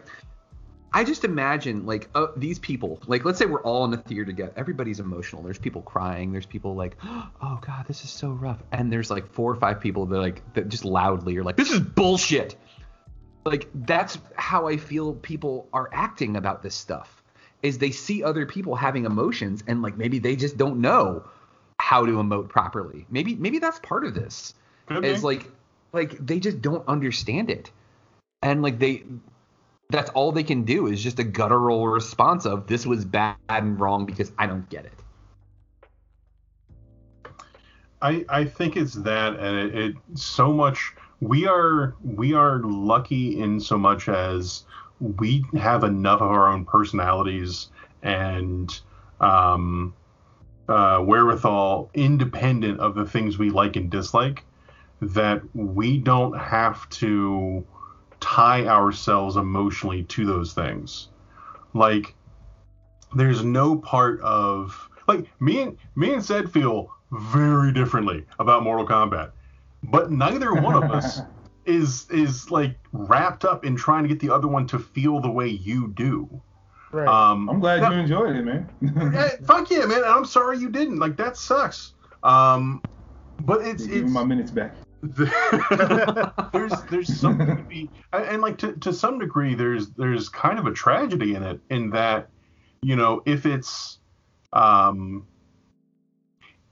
I 0.93 1.03
just 1.05 1.23
imagine 1.23 1.85
like 1.85 2.09
uh, 2.15 2.27
these 2.35 2.59
people, 2.59 2.99
like 3.07 3.23
let's 3.23 3.39
say 3.39 3.45
we're 3.45 3.61
all 3.61 3.85
in 3.85 3.91
the 3.91 3.97
theater 3.97 4.25
together. 4.25 4.51
Everybody's 4.57 4.99
emotional. 4.99 5.41
There's 5.41 5.57
people 5.57 5.81
crying. 5.81 6.31
There's 6.33 6.45
people 6.45 6.75
like, 6.75 6.97
oh 7.05 7.59
god, 7.65 7.85
this 7.87 8.03
is 8.03 8.09
so 8.09 8.31
rough. 8.31 8.61
And 8.71 8.91
there's 8.91 9.09
like 9.09 9.31
four 9.31 9.51
or 9.51 9.55
five 9.55 9.79
people 9.79 10.05
that 10.07 10.19
like 10.19 10.53
that 10.53 10.67
just 10.69 10.83
loudly 10.85 11.37
are 11.37 11.43
like, 11.43 11.55
this 11.55 11.71
is 11.71 11.79
bullshit. 11.79 12.55
Like 13.45 13.69
that's 13.73 14.19
how 14.35 14.67
I 14.67 14.77
feel 14.77 15.13
people 15.15 15.67
are 15.73 15.89
acting 15.93 16.35
about 16.35 16.61
this 16.61 16.75
stuff. 16.75 17.23
Is 17.63 17.77
they 17.77 17.91
see 17.91 18.23
other 18.23 18.45
people 18.45 18.75
having 18.75 19.05
emotions 19.05 19.63
and 19.67 19.81
like 19.81 19.97
maybe 19.97 20.19
they 20.19 20.35
just 20.35 20.57
don't 20.57 20.81
know 20.81 21.23
how 21.79 22.05
to 22.05 22.11
emote 22.13 22.49
properly. 22.49 23.05
Maybe 23.09 23.35
maybe 23.35 23.59
that's 23.59 23.79
part 23.79 24.05
of 24.05 24.13
this. 24.13 24.53
Could 24.87 25.05
Is 25.05 25.21
be. 25.21 25.25
like 25.25 25.51
like 25.93 26.25
they 26.25 26.39
just 26.39 26.61
don't 26.61 26.87
understand 26.87 27.49
it. 27.49 27.71
And 28.41 28.61
like 28.61 28.79
they 28.79 29.03
that's 29.89 30.09
all 30.11 30.31
they 30.31 30.43
can 30.43 30.63
do 30.63 30.87
is 30.87 31.03
just 31.03 31.19
a 31.19 31.23
guttural 31.23 31.87
response 31.87 32.45
of 32.45 32.67
this 32.67 32.85
was 32.85 33.03
bad 33.05 33.35
and 33.49 33.79
wrong 33.79 34.05
because 34.05 34.31
I 34.37 34.47
don't 34.47 34.69
get 34.69 34.85
it. 34.85 34.93
I 38.01 38.25
I 38.29 38.45
think 38.45 38.77
it's 38.77 38.93
that, 38.95 39.35
and 39.35 39.57
it, 39.57 39.75
it 39.75 39.95
so 40.15 40.51
much. 40.51 40.93
We 41.19 41.45
are 41.45 41.93
we 42.03 42.33
are 42.33 42.59
lucky 42.59 43.39
in 43.39 43.59
so 43.59 43.77
much 43.77 44.09
as 44.09 44.63
we 44.99 45.45
have 45.57 45.83
enough 45.83 46.21
of 46.21 46.31
our 46.31 46.47
own 46.47 46.65
personalities 46.65 47.67
and 48.01 48.79
um, 49.19 49.93
uh, 50.67 50.99
wherewithal, 50.99 51.89
independent 51.93 52.79
of 52.79 52.95
the 52.95 53.05
things 53.05 53.37
we 53.37 53.49
like 53.49 53.75
and 53.75 53.89
dislike, 53.89 54.43
that 55.01 55.41
we 55.55 55.97
don't 55.97 56.37
have 56.37 56.87
to 56.89 57.65
tie 58.19 58.67
ourselves 58.67 59.35
emotionally 59.35 60.03
to 60.03 60.25
those 60.25 60.53
things. 60.53 61.09
Like, 61.73 62.15
there's 63.15 63.43
no 63.43 63.75
part 63.75 64.21
of 64.21 64.89
like 65.07 65.27
me 65.41 65.61
and 65.61 65.77
me 65.95 66.13
and 66.13 66.23
Zed 66.23 66.51
feel 66.51 66.93
very 67.11 67.73
differently 67.73 68.25
about 68.39 68.63
Mortal 68.63 68.87
Kombat, 68.87 69.31
but 69.83 70.11
neither 70.11 70.53
one 70.53 70.81
of 70.81 70.91
us 70.91 71.19
is 71.65 72.09
is 72.09 72.49
like 72.51 72.77
wrapped 72.93 73.43
up 73.43 73.65
in 73.65 73.75
trying 73.75 74.03
to 74.03 74.09
get 74.09 74.19
the 74.19 74.29
other 74.29 74.47
one 74.47 74.65
to 74.67 74.79
feel 74.79 75.19
the 75.19 75.29
way 75.29 75.47
you 75.47 75.89
do. 75.89 76.41
Right. 76.91 77.07
Um, 77.07 77.49
I'm 77.49 77.59
glad 77.59 77.91
you 77.91 77.99
enjoyed 77.99 78.35
it, 78.35 78.43
man. 78.43 78.69
Hey, 79.13 79.37
fuck 79.45 79.69
yeah, 79.71 79.85
man! 79.85 80.03
I'm 80.05 80.25
sorry 80.25 80.59
you 80.59 80.69
didn't. 80.69 80.99
Like 80.99 81.17
that 81.17 81.37
sucks. 81.37 81.93
Um, 82.23 82.81
but 83.41 83.61
it's 83.65 83.83
it's 83.85 84.09
my 84.09 84.23
minutes 84.23 84.51
back. 84.51 84.75
there's 86.53 86.73
there's 86.91 87.19
something 87.19 87.57
to 87.57 87.63
be 87.63 87.89
and, 88.13 88.25
and 88.25 88.41
like 88.41 88.59
to, 88.59 88.73
to 88.73 88.93
some 88.93 89.17
degree 89.17 89.55
there's 89.55 89.89
there's 89.91 90.29
kind 90.29 90.59
of 90.59 90.67
a 90.67 90.71
tragedy 90.71 91.33
in 91.33 91.41
it 91.41 91.59
in 91.71 91.89
that 91.89 92.29
you 92.83 92.95
know 92.95 93.23
if 93.25 93.47
it's 93.47 93.97
um 94.53 95.25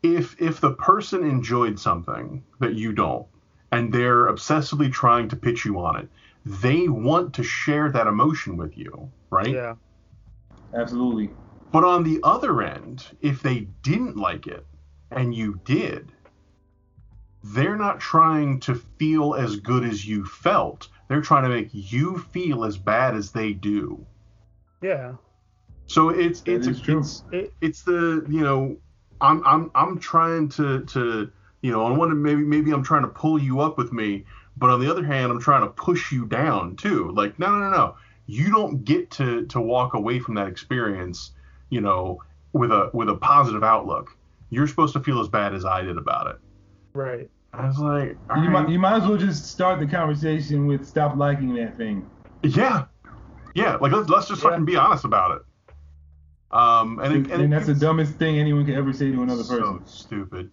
if 0.03 0.39
if 0.39 0.61
the 0.61 0.73
person 0.73 1.23
enjoyed 1.23 1.79
something 1.79 2.43
that 2.59 2.75
you 2.75 2.93
don't 2.93 3.25
and 3.71 3.91
they're 3.91 4.27
obsessively 4.27 4.91
trying 4.91 5.27
to 5.27 5.35
pitch 5.35 5.65
you 5.65 5.79
on 5.79 5.95
it 5.95 6.07
they 6.45 6.87
want 6.87 7.33
to 7.33 7.41
share 7.41 7.91
that 7.91 8.05
emotion 8.05 8.57
with 8.57 8.77
you 8.77 9.11
right 9.31 9.49
yeah. 9.49 9.73
Absolutely. 10.75 11.31
but 11.71 11.83
on 11.83 12.03
the 12.03 12.19
other 12.23 12.61
end, 12.61 13.05
if 13.21 13.41
they 13.41 13.61
didn't 13.81 14.17
like 14.17 14.45
it 14.45 14.65
and 15.09 15.33
you 15.33 15.59
did, 15.65 16.11
they're 17.43 17.77
not 17.77 17.99
trying 17.99 18.59
to 18.61 18.75
feel 18.75 19.35
as 19.35 19.55
good 19.57 19.83
as 19.85 20.05
you 20.05 20.25
felt. 20.25 20.87
They're 21.07 21.21
trying 21.21 21.43
to 21.43 21.49
make 21.49 21.69
you 21.71 22.19
feel 22.19 22.65
as 22.65 22.77
bad 22.77 23.15
as 23.15 23.31
they 23.31 23.53
do. 23.53 24.05
Yeah. 24.81 25.13
So 25.87 26.09
it's 26.09 26.41
That 26.41 26.55
it's 26.55 26.67
is 26.67 26.81
true. 26.81 26.99
it's 26.99 27.23
it's 27.61 27.83
the 27.83 28.25
you 28.29 28.41
know 28.41 28.77
I'm 29.21 29.43
I'm 29.45 29.71
I'm 29.73 29.99
trying 29.99 30.49
to 30.49 30.81
to 30.85 31.31
you 31.61 31.71
know 31.71 31.83
on 31.85 31.97
one 31.97 32.09
hand, 32.09 32.21
maybe 32.23 32.43
maybe 32.43 32.71
I'm 32.71 32.83
trying 32.83 33.01
to 33.03 33.07
pull 33.07 33.39
you 33.39 33.59
up 33.61 33.77
with 33.77 33.91
me, 33.91 34.25
but 34.57 34.69
on 34.69 34.79
the 34.79 34.89
other 34.89 35.03
hand 35.03 35.31
I'm 35.31 35.39
trying 35.39 35.61
to 35.61 35.69
push 35.69 36.11
you 36.11 36.25
down 36.25 36.75
too. 36.75 37.11
Like 37.11 37.39
no 37.39 37.49
no 37.51 37.59
no 37.59 37.69
no, 37.71 37.95
you 38.27 38.51
don't 38.51 38.83
get 38.85 39.11
to 39.11 39.45
to 39.47 39.59
walk 39.61 39.93
away 39.95 40.19
from 40.19 40.35
that 40.35 40.47
experience 40.47 41.31
you 41.69 41.81
know 41.81 42.21
with 42.53 42.71
a 42.71 42.91
with 42.93 43.09
a 43.09 43.15
positive 43.15 43.63
outlook. 43.63 44.15
You're 44.51 44.67
supposed 44.67 44.93
to 44.93 44.99
feel 44.99 45.19
as 45.21 45.27
bad 45.27 45.53
as 45.53 45.65
I 45.65 45.81
did 45.81 45.97
about 45.97 46.27
it. 46.27 46.39
Right. 46.99 47.29
I 47.53 47.65
was 47.67 47.77
like, 47.79 48.17
all 48.29 48.37
You 48.37 48.49
right. 48.49 48.63
might 48.63 48.69
you 48.69 48.79
might 48.79 48.97
as 49.01 49.07
well 49.07 49.17
just 49.17 49.45
start 49.45 49.79
the 49.79 49.87
conversation 49.87 50.67
with 50.67 50.85
stop 50.85 51.15
liking 51.15 51.53
that 51.55 51.77
thing. 51.77 52.09
yeah, 52.43 52.85
yeah. 53.55 53.75
Like 53.77 53.91
let's 53.91 54.09
let's 54.09 54.27
just 54.27 54.41
fucking 54.41 54.65
be 54.65 54.75
honest 54.75 55.05
about 55.05 55.37
it. 55.37 55.41
Um, 56.51 56.99
and, 56.99 57.13
it, 57.13 57.31
and, 57.31 57.41
And, 57.41 57.43
it 57.43 57.49
that's 57.51 57.67
the 57.67 57.75
dumbest 57.75 58.15
thing 58.15 58.39
anyone 58.39 58.65
could 58.65 58.75
ever 58.75 58.91
say 58.93 59.11
to 59.11 59.23
another 59.23 59.43
person. 59.43 59.79
so 59.79 59.81
stupid. 59.85 60.51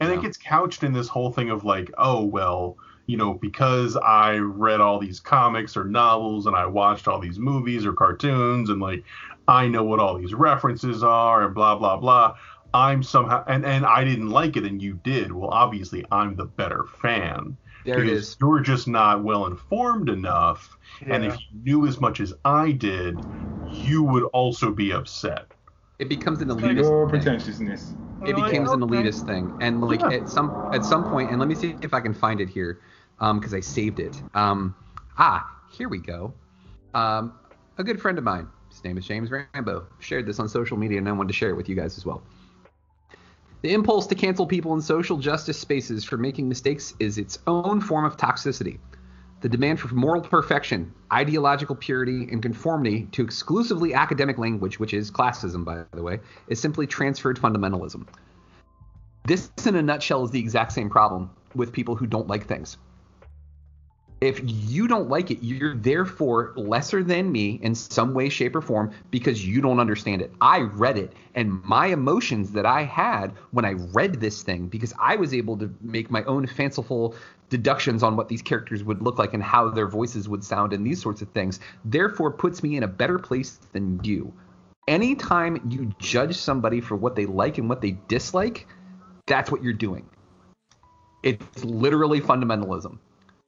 And 0.00 0.12
it 0.12 0.20
gets 0.20 0.36
couched 0.36 0.82
in 0.82 0.92
this 0.92 1.08
whole 1.08 1.32
thing 1.32 1.50
of 1.50 1.64
like, 1.64 1.90
oh 1.98 2.24
well, 2.24 2.76
you 3.06 3.16
know, 3.16 3.34
because 3.34 3.96
I 3.96 4.36
read 4.36 4.80
all 4.80 4.98
these 4.98 5.20
comics 5.20 5.76
or 5.76 5.84
novels 5.84 6.46
and 6.46 6.56
I 6.56 6.66
watched 6.66 7.08
all 7.08 7.20
these 7.20 7.38
movies 7.38 7.86
or 7.86 7.92
cartoons 7.92 8.68
and 8.70 8.80
like 8.80 9.04
I 9.48 9.68
know 9.68 9.84
what 9.84 10.00
all 10.00 10.18
these 10.18 10.34
references 10.34 11.02
are 11.02 11.44
and 11.44 11.54
blah 11.54 11.76
blah 11.76 11.96
blah. 11.96 12.34
I'm 12.74 13.02
somehow 13.02 13.44
and 13.46 13.64
and 13.64 13.84
I 13.86 14.04
didn't 14.04 14.30
like 14.30 14.56
it 14.56 14.64
and 14.64 14.80
you 14.82 14.94
did. 14.94 15.32
Well, 15.32 15.50
obviously 15.50 16.04
I'm 16.10 16.36
the 16.36 16.44
better 16.46 16.84
fan. 17.02 17.58
There 17.84 18.02
because 18.02 18.02
is. 18.04 18.36
You're 18.40 18.60
just 18.60 18.88
not 18.88 19.24
well 19.24 19.46
informed 19.46 20.08
enough, 20.08 20.76
and 21.08 21.24
if 21.24 21.36
you 21.50 21.60
knew 21.62 21.86
as 21.86 22.00
much 22.00 22.20
as 22.20 22.32
I 22.44 22.72
did, 22.72 23.24
you 23.64 24.02
would 24.04 24.24
also 24.24 24.72
be 24.72 24.92
upset. 24.92 25.52
It 25.98 26.08
becomes 26.08 26.40
an 26.40 26.48
Your 26.56 27.06
elitist 27.06 27.08
thing. 27.08 27.08
pretentiousness. 27.08 27.94
It 28.24 28.34
Like, 28.34 28.36
becomes 28.36 28.72
an 28.72 28.80
okay. 28.80 28.80
elitist 28.80 29.22
thing, 29.22 29.54
and 29.60 29.80
like 29.80 30.02
Yeah. 30.02 30.10
at 30.10 30.28
some 30.28 30.56
at 30.72 30.84
some 30.84 31.04
point, 31.04 31.30
and 31.30 31.38
let 31.38 31.48
me 31.48 31.54
see 31.54 31.78
if 31.82 31.94
I 31.94 32.00
can 32.00 32.12
find 32.14 32.40
it 32.40 32.48
here, 32.48 32.80
um, 33.20 33.38
because 33.38 33.54
I 33.54 33.60
saved 33.60 34.00
it. 34.00 34.22
Um, 34.34 34.74
ah, 35.18 35.48
here 35.70 35.88
we 35.88 35.98
go. 35.98 36.34
Um, 36.94 37.38
a 37.78 37.84
good 37.84 38.00
friend 38.00 38.18
of 38.18 38.24
mine, 38.24 38.48
his 38.70 38.82
name 38.84 38.98
is 38.98 39.06
James 39.06 39.30
Rambo, 39.30 39.86
shared 40.00 40.26
this 40.26 40.40
on 40.40 40.48
social 40.48 40.76
media, 40.76 40.98
and 40.98 41.08
I 41.08 41.12
wanted 41.12 41.28
to 41.28 41.34
share 41.34 41.50
it 41.50 41.56
with 41.56 41.68
you 41.68 41.76
guys 41.76 41.98
as 41.98 42.06
well. 42.06 42.24
The 43.62 43.72
impulse 43.72 44.06
to 44.08 44.14
cancel 44.14 44.46
people 44.46 44.74
in 44.74 44.80
social 44.80 45.16
justice 45.16 45.58
spaces 45.58 46.04
for 46.04 46.16
making 46.18 46.48
mistakes 46.48 46.94
is 46.98 47.16
its 47.16 47.38
own 47.46 47.80
form 47.80 48.04
of 48.04 48.16
toxicity. 48.16 48.78
The 49.40 49.48
demand 49.48 49.80
for 49.80 49.94
moral 49.94 50.22
perfection, 50.22 50.92
ideological 51.12 51.76
purity, 51.76 52.28
and 52.30 52.42
conformity 52.42 53.08
to 53.12 53.22
exclusively 53.22 53.94
academic 53.94 54.38
language, 54.38 54.78
which 54.78 54.94
is 54.94 55.10
classism, 55.10 55.64
by 55.64 55.84
the 55.92 56.02
way, 56.02 56.20
is 56.48 56.60
simply 56.60 56.86
transferred 56.86 57.38
fundamentalism. 57.38 58.06
This, 59.24 59.50
in 59.64 59.76
a 59.76 59.82
nutshell, 59.82 60.24
is 60.24 60.30
the 60.30 60.40
exact 60.40 60.72
same 60.72 60.88
problem 60.88 61.30
with 61.54 61.72
people 61.72 61.96
who 61.96 62.06
don't 62.06 62.28
like 62.28 62.46
things. 62.46 62.76
If 64.20 64.40
you 64.42 64.88
don't 64.88 65.10
like 65.10 65.30
it, 65.30 65.42
you're 65.42 65.74
therefore 65.74 66.54
lesser 66.56 67.04
than 67.04 67.30
me 67.30 67.60
in 67.62 67.74
some 67.74 68.14
way, 68.14 68.30
shape, 68.30 68.56
or 68.56 68.62
form 68.62 68.92
because 69.10 69.46
you 69.46 69.60
don't 69.60 69.78
understand 69.78 70.22
it. 70.22 70.32
I 70.40 70.60
read 70.60 70.96
it, 70.96 71.12
and 71.34 71.62
my 71.64 71.88
emotions 71.88 72.52
that 72.52 72.64
I 72.64 72.84
had 72.84 73.32
when 73.50 73.66
I 73.66 73.72
read 73.72 74.18
this 74.18 74.42
thing, 74.42 74.68
because 74.68 74.94
I 74.98 75.16
was 75.16 75.34
able 75.34 75.58
to 75.58 75.74
make 75.82 76.10
my 76.10 76.24
own 76.24 76.46
fanciful 76.46 77.14
deductions 77.50 78.02
on 78.02 78.16
what 78.16 78.28
these 78.28 78.40
characters 78.40 78.82
would 78.82 79.02
look 79.02 79.18
like 79.18 79.34
and 79.34 79.42
how 79.42 79.68
their 79.68 79.86
voices 79.86 80.30
would 80.30 80.42
sound 80.42 80.72
and 80.72 80.86
these 80.86 81.00
sorts 81.00 81.20
of 81.20 81.28
things, 81.30 81.60
therefore 81.84 82.30
puts 82.30 82.62
me 82.62 82.78
in 82.78 82.84
a 82.84 82.88
better 82.88 83.18
place 83.18 83.60
than 83.72 84.00
you. 84.02 84.32
Anytime 84.88 85.60
you 85.68 85.92
judge 85.98 86.36
somebody 86.36 86.80
for 86.80 86.96
what 86.96 87.16
they 87.16 87.26
like 87.26 87.58
and 87.58 87.68
what 87.68 87.82
they 87.82 87.98
dislike, 88.08 88.66
that's 89.26 89.50
what 89.50 89.62
you're 89.62 89.74
doing. 89.74 90.08
It's 91.22 91.64
literally 91.64 92.20
fundamentalism. 92.20 92.98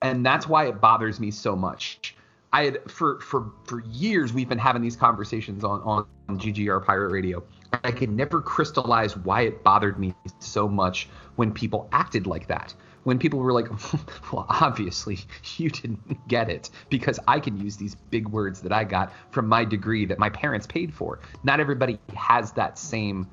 And 0.03 0.25
that's 0.25 0.47
why 0.47 0.67
it 0.67 0.81
bothers 0.81 1.19
me 1.19 1.31
so 1.31 1.57
much. 1.57 2.15
I 2.53 2.65
had 2.65 2.91
for 2.91 3.21
for 3.21 3.53
for 3.65 3.83
years 3.85 4.33
we've 4.33 4.49
been 4.49 4.59
having 4.59 4.81
these 4.81 4.97
conversations 4.97 5.65
on 5.65 5.83
on 6.29 6.39
GGR 6.39 6.85
Pirate 6.85 7.11
Radio. 7.11 7.43
I 7.85 7.93
could 7.93 8.11
never 8.11 8.41
crystallize 8.41 9.17
why 9.17 9.43
it 9.43 9.63
bothered 9.63 9.99
me 9.99 10.15
so 10.39 10.67
much 10.69 11.09
when 11.37 11.53
people 11.53 11.89
acted 11.93 12.27
like 12.27 12.47
that. 12.47 12.75
When 13.05 13.19
people 13.19 13.39
were 13.41 13.53
like, 13.53 13.69
"Well, 14.33 14.47
obviously 14.49 15.19
you 15.59 15.69
didn't 15.69 16.29
get 16.29 16.49
it 16.49 16.71
because 16.89 17.21
I 17.29 17.39
can 17.41 17.61
use 17.61 17.77
these 17.77 17.95
big 17.95 18.29
words 18.29 18.63
that 18.63 18.73
I 18.73 18.85
got 18.85 19.13
from 19.31 19.47
my 19.47 19.65
degree 19.65 20.07
that 20.07 20.19
my 20.19 20.31
parents 20.31 20.67
paid 20.67 20.95
for." 20.95 21.21
Not 21.43 21.61
everybody 21.61 21.99
has 22.15 22.53
that 22.53 22.79
same 22.79 23.29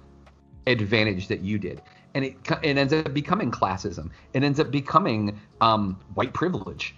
advantage 0.68 1.28
that 1.30 1.42
you 1.42 1.58
did 1.58 1.82
and 2.16 2.24
it 2.24 2.38
it 2.64 2.78
ends 2.78 2.94
up 2.94 3.14
becoming 3.14 3.52
classism. 3.52 4.10
It 4.34 4.42
ends 4.42 4.60
up 4.60 4.72
becoming 4.72 5.40
um, 5.62 6.00
white 6.16 6.34
privilege. 6.34 6.96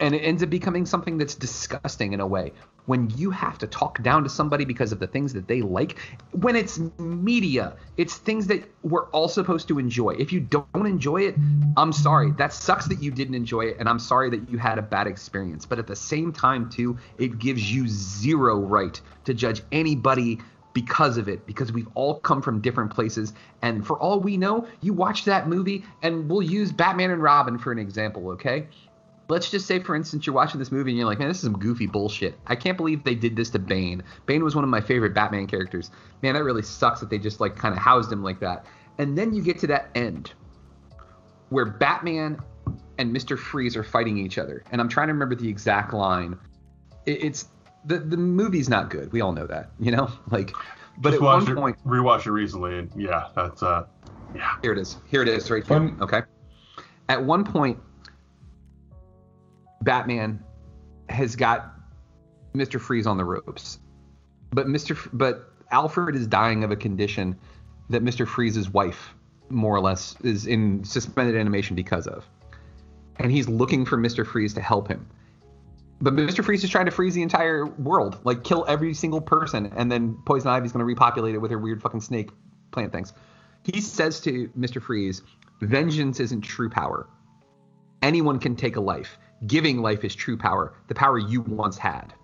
And 0.00 0.14
it 0.14 0.20
ends 0.20 0.42
up 0.42 0.48
becoming 0.48 0.86
something 0.86 1.18
that's 1.18 1.34
disgusting 1.34 2.14
in 2.14 2.20
a 2.20 2.26
way. 2.26 2.54
When 2.86 3.10
you 3.10 3.30
have 3.30 3.58
to 3.58 3.66
talk 3.66 4.02
down 4.02 4.24
to 4.24 4.30
somebody 4.30 4.64
because 4.64 4.92
of 4.92 4.98
the 4.98 5.06
things 5.06 5.34
that 5.34 5.46
they 5.46 5.60
like 5.60 5.98
when 6.32 6.56
it's 6.56 6.80
media 6.98 7.76
it's 7.98 8.16
things 8.16 8.46
that 8.46 8.64
we're 8.82 9.08
all 9.10 9.28
supposed 9.28 9.68
to 9.68 9.78
enjoy. 9.78 10.12
If 10.12 10.32
you 10.32 10.40
don't 10.40 10.86
enjoy 10.86 11.24
it 11.24 11.36
i'm 11.76 11.92
sorry. 11.92 12.32
That 12.32 12.54
sucks 12.54 12.86
that 12.86 13.02
you 13.02 13.10
didn't 13.10 13.34
enjoy 13.34 13.66
it 13.66 13.76
and 13.78 13.88
i'm 13.88 13.98
sorry 13.98 14.30
that 14.30 14.48
you 14.48 14.56
had 14.56 14.78
a 14.78 14.82
bad 14.82 15.06
experience. 15.06 15.66
But 15.66 15.78
at 15.78 15.86
the 15.86 15.94
same 15.94 16.32
time 16.32 16.70
too 16.70 16.96
it 17.18 17.38
gives 17.38 17.70
you 17.70 17.86
zero 17.86 18.58
right 18.58 18.98
to 19.26 19.34
judge 19.34 19.60
anybody 19.70 20.40
because 20.72 21.16
of 21.16 21.28
it 21.28 21.46
because 21.46 21.72
we've 21.72 21.88
all 21.94 22.20
come 22.20 22.40
from 22.42 22.60
different 22.60 22.90
places. 22.90 23.32
And 23.62 23.86
for 23.86 23.98
all 23.98 24.20
we 24.20 24.36
know 24.36 24.66
you 24.80 24.92
watch 24.92 25.24
that 25.24 25.48
movie 25.48 25.84
and 26.02 26.28
we'll 26.28 26.42
use 26.42 26.72
batman 26.72 27.10
and 27.10 27.22
robin 27.22 27.58
for 27.58 27.72
an 27.72 27.78
example 27.78 28.28
okay? 28.30 28.66
Let's 29.28 29.50
just 29.50 29.66
say 29.66 29.80
for 29.80 29.94
instance 29.94 30.26
you're 30.26 30.34
watching 30.34 30.58
this 30.58 30.72
movie 30.72 30.90
and 30.90 30.98
you're 30.98 31.06
like 31.06 31.18
man 31.18 31.28
this 31.28 31.38
is 31.38 31.44
some 31.44 31.58
goofy 31.58 31.86
bullshit. 31.86 32.38
I 32.46 32.56
can't 32.56 32.76
believe 32.76 33.04
they 33.04 33.14
did 33.14 33.36
this 33.36 33.50
to 33.50 33.58
bane. 33.58 34.02
Bane 34.26 34.44
was 34.44 34.54
one 34.54 34.64
of 34.64 34.70
my 34.70 34.80
favorite 34.80 35.14
batman 35.14 35.46
characters. 35.46 35.90
Man 36.22 36.34
that 36.34 36.44
really 36.44 36.62
sucks 36.62 37.00
that 37.00 37.10
they 37.10 37.18
just 37.18 37.40
like 37.40 37.56
kind 37.56 37.74
of 37.74 37.80
housed 37.80 38.12
him 38.12 38.22
like 38.22 38.40
that. 38.40 38.66
And 38.98 39.16
then 39.16 39.32
you 39.34 39.42
get 39.42 39.58
to 39.60 39.66
that 39.68 39.90
end 39.94 40.32
where 41.48 41.64
batman 41.64 42.38
and 42.98 43.14
mr 43.14 43.36
freeze 43.36 43.76
are 43.76 43.82
fighting 43.84 44.18
each 44.18 44.38
other. 44.38 44.62
And 44.70 44.80
i'm 44.80 44.88
trying 44.88 45.08
to 45.08 45.12
remember 45.12 45.34
the 45.34 45.48
exact 45.48 45.92
line. 45.92 46.38
It's 47.06 47.48
the 47.84 47.98
the 47.98 48.16
movie's 48.16 48.68
not 48.68 48.90
good 48.90 49.12
we 49.12 49.20
all 49.20 49.32
know 49.32 49.46
that 49.46 49.70
you 49.78 49.90
know 49.90 50.10
like 50.30 50.52
but 51.00 51.10
Just 51.10 51.22
at 51.22 51.24
one 51.24 51.48
it, 51.48 51.54
point 51.54 51.78
rewatched 51.86 52.26
it 52.26 52.32
recently, 52.32 52.78
and 52.78 52.90
yeah, 52.94 53.28
that's 53.34 53.62
uh, 53.62 53.86
yeah. 54.34 54.56
here 54.60 54.72
it 54.72 54.78
is. 54.78 54.98
Here 55.08 55.22
it 55.22 55.28
is, 55.28 55.50
right 55.50 55.66
here. 55.66 55.96
Okay. 56.00 56.22
At 57.08 57.24
one 57.24 57.42
point, 57.42 57.78
Batman 59.80 60.44
has 61.08 61.36
got 61.36 61.74
Mr. 62.54 62.78
Freeze 62.78 63.06
on 63.06 63.16
the 63.16 63.24
ropes, 63.24 63.78
but 64.50 64.66
Mr. 64.66 64.92
F- 64.92 65.08
but 65.14 65.52
Alfred 65.70 66.16
is 66.16 66.26
dying 66.26 66.64
of 66.64 66.70
a 66.70 66.76
condition 66.76 67.36
that 67.88 68.04
Mr. 68.04 68.28
Freeze's 68.28 68.68
wife, 68.68 69.14
more 69.48 69.74
or 69.74 69.80
less, 69.80 70.16
is 70.22 70.46
in 70.46 70.84
suspended 70.84 71.34
animation 71.34 71.74
because 71.74 72.06
of, 72.06 72.26
and 73.16 73.32
he's 73.32 73.48
looking 73.48 73.86
for 73.86 73.96
Mr. 73.96 74.26
Freeze 74.26 74.52
to 74.54 74.60
help 74.60 74.86
him. 74.86 75.08
But 76.02 76.14
Mr. 76.16 76.42
Freeze 76.42 76.64
is 76.64 76.70
trying 76.70 76.86
to 76.86 76.90
freeze 76.90 77.14
the 77.14 77.22
entire 77.22 77.66
world, 77.66 78.20
like 78.24 78.42
kill 78.42 78.64
every 78.66 78.94
single 78.94 79.20
person, 79.20 79.70
and 79.76 79.92
then 79.92 80.16
Poison 80.24 80.50
Ivy's 80.50 80.72
going 80.72 80.80
to 80.80 80.86
repopulate 80.86 81.34
it 81.34 81.38
with 81.38 81.50
her 81.50 81.58
weird 81.58 81.82
fucking 81.82 82.00
snake 82.00 82.30
plant 82.70 82.90
things. 82.90 83.12
He 83.64 83.82
says 83.82 84.20
to 84.20 84.48
Mr. 84.58 84.80
Freeze, 84.80 85.22
"Vengeance 85.60 86.18
isn't 86.18 86.40
true 86.40 86.70
power. 86.70 87.06
Anyone 88.00 88.38
can 88.38 88.56
take 88.56 88.76
a 88.76 88.80
life. 88.80 89.18
Giving 89.46 89.82
life 89.82 90.02
is 90.02 90.14
true 90.14 90.38
power, 90.38 90.72
the 90.88 90.94
power 90.94 91.18
you 91.18 91.42
once 91.42 91.76
had." 91.76 92.14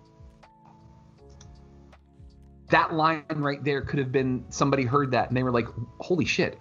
That 2.71 2.93
line 2.93 3.23
right 3.35 3.63
there 3.63 3.81
could 3.81 3.99
have 3.99 4.11
been 4.11 4.43
somebody 4.49 4.83
heard 4.83 5.11
that 5.11 5.27
and 5.27 5.37
they 5.37 5.43
were 5.43 5.51
like, 5.51 5.67
"Holy 5.99 6.25
shit. 6.25 6.59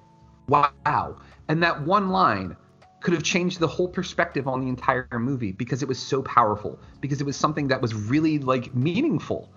Wow." 0.49 1.17
And 1.49 1.63
that 1.63 1.81
one 1.83 2.11
line 2.11 2.57
could 3.01 3.15
have 3.15 3.23
changed 3.23 3.61
the 3.61 3.69
whole 3.69 3.89
perspective 3.89 4.49
on 4.49 4.61
the 4.61 4.69
entire 4.69 5.07
movie 5.19 5.53
because 5.53 5.83
it 5.83 5.89
was 5.89 5.99
so 5.99 6.23
powerful 6.23 6.79
because 7.01 7.21
it 7.21 7.25
was 7.25 7.37
something 7.37 7.69
that 7.69 7.81
was 7.81 7.95
really 7.95 8.39
like 8.39 8.75
meaningful 8.75 9.49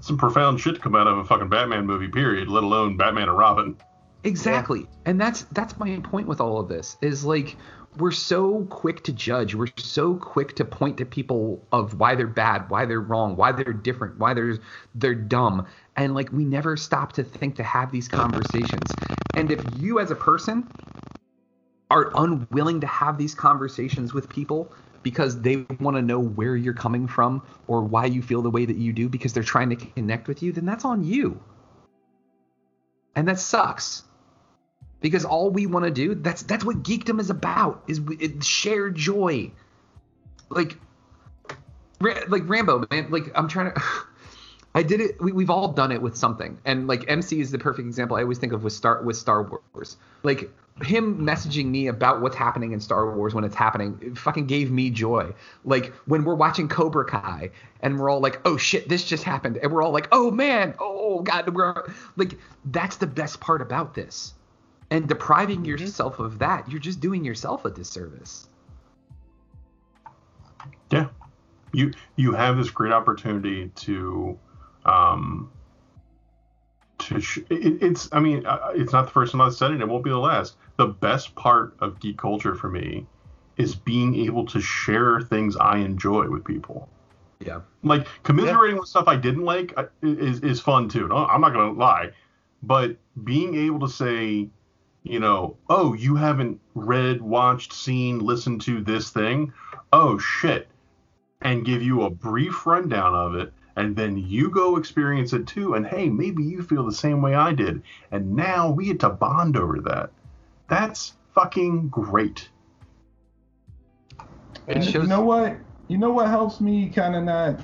Some 0.00 0.18
profound 0.18 0.60
shit 0.60 0.74
to 0.74 0.80
come 0.80 0.96
out 0.96 1.06
of 1.06 1.18
a 1.18 1.24
fucking 1.24 1.48
Batman 1.48 1.86
movie, 1.86 2.08
period. 2.08 2.48
Let 2.48 2.64
alone 2.64 2.96
Batman 2.96 3.28
and 3.28 3.38
Robin. 3.38 3.76
exactly 4.24 4.86
and 5.06 5.20
that's 5.20 5.42
that's 5.52 5.78
my 5.78 5.98
point 6.02 6.26
with 6.26 6.40
all 6.40 6.58
of 6.58 6.68
this 6.68 6.96
is 7.02 7.24
like 7.24 7.56
we're 7.98 8.10
so 8.10 8.64
quick 8.70 9.04
to 9.04 9.12
judge 9.12 9.54
we're 9.54 9.68
so 9.76 10.14
quick 10.16 10.56
to 10.56 10.64
point 10.64 10.96
to 10.96 11.04
people 11.04 11.64
of 11.72 11.98
why 12.00 12.14
they're 12.14 12.26
bad 12.26 12.68
why 12.70 12.84
they're 12.86 13.00
wrong 13.00 13.36
why 13.36 13.52
they're 13.52 13.72
different 13.72 14.18
why 14.18 14.34
they're 14.34 14.58
they're 14.94 15.14
dumb 15.14 15.66
and 15.96 16.14
like 16.14 16.32
we 16.32 16.44
never 16.44 16.76
stop 16.76 17.12
to 17.12 17.22
think 17.22 17.54
to 17.54 17.62
have 17.62 17.92
these 17.92 18.08
conversations 18.08 18.90
and 19.34 19.52
if 19.52 19.62
you 19.78 20.00
as 20.00 20.10
a 20.10 20.16
person 20.16 20.66
are 21.90 22.10
unwilling 22.16 22.80
to 22.80 22.86
have 22.86 23.18
these 23.18 23.34
conversations 23.34 24.14
with 24.14 24.28
people 24.28 24.72
because 25.02 25.40
they 25.40 25.66
want 25.80 25.96
to 25.96 26.02
know 26.02 26.18
where 26.18 26.56
you're 26.56 26.74
coming 26.74 27.06
from 27.06 27.42
or 27.66 27.82
why 27.82 28.06
you 28.06 28.22
feel 28.22 28.42
the 28.42 28.50
way 28.50 28.64
that 28.64 28.76
you 28.76 28.92
do 28.92 29.08
because 29.08 29.32
they're 29.32 29.42
trying 29.42 29.70
to 29.70 29.76
connect 29.76 30.26
with 30.26 30.42
you, 30.42 30.50
then 30.50 30.64
that's 30.64 30.84
on 30.84 31.04
you. 31.04 31.40
And 33.14 33.28
that 33.28 33.38
sucks. 33.38 34.02
Because 35.00 35.24
all 35.24 35.50
we 35.50 35.66
want 35.66 35.84
to 35.84 35.90
do, 35.90 36.14
that's 36.14 36.42
that's 36.42 36.64
what 36.64 36.82
geekdom 36.82 37.20
is 37.20 37.28
about, 37.28 37.84
is 37.86 38.00
shared 38.40 38.94
joy. 38.96 39.52
Like 40.48 40.78
like 42.00 42.48
Rambo, 42.48 42.86
man, 42.90 43.10
like 43.10 43.30
I'm 43.34 43.46
trying 43.46 43.72
to 43.74 43.82
I 44.74 44.82
did 44.82 45.00
it. 45.00 45.20
We, 45.20 45.32
we've 45.32 45.50
all 45.50 45.68
done 45.68 45.92
it 45.92 46.02
with 46.02 46.16
something, 46.16 46.58
and 46.64 46.88
like 46.88 47.04
MC 47.08 47.40
is 47.40 47.50
the 47.50 47.58
perfect 47.58 47.86
example. 47.86 48.16
I 48.16 48.22
always 48.22 48.38
think 48.38 48.52
of 48.52 48.64
with 48.64 48.72
Star 48.72 49.02
with 49.02 49.16
Star 49.16 49.60
Wars. 49.74 49.98
Like 50.22 50.50
him 50.82 51.18
messaging 51.20 51.66
me 51.66 51.86
about 51.86 52.20
what's 52.20 52.34
happening 52.34 52.72
in 52.72 52.80
Star 52.80 53.14
Wars 53.14 53.32
when 53.34 53.44
it's 53.44 53.54
happening, 53.54 53.98
it 54.02 54.18
fucking 54.18 54.46
gave 54.46 54.70
me 54.70 54.90
joy. 54.90 55.32
Like 55.64 55.92
when 56.06 56.24
we're 56.24 56.34
watching 56.34 56.68
Cobra 56.68 57.04
Kai 57.04 57.50
and 57.80 57.98
we're 57.98 58.10
all 58.10 58.20
like, 58.20 58.40
"Oh 58.44 58.56
shit, 58.56 58.88
this 58.88 59.04
just 59.04 59.22
happened," 59.22 59.56
and 59.58 59.72
we're 59.72 59.82
all 59.82 59.92
like, 59.92 60.08
"Oh 60.10 60.30
man, 60.30 60.74
oh 60.80 61.20
god," 61.20 61.54
we're 61.54 61.92
like, 62.16 62.38
that's 62.66 62.96
the 62.96 63.06
best 63.06 63.40
part 63.40 63.62
about 63.62 63.94
this. 63.94 64.34
And 64.90 65.08
depriving 65.08 65.64
yourself 65.64 66.18
of 66.18 66.38
that, 66.40 66.68
you're 66.70 66.80
just 66.80 67.00
doing 67.00 67.24
yourself 67.24 67.64
a 67.64 67.70
disservice. 67.70 68.48
Yeah. 70.90 71.08
You 71.72 71.92
you 72.16 72.32
have 72.32 72.56
this 72.56 72.70
great 72.70 72.92
opportunity 72.92 73.68
to 73.68 74.38
Um, 74.84 75.50
to 77.04 77.20
sh- 77.20 77.38
it, 77.50 77.82
it's 77.82 78.08
I 78.12 78.20
mean 78.20 78.46
uh, 78.46 78.72
it's 78.74 78.92
not 78.92 79.06
the 79.06 79.12
first 79.12 79.32
time 79.32 79.40
I've 79.40 79.54
said 79.54 79.70
it. 79.70 79.80
It 79.80 79.88
won't 79.88 80.04
be 80.04 80.10
the 80.10 80.18
last. 80.18 80.56
The 80.76 80.86
best 80.86 81.34
part 81.34 81.76
of 81.80 82.00
geek 82.00 82.18
culture 82.18 82.54
for 82.54 82.68
me 82.68 83.06
is 83.56 83.74
being 83.74 84.14
able 84.16 84.46
to 84.46 84.60
share 84.60 85.20
things 85.20 85.56
I 85.56 85.78
enjoy 85.78 86.28
with 86.28 86.44
people. 86.44 86.88
Yeah. 87.40 87.60
Like 87.82 88.06
commiserating 88.22 88.78
with 88.78 88.88
stuff 88.88 89.06
I 89.06 89.16
didn't 89.16 89.44
like 89.44 89.76
is 90.02 90.40
is 90.40 90.60
fun 90.60 90.88
too. 90.88 91.08
No, 91.08 91.26
I'm 91.26 91.40
not 91.40 91.52
gonna 91.52 91.72
lie, 91.72 92.10
but 92.62 92.96
being 93.22 93.54
able 93.54 93.80
to 93.80 93.88
say, 93.88 94.48
you 95.02 95.20
know, 95.20 95.56
oh, 95.68 95.94
you 95.94 96.16
haven't 96.16 96.60
read, 96.74 97.20
watched, 97.20 97.72
seen, 97.72 98.18
listened 98.20 98.62
to 98.62 98.80
this 98.80 99.10
thing. 99.10 99.52
Oh 99.92 100.18
shit, 100.18 100.68
and 101.42 101.64
give 101.64 101.82
you 101.82 102.02
a 102.02 102.10
brief 102.10 102.66
rundown 102.66 103.14
of 103.14 103.34
it, 103.34 103.52
and 103.76 103.96
then 103.96 104.16
you 104.16 104.50
go 104.50 104.76
experience 104.76 105.32
it 105.32 105.46
too. 105.46 105.74
And 105.74 105.86
hey, 105.86 106.08
maybe 106.08 106.42
you 106.42 106.62
feel 106.62 106.84
the 106.84 106.92
same 106.92 107.22
way 107.22 107.34
I 107.34 107.52
did, 107.52 107.82
and 108.10 108.34
now 108.34 108.70
we 108.70 108.86
get 108.86 109.00
to 109.00 109.10
bond 109.10 109.56
over 109.56 109.80
that. 109.82 110.10
That's 110.68 111.14
fucking 111.34 111.88
great. 111.88 112.48
And 114.66 114.94
you 114.94 115.02
know 115.04 115.22
what? 115.22 115.56
You 115.88 115.98
know 115.98 116.10
what 116.10 116.28
helps 116.28 116.60
me 116.60 116.88
kind 116.88 117.14
of 117.14 117.24
not 117.24 117.60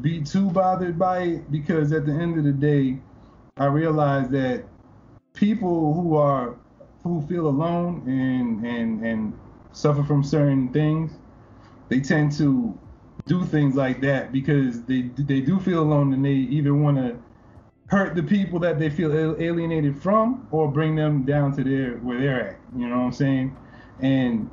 be 0.00 0.22
too 0.22 0.50
bothered 0.50 0.98
by 0.98 1.20
it 1.20 1.52
because 1.52 1.92
at 1.92 2.06
the 2.06 2.12
end 2.12 2.38
of 2.38 2.44
the 2.44 2.52
day, 2.52 2.98
I 3.56 3.66
realize 3.66 4.28
that 4.30 4.64
people 5.34 5.94
who 5.94 6.16
are 6.16 6.56
who 7.02 7.24
feel 7.26 7.46
alone 7.46 8.02
and 8.06 8.64
and 8.64 9.04
and 9.04 9.38
suffer 9.72 10.02
from 10.04 10.24
certain 10.24 10.72
things, 10.72 11.12
they 11.88 12.00
tend 12.00 12.32
to 12.32 12.78
do 13.26 13.44
things 13.44 13.74
like 13.74 14.00
that 14.02 14.32
because 14.32 14.82
they 14.82 15.02
they 15.02 15.40
do 15.40 15.58
feel 15.58 15.82
alone 15.82 16.12
and 16.12 16.24
they 16.24 16.30
either 16.30 16.74
want 16.74 16.96
to 16.96 17.16
hurt 17.88 18.14
the 18.14 18.22
people 18.22 18.58
that 18.58 18.78
they 18.78 18.90
feel 18.90 19.36
alienated 19.40 20.00
from 20.02 20.46
or 20.50 20.70
bring 20.70 20.94
them 20.94 21.24
down 21.24 21.54
to 21.56 21.64
their 21.64 21.96
where 21.98 22.20
they're 22.20 22.48
at. 22.48 22.56
You 22.76 22.88
know 22.88 22.98
what 22.98 23.04
I'm 23.04 23.12
saying? 23.12 23.56
And 24.00 24.50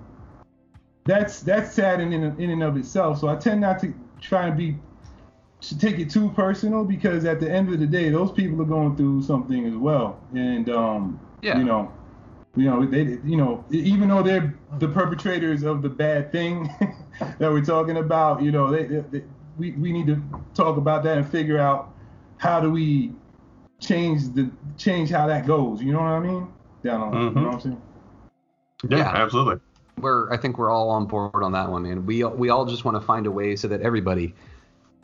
that's 1.05 1.41
that's 1.41 1.73
sad 1.73 1.99
in 1.99 2.13
in 2.13 2.49
and 2.49 2.63
of 2.63 2.77
itself. 2.77 3.19
So 3.19 3.27
I 3.27 3.35
tend 3.35 3.61
not 3.61 3.79
to 3.79 3.93
try 4.19 4.47
and 4.47 4.57
be 4.57 4.77
to 5.61 5.77
take 5.77 5.99
it 5.99 6.09
too 6.09 6.29
personal 6.31 6.83
because 6.83 7.25
at 7.25 7.39
the 7.39 7.51
end 7.51 7.71
of 7.73 7.79
the 7.79 7.85
day, 7.85 8.09
those 8.09 8.31
people 8.31 8.61
are 8.61 8.65
going 8.65 8.95
through 8.95 9.21
something 9.21 9.65
as 9.65 9.75
well. 9.75 10.19
And 10.33 10.69
um, 10.69 11.19
yeah. 11.41 11.57
you 11.57 11.63
know, 11.63 11.91
you 12.55 12.65
know, 12.65 12.85
they, 12.85 13.19
you 13.23 13.37
know, 13.37 13.63
even 13.69 14.09
though 14.09 14.23
they're 14.23 14.53
the 14.79 14.87
perpetrators 14.87 15.63
of 15.63 15.81
the 15.81 15.89
bad 15.89 16.31
thing 16.31 16.69
that 17.19 17.39
we're 17.51 17.63
talking 17.63 17.97
about, 17.97 18.41
you 18.41 18.51
know, 18.51 18.71
they, 18.71 18.85
they, 18.85 18.99
they, 19.11 19.23
we 19.57 19.71
we 19.71 19.91
need 19.91 20.07
to 20.07 20.21
talk 20.53 20.77
about 20.77 21.03
that 21.03 21.17
and 21.17 21.29
figure 21.29 21.57
out 21.57 21.93
how 22.37 22.59
do 22.59 22.71
we 22.71 23.13
change 23.79 24.33
the 24.33 24.49
change 24.77 25.09
how 25.09 25.27
that 25.27 25.45
goes. 25.45 25.81
You 25.81 25.93
know 25.93 25.99
what 25.99 26.07
I 26.07 26.19
mean? 26.19 26.47
Down 26.83 27.01
on, 27.01 27.13
Mhm. 27.13 27.35
you 27.35 27.41
know 27.41 27.47
what 27.47 27.53
I'm 27.55 27.61
saying? 27.61 27.81
Yeah, 28.89 29.09
absolutely. 29.13 29.59
We're 29.99 30.31
I 30.31 30.37
think 30.37 30.57
we're 30.57 30.71
all 30.71 30.89
on 30.89 31.05
board 31.05 31.43
on 31.43 31.51
that 31.51 31.69
one, 31.69 31.85
and 31.85 32.07
we 32.07 32.23
we 32.23 32.49
all 32.49 32.65
just 32.65 32.85
want 32.85 32.95
to 32.95 33.01
find 33.01 33.27
a 33.27 33.31
way 33.31 33.55
so 33.55 33.67
that 33.67 33.81
everybody 33.81 34.33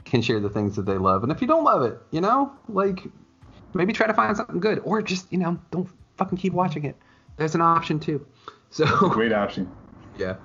can 0.06 0.22
share 0.22 0.40
the 0.40 0.50
things 0.50 0.76
that 0.78 0.86
they 0.86 0.98
love. 0.98 1.24
And 1.24 1.32
if 1.32 1.42
you 1.42 1.48
don't 1.48 1.64
love 1.64 1.84
it, 1.84 2.00
you 2.12 2.22
know, 2.22 2.52
like 2.70 3.04
maybe 3.74 3.94
try 3.94 4.08
to 4.08 4.14
find 4.14 4.36
something 4.36 4.60
good, 4.60 4.80
or 4.84 5.02
just 5.02 5.32
you 5.32 5.38
know 5.38 5.60
don't 5.70 5.88
fucking 6.16 6.38
keep 6.40 6.54
watching 6.54 6.86
it. 6.86 6.96
There's 7.36 7.54
an 7.54 7.62
option 7.62 8.00
too. 8.00 8.26
So 8.72 8.86
great 9.10 9.34
option. 9.34 9.70
Yeah. 10.18 10.38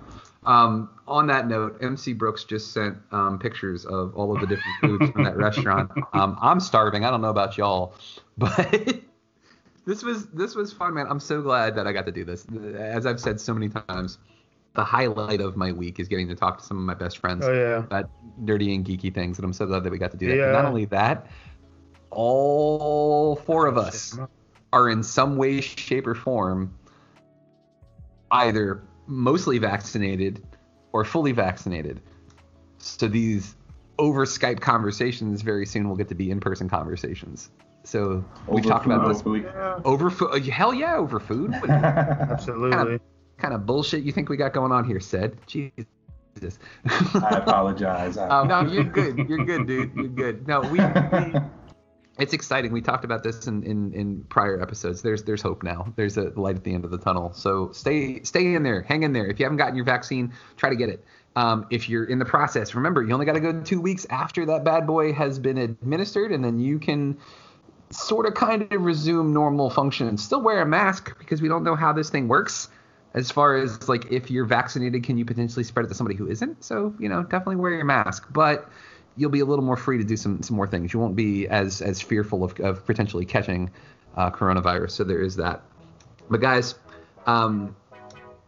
Um, 0.45 0.91
on 1.13 1.27
that 1.29 1.47
note, 1.47 1.79
MC 1.83 2.13
Brooks 2.15 2.45
just 2.45 2.73
sent 2.73 2.97
um, 3.13 3.39
pictures 3.39 3.85
of 3.85 4.15
all 4.17 4.35
of 4.35 4.41
the 4.41 4.47
different 4.47 4.81
foods 4.81 5.11
from 5.13 5.25
that 5.25 5.37
restaurant. 5.37 5.91
Um, 6.15 6.37
I'm 6.43 6.61
starving. 6.61 7.05
I 7.05 7.11
don't 7.11 7.23
know 7.23 7.31
about 7.31 7.57
y'all, 7.57 7.95
but 8.37 8.99
this 9.87 10.03
was 10.03 10.27
this 10.27 10.55
was 10.55 10.73
fun, 10.73 10.95
man. 10.95 11.07
I'm 11.09 11.21
so 11.21 11.41
glad 11.41 11.75
that 11.77 11.87
I 11.87 11.93
got 11.93 12.05
to 12.07 12.13
do 12.13 12.25
this. 12.25 12.47
As 12.77 13.07
I've 13.07 13.19
said 13.21 13.41
so 13.41 13.55
many 13.55 13.69
times, 13.71 14.19
the 14.75 14.85
highlight 14.85 15.41
of 15.41 15.57
my 15.57 15.73
week 15.73 15.99
is 16.01 16.09
getting 16.09 16.29
to 16.29 16.35
talk 16.35 16.59
to 16.59 16.65
some 16.65 16.77
of 16.77 16.83
my 16.85 16.95
best 16.95 17.19
friends 17.19 17.45
Oh, 17.47 17.53
yeah. 17.53 17.79
about 17.79 18.11
nerdy 18.43 18.75
and 18.75 18.85
geeky 18.85 19.13
things, 19.15 19.39
and 19.39 19.45
I'm 19.45 19.53
so 19.55 19.65
glad 19.67 19.85
that 19.85 19.91
we 19.91 19.99
got 19.99 20.11
to 20.11 20.17
do 20.19 20.29
that. 20.29 20.37
Yeah. 20.37 20.53
Not 20.53 20.65
only 20.67 20.85
that, 20.87 21.27
all 22.11 23.37
four 23.37 23.67
of 23.67 23.79
us 23.79 24.19
are 24.73 24.89
in 24.91 25.03
some 25.03 25.37
way, 25.37 25.61
shape, 25.61 26.07
or 26.07 26.15
form 26.15 26.75
either 28.33 28.83
mostly 29.07 29.59
vaccinated 29.59 30.43
or 30.93 31.05
fully 31.05 31.33
vaccinated. 31.33 32.01
So 32.79 33.09
these 33.09 33.55
over 33.99 34.25
Skype 34.25 34.61
conversations 34.61 35.43
very 35.43 35.67
soon 35.67 35.89
will 35.89 35.97
get 35.97 36.09
to 36.09 36.15
be 36.15 36.31
in-person 36.31 36.69
conversations. 36.69 37.51
So 37.85 38.25
we've 38.47 38.61
Over 38.65 38.69
talked 38.69 38.87
about 38.87 39.09
this 39.09 39.19
hopefully. 39.19 39.45
over 39.85 40.09
food. 40.11 40.47
Hell 40.47 40.73
yeah, 40.73 40.97
over 40.97 41.19
food. 41.19 41.53
Absolutely. 41.69 42.71
kind, 42.71 42.89
of, 42.91 43.01
kind 43.39 43.55
of 43.55 43.67
bullshit 43.67 44.05
you 44.05 44.13
think 44.13 44.29
we 44.29 44.37
got 44.37 44.53
going 44.53 44.71
on 44.73 44.85
here, 44.85 45.01
said? 45.01 45.37
Jesus. 45.47 45.87
I 46.87 47.37
apologize. 47.45 48.17
I- 48.17 48.29
Um, 48.41 48.49
no, 48.49 48.61
you're 48.63 48.85
good. 48.85 49.19
You're 49.29 49.45
good, 49.45 49.67
dude. 49.67 49.93
You're 49.95 50.09
good. 50.09 50.47
No, 50.47 50.61
we, 50.61 50.79
we 50.79 50.79
it's 52.23 52.33
exciting. 52.33 52.71
We 52.71 52.81
talked 52.81 53.05
about 53.05 53.25
this 53.25 53.49
in, 53.49 53.65
in, 53.65 53.93
in 53.93 54.23
prior 54.29 54.63
episodes. 54.63 55.03
There's 55.03 55.25
there's 55.25 55.43
hope 55.43 55.65
now. 55.65 55.93
There's 55.97 56.17
a 56.17 56.33
light 56.37 56.55
at 56.55 56.63
the 56.63 56.73
end 56.73 56.85
of 56.85 56.93
the 56.93 56.99
tunnel. 56.99 57.33
So 57.35 57.73
stay 57.73 58.23
stay 58.23 58.55
in 58.55 58.63
there. 58.63 58.83
Hang 58.83 59.03
in 59.03 59.13
there. 59.13 59.27
If 59.27 59.41
you 59.41 59.45
haven't 59.45 59.59
gotten 59.59 59.75
your 59.75 59.85
vaccine, 59.85 60.33
try 60.57 60.71
to 60.71 60.77
get 60.77 60.89
it. 60.89 61.05
Um, 61.35 61.67
if 61.71 61.89
you're 61.89 62.05
in 62.05 62.21
the 62.21 62.25
process, 62.25 62.77
remember 62.77 63.03
you 63.03 63.13
only 63.13 63.27
got 63.27 63.33
to 63.33 63.41
go 63.41 63.61
two 63.63 63.81
weeks 63.81 64.07
after 64.09 64.47
that 64.47 64.63
bad 64.63 64.87
boy 64.87 65.13
has 65.13 65.41
been 65.41 65.59
administered, 65.59 66.31
and 66.31 66.45
then 66.45 66.61
you 66.61 66.79
can 66.79 67.19
sort 67.91 68.27
of 68.27 68.35
kind 68.35 68.73
of 68.73 68.83
resume 68.83 69.33
normal 69.33 69.69
function. 69.69 70.07
And 70.07 70.21
still 70.21 70.43
wear 70.43 70.63
a 70.63 70.67
mask 70.67 71.19
because 71.19 71.43
we 71.43 71.49
don't 71.49 71.65
know 71.65 71.75
how 71.75 71.93
this 71.93 72.09
thing 72.09 72.29
works. 72.29 72.69
As 73.15 73.33
far 73.33 73.57
as 73.57 73.89
like 73.89 74.13
if 74.13 74.31
you're 74.31 74.47
vaccinated, 74.47 75.03
can 75.03 75.19
you 75.19 75.25
potentially 75.25 75.65
spread 75.65 75.87
it 75.87 75.89
to 75.89 75.95
somebody 75.95 76.17
who 76.17 76.29
isn't? 76.29 76.63
So 76.63 76.95
you 77.01 77.09
know, 77.09 77.25
definitely 77.25 77.57
wear 77.57 77.73
your 77.73 77.85
mask, 77.85 78.29
but 78.31 78.71
you'll 79.17 79.31
be 79.31 79.41
a 79.41 79.45
little 79.45 79.65
more 79.65 79.77
free 79.77 79.99
to 79.99 80.05
do 80.05 80.17
some 80.17 80.43
some 80.43 80.57
more 80.57 80.67
things. 80.67 80.93
You 80.93 81.01
won't 81.01 81.17
be 81.17 81.49
as 81.49 81.83
as 81.83 82.01
fearful 82.01 82.45
of, 82.45 82.59
of 82.61 82.85
potentially 82.87 83.25
catching 83.25 83.71
uh, 84.17 84.31
coronavirus. 84.31 84.93
So 84.93 85.05
there 85.05 85.21
is 85.21 85.37
that. 85.37 85.63
But 86.31 86.41
guys, 86.41 86.75
um, 87.27 87.75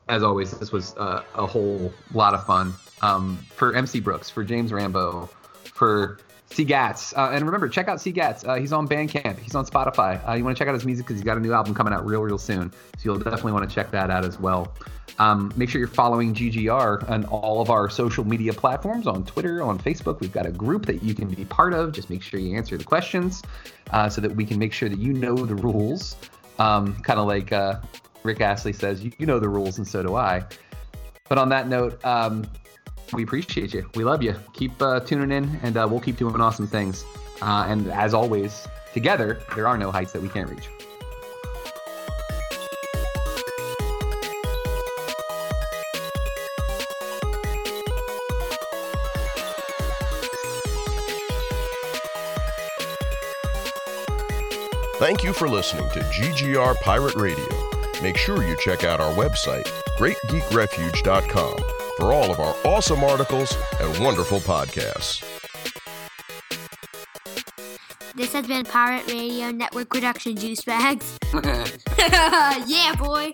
as 0.09 0.23
always, 0.23 0.53
this 0.53 0.73
was 0.73 0.97
uh, 0.97 1.23
a 1.35 1.47
whole 1.47 1.93
lot 2.13 2.35
of 2.35 2.45
fun 2.47 2.75
um, 3.03 3.39
for 3.51 3.75
MC 3.75 4.01
Brooks, 4.01 4.31
for 4.31 4.45
James 4.45 4.73
Rambo, 4.73 5.29
for 5.65 6.19
C 6.51 6.65
Gats, 6.65 7.13
uh, 7.15 7.31
and 7.33 7.45
remember, 7.45 7.69
check 7.69 7.89
out 7.89 8.01
C 8.01 8.13
Gats. 8.13 8.45
Uh, 8.45 8.55
he's 8.55 8.73
on 8.73 8.87
Bandcamp. 8.87 9.39
He's 9.39 9.55
on 9.55 9.67
Spotify. 9.67 10.27
Uh, 10.29 10.35
you 10.35 10.45
want 10.45 10.57
to 10.57 10.59
check 10.61 10.69
out 10.69 10.75
his 10.75 10.85
music 10.85 11.07
because 11.07 11.19
he's 11.19 11.25
got 11.25 11.37
a 11.37 11.41
new 11.41 11.53
album 11.53 11.75
coming 11.75 11.93
out 11.93 12.07
real, 12.07 12.21
real 12.21 12.39
soon. 12.39 12.71
So 12.71 13.01
you'll 13.05 13.19
definitely 13.19 13.53
want 13.53 13.69
to 13.69 13.75
check 13.75 13.91
that 13.91 14.11
out 14.11 14.25
as 14.25 14.39
well. 14.39 14.73
Um, 15.19 15.53
make 15.57 15.69
sure 15.69 15.79
you're 15.79 15.89
following 15.89 16.35
GGR 16.35 17.09
on 17.09 17.25
all 17.27 17.61
of 17.61 17.71
our 17.71 17.89
social 17.89 18.25
media 18.25 18.53
platforms 18.53 19.07
on 19.07 19.25
Twitter, 19.25 19.63
on 19.63 19.79
Facebook. 19.79 20.21
We've 20.21 20.33
got 20.33 20.47
a 20.47 20.51
group 20.51 20.87
that 20.87 21.03
you 21.03 21.15
can 21.15 21.29
be 21.29 21.45
part 21.45 21.73
of. 21.73 21.93
Just 21.93 22.11
make 22.11 22.23
sure 22.23 22.41
you 22.41 22.57
answer 22.57 22.77
the 22.77 22.85
questions 22.85 23.43
uh, 23.91 24.09
so 24.09 24.21
that 24.21 24.35
we 24.35 24.45
can 24.45 24.59
make 24.59 24.73
sure 24.73 24.89
that 24.89 24.99
you 24.99 25.13
know 25.13 25.37
the 25.37 25.55
rules. 25.55 26.17
Um, 26.59 26.97
kind 27.03 27.19
of 27.19 27.27
like 27.27 27.53
uh, 27.53 27.81
Rick 28.23 28.41
Astley 28.41 28.73
says, 28.73 29.05
you, 29.05 29.13
you 29.19 29.27
know 29.27 29.39
the 29.39 29.49
rules, 29.49 29.79
and 29.79 29.87
so 29.87 30.03
do 30.03 30.15
I. 30.17 30.45
But 31.29 31.39
on 31.39 31.49
that 31.51 31.69
note, 31.69 32.05
um, 32.05 32.47
we 33.13 33.23
appreciate 33.23 33.75
you. 33.75 33.89
We 33.95 34.05
love 34.05 34.23
you. 34.23 34.35
Keep 34.53 34.81
uh, 34.81 35.01
tuning 35.01 35.31
in, 35.31 35.59
and 35.63 35.77
uh, 35.77 35.87
we'll 35.91 36.01
keep 36.01 36.17
doing 36.17 36.41
awesome 36.41 36.67
things. 36.67 37.05
Uh, 37.43 37.67
and 37.69 37.89
as 37.91 38.15
always, 38.15 38.67
together, 38.93 39.41
there 39.55 39.67
are 39.67 39.77
no 39.77 39.91
heights 39.91 40.13
that 40.13 40.23
we 40.23 40.29
can't 40.29 40.49
reach. 40.49 40.69
Thank 55.05 55.23
you 55.23 55.35
for 55.35 55.49
listening 55.51 55.87
to 55.91 56.01
GGR 56.01 56.77
Pirate 56.77 57.15
Radio. 57.17 57.45
Make 58.01 58.17
sure 58.17 58.43
you 58.43 58.57
check 58.57 58.85
out 58.85 59.01
our 59.01 59.13
website, 59.13 59.67
greatgeekrefuge.com, 59.99 61.57
for 61.97 62.13
all 62.13 62.31
of 62.31 62.41
our 62.41 62.55
awesome 62.65 63.05
articles 63.05 63.57
and 63.81 63.99
wonderful 63.99 64.41
podcasts. 64.41 65.23
This 68.15 68.33
has 68.33 68.47
been 68.47 68.65
Pirate 68.65 69.11
Radio 69.11 69.51
Network 69.51 69.89
production, 69.89 70.37
Juice 70.37 70.63
Bags. 70.63 71.19
yeah, 71.35 72.95
boy. 72.97 73.33